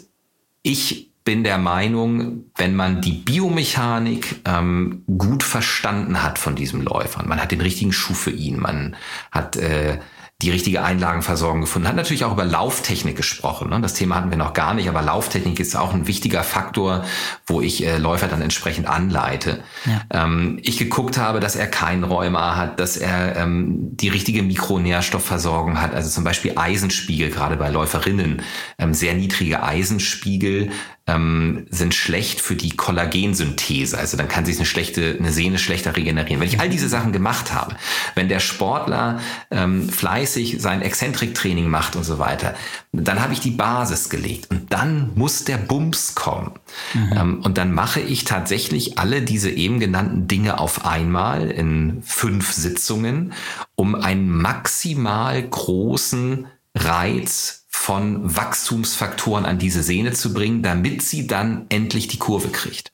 ich 0.62 1.07
bin 1.28 1.44
der 1.44 1.58
Meinung, 1.58 2.46
wenn 2.56 2.74
man 2.74 3.02
die 3.02 3.12
Biomechanik 3.12 4.38
ähm, 4.46 5.04
gut 5.18 5.44
verstanden 5.44 6.24
hat 6.24 6.40
von 6.40 6.56
diesem 6.56 6.82
Läufer, 6.82 7.22
man 7.26 7.42
hat 7.42 7.52
den 7.52 7.60
richtigen 7.60 7.92
Schuh 7.92 8.14
für 8.14 8.32
ihn, 8.32 8.62
man 8.62 8.96
hat 9.30 9.58
äh, 9.58 10.00
die 10.42 10.52
richtige 10.52 10.84
Einlagenversorgung 10.84 11.62
gefunden. 11.62 11.88
Hat 11.88 11.96
natürlich 11.96 12.24
auch 12.24 12.32
über 12.32 12.46
Lauftechnik 12.46 13.18
gesprochen. 13.18 13.72
Ne? 13.72 13.82
Das 13.82 13.96
Thema 13.96 14.16
hatten 14.16 14.30
wir 14.30 14.38
noch 14.38 14.54
gar 14.54 14.76
nicht, 14.76 14.88
aber 14.88 15.02
Lauftechnik 15.02 15.60
ist 15.60 15.76
auch 15.76 15.94
ein 15.94 16.06
wichtiger 16.06 16.44
Faktor, 16.44 17.04
wo 17.48 17.60
ich 17.60 17.84
äh, 17.84 17.98
Läufer 17.98 18.28
dann 18.28 18.42
entsprechend 18.42 18.88
anleite. 18.88 19.64
Ja. 19.86 20.24
Ähm, 20.24 20.60
ich 20.62 20.78
geguckt 20.78 21.18
habe, 21.18 21.40
dass 21.40 21.56
er 21.56 21.66
kein 21.66 22.04
Rheuma 22.04 22.56
hat, 22.56 22.80
dass 22.80 22.98
er 22.98 23.36
ähm, 23.36 23.98
die 23.98 24.10
richtige 24.10 24.44
Mikronährstoffversorgung 24.44 25.82
hat, 25.82 25.94
also 25.96 26.10
zum 26.10 26.24
Beispiel 26.24 26.54
Eisenspiegel, 26.56 27.32
gerade 27.32 27.58
bei 27.58 27.70
Läuferinnen, 27.70 28.44
ähm, 28.78 28.94
sehr 28.94 29.16
niedrige 29.16 29.64
Eisenspiegel 29.64 30.70
ähm, 31.08 31.66
sind 31.70 31.96
schlecht 31.96 32.42
für 32.42 32.56
die 32.56 32.76
Kollagensynthese. 32.76 33.98
Also 33.98 34.18
dann 34.18 34.28
kann 34.28 34.46
sich 34.46 34.58
eine 34.58 34.66
schlechte, 34.66 35.16
eine 35.18 35.32
Sehne 35.32 35.58
schlechter 35.58 35.96
regenerieren. 35.96 36.42
Wenn 36.42 36.48
ich 36.50 36.60
all 36.60 36.70
diese 36.70 36.90
Sachen 36.90 37.14
gemacht 37.14 37.54
habe, 37.54 37.76
wenn 38.16 38.28
der 38.28 38.40
Sportler 38.40 39.22
ähm, 39.50 39.90
fleißig 39.90 40.58
sein 40.60 40.82
Exzentriktraining 40.82 41.70
macht 41.70 41.96
und 41.96 42.04
so 42.04 42.20
weiter, 42.20 42.56
dann 42.92 43.22
habe 43.22 43.34
ich 43.34 43.40
die 43.40 43.52
Basis 43.52 44.10
gelegt 44.10 44.52
und 44.52 44.72
dann 44.74 45.12
muss 45.16 45.46
der 45.46 45.58
Bums 45.58 46.14
kommen. 46.14 46.52
Mhm. 46.94 47.14
Ähm, 47.16 47.40
und 47.42 47.58
dann 47.58 47.74
mache 47.74 48.02
ich 48.02 48.26
tatsächlich 48.26 49.00
alle 49.00 49.22
diese 49.22 49.50
eben 49.50 49.80
genannten 49.80 50.28
Dinge 50.28 50.60
auf 50.60 50.86
einmal 50.86 51.50
in 51.50 52.04
fünf 52.04 52.52
Sitzungen, 52.52 53.34
um 53.76 53.96
einen 53.96 54.30
maximal 54.30 55.42
großen 55.42 56.48
Reiz 56.76 57.66
von 57.78 58.36
Wachstumsfaktoren 58.36 59.46
an 59.46 59.60
diese 59.60 59.84
Sehne 59.84 60.12
zu 60.12 60.34
bringen, 60.34 60.62
damit 60.62 61.02
sie 61.04 61.26
dann 61.28 61.68
endlich 61.70 62.08
die 62.08 62.18
Kurve 62.18 62.50
kriegt. 62.50 62.92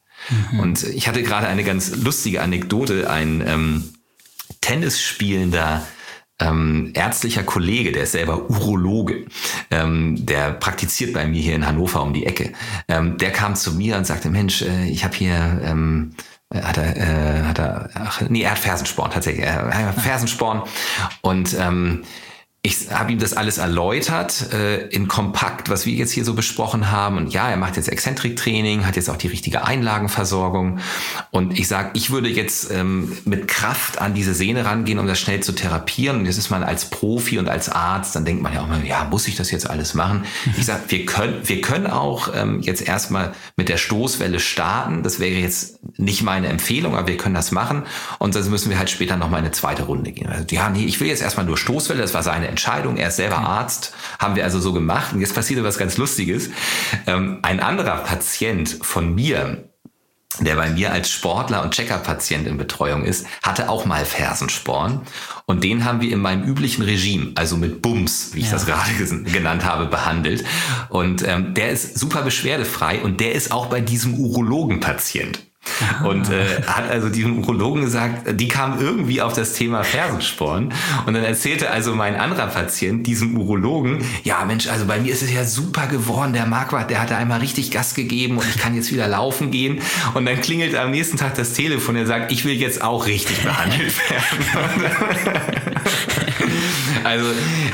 Mhm. 0.52 0.60
Und 0.60 0.84
ich 0.84 1.08
hatte 1.08 1.24
gerade 1.24 1.48
eine 1.48 1.64
ganz 1.64 1.96
lustige 1.96 2.42
Anekdote. 2.42 3.10
Ein 3.10 3.42
ähm, 3.48 3.94
Tennis 4.62 5.02
spielender 5.02 5.88
ähm, 6.40 6.92
ärztlicher 6.94 7.44
Kollege, 7.44 7.92
der 7.92 8.04
ist 8.04 8.12
selber 8.12 8.50
Urologe, 8.50 9.26
ähm, 9.72 10.26
der 10.26 10.52
praktiziert 10.52 11.14
bei 11.14 11.26
mir 11.26 11.42
hier 11.42 11.56
in 11.56 11.66
Hannover 11.66 12.04
um 12.04 12.14
die 12.14 12.26
Ecke. 12.26 12.54
Ähm, 12.88 13.18
der 13.18 13.32
kam 13.32 13.56
zu 13.56 13.74
mir 13.74 13.98
und 13.98 14.06
sagte, 14.06 14.30
Mensch, 14.30 14.62
äh, 14.62 14.86
ich 14.90 15.06
habe 15.06 15.16
hier 15.16 15.62
ähm, 15.64 16.12
äh, 16.50 16.62
hat 16.62 16.78
er, 16.78 16.98
äh, 16.98 17.44
hat 17.44 17.60
er, 17.60 17.90
ach, 17.96 18.22
nee, 18.30 18.44
er 18.44 18.52
hat 18.52 18.60
Fersensporn 18.60 19.12
tatsächlich, 19.12 19.46
er 19.46 19.74
hat 19.74 20.00
Fersensporn 20.00 20.64
und 21.22 21.56
ähm, 21.58 22.04
ich 22.66 22.89
habe 22.91 23.11
ihm 23.11 23.20
das 23.20 23.34
alles 23.34 23.57
erläutert 23.57 24.53
äh, 24.53 24.88
in 24.88 25.09
kompakt, 25.09 25.68
was 25.70 25.86
wir 25.86 25.93
jetzt 25.93 26.14
hier 26.14 26.24
so 26.24 26.34
besprochen 26.34 26.91
haben. 26.91 27.18
Und 27.18 27.34
ja, 27.34 27.49
er 27.49 27.57
macht 27.57 27.76
jetzt 27.76 27.89
Exzentriktraining, 27.89 28.86
hat 28.86 28.95
jetzt 28.95 29.09
auch 29.09 29.18
die 29.18 29.28
richtige 29.28 29.66
Einlagenversorgung. 29.66 30.80
Und 31.30 31.59
ich 31.59 31.68
sage, 31.68 31.89
ich 31.93 32.11
würde 32.11 32.30
jetzt 32.30 32.72
ähm, 32.72 33.18
mit 33.26 33.49
Kraft 33.49 33.99
an 33.99 34.14
diese 34.14 34.34
Sehne 34.34 34.64
rangehen, 34.64 34.97
um 34.97 35.07
das 35.07 35.20
schnell 35.20 35.41
zu 35.41 35.51
therapieren. 35.51 36.20
Und 36.20 36.26
jetzt 36.26 36.38
ist 36.38 36.51
man 36.51 36.64
als 36.64 36.86
Profi 36.86 37.38
und 37.38 37.49
als 37.49 37.68
Arzt, 37.68 38.16
dann 38.16 38.24
denkt 38.24 38.41
man 38.41 38.53
ja 38.53 38.61
auch 38.61 38.70
mal, 38.70 38.86
ja, 38.86 39.03
muss 39.03 39.28
ich 39.28 39.36
das 39.36 39.51
jetzt 39.51 39.70
alles 39.70 39.93
machen? 39.93 40.24
Ich 40.55 40.66
sage, 40.66 40.84
wir 40.88 41.05
können, 41.05 41.41
wir 41.43 41.59
können 41.59 41.88
auch 41.88 42.30
ähm, 42.34 42.61
jetzt 42.61 42.88
erstmal 42.88 43.34
mit 43.57 43.68
der 43.68 43.76
Stoßwelle 43.76 44.39
starten. 44.39 45.03
Das 45.03 45.20
wäre 45.20 45.38
jetzt 45.38 45.80
nicht 45.97 46.24
meine 46.24 46.47
Empfehlung, 46.47 46.95
aber 46.95 47.07
wir 47.07 47.18
können 47.18 47.36
das 47.36 47.51
machen. 47.51 47.84
Und 48.20 48.36
dann 48.36 48.49
müssen 48.49 48.70
wir 48.70 48.78
halt 48.80 48.89
später 48.89 49.18
nochmal 49.18 49.41
eine 49.41 49.51
zweite 49.51 49.84
Runde 49.84 50.14
gehen. 50.14 50.28
Also, 50.28 50.45
ja, 50.49 50.70
nee, 50.70 50.86
ich 50.86 51.01
will 51.01 51.09
jetzt 51.09 51.22
erstmal 51.22 51.45
nur 51.45 51.57
Stoßwelle, 51.57 52.01
das 52.01 52.14
war 52.14 52.24
seine 52.24 52.53
Entscheidung. 52.54 52.97
Er 52.97 53.08
ist 53.10 53.16
selber 53.16 53.38
Arzt, 53.38 53.93
haben 54.20 54.36
wir 54.36 54.43
also 54.43 54.60
so 54.60 54.74
gemacht. 54.74 55.14
Und 55.14 55.22
jetzt 55.22 55.36
passierte 55.36 55.64
was 55.64 55.78
ganz 55.78 55.97
Lustiges. 55.97 56.49
Ähm, 57.08 57.39
ein 57.41 57.60
anderer 57.60 57.97
Patient 57.97 58.70
von 58.82 59.14
mir, 59.16 59.70
der 60.39 60.56
bei 60.56 60.70
mir 60.70 60.91
als 60.91 61.10
Sportler 61.10 61.64
und 61.64 61.74
Checker-Patient 61.74 62.47
in 62.47 62.58
Betreuung 62.58 63.04
ist, 63.04 63.26
hatte 63.43 63.70
auch 63.70 63.86
mal 63.86 64.06
Fersensporn. 64.06 65.01
Und 65.45 65.64
den 65.64 65.84
haben 65.84 66.01
wir 66.01 66.12
in 66.12 66.20
meinem 66.20 66.43
üblichen 66.43 66.84
Regime, 66.84 67.32
also 67.36 67.58
mit 67.58 67.82
Bums, 67.82 68.32
wie 68.34 68.39
ich 68.39 68.45
ja. 68.45 68.51
das 68.54 68.66
gerade 68.66 68.91
genannt 69.32 69.66
habe, 69.66 69.88
behandelt. 69.88 70.43
Und 70.89 71.28
ähm, 71.28 71.54
der 71.54 71.72
ist 71.72 71.97
super 71.99 72.22
beschwerdefrei 72.22 73.01
und 73.01 73.20
der 73.20 73.34
ist 73.34 73.51
auch 73.51 73.66
bei 73.66 73.82
diesem 73.82 74.14
Urologen-Patient. 74.14 75.43
Und 76.03 76.30
äh, 76.30 76.61
hat 76.68 76.89
also 76.89 77.09
diesem 77.09 77.39
Urologen 77.39 77.84
gesagt, 77.84 78.39
die 78.39 78.47
kam 78.47 78.80
irgendwie 78.80 79.22
auf 79.22 79.34
das 79.34 79.53
Thema 79.53 79.84
Fersensporn. 79.84 80.74
Und 81.05 81.14
dann 81.14 81.24
erzählte 81.24 81.70
also 81.72 81.95
mein 81.95 82.16
anderer 82.16 82.47
Patient 82.47 83.07
diesem 83.07 83.38
Urologen, 83.38 84.03
ja 84.24 84.43
Mensch, 84.45 84.68
also 84.68 84.86
bei 84.86 84.99
mir 84.99 85.14
ist 85.14 85.22
es 85.22 85.32
ja 85.32 85.45
super 85.45 85.88
geworden. 85.88 86.34
Der 86.34 86.45
Marquardt, 86.45 86.89
der 86.89 87.01
hatte 87.01 87.16
einmal 87.16 87.39
richtig 87.39 87.72
Gas 87.72 87.95
gegeben 87.95 88.38
und 88.38 88.45
ich 88.47 88.57
kann 88.57 88.76
jetzt 88.76 88.91
wieder 88.91 89.07
laufen 89.07 89.51
gehen. 89.51 89.80
Und 90.14 90.26
dann 90.26 90.41
klingelt 90.41 90.76
am 90.76 90.91
nächsten 90.91 91.18
Tag 91.18 91.36
das 91.36 91.53
Telefon. 91.53 91.95
Er 91.95 92.05
sagt, 92.05 92.32
ich 92.32 92.45
will 92.45 92.55
jetzt 92.55 92.82
auch 92.82 93.05
richtig 93.05 93.41
behandelt 93.43 93.93
werden. 94.09 94.91
Also 97.14 97.26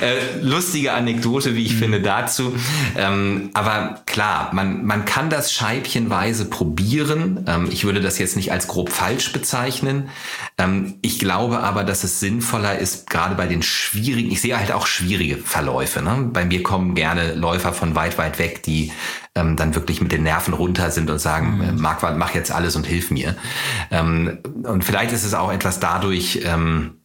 äh, 0.01 0.41
lustige 0.41 0.93
Anekdote, 0.93 1.55
wie 1.55 1.65
ich 1.65 1.73
mhm. 1.73 1.79
finde, 1.79 2.01
dazu. 2.01 2.55
Ähm, 2.97 3.51
aber 3.53 4.01
klar, 4.05 4.49
man, 4.53 4.85
man 4.85 5.05
kann 5.05 5.29
das 5.29 5.53
scheibchenweise 5.53 6.45
probieren. 6.45 7.45
Ähm, 7.47 7.69
ich 7.71 7.85
würde 7.85 8.01
das 8.01 8.17
jetzt 8.17 8.35
nicht 8.35 8.51
als 8.51 8.67
grob 8.67 8.91
falsch 8.91 9.31
bezeichnen. 9.31 10.09
Ähm, 10.57 10.95
ich 11.01 11.19
glaube 11.19 11.59
aber, 11.59 11.83
dass 11.83 12.03
es 12.03 12.19
sinnvoller 12.19 12.77
ist, 12.79 13.09
gerade 13.09 13.35
bei 13.35 13.47
den 13.47 13.61
schwierigen, 13.61 14.31
ich 14.31 14.41
sehe 14.41 14.57
halt 14.57 14.71
auch 14.71 14.87
schwierige 14.87 15.37
Verläufe. 15.37 16.01
Ne? 16.01 16.29
Bei 16.33 16.45
mir 16.45 16.63
kommen 16.63 16.95
gerne 16.95 17.33
Läufer 17.35 17.73
von 17.73 17.95
weit, 17.95 18.17
weit 18.17 18.39
weg, 18.39 18.63
die 18.63 18.91
ähm, 19.35 19.55
dann 19.55 19.75
wirklich 19.75 20.01
mit 20.01 20.11
den 20.11 20.23
Nerven 20.23 20.53
runter 20.53 20.91
sind 20.91 21.09
und 21.09 21.19
sagen, 21.19 21.57
mhm. 21.57 21.61
Äh, 21.61 21.71
Marquardt, 21.73 22.17
mach 22.17 22.33
jetzt 22.33 22.51
alles 22.51 22.75
und 22.75 22.85
hilf 22.85 23.11
mir. 23.11 23.35
Ähm, 23.91 24.39
und 24.63 24.83
vielleicht 24.83 25.11
ist 25.11 25.23
es 25.23 25.33
auch 25.33 25.51
etwas 25.51 25.79
dadurch, 25.79 26.41
ähm, 26.43 26.98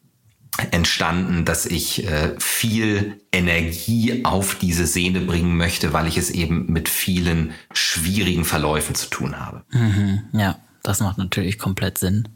entstanden, 0.71 1.45
dass 1.45 1.67
ich 1.67 2.07
äh, 2.07 2.35
viel 2.39 3.21
Energie 3.33 4.25
auf 4.25 4.55
diese 4.55 4.87
Sehne 4.87 5.21
bringen 5.21 5.57
möchte, 5.57 5.93
weil 5.93 6.07
ich 6.07 6.17
es 6.17 6.31
eben 6.31 6.73
mit 6.73 6.89
vielen 6.89 7.53
schwierigen 7.73 8.45
Verläufen 8.45 8.95
zu 8.95 9.09
tun 9.11 9.39
habe. 9.39 9.65
Mhm, 9.73 10.23
ja, 10.33 10.59
das 10.83 11.01
macht 11.01 11.19
natürlich 11.19 11.59
komplett 11.59 11.99
Sinn. 11.99 12.29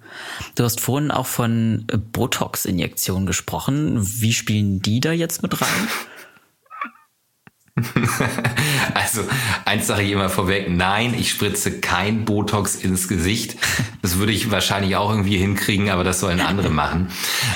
Du 0.54 0.64
hast 0.64 0.80
vorhin 0.80 1.10
auch 1.10 1.26
von 1.26 1.86
Botox-Injektionen 2.12 3.26
gesprochen. 3.26 3.98
Wie 4.00 4.32
spielen 4.32 4.80
die 4.82 5.00
da 5.00 5.12
jetzt 5.12 5.42
mit 5.42 5.60
rein? 5.60 5.68
also, 8.94 9.22
eins 9.64 9.86
sage 9.86 10.02
ich 10.02 10.12
immer 10.12 10.28
vorweg, 10.28 10.68
nein, 10.68 11.14
ich 11.14 11.30
spritze 11.30 11.80
kein 11.80 12.24
Botox 12.24 12.74
ins 12.74 13.08
Gesicht. 13.08 13.56
Das 14.02 14.18
würde 14.18 14.32
ich 14.32 14.50
wahrscheinlich 14.50 14.96
auch 14.96 15.10
irgendwie 15.10 15.36
hinkriegen, 15.36 15.90
aber 15.90 16.04
das 16.04 16.20
sollen 16.20 16.40
andere 16.40 16.70
machen. 16.70 17.08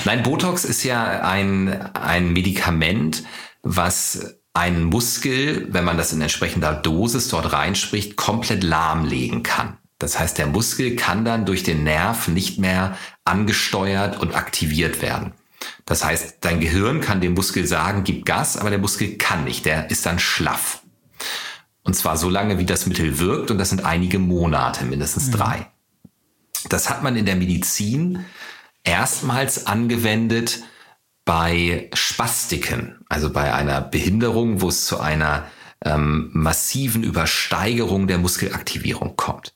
Nein, 0.05 0.23
Botox 0.23 0.65
ist 0.65 0.83
ja 0.83 1.21
ein, 1.21 1.93
ein 1.93 2.33
Medikament, 2.33 3.23
was 3.61 4.37
einen 4.53 4.83
Muskel, 4.83 5.67
wenn 5.71 5.83
man 5.83 5.97
das 5.97 6.13
in 6.13 6.21
entsprechender 6.21 6.73
Dosis 6.73 7.27
dort 7.29 7.53
reinspricht, 7.53 8.15
komplett 8.15 8.63
lahmlegen 8.63 9.41
kann. 9.43 9.77
Das 9.97 10.19
heißt, 10.19 10.37
der 10.37 10.47
Muskel 10.47 10.95
kann 10.95 11.25
dann 11.25 11.45
durch 11.45 11.63
den 11.63 11.83
Nerv 11.83 12.27
nicht 12.27 12.59
mehr 12.59 12.97
angesteuert 13.25 14.19
und 14.19 14.35
aktiviert 14.35 15.01
werden. 15.01 15.33
Das 15.85 16.03
heißt, 16.03 16.37
dein 16.41 16.59
Gehirn 16.59 17.01
kann 17.01 17.21
dem 17.21 17.33
Muskel 17.33 17.67
sagen, 17.67 18.03
gib 18.03 18.25
Gas, 18.25 18.57
aber 18.57 18.69
der 18.69 18.79
Muskel 18.79 19.17
kann 19.17 19.43
nicht, 19.43 19.65
der 19.65 19.89
ist 19.89 20.05
dann 20.05 20.19
schlaff. 20.19 20.81
Und 21.83 21.95
zwar 21.95 22.17
so 22.17 22.29
lange, 22.29 22.57
wie 22.57 22.65
das 22.65 22.85
Mittel 22.85 23.19
wirkt, 23.19 23.51
und 23.51 23.57
das 23.57 23.69
sind 23.69 23.85
einige 23.85 24.19
Monate, 24.19 24.85
mindestens 24.85 25.27
mhm. 25.27 25.31
drei. 25.31 25.67
Das 26.69 26.89
hat 26.89 27.03
man 27.03 27.15
in 27.15 27.25
der 27.25 27.35
Medizin 27.35 28.25
erstmals 28.83 29.67
angewendet 29.67 30.63
bei 31.25 31.89
Spastiken, 31.93 32.99
also 33.09 33.31
bei 33.31 33.53
einer 33.53 33.81
Behinderung, 33.81 34.61
wo 34.61 34.69
es 34.69 34.85
zu 34.85 34.99
einer 34.99 35.45
ähm, 35.83 36.29
massiven 36.33 37.03
Übersteigerung 37.03 38.07
der 38.07 38.17
Muskelaktivierung 38.17 39.15
kommt. 39.15 39.53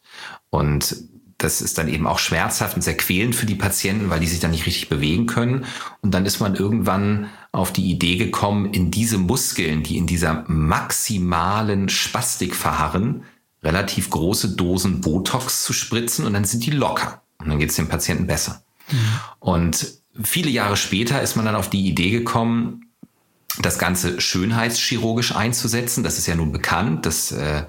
Und 0.49 0.95
das 1.37 1.61
ist 1.61 1.77
dann 1.77 1.87
eben 1.87 2.07
auch 2.07 2.17
schmerzhaft 2.17 2.75
und 2.75 2.81
sehr 2.81 2.97
quälend 2.97 3.35
für 3.35 3.45
die 3.45 3.55
Patienten, 3.55 4.09
weil 4.09 4.19
die 4.19 4.27
sich 4.27 4.39
dann 4.39 4.51
nicht 4.51 4.65
richtig 4.65 4.89
bewegen 4.89 5.27
können. 5.27 5.65
Und 6.01 6.11
dann 6.13 6.25
ist 6.25 6.39
man 6.39 6.55
irgendwann 6.55 7.29
auf 7.51 7.71
die 7.71 7.91
Idee 7.91 8.17
gekommen, 8.17 8.73
in 8.73 8.89
diese 8.89 9.19
Muskeln, 9.19 9.83
die 9.83 9.97
in 9.97 10.07
dieser 10.07 10.45
maximalen 10.47 11.89
Spastik 11.89 12.55
verharren, 12.55 13.23
relativ 13.63 14.09
große 14.09 14.55
Dosen 14.55 15.01
Botox 15.01 15.63
zu 15.63 15.73
spritzen 15.73 16.25
und 16.25 16.33
dann 16.33 16.45
sind 16.45 16.65
die 16.65 16.71
locker. 16.71 17.21
Und 17.37 17.49
dann 17.49 17.59
geht 17.59 17.69
es 17.69 17.75
dem 17.75 17.87
Patienten 17.87 18.25
besser. 18.25 18.63
Mhm. 18.91 18.97
Und 19.39 19.93
viele 20.23 20.49
Jahre 20.49 20.77
später 20.77 21.21
ist 21.21 21.35
man 21.35 21.45
dann 21.45 21.55
auf 21.55 21.69
die 21.69 21.87
Idee 21.87 22.09
gekommen, 22.09 22.87
das 23.59 23.79
Ganze 23.79 24.21
schönheitschirurgisch 24.21 25.35
einzusetzen. 25.35 26.03
Das 26.03 26.17
ist 26.17 26.27
ja 26.27 26.35
nun 26.35 26.51
bekannt. 26.51 27.05
Das 27.05 27.31
äh, 27.31 27.65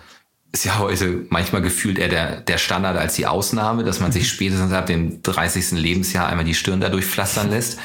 ist 0.50 0.64
ja 0.64 0.78
heute 0.78 1.26
manchmal 1.28 1.60
gefühlt 1.60 1.98
eher 1.98 2.08
der, 2.08 2.40
der 2.40 2.56
Standard 2.56 2.96
als 2.96 3.14
die 3.14 3.26
Ausnahme, 3.26 3.84
dass 3.84 4.00
man 4.00 4.12
sich 4.12 4.22
mhm. 4.22 4.28
spätestens 4.28 4.72
ab 4.72 4.86
dem 4.86 5.22
30. 5.22 5.72
Lebensjahr 5.72 6.26
einmal 6.26 6.46
die 6.46 6.54
Stirn 6.54 6.80
dadurch 6.80 7.04
pflastern 7.04 7.50
lässt. 7.50 7.78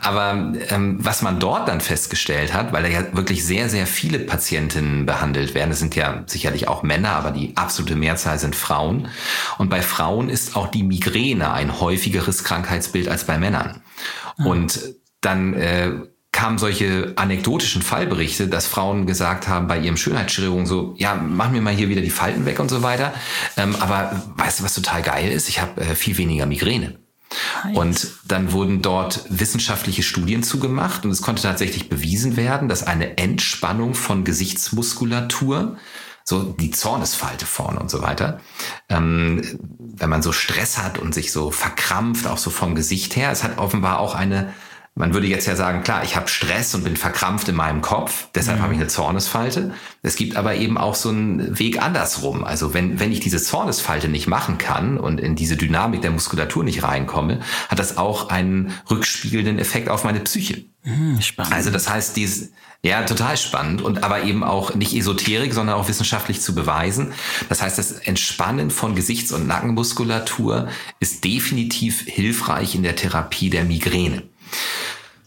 Aber 0.00 0.52
ähm, 0.68 0.98
was 1.00 1.22
man 1.22 1.40
dort 1.40 1.68
dann 1.68 1.80
festgestellt 1.80 2.54
hat, 2.54 2.72
weil 2.72 2.84
da 2.84 2.88
ja 2.88 3.16
wirklich 3.16 3.44
sehr, 3.44 3.68
sehr 3.68 3.88
viele 3.88 4.20
Patientinnen 4.20 5.06
behandelt 5.06 5.54
werden, 5.54 5.70
das 5.70 5.80
sind 5.80 5.96
ja 5.96 6.22
sicherlich 6.26 6.68
auch 6.68 6.84
Männer, 6.84 7.10
aber 7.10 7.32
die 7.32 7.56
absolute 7.56 7.96
Mehrzahl 7.96 8.38
sind 8.38 8.54
Frauen. 8.54 9.08
Und 9.58 9.68
bei 9.68 9.82
Frauen 9.82 10.28
ist 10.28 10.54
auch 10.54 10.68
die 10.68 10.84
Migräne 10.84 11.52
ein 11.52 11.80
häufigeres 11.80 12.44
Krankheitsbild 12.44 13.08
als 13.08 13.24
bei 13.24 13.38
Männern. 13.38 13.82
Mhm. 14.38 14.46
Und 14.46 14.80
dann 15.20 15.54
äh, 15.54 15.90
kamen 16.34 16.58
solche 16.58 17.14
anekdotischen 17.16 17.80
Fallberichte, 17.80 18.48
dass 18.48 18.66
Frauen 18.66 19.06
gesagt 19.06 19.48
haben 19.48 19.68
bei 19.68 19.78
ihrem 19.78 19.96
Schönheitschirurgen 19.96 20.66
so, 20.66 20.94
ja, 20.98 21.14
mach 21.14 21.50
mir 21.50 21.62
mal 21.62 21.72
hier 21.72 21.88
wieder 21.88 22.02
die 22.02 22.10
Falten 22.10 22.44
weg 22.44 22.58
und 22.58 22.68
so 22.68 22.82
weiter. 22.82 23.14
Ähm, 23.56 23.76
aber 23.76 24.20
weißt 24.36 24.60
du, 24.60 24.64
was 24.64 24.74
total 24.74 25.00
geil 25.02 25.30
ist? 25.30 25.48
Ich 25.48 25.60
habe 25.60 25.80
äh, 25.80 25.94
viel 25.94 26.18
weniger 26.18 26.44
Migräne. 26.44 26.98
Und 27.72 28.08
dann 28.28 28.52
wurden 28.52 28.82
dort 28.82 29.24
wissenschaftliche 29.28 30.02
Studien 30.02 30.42
zugemacht 30.42 31.04
und 31.04 31.10
es 31.10 31.22
konnte 31.22 31.42
tatsächlich 31.42 31.88
bewiesen 31.88 32.36
werden, 32.36 32.68
dass 32.68 32.86
eine 32.86 33.16
Entspannung 33.16 33.94
von 33.94 34.24
Gesichtsmuskulatur, 34.24 35.76
so 36.24 36.42
die 36.42 36.70
Zornesfalte 36.70 37.46
vorne 37.46 37.80
und 37.80 37.90
so 37.90 38.02
weiter, 38.02 38.40
ähm, 38.88 39.42
wenn 39.78 40.10
man 40.10 40.22
so 40.22 40.32
Stress 40.32 40.78
hat 40.78 40.98
und 40.98 41.14
sich 41.14 41.32
so 41.32 41.50
verkrampft, 41.50 42.26
auch 42.26 42.38
so 42.38 42.50
vom 42.50 42.74
Gesicht 42.74 43.16
her, 43.16 43.30
es 43.30 43.42
hat 43.42 43.58
offenbar 43.58 43.98
auch 43.98 44.14
eine 44.14 44.52
man 44.96 45.12
würde 45.12 45.26
jetzt 45.26 45.46
ja 45.46 45.56
sagen, 45.56 45.82
klar, 45.82 46.04
ich 46.04 46.14
habe 46.14 46.28
Stress 46.28 46.74
und 46.74 46.84
bin 46.84 46.96
verkrampft 46.96 47.48
in 47.48 47.56
meinem 47.56 47.82
Kopf, 47.82 48.28
deshalb 48.34 48.58
mhm. 48.58 48.62
habe 48.62 48.74
ich 48.74 48.80
eine 48.80 48.88
Zornesfalte. 48.88 49.74
Es 50.02 50.14
gibt 50.14 50.36
aber 50.36 50.54
eben 50.54 50.78
auch 50.78 50.94
so 50.94 51.08
einen 51.08 51.58
Weg 51.58 51.82
andersrum. 51.82 52.44
Also 52.44 52.74
wenn, 52.74 53.00
wenn 53.00 53.10
ich 53.10 53.18
diese 53.18 53.42
Zornesfalte 53.42 54.08
nicht 54.08 54.28
machen 54.28 54.56
kann 54.56 54.96
und 54.96 55.20
in 55.20 55.34
diese 55.34 55.56
Dynamik 55.56 56.02
der 56.02 56.12
Muskulatur 56.12 56.62
nicht 56.62 56.84
reinkomme, 56.84 57.40
hat 57.68 57.80
das 57.80 57.96
auch 57.96 58.28
einen 58.28 58.72
rückspiegelnden 58.88 59.58
Effekt 59.58 59.88
auf 59.88 60.04
meine 60.04 60.20
Psyche. 60.20 60.64
Mhm, 60.84 61.20
spannend. 61.20 61.52
Also 61.52 61.70
das 61.70 61.90
heißt, 61.90 62.14
dies, 62.16 62.52
ja, 62.84 63.02
total 63.02 63.36
spannend 63.36 63.82
und 63.82 64.04
aber 64.04 64.22
eben 64.22 64.44
auch 64.44 64.74
nicht 64.74 64.94
Esoterik, 64.94 65.54
sondern 65.54 65.74
auch 65.74 65.88
wissenschaftlich 65.88 66.40
zu 66.40 66.54
beweisen. 66.54 67.14
Das 67.48 67.62
heißt, 67.62 67.78
das 67.78 67.92
Entspannen 67.92 68.70
von 68.70 68.94
Gesichts- 68.94 69.32
und 69.32 69.48
Nackenmuskulatur 69.48 70.68
ist 71.00 71.24
definitiv 71.24 72.02
hilfreich 72.06 72.76
in 72.76 72.84
der 72.84 72.94
Therapie 72.94 73.50
der 73.50 73.64
Migräne. 73.64 74.22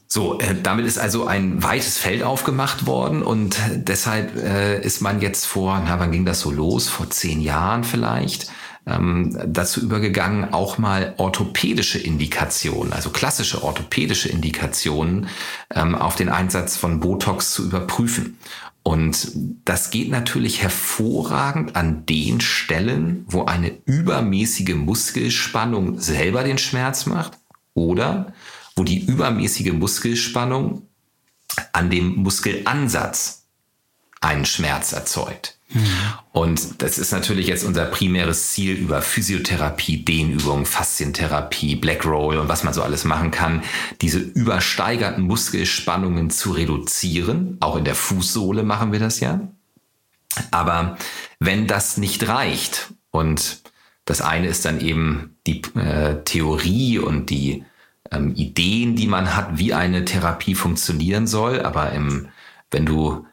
So, 0.10 0.40
äh, 0.40 0.56
damit 0.62 0.86
ist 0.86 0.98
also 0.98 1.28
ein 1.28 1.62
weites 1.64 1.98
Feld 1.98 2.24
aufgemacht 2.24 2.88
worden 2.88 3.22
und 3.22 3.58
deshalb 3.76 4.36
äh, 4.38 4.82
ist 4.82 5.02
man 5.02 5.20
jetzt 5.22 5.46
vor, 5.46 5.82
na, 5.86 6.00
wann 6.00 6.12
ging 6.12 6.26
das 6.26 6.40
so 6.40 6.50
los? 6.50 6.88
Vor 6.88 7.10
zehn 7.10 7.42
Jahren 7.42 7.84
vielleicht, 7.84 8.50
ähm, 8.86 9.38
dazu 9.46 9.82
übergegangen, 9.82 10.54
auch 10.54 10.78
mal 10.78 11.14
orthopädische 11.18 12.00
Indikationen, 12.00 12.94
also 12.94 13.10
klassische 13.10 13.64
orthopädische 13.64 14.30
Indikationen 14.30 15.28
ähm, 15.76 15.94
auf 15.94 16.16
den 16.16 16.30
Einsatz 16.30 16.78
von 16.78 17.02
Botox 17.02 17.52
zu 17.52 17.66
überprüfen. 17.66 18.38
Und 18.84 19.32
das 19.66 19.90
geht 19.90 20.10
natürlich 20.10 20.62
hervorragend 20.62 21.76
an 21.76 22.06
den 22.06 22.40
Stellen, 22.40 23.26
wo 23.28 23.44
eine 23.44 23.74
übermäßige 23.84 24.76
Muskelspannung 24.76 26.00
selber 26.00 26.46
den 26.46 26.58
Schmerz 26.58 27.06
macht 27.06 27.34
oder 27.74 28.32
wo 28.78 28.84
die 28.84 29.04
übermäßige 29.06 29.74
Muskelspannung 29.74 30.88
an 31.74 31.90
dem 31.90 32.16
Muskelansatz 32.16 33.48
einen 34.22 34.46
Schmerz 34.46 34.94
erzeugt. 34.94 35.58
Mhm. 35.70 35.84
Und 36.32 36.82
das 36.82 36.98
ist 36.98 37.12
natürlich 37.12 37.48
jetzt 37.48 37.66
unser 37.66 37.86
primäres 37.86 38.52
Ziel 38.52 38.76
über 38.76 39.02
Physiotherapie, 39.02 40.06
Dehnübungen, 40.06 40.66
Faszientherapie, 40.66 41.76
Black 41.76 42.06
Roll 42.06 42.38
und 42.38 42.48
was 42.48 42.64
man 42.64 42.74
so 42.74 42.84
alles 42.84 43.04
machen 43.04 43.32
kann, 43.32 43.64
diese 44.02 44.20
übersteigerten 44.20 45.24
Muskelspannungen 45.24 46.30
zu 46.30 46.52
reduzieren. 46.52 47.58
Auch 47.60 47.76
in 47.76 47.84
der 47.84 47.96
Fußsohle 47.96 48.64
machen 48.64 48.92
wir 48.92 49.00
das 49.00 49.20
ja. 49.20 49.42
Aber 50.52 50.98
wenn 51.40 51.68
das 51.68 51.98
nicht 51.98 52.28
reicht 52.28 52.94
und 53.12 53.62
das 54.06 54.22
eine 54.22 54.48
ist 54.48 54.64
dann 54.66 54.80
eben 54.80 55.36
die 55.48 55.62
äh, 55.76 56.24
Theorie 56.24 57.00
und 57.00 57.30
die 57.30 57.66
ähm, 58.12 58.34
Ideen, 58.36 58.95
die 58.95 59.08
man 59.08 59.36
hat, 59.36 59.58
wie 59.58 59.74
eine 59.74 60.05
Therapie 60.05 60.55
funktionieren 60.55 61.28
soll. 61.28 61.62
Aber 61.62 61.91
im, 61.91 62.28
wenn 62.72 62.86
du 62.86 63.26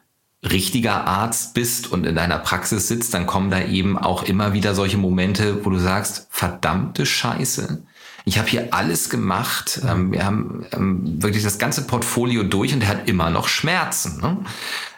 richtiger 0.43 1.05
Arzt 1.05 1.53
bist 1.53 1.91
und 1.91 2.05
in 2.05 2.15
deiner 2.15 2.37
Praxis 2.37 2.87
sitzt, 2.87 3.13
dann 3.13 3.25
kommen 3.25 3.49
da 3.49 3.63
eben 3.63 3.97
auch 3.97 4.23
immer 4.23 4.53
wieder 4.53 4.75
solche 4.75 4.97
Momente, 4.97 5.65
wo 5.65 5.69
du 5.69 5.79
sagst, 5.79 6.27
verdammte 6.29 7.05
Scheiße. 7.05 7.83
Ich 8.25 8.39
habe 8.39 8.49
hier 8.49 8.73
alles 8.73 9.09
gemacht. 9.09 9.81
Ähm, 9.87 10.11
wir 10.11 10.25
haben 10.25 10.65
ähm, 10.71 11.21
wirklich 11.21 11.43
das 11.43 11.59
ganze 11.59 11.85
Portfolio 11.85 12.43
durch 12.43 12.73
und 12.73 12.81
er 12.81 12.89
hat 12.89 13.07
immer 13.07 13.29
noch 13.29 13.47
Schmerzen. 13.47 14.19
Ne? 14.19 14.37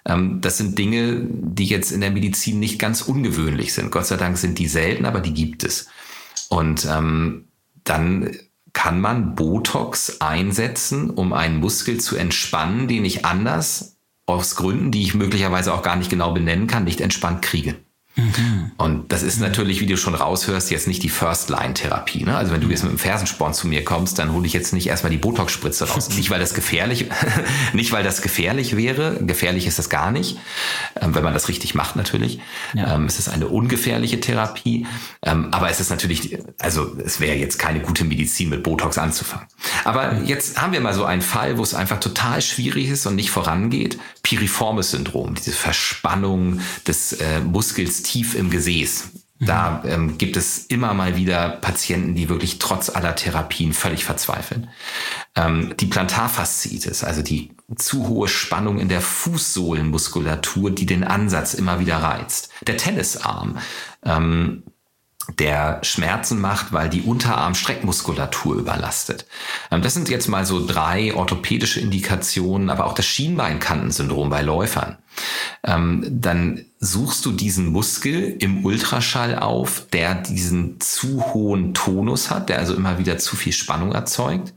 Ähm, 0.05 0.39
das 0.39 0.57
sind 0.57 0.77
Dinge, 0.77 1.27
die 1.29 1.65
jetzt 1.65 1.91
in 1.91 2.01
der 2.01 2.11
Medizin 2.11 2.59
nicht 2.59 2.79
ganz 2.79 3.01
ungewöhnlich 3.01 3.73
sind. 3.73 3.91
Gott 3.91 4.05
sei 4.05 4.15
Dank 4.15 4.37
sind 4.37 4.59
die 4.59 4.67
selten, 4.67 5.05
aber 5.05 5.19
die 5.19 5.33
gibt 5.33 5.65
es. 5.65 5.89
Und 6.49 6.87
ähm, 6.89 7.49
dann 7.83 8.31
kann 8.77 9.01
man 9.01 9.33
Botox 9.33 10.21
einsetzen, 10.21 11.09
um 11.09 11.33
einen 11.33 11.59
Muskel 11.59 11.99
zu 11.99 12.15
entspannen, 12.15 12.87
den 12.87 13.05
ich 13.05 13.25
anders 13.25 13.97
aus 14.27 14.55
Gründen, 14.55 14.91
die 14.91 15.01
ich 15.01 15.15
möglicherweise 15.15 15.73
auch 15.73 15.81
gar 15.81 15.95
nicht 15.95 16.11
genau 16.11 16.31
benennen 16.31 16.67
kann, 16.67 16.83
nicht 16.83 17.01
entspannt 17.01 17.41
kriege. 17.41 17.73
Mhm. 18.17 18.71
Und 18.77 19.11
das 19.11 19.23
ist 19.23 19.39
natürlich, 19.39 19.79
wie 19.79 19.85
du 19.85 19.95
schon 19.95 20.15
raushörst, 20.15 20.71
jetzt 20.71 20.87
nicht 20.87 21.03
die 21.03 21.09
First-Line-Therapie. 21.09 22.23
Ne? 22.23 22.35
Also 22.35 22.51
wenn 22.51 22.61
du 22.61 22.69
jetzt 22.69 22.83
mit 22.83 22.91
dem 22.91 22.97
Fersensporn 22.97 23.53
zu 23.53 23.67
mir 23.67 23.83
kommst, 23.83 24.17
dann 24.19 24.33
hole 24.33 24.45
ich 24.45 24.53
jetzt 24.53 24.73
nicht 24.73 24.87
erstmal 24.87 25.11
die 25.11 25.17
Botox-Spritze 25.17 25.87
raus. 25.87 26.09
nicht, 26.15 26.29
weil 26.29 26.39
das 26.39 26.53
gefährlich, 26.53 27.05
nicht, 27.73 27.91
weil 27.91 28.03
das 28.03 28.21
gefährlich 28.21 28.75
wäre. 28.75 29.17
Gefährlich 29.21 29.67
ist 29.67 29.77
das 29.77 29.89
gar 29.89 30.11
nicht, 30.11 30.37
ähm, 30.99 31.13
wenn 31.13 31.23
man 31.23 31.33
das 31.33 31.47
richtig 31.47 31.75
macht 31.75 31.95
natürlich. 31.95 32.39
Ja. 32.73 32.95
Ähm, 32.95 33.05
es 33.05 33.19
ist 33.19 33.29
eine 33.29 33.47
ungefährliche 33.47 34.19
Therapie. 34.19 34.87
Ähm, 35.21 35.49
aber 35.51 35.69
es 35.69 35.79
ist 35.79 35.91
natürlich, 35.91 36.39
also 36.59 36.97
es 37.03 37.19
wäre 37.19 37.35
jetzt 37.35 37.59
keine 37.59 37.81
gute 37.81 38.03
Medizin, 38.03 38.49
mit 38.49 38.63
Botox 38.63 38.97
anzufangen. 38.97 39.47
Aber 39.83 40.21
jetzt 40.23 40.59
haben 40.59 40.73
wir 40.73 40.81
mal 40.81 40.93
so 40.93 41.05
einen 41.05 41.21
Fall, 41.21 41.57
wo 41.57 41.63
es 41.63 41.73
einfach 41.73 41.99
total 41.99 42.41
schwierig 42.41 42.89
ist 42.89 43.05
und 43.05 43.15
nicht 43.15 43.29
vorangeht. 43.29 43.99
Piriformes 44.23 44.91
Syndrom, 44.91 45.35
diese 45.35 45.51
Verspannung 45.51 46.61
des 46.87 47.13
äh, 47.13 47.41
Muskels 47.41 48.06
tief 48.07 48.35
im 48.35 48.49
Gesäß. 48.49 49.09
Da 49.39 49.83
ähm, 49.85 50.17
gibt 50.17 50.35
es 50.35 50.65
immer 50.65 50.95
mal 50.95 51.15
wieder 51.15 51.49
Patienten, 51.49 52.15
die 52.15 52.27
wirklich 52.27 52.57
trotz 52.57 52.89
aller 52.89 53.15
Therapien 53.15 53.71
völlig 53.71 54.03
verzweifeln. 54.03 54.69
Ähm, 55.35 55.75
die 55.79 55.85
Plantarfasziitis, 55.85 57.03
also 57.03 57.21
die 57.21 57.51
zu 57.75 58.07
hohe 58.07 58.27
Spannung 58.27 58.79
in 58.79 58.89
der 58.89 59.01
Fußsohlenmuskulatur, 59.01 60.71
die 60.71 60.87
den 60.87 61.03
Ansatz 61.03 61.53
immer 61.53 61.79
wieder 61.79 61.97
reizt. 61.97 62.49
Der 62.65 62.77
Tennisarm, 62.77 63.59
ähm, 64.03 64.63
der 65.37 65.81
Schmerzen 65.83 66.39
macht, 66.39 66.71
weil 66.71 66.89
die 66.89 67.01
Unterarm-Streckmuskulatur 67.01 68.55
überlastet. 68.55 69.27
Ähm, 69.69 69.83
das 69.83 69.93
sind 69.93 70.09
jetzt 70.09 70.29
mal 70.29 70.47
so 70.47 70.65
drei 70.65 71.13
orthopädische 71.13 71.79
Indikationen, 71.79 72.71
aber 72.71 72.85
auch 72.85 72.93
das 72.93 73.05
Schienbeinkantensyndrom 73.05 74.31
bei 74.31 74.41
Läufern. 74.41 74.97
Ähm, 75.63 76.05
dann 76.09 76.65
suchst 76.79 77.25
du 77.25 77.31
diesen 77.31 77.67
Muskel 77.67 78.35
im 78.39 78.65
Ultraschall 78.65 79.37
auf, 79.39 79.87
der 79.91 80.15
diesen 80.15 80.79
zu 80.79 81.33
hohen 81.33 81.73
Tonus 81.73 82.29
hat, 82.29 82.49
der 82.49 82.59
also 82.59 82.73
immer 82.73 82.99
wieder 82.99 83.17
zu 83.17 83.35
viel 83.35 83.53
Spannung 83.53 83.91
erzeugt. 83.93 84.53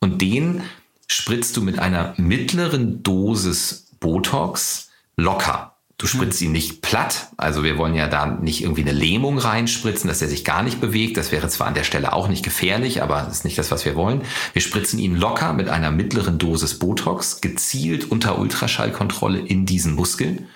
Und 0.00 0.20
den 0.20 0.62
spritzt 1.06 1.56
du 1.56 1.62
mit 1.62 1.78
einer 1.78 2.14
mittleren 2.16 3.02
Dosis 3.02 3.88
Botox 4.00 4.90
locker 5.16 5.73
Du 5.96 6.08
spritzt 6.08 6.42
ihn 6.42 6.50
nicht 6.50 6.82
platt, 6.82 7.28
also 7.36 7.62
wir 7.62 7.78
wollen 7.78 7.94
ja 7.94 8.08
da 8.08 8.26
nicht 8.26 8.62
irgendwie 8.62 8.80
eine 8.80 8.92
Lähmung 8.92 9.38
reinspritzen, 9.38 10.08
dass 10.08 10.20
er 10.20 10.28
sich 10.28 10.44
gar 10.44 10.64
nicht 10.64 10.80
bewegt. 10.80 11.16
Das 11.16 11.30
wäre 11.30 11.48
zwar 11.48 11.68
an 11.68 11.74
der 11.74 11.84
Stelle 11.84 12.12
auch 12.12 12.26
nicht 12.26 12.44
gefährlich, 12.44 13.00
aber 13.00 13.22
das 13.22 13.38
ist 13.38 13.44
nicht 13.44 13.58
das, 13.58 13.70
was 13.70 13.84
wir 13.84 13.94
wollen. 13.94 14.22
Wir 14.52 14.62
spritzen 14.62 14.98
ihn 14.98 15.14
locker 15.14 15.52
mit 15.52 15.68
einer 15.68 15.92
mittleren 15.92 16.38
Dosis 16.38 16.80
Botox, 16.80 17.40
gezielt 17.40 18.10
unter 18.10 18.38
Ultraschallkontrolle 18.40 19.38
in 19.38 19.66
diesen 19.66 19.94
Muskel. 19.94 20.48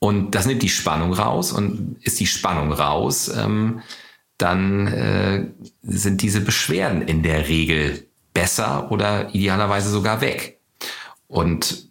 Und 0.00 0.34
das 0.34 0.46
nimmt 0.46 0.62
die 0.62 0.68
Spannung 0.68 1.12
raus 1.12 1.52
und 1.52 1.96
ist 2.02 2.18
die 2.18 2.26
Spannung 2.26 2.72
raus, 2.72 3.28
ähm, 3.28 3.82
dann 4.36 4.88
äh, 4.88 5.46
sind 5.82 6.22
diese 6.22 6.40
Beschwerden 6.40 7.02
in 7.02 7.22
der 7.22 7.48
Regel 7.48 8.06
besser 8.34 8.90
oder 8.90 9.34
idealerweise 9.34 9.90
sogar 9.90 10.20
weg. 10.20 10.60
Und 11.28 11.88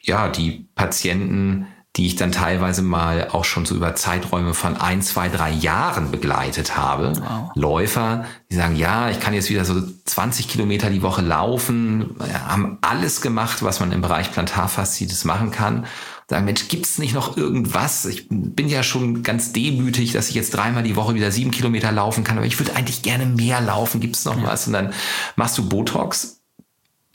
ja, 0.00 0.28
die 0.28 0.66
Patienten 0.74 1.66
die 1.96 2.06
ich 2.06 2.16
dann 2.16 2.30
teilweise 2.30 2.82
mal 2.82 3.28
auch 3.32 3.44
schon 3.44 3.64
so 3.64 3.74
über 3.74 3.94
Zeiträume 3.94 4.52
von 4.52 4.76
ein, 4.76 5.00
zwei, 5.00 5.28
drei 5.28 5.50
Jahren 5.50 6.10
begleitet 6.10 6.76
habe. 6.76 7.14
Wow. 7.16 7.50
Läufer, 7.54 8.26
die 8.50 8.56
sagen, 8.56 8.76
ja, 8.76 9.08
ich 9.08 9.18
kann 9.18 9.32
jetzt 9.32 9.48
wieder 9.48 9.64
so 9.64 9.80
20 10.04 10.48
Kilometer 10.48 10.90
die 10.90 11.00
Woche 11.00 11.22
laufen, 11.22 12.16
haben 12.46 12.78
alles 12.82 13.22
gemacht, 13.22 13.62
was 13.62 13.80
man 13.80 13.92
im 13.92 14.02
Bereich 14.02 14.30
Plantarfaszitis 14.30 15.24
machen 15.24 15.50
kann. 15.50 15.86
Sagen, 16.28 16.44
Mensch, 16.44 16.68
gibt's 16.68 16.98
nicht 16.98 17.14
noch 17.14 17.36
irgendwas? 17.36 18.04
Ich 18.04 18.26
bin 18.28 18.68
ja 18.68 18.82
schon 18.82 19.22
ganz 19.22 19.52
demütig, 19.52 20.12
dass 20.12 20.28
ich 20.28 20.34
jetzt 20.34 20.54
dreimal 20.54 20.82
die 20.82 20.96
Woche 20.96 21.14
wieder 21.14 21.30
sieben 21.30 21.50
Kilometer 21.50 21.92
laufen 21.92 22.24
kann, 22.24 22.36
aber 22.36 22.46
ich 22.46 22.58
würde 22.58 22.74
eigentlich 22.74 23.02
gerne 23.02 23.24
mehr 23.24 23.60
laufen. 23.60 24.00
Gibt's 24.00 24.24
noch 24.24 24.36
ja. 24.36 24.42
was? 24.42 24.66
Und 24.66 24.74
dann 24.74 24.92
machst 25.36 25.56
du 25.56 25.68
Botox. 25.68 26.42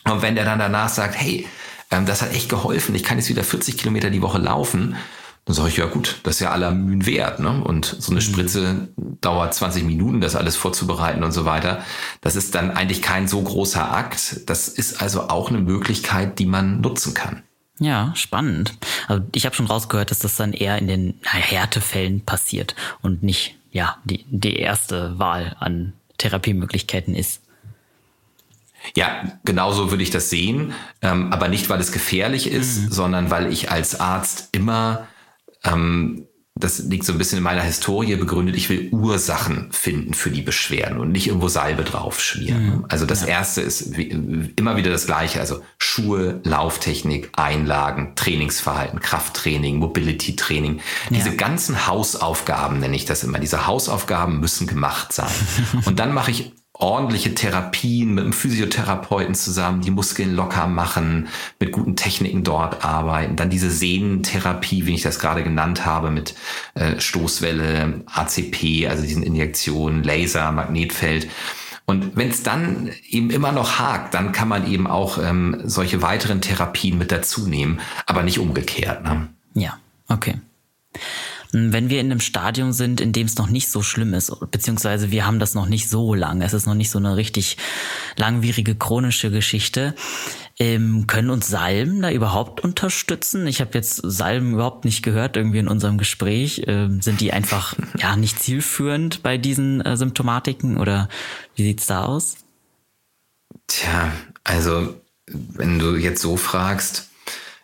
Und 0.05 0.23
wenn 0.23 0.35
der 0.35 0.45
dann 0.45 0.59
danach 0.59 0.89
sagt, 0.89 1.15
hey, 1.15 1.45
ähm, 1.91 2.05
das 2.05 2.21
hat 2.21 2.33
echt 2.33 2.49
geholfen. 2.49 2.95
Ich 2.95 3.03
kann 3.03 3.17
jetzt 3.17 3.29
wieder 3.29 3.43
40 3.43 3.77
Kilometer 3.77 4.09
die 4.09 4.21
Woche 4.21 4.39
laufen. 4.39 4.95
Dann 5.45 5.55
sage 5.55 5.69
ich, 5.69 5.77
ja 5.77 5.87
gut, 5.87 6.19
das 6.23 6.35
ist 6.35 6.39
ja 6.41 6.51
aller 6.51 6.71
Mühen 6.71 7.05
wert. 7.05 7.39
Ne? 7.39 7.63
Und 7.63 7.85
so 7.85 8.11
eine 8.11 8.21
mhm. 8.21 8.25
Spritze 8.25 8.87
dauert 9.21 9.53
20 9.53 9.83
Minuten, 9.83 10.21
das 10.21 10.35
alles 10.35 10.55
vorzubereiten 10.55 11.23
und 11.23 11.31
so 11.31 11.45
weiter. 11.45 11.83
Das 12.21 12.35
ist 12.35 12.53
dann 12.55 12.71
eigentlich 12.71 13.01
kein 13.01 13.27
so 13.27 13.41
großer 13.41 13.91
Akt. 13.91 14.41
Das 14.49 14.67
ist 14.67 15.01
also 15.01 15.29
auch 15.29 15.49
eine 15.49 15.59
Möglichkeit, 15.59 16.39
die 16.39 16.45
man 16.45 16.81
nutzen 16.81 17.13
kann. 17.13 17.43
Ja, 17.79 18.11
spannend. 18.15 18.77
Also 19.07 19.23
ich 19.33 19.45
habe 19.45 19.55
schon 19.55 19.65
rausgehört, 19.65 20.11
dass 20.11 20.19
das 20.19 20.35
dann 20.35 20.53
eher 20.53 20.77
in 20.77 20.87
den 20.87 21.15
Härtefällen 21.23 22.21
passiert 22.21 22.75
und 23.01 23.23
nicht 23.23 23.55
ja 23.71 23.97
die, 24.03 24.25
die 24.29 24.57
erste 24.57 25.17
Wahl 25.17 25.55
an 25.59 25.93
Therapiemöglichkeiten 26.19 27.15
ist. 27.15 27.40
Ja, 28.95 29.39
genauso 29.45 29.91
würde 29.91 30.03
ich 30.03 30.09
das 30.09 30.29
sehen, 30.29 30.73
ähm, 31.01 31.31
aber 31.31 31.47
nicht, 31.47 31.69
weil 31.69 31.79
es 31.79 31.91
gefährlich 31.91 32.49
ist, 32.49 32.81
mhm. 32.81 32.91
sondern 32.91 33.31
weil 33.31 33.51
ich 33.51 33.71
als 33.71 33.99
Arzt 33.99 34.49
immer 34.51 35.07
ähm, 35.63 36.27
das 36.55 36.79
liegt 36.79 37.05
so 37.05 37.13
ein 37.13 37.17
bisschen 37.17 37.37
in 37.37 37.43
meiner 37.43 37.61
Historie 37.61 38.15
begründet, 38.15 38.55
ich 38.55 38.69
will 38.69 38.89
Ursachen 38.91 39.71
finden 39.71 40.13
für 40.13 40.29
die 40.29 40.41
Beschwerden 40.41 40.99
und 40.99 41.11
nicht 41.11 41.27
irgendwo 41.27 41.47
Salbe 41.47 41.83
drauf 41.83 42.21
schmieren. 42.21 42.65
Mhm. 42.65 42.85
Also 42.89 43.05
das 43.05 43.21
ja. 43.21 43.27
erste 43.27 43.61
ist 43.61 43.97
wie, 43.97 44.09
immer 44.55 44.75
wieder 44.75 44.91
das 44.91 45.05
gleiche, 45.05 45.39
also 45.39 45.61
Schuhe, 45.77 46.41
Lauftechnik, 46.43 47.29
Einlagen, 47.37 48.13
Trainingsverhalten, 48.15 48.99
Krafttraining, 48.99 49.77
Mobility 49.77 50.35
Training. 50.35 50.81
Diese 51.09 51.29
ja. 51.29 51.35
ganzen 51.35 51.87
Hausaufgaben 51.87 52.79
nenne 52.79 52.95
ich 52.95 53.05
das 53.05 53.23
immer. 53.23 53.39
Diese 53.39 53.65
Hausaufgaben 53.65 54.39
müssen 54.39 54.67
gemacht 54.67 55.13
sein. 55.13 55.31
und 55.85 55.99
dann 55.99 56.13
mache 56.13 56.31
ich 56.31 56.51
ordentliche 56.81 57.35
Therapien 57.35 58.15
mit 58.15 58.23
einem 58.23 58.33
Physiotherapeuten 58.33 59.35
zusammen, 59.35 59.81
die 59.81 59.91
Muskeln 59.91 60.35
locker 60.35 60.65
machen, 60.65 61.27
mit 61.59 61.71
guten 61.71 61.95
Techniken 61.95 62.43
dort 62.43 62.83
arbeiten. 62.83 63.35
Dann 63.35 63.51
diese 63.51 63.69
Sehnentherapie, 63.69 64.87
wie 64.87 64.95
ich 64.95 65.03
das 65.03 65.19
gerade 65.19 65.43
genannt 65.43 65.85
habe, 65.85 66.09
mit 66.09 66.33
äh, 66.73 66.99
Stoßwelle, 66.99 68.01
ACP, 68.07 68.87
also 68.89 69.03
diesen 69.03 69.23
Injektionen, 69.23 70.03
Laser, 70.03 70.51
Magnetfeld. 70.51 71.29
Und 71.85 72.15
wenn 72.15 72.29
es 72.29 72.41
dann 72.41 72.89
eben 73.09 73.29
immer 73.29 73.51
noch 73.51 73.77
hakt, 73.77 74.13
dann 74.13 74.31
kann 74.31 74.47
man 74.47 74.65
eben 74.69 74.87
auch 74.87 75.17
ähm, 75.17 75.61
solche 75.63 76.01
weiteren 76.01 76.41
Therapien 76.41 76.97
mit 76.97 77.11
dazu 77.11 77.47
nehmen, 77.47 77.79
aber 78.07 78.23
nicht 78.23 78.39
umgekehrt. 78.39 79.03
Ne? 79.03 79.27
Ja, 79.53 79.77
okay. 80.07 80.35
Wenn 81.53 81.89
wir 81.89 81.99
in 81.99 82.11
einem 82.11 82.19
Stadium 82.19 82.71
sind, 82.71 83.01
in 83.01 83.11
dem 83.11 83.27
es 83.27 83.35
noch 83.35 83.49
nicht 83.49 83.69
so 83.69 83.81
schlimm 83.81 84.13
ist, 84.13 84.33
beziehungsweise 84.51 85.11
wir 85.11 85.25
haben 85.25 85.39
das 85.39 85.53
noch 85.53 85.67
nicht 85.67 85.89
so 85.89 86.13
lange, 86.13 86.45
es 86.45 86.53
ist 86.53 86.65
noch 86.65 86.75
nicht 86.75 86.89
so 86.89 86.99
eine 86.99 87.17
richtig 87.17 87.57
langwierige 88.15 88.75
chronische 88.75 89.31
Geschichte, 89.31 89.93
ähm, 90.59 91.07
können 91.07 91.29
uns 91.29 91.47
Salben 91.47 92.01
da 92.01 92.11
überhaupt 92.11 92.63
unterstützen? 92.63 93.47
Ich 93.47 93.61
habe 93.61 93.71
jetzt 93.73 93.95
Salben 94.03 94.53
überhaupt 94.53 94.85
nicht 94.85 95.01
gehört 95.01 95.35
irgendwie 95.35 95.57
in 95.57 95.67
unserem 95.67 95.97
Gespräch. 95.97 96.63
Ähm, 96.67 97.01
sind 97.01 97.19
die 97.19 97.33
einfach 97.33 97.73
ja 97.97 98.15
nicht 98.15 98.39
zielführend 98.39 99.23
bei 99.23 99.37
diesen 99.37 99.81
äh, 99.81 99.97
Symptomatiken 99.97 100.77
oder 100.77 101.09
wie 101.55 101.63
sieht's 101.63 101.87
da 101.87 102.05
aus? 102.05 102.35
Tja, 103.65 104.11
also 104.43 105.01
wenn 105.25 105.79
du 105.79 105.95
jetzt 105.95 106.21
so 106.21 106.37
fragst, 106.37 107.09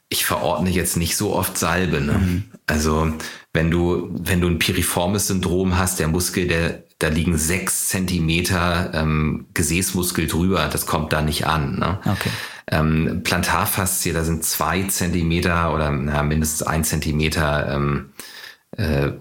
ich 0.10 0.26
verordne 0.26 0.70
jetzt 0.70 0.98
nicht 0.98 1.18
so 1.18 1.36
oft 1.36 1.58
Salbe. 1.58 2.02
Ne? 2.02 2.14
Mhm. 2.14 2.44
Also 2.66 3.14
wenn 3.58 3.72
du, 3.72 4.08
wenn 4.12 4.40
du 4.40 4.48
ein 4.48 4.60
piriformes 4.60 5.28
Syndrom 5.28 5.80
hast, 5.80 6.00
der 6.00 6.08
Muskel, 6.08 6.48
der, 6.48 6.84
da 7.00 7.08
liegen 7.08 7.40
sechs 7.40 7.88
Zentimeter 7.88 8.92
ähm, 8.94 9.48
Gesäßmuskel 9.56 10.28
drüber, 10.28 10.70
das 10.72 10.86
kommt 10.86 11.12
da 11.12 11.24
nicht 11.24 11.48
an. 11.48 11.80
Ne? 11.80 12.00
Okay. 12.06 12.30
Ähm, 12.70 13.22
Plantarfaszie, 13.24 14.14
da 14.14 14.24
sind 14.24 14.44
zwei 14.44 14.84
Zentimeter 14.84 15.74
oder 15.74 15.90
na, 15.90 16.22
mindestens 16.22 16.68
ein 16.68 16.84
Zentimeter 16.84 17.74
ähm, 17.74 18.12
äh, 18.78 19.14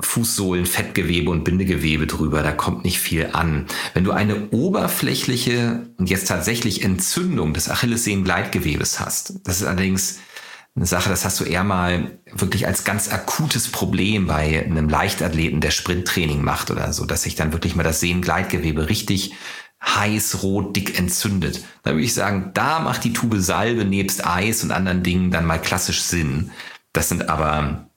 Fußsohlen, 0.00 0.66
Fettgewebe 0.66 1.30
und 1.30 1.44
Bindegewebe 1.44 2.08
drüber, 2.08 2.42
da 2.42 2.50
kommt 2.50 2.84
nicht 2.84 2.98
viel 2.98 3.28
an. 3.32 3.66
Wenn 3.92 4.02
du 4.02 4.10
eine 4.10 4.48
oberflächliche 4.50 5.86
und 5.98 6.10
jetzt 6.10 6.26
tatsächlich 6.26 6.82
Entzündung 6.82 7.54
des 7.54 7.70
Achillessehnengleitgewebes 7.70 8.98
hast, 8.98 9.34
das 9.44 9.60
ist 9.60 9.68
allerdings 9.68 10.18
eine 10.76 10.86
Sache, 10.86 11.08
das 11.08 11.24
hast 11.24 11.38
du 11.38 11.44
eher 11.44 11.62
mal 11.62 12.18
wirklich 12.32 12.66
als 12.66 12.82
ganz 12.82 13.12
akutes 13.12 13.68
Problem 13.68 14.26
bei 14.26 14.64
einem 14.64 14.88
Leichtathleten, 14.88 15.60
der 15.60 15.70
Sprinttraining 15.70 16.42
macht 16.42 16.70
oder 16.70 16.92
so, 16.92 17.06
dass 17.06 17.22
sich 17.22 17.36
dann 17.36 17.52
wirklich 17.52 17.76
mal 17.76 17.84
das 17.84 18.00
Sehnengleitgewebe 18.00 18.88
richtig 18.88 19.34
heiß, 19.84 20.42
rot, 20.42 20.74
dick 20.74 20.98
entzündet. 20.98 21.64
Da 21.82 21.92
würde 21.92 22.04
ich 22.04 22.14
sagen, 22.14 22.50
da 22.54 22.80
macht 22.80 23.04
die 23.04 23.12
Tube 23.12 23.38
Salbe 23.38 23.84
nebst 23.84 24.26
Eis 24.26 24.64
und 24.64 24.72
anderen 24.72 25.02
Dingen 25.02 25.30
dann 25.30 25.46
mal 25.46 25.60
klassisch 25.60 26.02
Sinn. 26.02 26.50
Das 26.92 27.08
sind 27.08 27.28
aber 27.28 27.88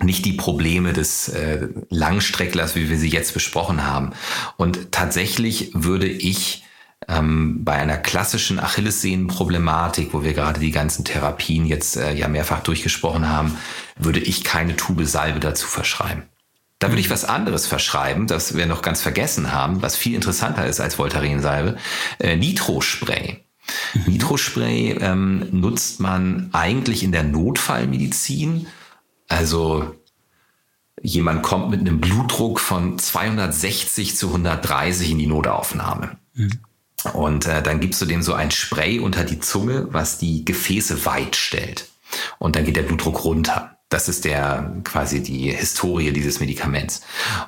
nicht 0.00 0.24
die 0.24 0.32
Probleme 0.32 0.92
des 0.92 1.28
äh, 1.28 1.68
Langstrecklers, 1.88 2.74
wie 2.74 2.90
wir 2.90 2.98
sie 2.98 3.08
jetzt 3.08 3.32
besprochen 3.32 3.86
haben. 3.86 4.12
Und 4.56 4.92
tatsächlich 4.92 5.70
würde 5.72 6.08
ich 6.08 6.63
ähm, 7.08 7.64
bei 7.64 7.74
einer 7.74 7.96
klassischen 7.96 8.58
Achillessehnenproblematik, 8.58 10.12
wo 10.12 10.22
wir 10.22 10.32
gerade 10.32 10.60
die 10.60 10.70
ganzen 10.70 11.04
Therapien 11.04 11.66
jetzt 11.66 11.96
äh, 11.96 12.14
ja 12.14 12.28
mehrfach 12.28 12.62
durchgesprochen 12.62 13.28
haben, 13.28 13.56
würde 13.96 14.20
ich 14.20 14.44
keine 14.44 14.76
Tube 14.76 15.04
Salbe 15.04 15.40
dazu 15.40 15.66
verschreiben. 15.66 16.22
Da 16.78 16.88
würde 16.88 17.00
ich 17.00 17.10
was 17.10 17.24
anderes 17.24 17.66
verschreiben, 17.66 18.26
das 18.26 18.56
wir 18.56 18.66
noch 18.66 18.82
ganz 18.82 19.00
vergessen 19.00 19.52
haben, 19.52 19.80
was 19.80 19.96
viel 19.96 20.14
interessanter 20.14 20.66
ist 20.66 20.80
als 20.80 20.98
Voltaren-Salbe, 20.98 21.78
äh, 22.18 22.36
Nitrospray. 22.36 23.44
Mhm. 23.94 24.12
Nitrospray 24.12 24.98
ähm, 25.00 25.48
nutzt 25.52 26.00
man 26.00 26.50
eigentlich 26.52 27.02
in 27.02 27.12
der 27.12 27.22
Notfallmedizin. 27.22 28.66
Also 29.28 29.94
jemand 31.00 31.42
kommt 31.42 31.70
mit 31.70 31.80
einem 31.80 32.00
Blutdruck 32.00 32.60
von 32.60 32.98
260 32.98 34.16
zu 34.16 34.28
130 34.28 35.10
in 35.10 35.18
die 35.18 35.26
Notaufnahme. 35.26 36.18
Mhm. 36.34 36.60
Und 37.12 37.46
äh, 37.46 37.62
dann 37.62 37.80
gibst 37.80 38.00
du 38.00 38.06
dem 38.06 38.22
so 38.22 38.34
ein 38.34 38.50
Spray 38.50 38.98
unter 38.98 39.24
die 39.24 39.40
Zunge, 39.40 39.88
was 39.90 40.18
die 40.18 40.44
Gefäße 40.44 41.04
weit 41.04 41.36
stellt. 41.36 41.88
Und 42.38 42.56
dann 42.56 42.64
geht 42.64 42.76
der 42.76 42.82
Blutdruck 42.82 43.24
runter. 43.24 43.76
Das 43.90 44.08
ist 44.08 44.24
der 44.24 44.80
quasi 44.82 45.22
die 45.22 45.52
Historie 45.52 46.10
dieses 46.12 46.40
Medikaments. 46.40 47.02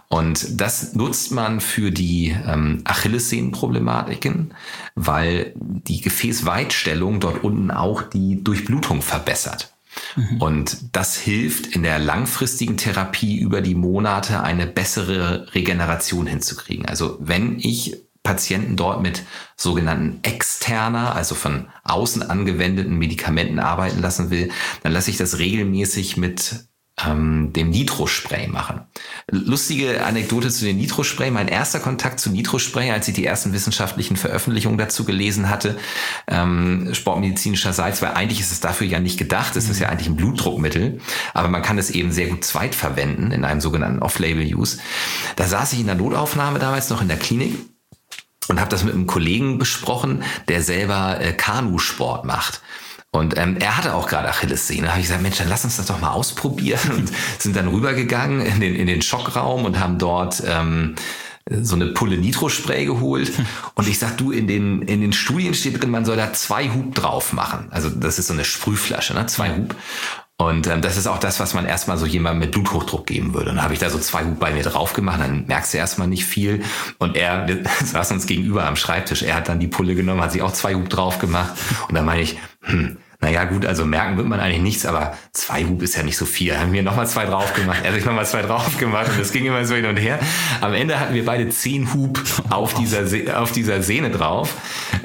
Und 0.08 0.60
das 0.60 0.94
nutzt 0.94 1.32
man 1.32 1.60
für 1.60 1.90
die 1.90 2.36
ähm, 2.46 2.82
Achillessehnenproblematiken, 2.84 4.54
weil 4.94 5.54
die 5.56 6.00
Gefäßweitstellung 6.00 7.20
dort 7.20 7.42
unten 7.42 7.70
auch 7.70 8.02
die 8.02 8.44
Durchblutung 8.44 9.02
verbessert. 9.02 9.72
Mhm. 10.14 10.40
Und 10.40 10.76
das 10.92 11.16
hilft 11.16 11.66
in 11.66 11.82
der 11.82 11.98
langfristigen 11.98 12.76
Therapie 12.76 13.38
über 13.38 13.60
die 13.60 13.74
Monate 13.74 14.42
eine 14.42 14.66
bessere 14.66 15.52
Regeneration 15.54 16.26
hinzukriegen. 16.26 16.86
Also 16.86 17.16
wenn 17.18 17.58
ich 17.58 17.96
Patienten 18.26 18.74
dort 18.74 19.02
mit 19.02 19.22
sogenannten 19.56 20.18
externer, 20.22 21.14
also 21.14 21.36
von 21.36 21.68
außen 21.84 22.28
angewendeten 22.28 22.98
Medikamenten 22.98 23.60
arbeiten 23.60 24.02
lassen 24.02 24.30
will, 24.30 24.50
dann 24.82 24.92
lasse 24.92 25.10
ich 25.10 25.16
das 25.16 25.38
regelmäßig 25.38 26.16
mit 26.16 26.66
ähm, 27.06 27.52
dem 27.52 27.70
Nitrospray 27.70 28.48
machen. 28.48 28.80
Lustige 29.30 30.04
Anekdote 30.04 30.48
zu 30.48 30.64
dem 30.64 30.76
Nitrospray. 30.78 31.30
Mein 31.30 31.46
erster 31.46 31.78
Kontakt 31.78 32.18
zu 32.18 32.30
Nitrospray, 32.30 32.90
als 32.90 33.06
ich 33.06 33.14
die 33.14 33.24
ersten 33.24 33.52
wissenschaftlichen 33.52 34.16
Veröffentlichungen 34.16 34.78
dazu 34.78 35.04
gelesen 35.04 35.48
hatte, 35.48 35.76
ähm, 36.26 36.94
sportmedizinischerseits, 36.94 38.02
weil 38.02 38.14
eigentlich 38.14 38.40
ist 38.40 38.50
es 38.50 38.58
dafür 38.58 38.88
ja 38.88 38.98
nicht 38.98 39.18
gedacht. 39.18 39.54
Es 39.54 39.68
ist 39.68 39.78
ja 39.78 39.88
eigentlich 39.88 40.08
ein 40.08 40.16
Blutdruckmittel, 40.16 41.00
aber 41.32 41.46
man 41.46 41.62
kann 41.62 41.78
es 41.78 41.90
eben 41.90 42.10
sehr 42.10 42.26
gut 42.26 42.44
zweitverwenden 42.44 43.30
in 43.30 43.44
einem 43.44 43.60
sogenannten 43.60 44.02
Off-Label-Use. 44.02 44.78
Da 45.36 45.46
saß 45.46 45.74
ich 45.74 45.80
in 45.80 45.86
der 45.86 45.94
Notaufnahme 45.94 46.58
damals 46.58 46.90
noch 46.90 47.02
in 47.02 47.08
der 47.08 47.18
Klinik 47.18 47.56
und 48.48 48.60
habe 48.60 48.70
das 48.70 48.84
mit 48.84 48.94
einem 48.94 49.06
Kollegen 49.06 49.58
besprochen, 49.58 50.22
der 50.48 50.62
selber 50.62 51.20
äh, 51.20 51.32
Kanusport 51.32 52.24
macht. 52.24 52.60
Und 53.10 53.36
ähm, 53.38 53.56
er 53.58 53.76
hatte 53.76 53.94
auch 53.94 54.08
gerade 54.08 54.28
Achillessehne. 54.28 54.84
Da 54.84 54.90
habe 54.90 55.00
ich 55.00 55.06
gesagt, 55.06 55.22
Mensch, 55.22 55.38
dann 55.38 55.48
lass 55.48 55.64
uns 55.64 55.76
das 55.76 55.86
doch 55.86 56.00
mal 56.00 56.10
ausprobieren. 56.10 56.90
Und 56.96 57.12
sind 57.38 57.56
dann 57.56 57.68
rübergegangen 57.68 58.44
in 58.44 58.60
den, 58.60 58.74
in 58.74 58.86
den 58.86 59.02
Schockraum 59.02 59.64
und 59.64 59.80
haben 59.80 59.98
dort 59.98 60.42
ähm, 60.46 60.96
so 61.48 61.76
eine 61.76 61.86
Pulle 61.88 62.18
Nitrospray 62.18 62.84
geholt. 62.84 63.32
Und 63.74 63.88
ich 63.88 63.98
sag, 63.98 64.18
du, 64.18 64.32
in 64.32 64.46
den, 64.46 64.82
in 64.82 65.00
den 65.00 65.12
Studien 65.12 65.54
steht 65.54 65.80
drin, 65.80 65.90
man 65.90 66.04
soll 66.04 66.16
da 66.16 66.32
zwei 66.32 66.68
Hub 66.68 66.94
drauf 66.94 67.32
machen. 67.32 67.68
Also 67.70 67.88
das 67.88 68.18
ist 68.18 68.26
so 68.26 68.34
eine 68.34 68.44
Sprühflasche, 68.44 69.14
ne? 69.14 69.26
Zwei 69.26 69.56
Hub. 69.56 69.74
Und 70.38 70.66
ähm, 70.66 70.82
das 70.82 70.98
ist 70.98 71.06
auch 71.06 71.18
das, 71.18 71.40
was 71.40 71.54
man 71.54 71.64
erstmal 71.64 71.96
so 71.96 72.04
jemandem 72.04 72.40
mit 72.40 72.52
Bluthochdruck 72.52 73.06
geben 73.06 73.32
würde. 73.32 73.50
Und 73.50 73.56
dann 73.56 73.64
habe 73.64 73.72
ich 73.72 73.80
da 73.80 73.88
so 73.88 73.98
zwei 73.98 74.24
Hub 74.24 74.38
bei 74.38 74.52
mir 74.52 74.62
drauf 74.62 74.92
gemacht, 74.92 75.18
dann 75.20 75.46
merkst 75.46 75.72
du 75.72 75.78
erstmal 75.78 76.08
nicht 76.08 76.26
viel. 76.26 76.62
Und 76.98 77.16
er 77.16 77.46
saß 77.84 78.12
uns 78.12 78.26
gegenüber 78.26 78.66
am 78.66 78.76
Schreibtisch, 78.76 79.22
er 79.22 79.34
hat 79.36 79.48
dann 79.48 79.60
die 79.60 79.68
Pulle 79.68 79.94
genommen, 79.94 80.20
hat 80.20 80.32
sich 80.32 80.42
auch 80.42 80.52
zwei 80.52 80.74
Hub 80.74 80.90
drauf 80.90 81.18
gemacht. 81.18 81.54
Und 81.88 81.94
dann 81.94 82.04
meine 82.04 82.20
ich, 82.20 82.36
hm, 82.62 82.98
naja, 83.26 83.42
gut, 83.42 83.66
also 83.66 83.84
merken 83.84 84.16
wird 84.18 84.28
man 84.28 84.38
eigentlich 84.38 84.62
nichts, 84.62 84.86
aber 84.86 85.18
zwei 85.32 85.64
Hub 85.64 85.82
ist 85.82 85.96
ja 85.96 86.04
nicht 86.04 86.16
so 86.16 86.24
viel. 86.24 86.56
Haben 86.56 86.72
wir 86.72 86.84
nochmal 86.84 87.08
zwei 87.08 87.24
drauf 87.26 87.54
gemacht. 87.54 87.80
Er 87.82 87.92
hat 87.92 88.04
nochmal 88.04 88.24
zwei 88.24 88.42
drauf 88.42 88.78
gemacht 88.78 89.10
und 89.10 89.20
es 89.20 89.32
ging 89.32 89.44
immer 89.46 89.64
so 89.64 89.74
hin 89.74 89.86
und 89.86 89.96
her. 89.96 90.20
Am 90.60 90.72
Ende 90.74 91.00
hatten 91.00 91.12
wir 91.12 91.24
beide 91.24 91.48
zehn 91.48 91.92
Hub 91.92 92.22
auf 92.50 92.74
dieser, 92.74 93.04
Se 93.08 93.36
auf 93.36 93.50
dieser 93.50 93.82
Sehne 93.82 94.10
drauf. 94.12 94.54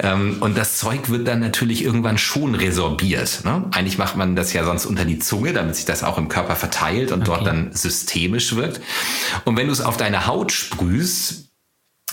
Ähm, 0.00 0.36
und 0.38 0.56
das 0.56 0.78
Zeug 0.78 1.10
wird 1.10 1.26
dann 1.26 1.40
natürlich 1.40 1.82
irgendwann 1.82 2.16
schon 2.16 2.54
resorbiert. 2.54 3.40
Ne? 3.44 3.64
Eigentlich 3.72 3.98
macht 3.98 4.16
man 4.16 4.36
das 4.36 4.52
ja 4.52 4.62
sonst 4.62 4.86
unter 4.86 5.04
die 5.04 5.18
Zunge, 5.18 5.52
damit 5.52 5.74
sich 5.74 5.84
das 5.84 6.04
auch 6.04 6.16
im 6.16 6.28
Körper 6.28 6.54
verteilt 6.54 7.10
und 7.10 7.22
okay. 7.22 7.26
dort 7.26 7.46
dann 7.48 7.72
systemisch 7.72 8.54
wirkt. 8.54 8.80
Und 9.44 9.56
wenn 9.56 9.66
du 9.66 9.72
es 9.72 9.80
auf 9.80 9.96
deine 9.96 10.28
Haut 10.28 10.52
sprühst, 10.52 11.41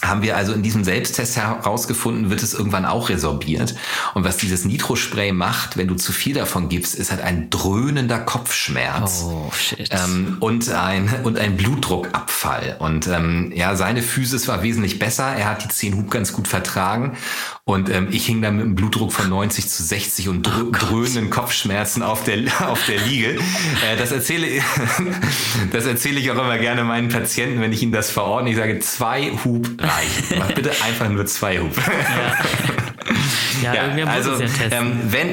haben 0.02 0.22
wir 0.22 0.38
also 0.38 0.54
in 0.54 0.64
diesem 0.64 0.84
Selbsttest 0.84 1.36
herausgefunden, 1.38 2.30
wird 2.30 2.42
es 2.42 2.54
irgendwann 2.54 2.86
auch 2.86 3.10
resorbiert. 3.10 3.76
Und 4.14 4.24
was 4.24 4.38
dieses 4.38 4.66
Nitrospray 4.66 5.32
macht, 5.32 5.78
wenn 5.78 5.88
du 5.88 5.96
zu 5.96 6.12
viel 6.12 6.34
davon 6.34 6.70
gibst, 6.70 6.96
ist 6.96 7.12
halt 7.12 7.22
ein 7.22 7.50
dröhnender 7.50 8.20
Kopfschmerz 8.20 9.26
oh, 9.26 9.52
shit. 9.52 9.90
Ähm, 9.92 10.38
und 10.40 10.70
ein 10.70 11.10
und 11.24 11.38
ein 11.38 11.58
Blutdruckabfall. 11.58 12.78
Und 12.80 13.08
ähm, 13.08 13.52
ja, 13.54 13.76
seine 13.76 14.02
Physis 14.02 14.48
war 14.48 14.64
wesentlich 14.64 15.00
besser. 15.00 15.26
Er 15.26 15.50
hat 15.50 15.64
die 15.64 15.70
10 15.70 15.98
Hub 15.98 16.12
ganz 16.12 16.34
gut 16.34 16.48
vertragen 16.48 17.18
Und 17.70 17.88
ähm, 17.92 18.08
ich 18.10 18.26
hing 18.26 18.42
da 18.42 18.50
mit 18.50 18.66
einem 18.66 18.74
Blutdruck 18.74 19.14
von 19.14 19.30
90 19.30 19.70
zu 19.70 19.84
60 19.84 20.28
und 20.28 20.42
drö 20.42 20.64
oh 20.70 20.72
dröhnenden 20.72 21.30
Kopfschmerzen 21.30 22.02
auf 22.02 22.24
der, 22.24 22.40
auf 22.68 22.84
der 22.88 23.00
Liege. 23.02 23.36
Äh, 23.36 23.96
das 23.96 24.12
erzähle 24.12 24.48
das 25.72 25.86
erzähle 25.86 26.20
ich 26.20 26.32
auch 26.32 26.44
immer 26.44 26.58
gerne 26.58 26.84
meinen 26.84 27.10
Patienten, 27.10 27.62
wenn 27.62 27.72
ich 27.72 27.84
ihnen 27.84 27.92
das 27.92 28.10
verordne. 28.10 28.50
Ich 28.50 28.56
sage, 28.56 28.80
zwei 28.80 29.34
Hub 29.46 29.68
reichen. 29.78 30.40
Mach 30.40 30.52
bitte 30.54 30.72
einfach 30.84 31.10
nur 31.10 31.28
zwei 31.28 31.60
Hub. 31.60 31.78
Ja, 33.62 33.76
ja, 33.76 33.96
ja 33.96 34.06
also 34.08 34.32
ja 34.42 34.48
ähm, 34.72 35.02
wenn 35.10 35.28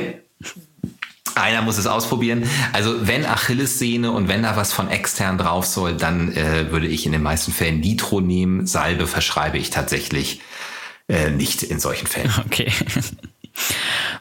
einer 1.37 1.63
muss 1.63 1.79
es 1.79 1.87
ausprobieren. 1.87 2.45
Also 2.75 3.07
wenn 3.07 3.25
Achillessehne 3.25 4.11
und 4.11 4.29
wenn 4.29 4.43
da 4.43 4.57
was 4.57 4.75
von 4.75 4.91
extern 4.91 5.39
drauf 5.39 5.65
soll, 5.65 5.95
dann 5.95 6.35
äh, 6.35 6.71
würde 6.71 6.87
ich 6.87 7.07
in 7.07 7.13
den 7.13 7.23
meisten 7.23 7.51
Fällen 7.51 7.81
Nitro 7.81 8.21
nehmen. 8.21 8.67
Salbe 8.67 9.07
verschreibe 9.07 9.57
ich 9.57 9.71
tatsächlich 9.71 10.41
äh, 11.09 11.31
nicht 11.31 11.63
in 11.63 11.81
solchen 11.81 12.07
Fällen. 12.07 12.33
Okay. 12.47 12.73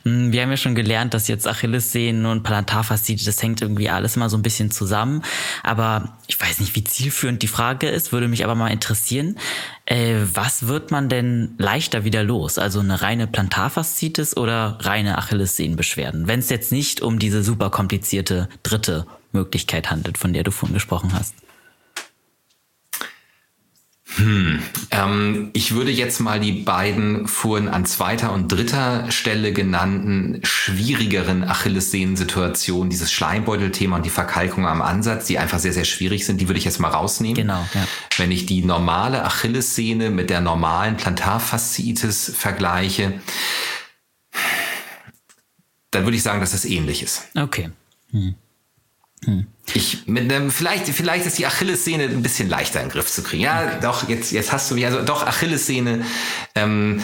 Hm, 0.04 0.32
wir 0.32 0.42
haben 0.42 0.50
ja 0.50 0.58
schon 0.58 0.76
gelernt, 0.76 1.14
dass 1.14 1.28
jetzt 1.28 1.48
Achillessehnen 1.48 2.26
und 2.26 2.44
Plantarfaszite, 2.44 3.26
das 3.26 3.42
hängt 3.42 3.62
irgendwie 3.62 3.90
alles 3.90 4.16
mal 4.16 4.30
so 4.30 4.38
ein 4.38 4.42
bisschen 4.42 4.72
zusammen. 4.72 5.24
Aber 5.64 6.18
ich 6.28 6.40
weiß 6.40 6.60
nicht, 6.60 6.76
wie 6.76 6.84
zielführend 6.84 7.42
die 7.42 7.48
Frage 7.48 7.90
ist, 7.90 8.12
würde 8.12 8.28
mich 8.28 8.44
aber 8.44 8.56
mal 8.56 8.70
interessieren. 8.70 9.38
Äh, 9.86 10.22
was 10.34 10.68
wird 10.68 10.92
man 10.92 11.10
denn 11.10 11.56
leichter 11.58 12.06
wieder 12.06 12.24
los? 12.24 12.58
Also 12.58 12.80
eine 12.80 13.02
reine 13.02 13.28
Plantarfaszitis 13.28 14.38
oder 14.38 14.78
reine 14.82 15.18
Achillessehnenbeschwerden? 15.18 16.28
Wenn 16.28 16.40
es 16.40 16.50
jetzt 16.50 16.72
nicht 16.72 17.02
um 17.02 17.20
diese 17.20 17.44
super 17.44 17.70
komplizierte 17.70 18.48
dritte 18.64 19.06
Möglichkeit 19.32 19.92
handelt, 19.92 20.18
von 20.18 20.34
der 20.34 20.44
du 20.44 20.52
vorhin 20.52 20.76
gesprochen 20.76 21.12
hast. 21.14 21.36
Hm, 24.18 24.62
ähm, 24.92 25.50
ich 25.54 25.74
würde 25.74 25.92
jetzt 25.92 26.20
mal 26.20 26.40
die 26.40 26.54
beiden 26.54 27.28
vorhin 27.28 27.68
an 27.68 27.86
zweiter 27.86 28.32
und 28.32 28.48
dritter 28.48 29.12
Stelle 29.12 29.52
genannten 29.52 30.40
schwierigeren 30.44 31.44
Achillessehnensituationen, 31.44 32.90
dieses 32.90 33.12
Schleimbeutelthema 33.12 33.98
und 33.98 34.06
die 34.06 34.10
Verkalkung 34.10 34.68
am 34.68 34.82
Ansatz, 34.82 35.26
die 35.26 35.38
einfach 35.38 35.60
sehr, 35.60 35.74
sehr 35.74 35.86
schwierig 35.86 36.26
sind, 36.26 36.40
die 36.40 36.48
würde 36.48 36.60
ich 36.60 36.66
jetzt 36.66 36.80
mal 36.80 36.90
rausnehmen. 36.90 37.36
Genau. 37.36 37.68
Ja. 37.74 37.88
Wenn 38.18 38.32
ich 38.32 38.46
die 38.46 38.64
normale 38.64 39.24
Achillessehne 39.26 40.10
mit 40.10 40.30
der 40.30 40.40
normalen 40.40 40.96
Plantarfaszitis 40.96 42.32
vergleiche, 42.36 43.20
dann 45.92 46.04
würde 46.04 46.16
ich 46.16 46.24
sagen, 46.24 46.40
dass 46.40 46.54
es 46.54 46.64
ähnlich 46.64 47.04
ist. 47.04 47.24
Okay. 47.36 47.70
Hm. 48.12 48.36
Hm. 49.24 49.48
Ich 49.74 50.06
mit 50.06 50.32
einem, 50.32 50.52
vielleicht, 50.52 50.88
vielleicht 50.90 51.26
ist 51.26 51.40
die 51.40 51.48
Achillessehne 51.48 52.04
ein 52.04 52.22
bisschen 52.22 52.48
leichter 52.48 52.82
in 52.82 52.88
den 52.88 52.92
Griff 52.92 53.12
zu 53.12 53.24
kriegen. 53.24 53.44
Ja, 53.44 53.64
okay. 53.64 53.78
doch, 53.82 54.08
jetzt, 54.08 54.32
jetzt 54.32 54.52
hast 54.52 54.70
du 54.70 54.76
mich, 54.76 54.86
also 54.86 55.02
doch, 55.02 55.26
Achillessehne, 55.26 56.06
ähm, 56.54 57.02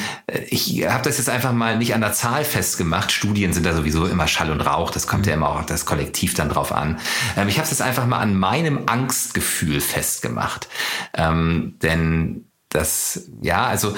ich 0.47 0.87
habe 0.87 1.03
das 1.03 1.17
jetzt 1.17 1.29
einfach 1.29 1.53
mal 1.53 1.77
nicht 1.77 1.95
an 1.95 2.01
der 2.01 2.13
Zahl 2.13 2.45
festgemacht. 2.45 3.11
Studien 3.11 3.53
sind 3.53 3.65
da 3.65 3.73
sowieso 3.75 4.05
immer 4.05 4.27
Schall 4.27 4.51
und 4.51 4.61
Rauch, 4.61 4.91
das 4.91 5.07
kommt 5.07 5.23
mhm. 5.23 5.29
ja 5.29 5.35
immer 5.35 5.49
auch 5.49 5.65
das 5.65 5.85
Kollektiv 5.85 6.35
dann 6.35 6.49
drauf 6.49 6.71
an. 6.71 6.99
Ähm, 7.35 7.47
ich 7.47 7.55
habe 7.57 7.63
es 7.63 7.71
jetzt 7.71 7.81
einfach 7.81 8.05
mal 8.05 8.19
an 8.19 8.35
meinem 8.37 8.83
Angstgefühl 8.85 9.81
festgemacht. 9.81 10.67
Ähm, 11.15 11.77
denn 11.81 12.45
das, 12.69 13.29
ja, 13.41 13.65
also 13.65 13.95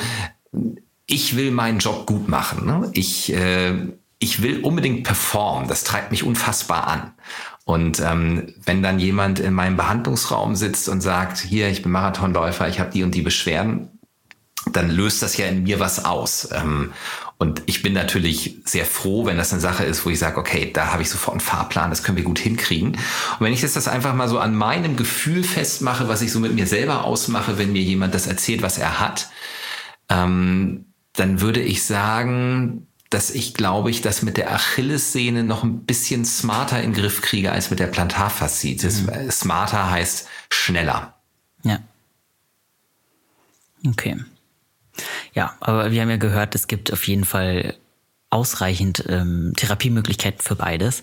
ich 1.06 1.36
will 1.36 1.52
meinen 1.52 1.80
Job 1.80 2.06
gut 2.06 2.28
machen. 2.28 2.66
Ne? 2.66 2.90
Ich, 2.94 3.34
äh, 3.34 3.74
ich 4.20 4.42
will 4.42 4.62
unbedingt 4.62 5.04
performen. 5.04 5.68
Das 5.68 5.84
treibt 5.84 6.12
mich 6.12 6.24
unfassbar 6.24 6.88
an. 6.88 7.12
Und 7.66 8.02
ähm, 8.02 8.54
wenn 8.66 8.84
dann 8.84 9.00
jemand 9.00 9.40
in 9.40 9.54
meinem 9.54 9.78
Behandlungsraum 9.78 10.56
sitzt 10.56 10.90
und 10.90 11.02
sagt, 11.02 11.38
hier, 11.38 11.70
ich 11.70 11.82
bin 11.82 11.92
Marathonläufer, 11.92 12.68
ich 12.68 12.80
habe 12.80 12.92
die 12.92 13.04
und 13.04 13.16
die 13.16 13.22
Beschwerden, 13.22 13.90
dann 14.72 14.90
löst 14.90 15.22
das 15.22 15.38
ja 15.38 15.48
in 15.48 15.64
mir 15.64 15.80
was 15.80 16.04
aus. 16.06 16.50
Ähm, 16.52 16.94
und 17.38 17.62
ich 17.66 17.82
bin 17.82 17.94
natürlich 17.94 18.58
sehr 18.66 18.86
froh, 18.86 19.26
wenn 19.26 19.38
das 19.38 19.52
eine 19.52 19.62
Sache 19.62 19.84
ist, 19.84 20.06
wo 20.06 20.10
ich 20.10 20.20
sage, 20.20 20.38
okay, 20.38 20.72
da 20.74 20.94
habe 20.94 21.02
ich 21.02 21.10
sofort 21.10 21.34
einen 21.34 21.42
Fahrplan, 21.42 21.90
das 21.90 22.04
können 22.04 22.18
wir 22.18 22.24
gut 22.24 22.40
hinkriegen. 22.40 22.92
Und 22.92 23.40
wenn 23.40 23.54
ich 23.54 23.62
jetzt 23.62 23.76
das 23.76 23.88
einfach 23.88 24.14
mal 24.14 24.30
so 24.30 24.40
an 24.40 24.56
meinem 24.56 24.96
Gefühl 24.96 25.44
festmache, 25.44 26.08
was 26.08 26.22
ich 26.22 26.32
so 26.32 26.40
mit 26.40 26.54
mir 26.54 26.68
selber 26.68 27.04
ausmache, 27.04 27.58
wenn 27.58 27.74
mir 27.74 27.82
jemand 27.82 28.14
das 28.14 28.28
erzählt, 28.28 28.62
was 28.62 28.78
er 28.78 29.00
hat, 29.00 29.30
ähm, 30.10 30.86
dann 31.14 31.42
würde 31.42 31.62
ich 31.62 31.84
sagen, 31.84 32.88
dass 33.14 33.30
ich, 33.30 33.54
glaube 33.54 33.92
ich, 33.92 34.02
das 34.02 34.22
mit 34.22 34.38
der 34.38 34.52
Achillessehne 34.52 35.44
noch 35.44 35.64
ein 35.64 35.86
bisschen 35.86 36.26
smarter 36.26 36.82
in 36.82 36.94
den 36.94 37.02
Griff 37.02 37.22
kriege 37.22 37.52
als 37.52 37.70
mit 37.70 37.80
der 37.80 37.88
Plantarfaszitis. 37.88 39.04
Mhm. 39.04 39.32
Smarter 39.32 39.90
heißt 39.92 40.28
schneller. 40.50 41.16
Ja. 41.64 41.80
Okay. 43.86 44.18
Ja, 45.34 45.56
aber 45.60 45.92
wir 45.92 46.02
haben 46.02 46.10
ja 46.10 46.18
gehört, 46.18 46.56
es 46.56 46.68
gibt 46.68 46.94
auf 46.94 47.08
jeden 47.08 47.26
Fall 47.26 47.76
ausreichend 48.34 49.06
ähm, 49.08 49.54
Therapiemöglichkeiten 49.56 50.42
für 50.42 50.56
beides. 50.56 51.02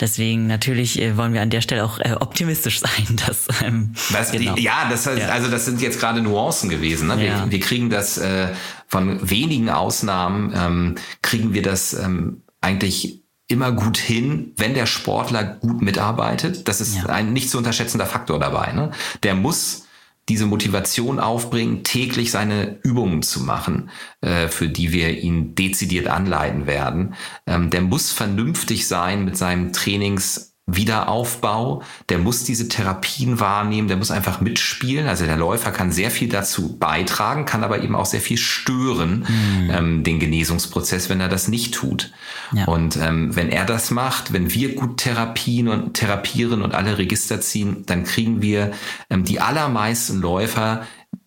Deswegen 0.00 0.46
natürlich 0.46 1.00
äh, 1.00 1.16
wollen 1.16 1.32
wir 1.32 1.42
an 1.42 1.50
der 1.50 1.60
Stelle 1.60 1.84
auch 1.84 1.98
äh, 1.98 2.12
optimistisch 2.20 2.80
sein, 2.80 3.16
dass 3.26 3.48
ähm, 3.62 3.94
das, 4.12 4.30
genau. 4.30 4.54
die, 4.54 4.62
ja, 4.62 4.88
das 4.88 5.06
heißt, 5.06 5.18
ja. 5.18 5.28
also 5.28 5.50
das 5.50 5.64
sind 5.64 5.80
jetzt 5.80 5.98
gerade 5.98 6.20
Nuancen 6.20 6.68
gewesen. 6.68 7.08
Ne? 7.08 7.18
Wir, 7.18 7.26
ja. 7.26 7.50
wir 7.50 7.60
kriegen 7.60 7.90
das 7.90 8.18
äh, 8.18 8.48
von 8.86 9.28
wenigen 9.28 9.70
Ausnahmen 9.70 10.52
ähm, 10.54 10.94
kriegen 11.22 11.54
wir 11.54 11.62
das 11.62 11.94
ähm, 11.94 12.42
eigentlich 12.60 13.22
immer 13.48 13.72
gut 13.72 13.96
hin, 13.96 14.52
wenn 14.56 14.74
der 14.74 14.86
Sportler 14.86 15.42
gut 15.42 15.80
mitarbeitet. 15.80 16.68
Das 16.68 16.80
ist 16.80 16.96
ja. 16.96 17.06
ein 17.06 17.32
nicht 17.32 17.50
zu 17.50 17.58
unterschätzender 17.58 18.06
Faktor 18.06 18.38
dabei. 18.38 18.72
Ne? 18.72 18.90
Der 19.22 19.34
muss 19.34 19.86
diese 20.28 20.46
Motivation 20.46 21.18
aufbringen, 21.18 21.84
täglich 21.84 22.30
seine 22.30 22.78
Übungen 22.82 23.22
zu 23.22 23.40
machen, 23.40 23.90
äh, 24.20 24.48
für 24.48 24.68
die 24.68 24.92
wir 24.92 25.18
ihn 25.18 25.54
dezidiert 25.54 26.06
anleiten 26.08 26.66
werden. 26.66 27.14
Ähm, 27.46 27.70
der 27.70 27.82
muss 27.82 28.12
vernünftig 28.12 28.86
sein 28.86 29.24
mit 29.24 29.36
seinem 29.36 29.72
Trainings 29.72 30.47
Wiederaufbau, 30.70 31.82
der 32.10 32.18
muss 32.18 32.44
diese 32.44 32.68
Therapien 32.68 33.40
wahrnehmen, 33.40 33.88
der 33.88 33.96
muss 33.96 34.10
einfach 34.10 34.42
mitspielen. 34.42 35.08
Also 35.08 35.24
der 35.24 35.38
Läufer 35.38 35.72
kann 35.72 35.90
sehr 35.90 36.10
viel 36.10 36.28
dazu 36.28 36.76
beitragen, 36.76 37.46
kann 37.46 37.64
aber 37.64 37.82
eben 37.82 37.96
auch 37.96 38.04
sehr 38.04 38.20
viel 38.20 38.36
stören, 38.36 39.26
mhm. 39.26 39.70
ähm, 39.70 40.04
den 40.04 40.18
Genesungsprozess, 40.18 41.08
wenn 41.08 41.20
er 41.20 41.30
das 41.30 41.48
nicht 41.48 41.72
tut. 41.72 42.12
Ja. 42.52 42.66
Und 42.66 42.98
ähm, 42.98 43.34
wenn 43.34 43.48
er 43.48 43.64
das 43.64 43.90
macht, 43.90 44.34
wenn 44.34 44.52
wir 44.52 44.74
gut 44.74 44.98
therapien 44.98 45.68
und 45.68 45.94
therapieren 45.94 46.60
und 46.60 46.74
alle 46.74 46.98
Register 46.98 47.40
ziehen, 47.40 47.84
dann 47.86 48.04
kriegen 48.04 48.42
wir 48.42 48.72
ähm, 49.08 49.24
die 49.24 49.40
allermeisten 49.40 50.20
Läufer 50.20 50.82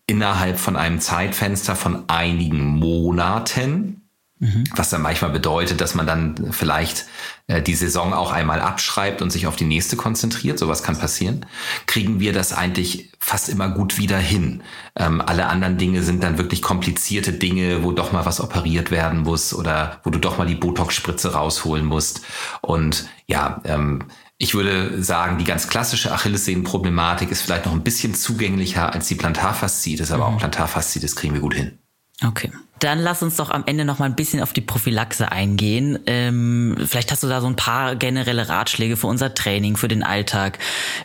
innerhalb 0.06 0.60
von 0.60 0.76
einem 0.76 1.00
Zeitfenster 1.00 1.76
von 1.76 2.04
einigen 2.08 2.64
Monaten 2.64 4.01
Mhm. 4.42 4.64
Was 4.76 4.90
dann 4.90 5.04
manchmal 5.04 5.30
bedeutet, 5.30 5.82
dass 5.82 5.94
man 5.94 6.08
dann 6.08 6.52
vielleicht 6.52 7.06
äh, 7.46 7.62
die 7.62 7.76
Saison 7.76 8.12
auch 8.12 8.32
einmal 8.32 8.60
abschreibt 8.60 9.22
und 9.22 9.30
sich 9.30 9.46
auf 9.46 9.56
die 9.56 9.66
nächste 9.66 9.98
konzentriert. 9.98 10.58
Sowas 10.58 10.82
kann 10.82 10.98
passieren. 10.98 11.46
Kriegen 11.86 12.20
wir 12.20 12.34
das 12.34 12.52
eigentlich 12.52 13.12
fast 13.20 13.50
immer 13.50 13.70
gut 13.70 14.00
wieder 14.00 14.18
hin. 14.18 14.64
Ähm, 14.96 15.22
alle 15.22 15.46
anderen 15.46 15.78
Dinge 15.78 16.02
sind 16.02 16.24
dann 16.24 16.40
wirklich 16.40 16.64
komplizierte 16.64 17.34
Dinge, 17.34 17.84
wo 17.84 17.92
doch 17.92 18.14
mal 18.14 18.26
was 18.26 18.42
operiert 18.42 18.90
werden 18.90 19.20
muss 19.20 19.54
oder 19.54 20.02
wo 20.04 20.10
du 20.10 20.18
doch 20.18 20.40
mal 20.40 20.48
die 20.48 20.56
Botox-Spritze 20.56 21.34
rausholen 21.34 21.86
musst. 21.86 22.22
Und 22.62 23.08
ja, 23.28 23.62
ähm, 23.64 24.06
ich 24.40 24.56
würde 24.56 25.04
sagen, 25.04 25.38
die 25.38 25.44
ganz 25.44 25.68
klassische 25.68 26.12
Achillessehnenproblematik 26.12 27.30
ist 27.30 27.44
vielleicht 27.44 27.68
noch 27.68 27.74
ein 27.74 27.84
bisschen 27.84 28.16
zugänglicher 28.16 28.92
als 28.92 29.08
die 29.08 29.14
Plantarfaszitis, 29.14 30.12
aber 30.12 30.28
mhm. 30.28 30.34
auch 30.34 30.40
Plantarfaszitis 30.40 31.16
kriegen 31.16 31.36
wir 31.36 31.42
gut 31.42 31.54
hin. 31.54 31.78
Okay. 32.26 32.50
Dann 32.82 32.98
lass 32.98 33.22
uns 33.22 33.36
doch 33.36 33.52
am 33.52 33.64
Ende 33.68 33.86
noch 33.86 34.00
mal 34.00 34.06
ein 34.06 34.16
bisschen 34.16 34.42
auf 34.42 34.54
die 34.54 34.62
Prophylaxe 34.62 35.32
eingehen. 35.32 36.00
Ähm, 36.08 36.76
vielleicht 36.84 37.12
hast 37.12 37.22
du 37.22 37.28
da 37.28 37.40
so 37.40 37.46
ein 37.46 37.56
paar 37.56 37.96
generelle 37.96 38.50
Ratschläge 38.50 38.98
für 38.98 39.06
unser 39.06 39.36
Training, 39.36 39.78
für 39.78 39.88
den 39.88 40.02
Alltag. 40.02 40.58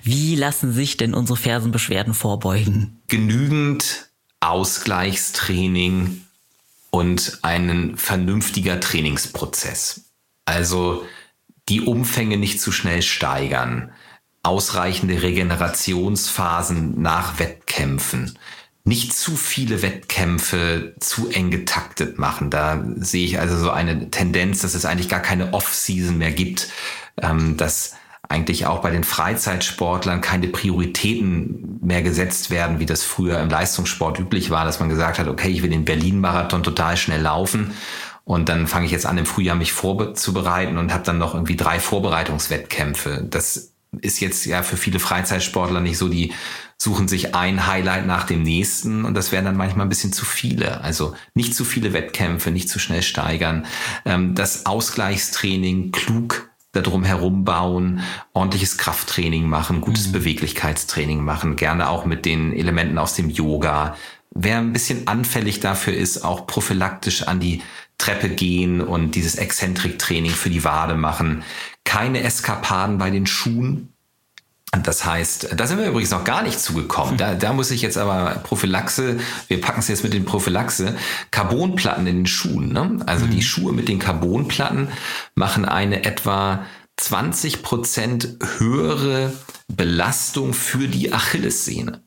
Wie 0.02 0.36
lassen 0.36 0.72
sich 0.72 0.96
denn 0.96 1.12
unsere 1.12 1.36
Fersenbeschwerden 1.36 2.14
vorbeugen? 2.14 3.02
Genügend 3.08 4.08
Ausgleichstraining 4.40 6.22
und 6.90 7.40
ein 7.42 7.98
vernünftiger 7.98 8.80
Trainingsprozess. 8.80 10.06
Also 10.46 11.04
die 11.68 11.82
Umfänge 11.82 12.38
nicht 12.38 12.58
zu 12.58 12.72
schnell 12.72 13.02
steigern, 13.02 13.92
ausreichende 14.42 15.20
Regenerationsphasen 15.20 17.02
nach 17.02 17.38
Wettkämpfen, 17.38 18.38
nicht 18.86 19.12
zu 19.12 19.36
viele 19.36 19.82
Wettkämpfe 19.82 20.94
zu 21.00 21.28
eng 21.28 21.50
getaktet 21.50 22.18
machen. 22.18 22.50
Da 22.50 22.84
sehe 22.96 23.24
ich 23.24 23.40
also 23.40 23.58
so 23.58 23.70
eine 23.70 24.10
Tendenz, 24.10 24.62
dass 24.62 24.74
es 24.74 24.84
eigentlich 24.84 25.08
gar 25.08 25.20
keine 25.20 25.52
Off-Season 25.52 26.16
mehr 26.16 26.30
gibt, 26.30 26.68
ähm, 27.20 27.56
dass 27.56 27.94
eigentlich 28.28 28.66
auch 28.66 28.82
bei 28.82 28.90
den 28.90 29.02
Freizeitsportlern 29.02 30.20
keine 30.20 30.48
Prioritäten 30.48 31.80
mehr 31.82 32.02
gesetzt 32.02 32.50
werden, 32.50 32.78
wie 32.78 32.86
das 32.86 33.02
früher 33.02 33.40
im 33.40 33.50
Leistungssport 33.50 34.20
üblich 34.20 34.50
war, 34.50 34.64
dass 34.64 34.78
man 34.78 34.88
gesagt 34.88 35.18
hat, 35.18 35.26
okay, 35.26 35.48
ich 35.48 35.62
will 35.62 35.70
den 35.70 35.84
Berlin-Marathon 35.84 36.62
total 36.62 36.96
schnell 36.96 37.22
laufen 37.22 37.72
und 38.22 38.48
dann 38.48 38.68
fange 38.68 38.86
ich 38.86 38.92
jetzt 38.92 39.06
an, 39.06 39.18
im 39.18 39.26
Frühjahr 39.26 39.56
mich 39.56 39.72
vorzubereiten 39.72 40.78
und 40.78 40.92
habe 40.92 41.04
dann 41.04 41.18
noch 41.18 41.34
irgendwie 41.34 41.56
drei 41.56 41.80
Vorbereitungswettkämpfe. 41.80 43.26
Das 43.28 43.75
ist 44.00 44.20
jetzt 44.20 44.44
ja 44.46 44.62
für 44.62 44.76
viele 44.76 44.98
Freizeitsportler 44.98 45.80
nicht 45.80 45.98
so, 45.98 46.08
die 46.08 46.32
suchen 46.78 47.08
sich 47.08 47.34
ein 47.34 47.66
Highlight 47.66 48.06
nach 48.06 48.24
dem 48.24 48.42
nächsten 48.42 49.04
und 49.04 49.14
das 49.14 49.32
wären 49.32 49.46
dann 49.46 49.56
manchmal 49.56 49.86
ein 49.86 49.88
bisschen 49.88 50.12
zu 50.12 50.24
viele. 50.24 50.82
Also 50.82 51.14
nicht 51.34 51.54
zu 51.54 51.64
viele 51.64 51.92
Wettkämpfe, 51.92 52.50
nicht 52.50 52.68
zu 52.68 52.78
schnell 52.78 53.02
steigern. 53.02 53.66
Ähm, 54.04 54.34
das 54.34 54.66
Ausgleichstraining 54.66 55.92
klug 55.92 56.50
darum 56.72 57.04
herum 57.04 57.44
bauen, 57.44 58.00
ordentliches 58.34 58.76
Krafttraining 58.76 59.48
machen, 59.48 59.80
gutes 59.80 60.08
mhm. 60.08 60.12
Beweglichkeitstraining 60.12 61.24
machen, 61.24 61.56
gerne 61.56 61.88
auch 61.88 62.04
mit 62.04 62.26
den 62.26 62.52
Elementen 62.52 62.98
aus 62.98 63.14
dem 63.14 63.30
Yoga. 63.30 63.96
Wer 64.30 64.58
ein 64.58 64.74
bisschen 64.74 65.08
anfällig 65.08 65.60
dafür 65.60 65.94
ist, 65.94 66.22
auch 66.22 66.46
prophylaktisch 66.46 67.22
an 67.22 67.40
die 67.40 67.62
Treppe 67.98 68.28
gehen 68.28 68.80
und 68.80 69.14
dieses 69.14 69.36
Exzentriktraining 69.36 70.32
für 70.32 70.50
die 70.50 70.64
Wade 70.64 70.94
machen. 70.94 71.42
Keine 71.84 72.22
Eskapaden 72.22 72.98
bei 72.98 73.10
den 73.10 73.26
Schuhen. 73.26 73.92
Das 74.82 75.04
heißt, 75.04 75.50
da 75.56 75.66
sind 75.66 75.78
wir 75.78 75.86
übrigens 75.86 76.10
noch 76.10 76.24
gar 76.24 76.42
nicht 76.42 76.60
zugekommen. 76.60 77.16
Da, 77.16 77.34
da 77.34 77.52
muss 77.52 77.70
ich 77.70 77.82
jetzt 77.82 77.96
aber 77.96 78.40
Prophylaxe, 78.42 79.18
wir 79.48 79.60
packen 79.60 79.80
es 79.80 79.88
jetzt 79.88 80.04
mit 80.04 80.12
den 80.12 80.24
Prophylaxe, 80.24 80.96
Carbonplatten 81.30 82.06
in 82.06 82.16
den 82.16 82.26
Schuhen. 82.26 82.72
Ne? 82.72 82.98
Also 83.06 83.26
mhm. 83.26 83.30
die 83.30 83.42
Schuhe 83.42 83.72
mit 83.72 83.88
den 83.88 83.98
Carbonplatten 83.98 84.88
machen 85.34 85.64
eine 85.64 86.04
etwa 86.04 86.66
20 86.96 87.62
Prozent 87.62 88.36
höhere 88.58 89.32
Belastung 89.68 90.52
für 90.52 90.88
die 90.88 91.12
Achillessehne 91.12 92.02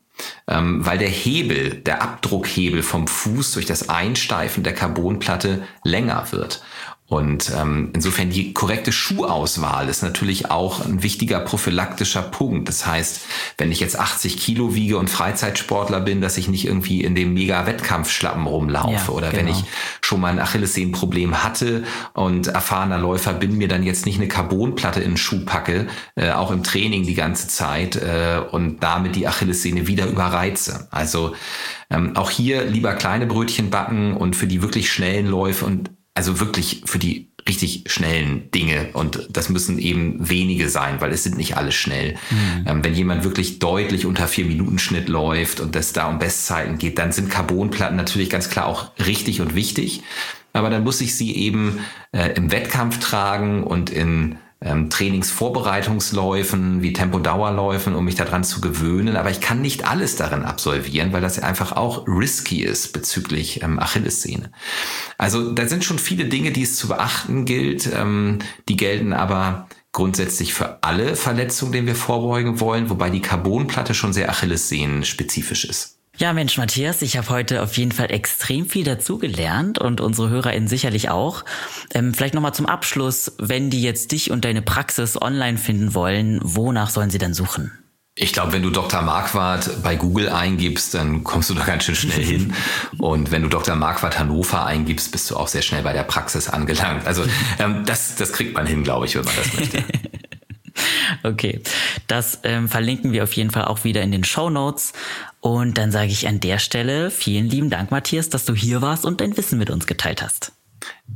weil 0.46 0.98
der 0.98 1.08
Hebel, 1.08 1.74
der 1.74 2.02
Abdruckhebel 2.02 2.82
vom 2.82 3.06
Fuß 3.06 3.52
durch 3.52 3.66
das 3.66 3.88
Einsteifen 3.88 4.62
der 4.62 4.74
Carbonplatte 4.74 5.62
länger 5.84 6.26
wird. 6.32 6.62
Und 7.10 7.50
ähm, 7.60 7.90
insofern 7.92 8.30
die 8.30 8.54
korrekte 8.54 8.92
Schuhauswahl 8.92 9.88
ist 9.88 10.04
natürlich 10.04 10.52
auch 10.52 10.84
ein 10.86 11.02
wichtiger 11.02 11.40
prophylaktischer 11.40 12.22
Punkt. 12.22 12.68
Das 12.68 12.86
heißt, 12.86 13.22
wenn 13.58 13.72
ich 13.72 13.80
jetzt 13.80 13.98
80 13.98 14.36
Kilo 14.36 14.76
wiege 14.76 14.96
und 14.96 15.10
Freizeitsportler 15.10 15.98
bin, 15.98 16.20
dass 16.20 16.36
ich 16.36 16.46
nicht 16.46 16.68
irgendwie 16.68 17.02
in 17.02 17.16
dem 17.16 17.34
Mega-Wettkampfschlappen 17.34 18.46
rumlaufe. 18.46 18.92
Ja, 18.92 19.08
oder 19.08 19.30
genau. 19.30 19.42
wenn 19.42 19.48
ich 19.48 19.64
schon 20.00 20.20
mal 20.20 20.28
ein 20.28 20.38
Achillessehnenproblem 20.38 21.42
hatte 21.42 21.82
und 22.12 22.46
erfahrener 22.46 22.98
Läufer 22.98 23.32
bin, 23.32 23.58
mir 23.58 23.66
dann 23.66 23.82
jetzt 23.82 24.06
nicht 24.06 24.18
eine 24.18 24.28
Carbonplatte 24.28 25.00
in 25.00 25.12
den 25.12 25.16
Schuh 25.16 25.44
packe, 25.44 25.88
äh, 26.14 26.30
auch 26.30 26.52
im 26.52 26.62
Training 26.62 27.02
die 27.02 27.16
ganze 27.16 27.48
Zeit 27.48 27.96
äh, 27.96 28.40
und 28.52 28.84
damit 28.84 29.16
die 29.16 29.26
Achillessehne 29.26 29.88
wieder 29.88 30.06
überreize. 30.06 30.86
Also 30.92 31.34
ähm, 31.90 32.16
auch 32.16 32.30
hier 32.30 32.66
lieber 32.66 32.94
kleine 32.94 33.26
Brötchen 33.26 33.68
backen 33.68 34.16
und 34.16 34.36
für 34.36 34.46
die 34.46 34.62
wirklich 34.62 34.92
schnellen 34.92 35.26
Läufe 35.26 35.66
und 35.66 35.90
also 36.20 36.38
wirklich 36.38 36.82
für 36.84 36.98
die 36.98 37.30
richtig 37.48 37.84
schnellen 37.86 38.50
Dinge 38.50 38.90
und 38.92 39.26
das 39.30 39.48
müssen 39.48 39.78
eben 39.78 40.28
wenige 40.28 40.68
sein, 40.68 41.00
weil 41.00 41.12
es 41.12 41.22
sind 41.22 41.38
nicht 41.38 41.56
alle 41.56 41.72
schnell. 41.72 42.18
Mhm. 42.28 42.64
Ähm, 42.66 42.84
wenn 42.84 42.92
jemand 42.92 43.24
wirklich 43.24 43.58
deutlich 43.58 44.04
unter 44.04 44.28
vier 44.28 44.44
Minuten 44.44 44.78
Schnitt 44.78 45.08
läuft 45.08 45.60
und 45.60 45.74
das 45.74 45.94
da 45.94 46.10
um 46.10 46.18
Bestzeiten 46.18 46.76
geht, 46.76 46.98
dann 46.98 47.12
sind 47.12 47.30
Carbonplatten 47.30 47.96
natürlich 47.96 48.28
ganz 48.28 48.50
klar 48.50 48.66
auch 48.66 48.90
richtig 48.98 49.40
und 49.40 49.54
wichtig. 49.54 50.02
Aber 50.52 50.68
dann 50.68 50.84
muss 50.84 51.00
ich 51.00 51.16
sie 51.16 51.34
eben 51.34 51.78
äh, 52.12 52.34
im 52.34 52.52
Wettkampf 52.52 52.98
tragen 52.98 53.64
und 53.64 53.88
in 53.88 54.36
ähm, 54.62 54.90
Trainingsvorbereitungsläufen, 54.90 56.82
wie 56.82 56.92
Tempodauerläufen, 56.92 57.94
um 57.94 58.04
mich 58.04 58.14
daran 58.14 58.44
zu 58.44 58.60
gewöhnen. 58.60 59.16
Aber 59.16 59.30
ich 59.30 59.40
kann 59.40 59.62
nicht 59.62 59.88
alles 59.88 60.16
darin 60.16 60.44
absolvieren, 60.44 61.12
weil 61.12 61.22
das 61.22 61.38
einfach 61.38 61.72
auch 61.72 62.06
risky 62.06 62.62
ist 62.62 62.92
bezüglich 62.92 63.62
ähm, 63.62 63.78
Achillessehne. 63.78 64.52
Also 65.16 65.52
da 65.52 65.66
sind 65.66 65.84
schon 65.84 65.98
viele 65.98 66.26
Dinge, 66.26 66.50
die 66.50 66.62
es 66.62 66.76
zu 66.76 66.88
beachten 66.88 67.46
gilt. 67.46 67.90
Ähm, 67.94 68.40
die 68.68 68.76
gelten 68.76 69.12
aber 69.12 69.66
grundsätzlich 69.92 70.54
für 70.54 70.82
alle 70.82 71.16
Verletzungen, 71.16 71.72
denen 71.72 71.86
wir 71.86 71.96
vorbeugen 71.96 72.60
wollen, 72.60 72.90
wobei 72.90 73.10
die 73.10 73.22
Carbonplatte 73.22 73.94
schon 73.94 74.12
sehr 74.12 74.30
Achillessehnen-spezifisch 74.30 75.64
ist. 75.64 75.99
Ja, 76.20 76.34
Mensch, 76.34 76.58
Matthias, 76.58 77.00
ich 77.00 77.16
habe 77.16 77.30
heute 77.30 77.62
auf 77.62 77.78
jeden 77.78 77.92
Fall 77.92 78.12
extrem 78.12 78.68
viel 78.68 78.84
dazugelernt 78.84 79.78
und 79.78 80.02
unsere 80.02 80.28
HörerInnen 80.28 80.68
sicherlich 80.68 81.08
auch. 81.08 81.46
Ähm, 81.94 82.12
vielleicht 82.12 82.34
nochmal 82.34 82.52
zum 82.52 82.66
Abschluss, 82.66 83.32
wenn 83.38 83.70
die 83.70 83.80
jetzt 83.80 84.12
dich 84.12 84.30
und 84.30 84.44
deine 84.44 84.60
Praxis 84.60 85.20
online 85.20 85.56
finden 85.56 85.94
wollen, 85.94 86.38
wonach 86.42 86.90
sollen 86.90 87.08
sie 87.08 87.16
dann 87.16 87.32
suchen? 87.32 87.72
Ich 88.16 88.34
glaube, 88.34 88.52
wenn 88.52 88.62
du 88.62 88.68
Dr. 88.68 89.00
Marquardt 89.00 89.82
bei 89.82 89.96
Google 89.96 90.28
eingibst, 90.28 90.92
dann 90.92 91.24
kommst 91.24 91.48
du 91.48 91.54
da 91.54 91.64
ganz 91.64 91.84
schön 91.84 91.94
schnell 91.94 92.22
hin. 92.22 92.52
Und 92.98 93.30
wenn 93.30 93.40
du 93.40 93.48
Dr. 93.48 93.74
Marquardt 93.74 94.18
Hannover 94.18 94.66
eingibst, 94.66 95.12
bist 95.12 95.30
du 95.30 95.38
auch 95.38 95.48
sehr 95.48 95.62
schnell 95.62 95.82
bei 95.82 95.94
der 95.94 96.02
Praxis 96.02 96.50
angelangt. 96.50 97.06
Also 97.06 97.24
ähm, 97.58 97.86
das, 97.86 98.16
das 98.16 98.34
kriegt 98.34 98.52
man 98.52 98.66
hin, 98.66 98.84
glaube 98.84 99.06
ich, 99.06 99.14
wenn 99.14 99.24
man 99.24 99.36
das 99.36 99.54
möchte. 99.54 99.84
Okay, 101.22 101.60
das 102.06 102.40
ähm, 102.44 102.68
verlinken 102.68 103.12
wir 103.12 103.24
auf 103.24 103.32
jeden 103.34 103.50
Fall 103.50 103.64
auch 103.66 103.84
wieder 103.84 104.02
in 104.02 104.12
den 104.12 104.24
Show 104.24 104.50
Notes. 104.50 104.92
Und 105.40 105.78
dann 105.78 105.90
sage 105.90 106.10
ich 106.10 106.28
an 106.28 106.40
der 106.40 106.58
Stelle 106.58 107.10
vielen 107.10 107.48
lieben 107.48 107.70
Dank, 107.70 107.90
Matthias, 107.90 108.28
dass 108.28 108.44
du 108.44 108.54
hier 108.54 108.82
warst 108.82 109.04
und 109.04 109.20
dein 109.20 109.36
Wissen 109.36 109.58
mit 109.58 109.70
uns 109.70 109.86
geteilt 109.86 110.22
hast. 110.22 110.52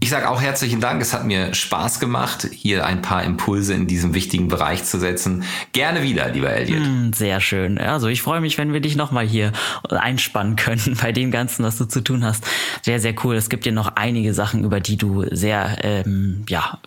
Ich 0.01 0.11
sage 0.11 0.29
auch 0.29 0.43
herzlichen 0.43 0.81
Dank. 0.81 1.01
Es 1.01 1.15
hat 1.15 1.25
mir 1.25 1.55
Spaß 1.55 2.01
gemacht, 2.01 2.49
hier 2.53 2.85
ein 2.85 3.01
paar 3.01 3.23
Impulse 3.23 3.75
in 3.75 3.87
diesem 3.87 4.13
wichtigen 4.13 4.49
Bereich 4.49 4.85
zu 4.85 4.99
setzen. 4.99 5.45
Gerne 5.73 6.03
wieder, 6.03 6.29
lieber 6.31 6.51
Elliot. 6.51 6.85
Hm, 6.85 7.13
sehr 7.13 7.41
schön. 7.41 7.79
Also 7.79 8.09
ich 8.09 8.21
freue 8.21 8.41
mich, 8.41 8.59
wenn 8.59 8.73
wir 8.73 8.81
dich 8.81 8.97
nochmal 8.97 9.27
hier 9.27 9.53
einspannen 9.89 10.57
können 10.57 10.99
bei 11.03 11.13
dem 11.13 11.31
Ganzen, 11.31 11.65
was 11.65 11.79
du 11.79 11.87
zu 11.87 12.03
tun 12.03 12.25
hast. 12.25 12.45
Sehr, 12.83 13.01
sehr 13.01 13.15
cool. 13.25 13.37
Es 13.37 13.49
gibt 13.49 13.65
ja 13.65 13.73
noch 13.73 13.97
einige 13.97 14.35
Sachen, 14.35 14.65
über 14.65 14.81
die 14.81 14.97
du 14.97 15.25
sehr, 15.31 15.79
ähm, 15.83 16.45
ja, 16.49 16.79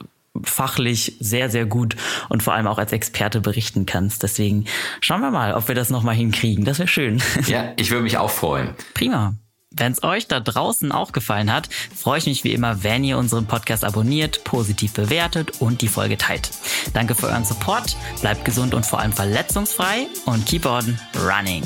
fachlich 0.44 1.16
sehr, 1.20 1.50
sehr 1.50 1.66
gut 1.66 1.96
und 2.30 2.44
vor 2.44 2.54
allem 2.54 2.68
auch 2.68 2.78
als 2.78 2.92
Experte 2.92 3.42
berichten 3.42 3.86
kannst. 3.86 4.24
Deswegen 4.24 4.66
schauen 5.02 5.22
wir 5.22 5.32
mal, 5.32 5.54
ob 5.54 5.68
wir 5.68 5.76
das 5.76 5.90
nochmal 5.90 6.16
hinkriegen. 6.16 6.66
Das 6.66 6.80
wäre 6.80 6.88
schön. 6.88 7.22
Ja, 7.48 7.72
ich 7.78 7.92
würde 7.92 8.04
mich 8.04 8.18
auch 8.18 8.30
freuen. 8.30 8.74
Prima. 8.94 9.36
Wenn 9.72 9.92
es 9.92 10.04
euch 10.04 10.28
da 10.28 10.40
draußen 10.40 10.92
auch 10.92 11.12
gefallen 11.12 11.54
hat, 11.54 11.70
freue 11.96 12.18
ich 12.18 12.26
mich 12.26 12.44
wie 12.44 12.54
immer, 12.54 12.84
wenn 12.84 13.04
ihr 13.04 13.18
unseren 13.18 13.46
Podcast 13.46 13.86
abonniert, 13.86 14.44
positiv 14.44 14.94
bewertet 14.94 15.62
und 15.62 15.82
die 15.82 15.88
Folge 15.88 16.18
teilt. 16.18 16.50
Danke 16.94 17.16
für 17.16 17.28
euren 17.28 17.46
Support, 17.46 17.96
bleibt 18.22 18.44
gesund 18.44 18.74
und 18.74 18.86
vor 18.86 19.00
allem 19.00 19.14
verletzungsfrei 19.14 20.08
und 20.26 20.46
keep 20.46 20.66
on 20.66 21.00
running. 21.16 21.64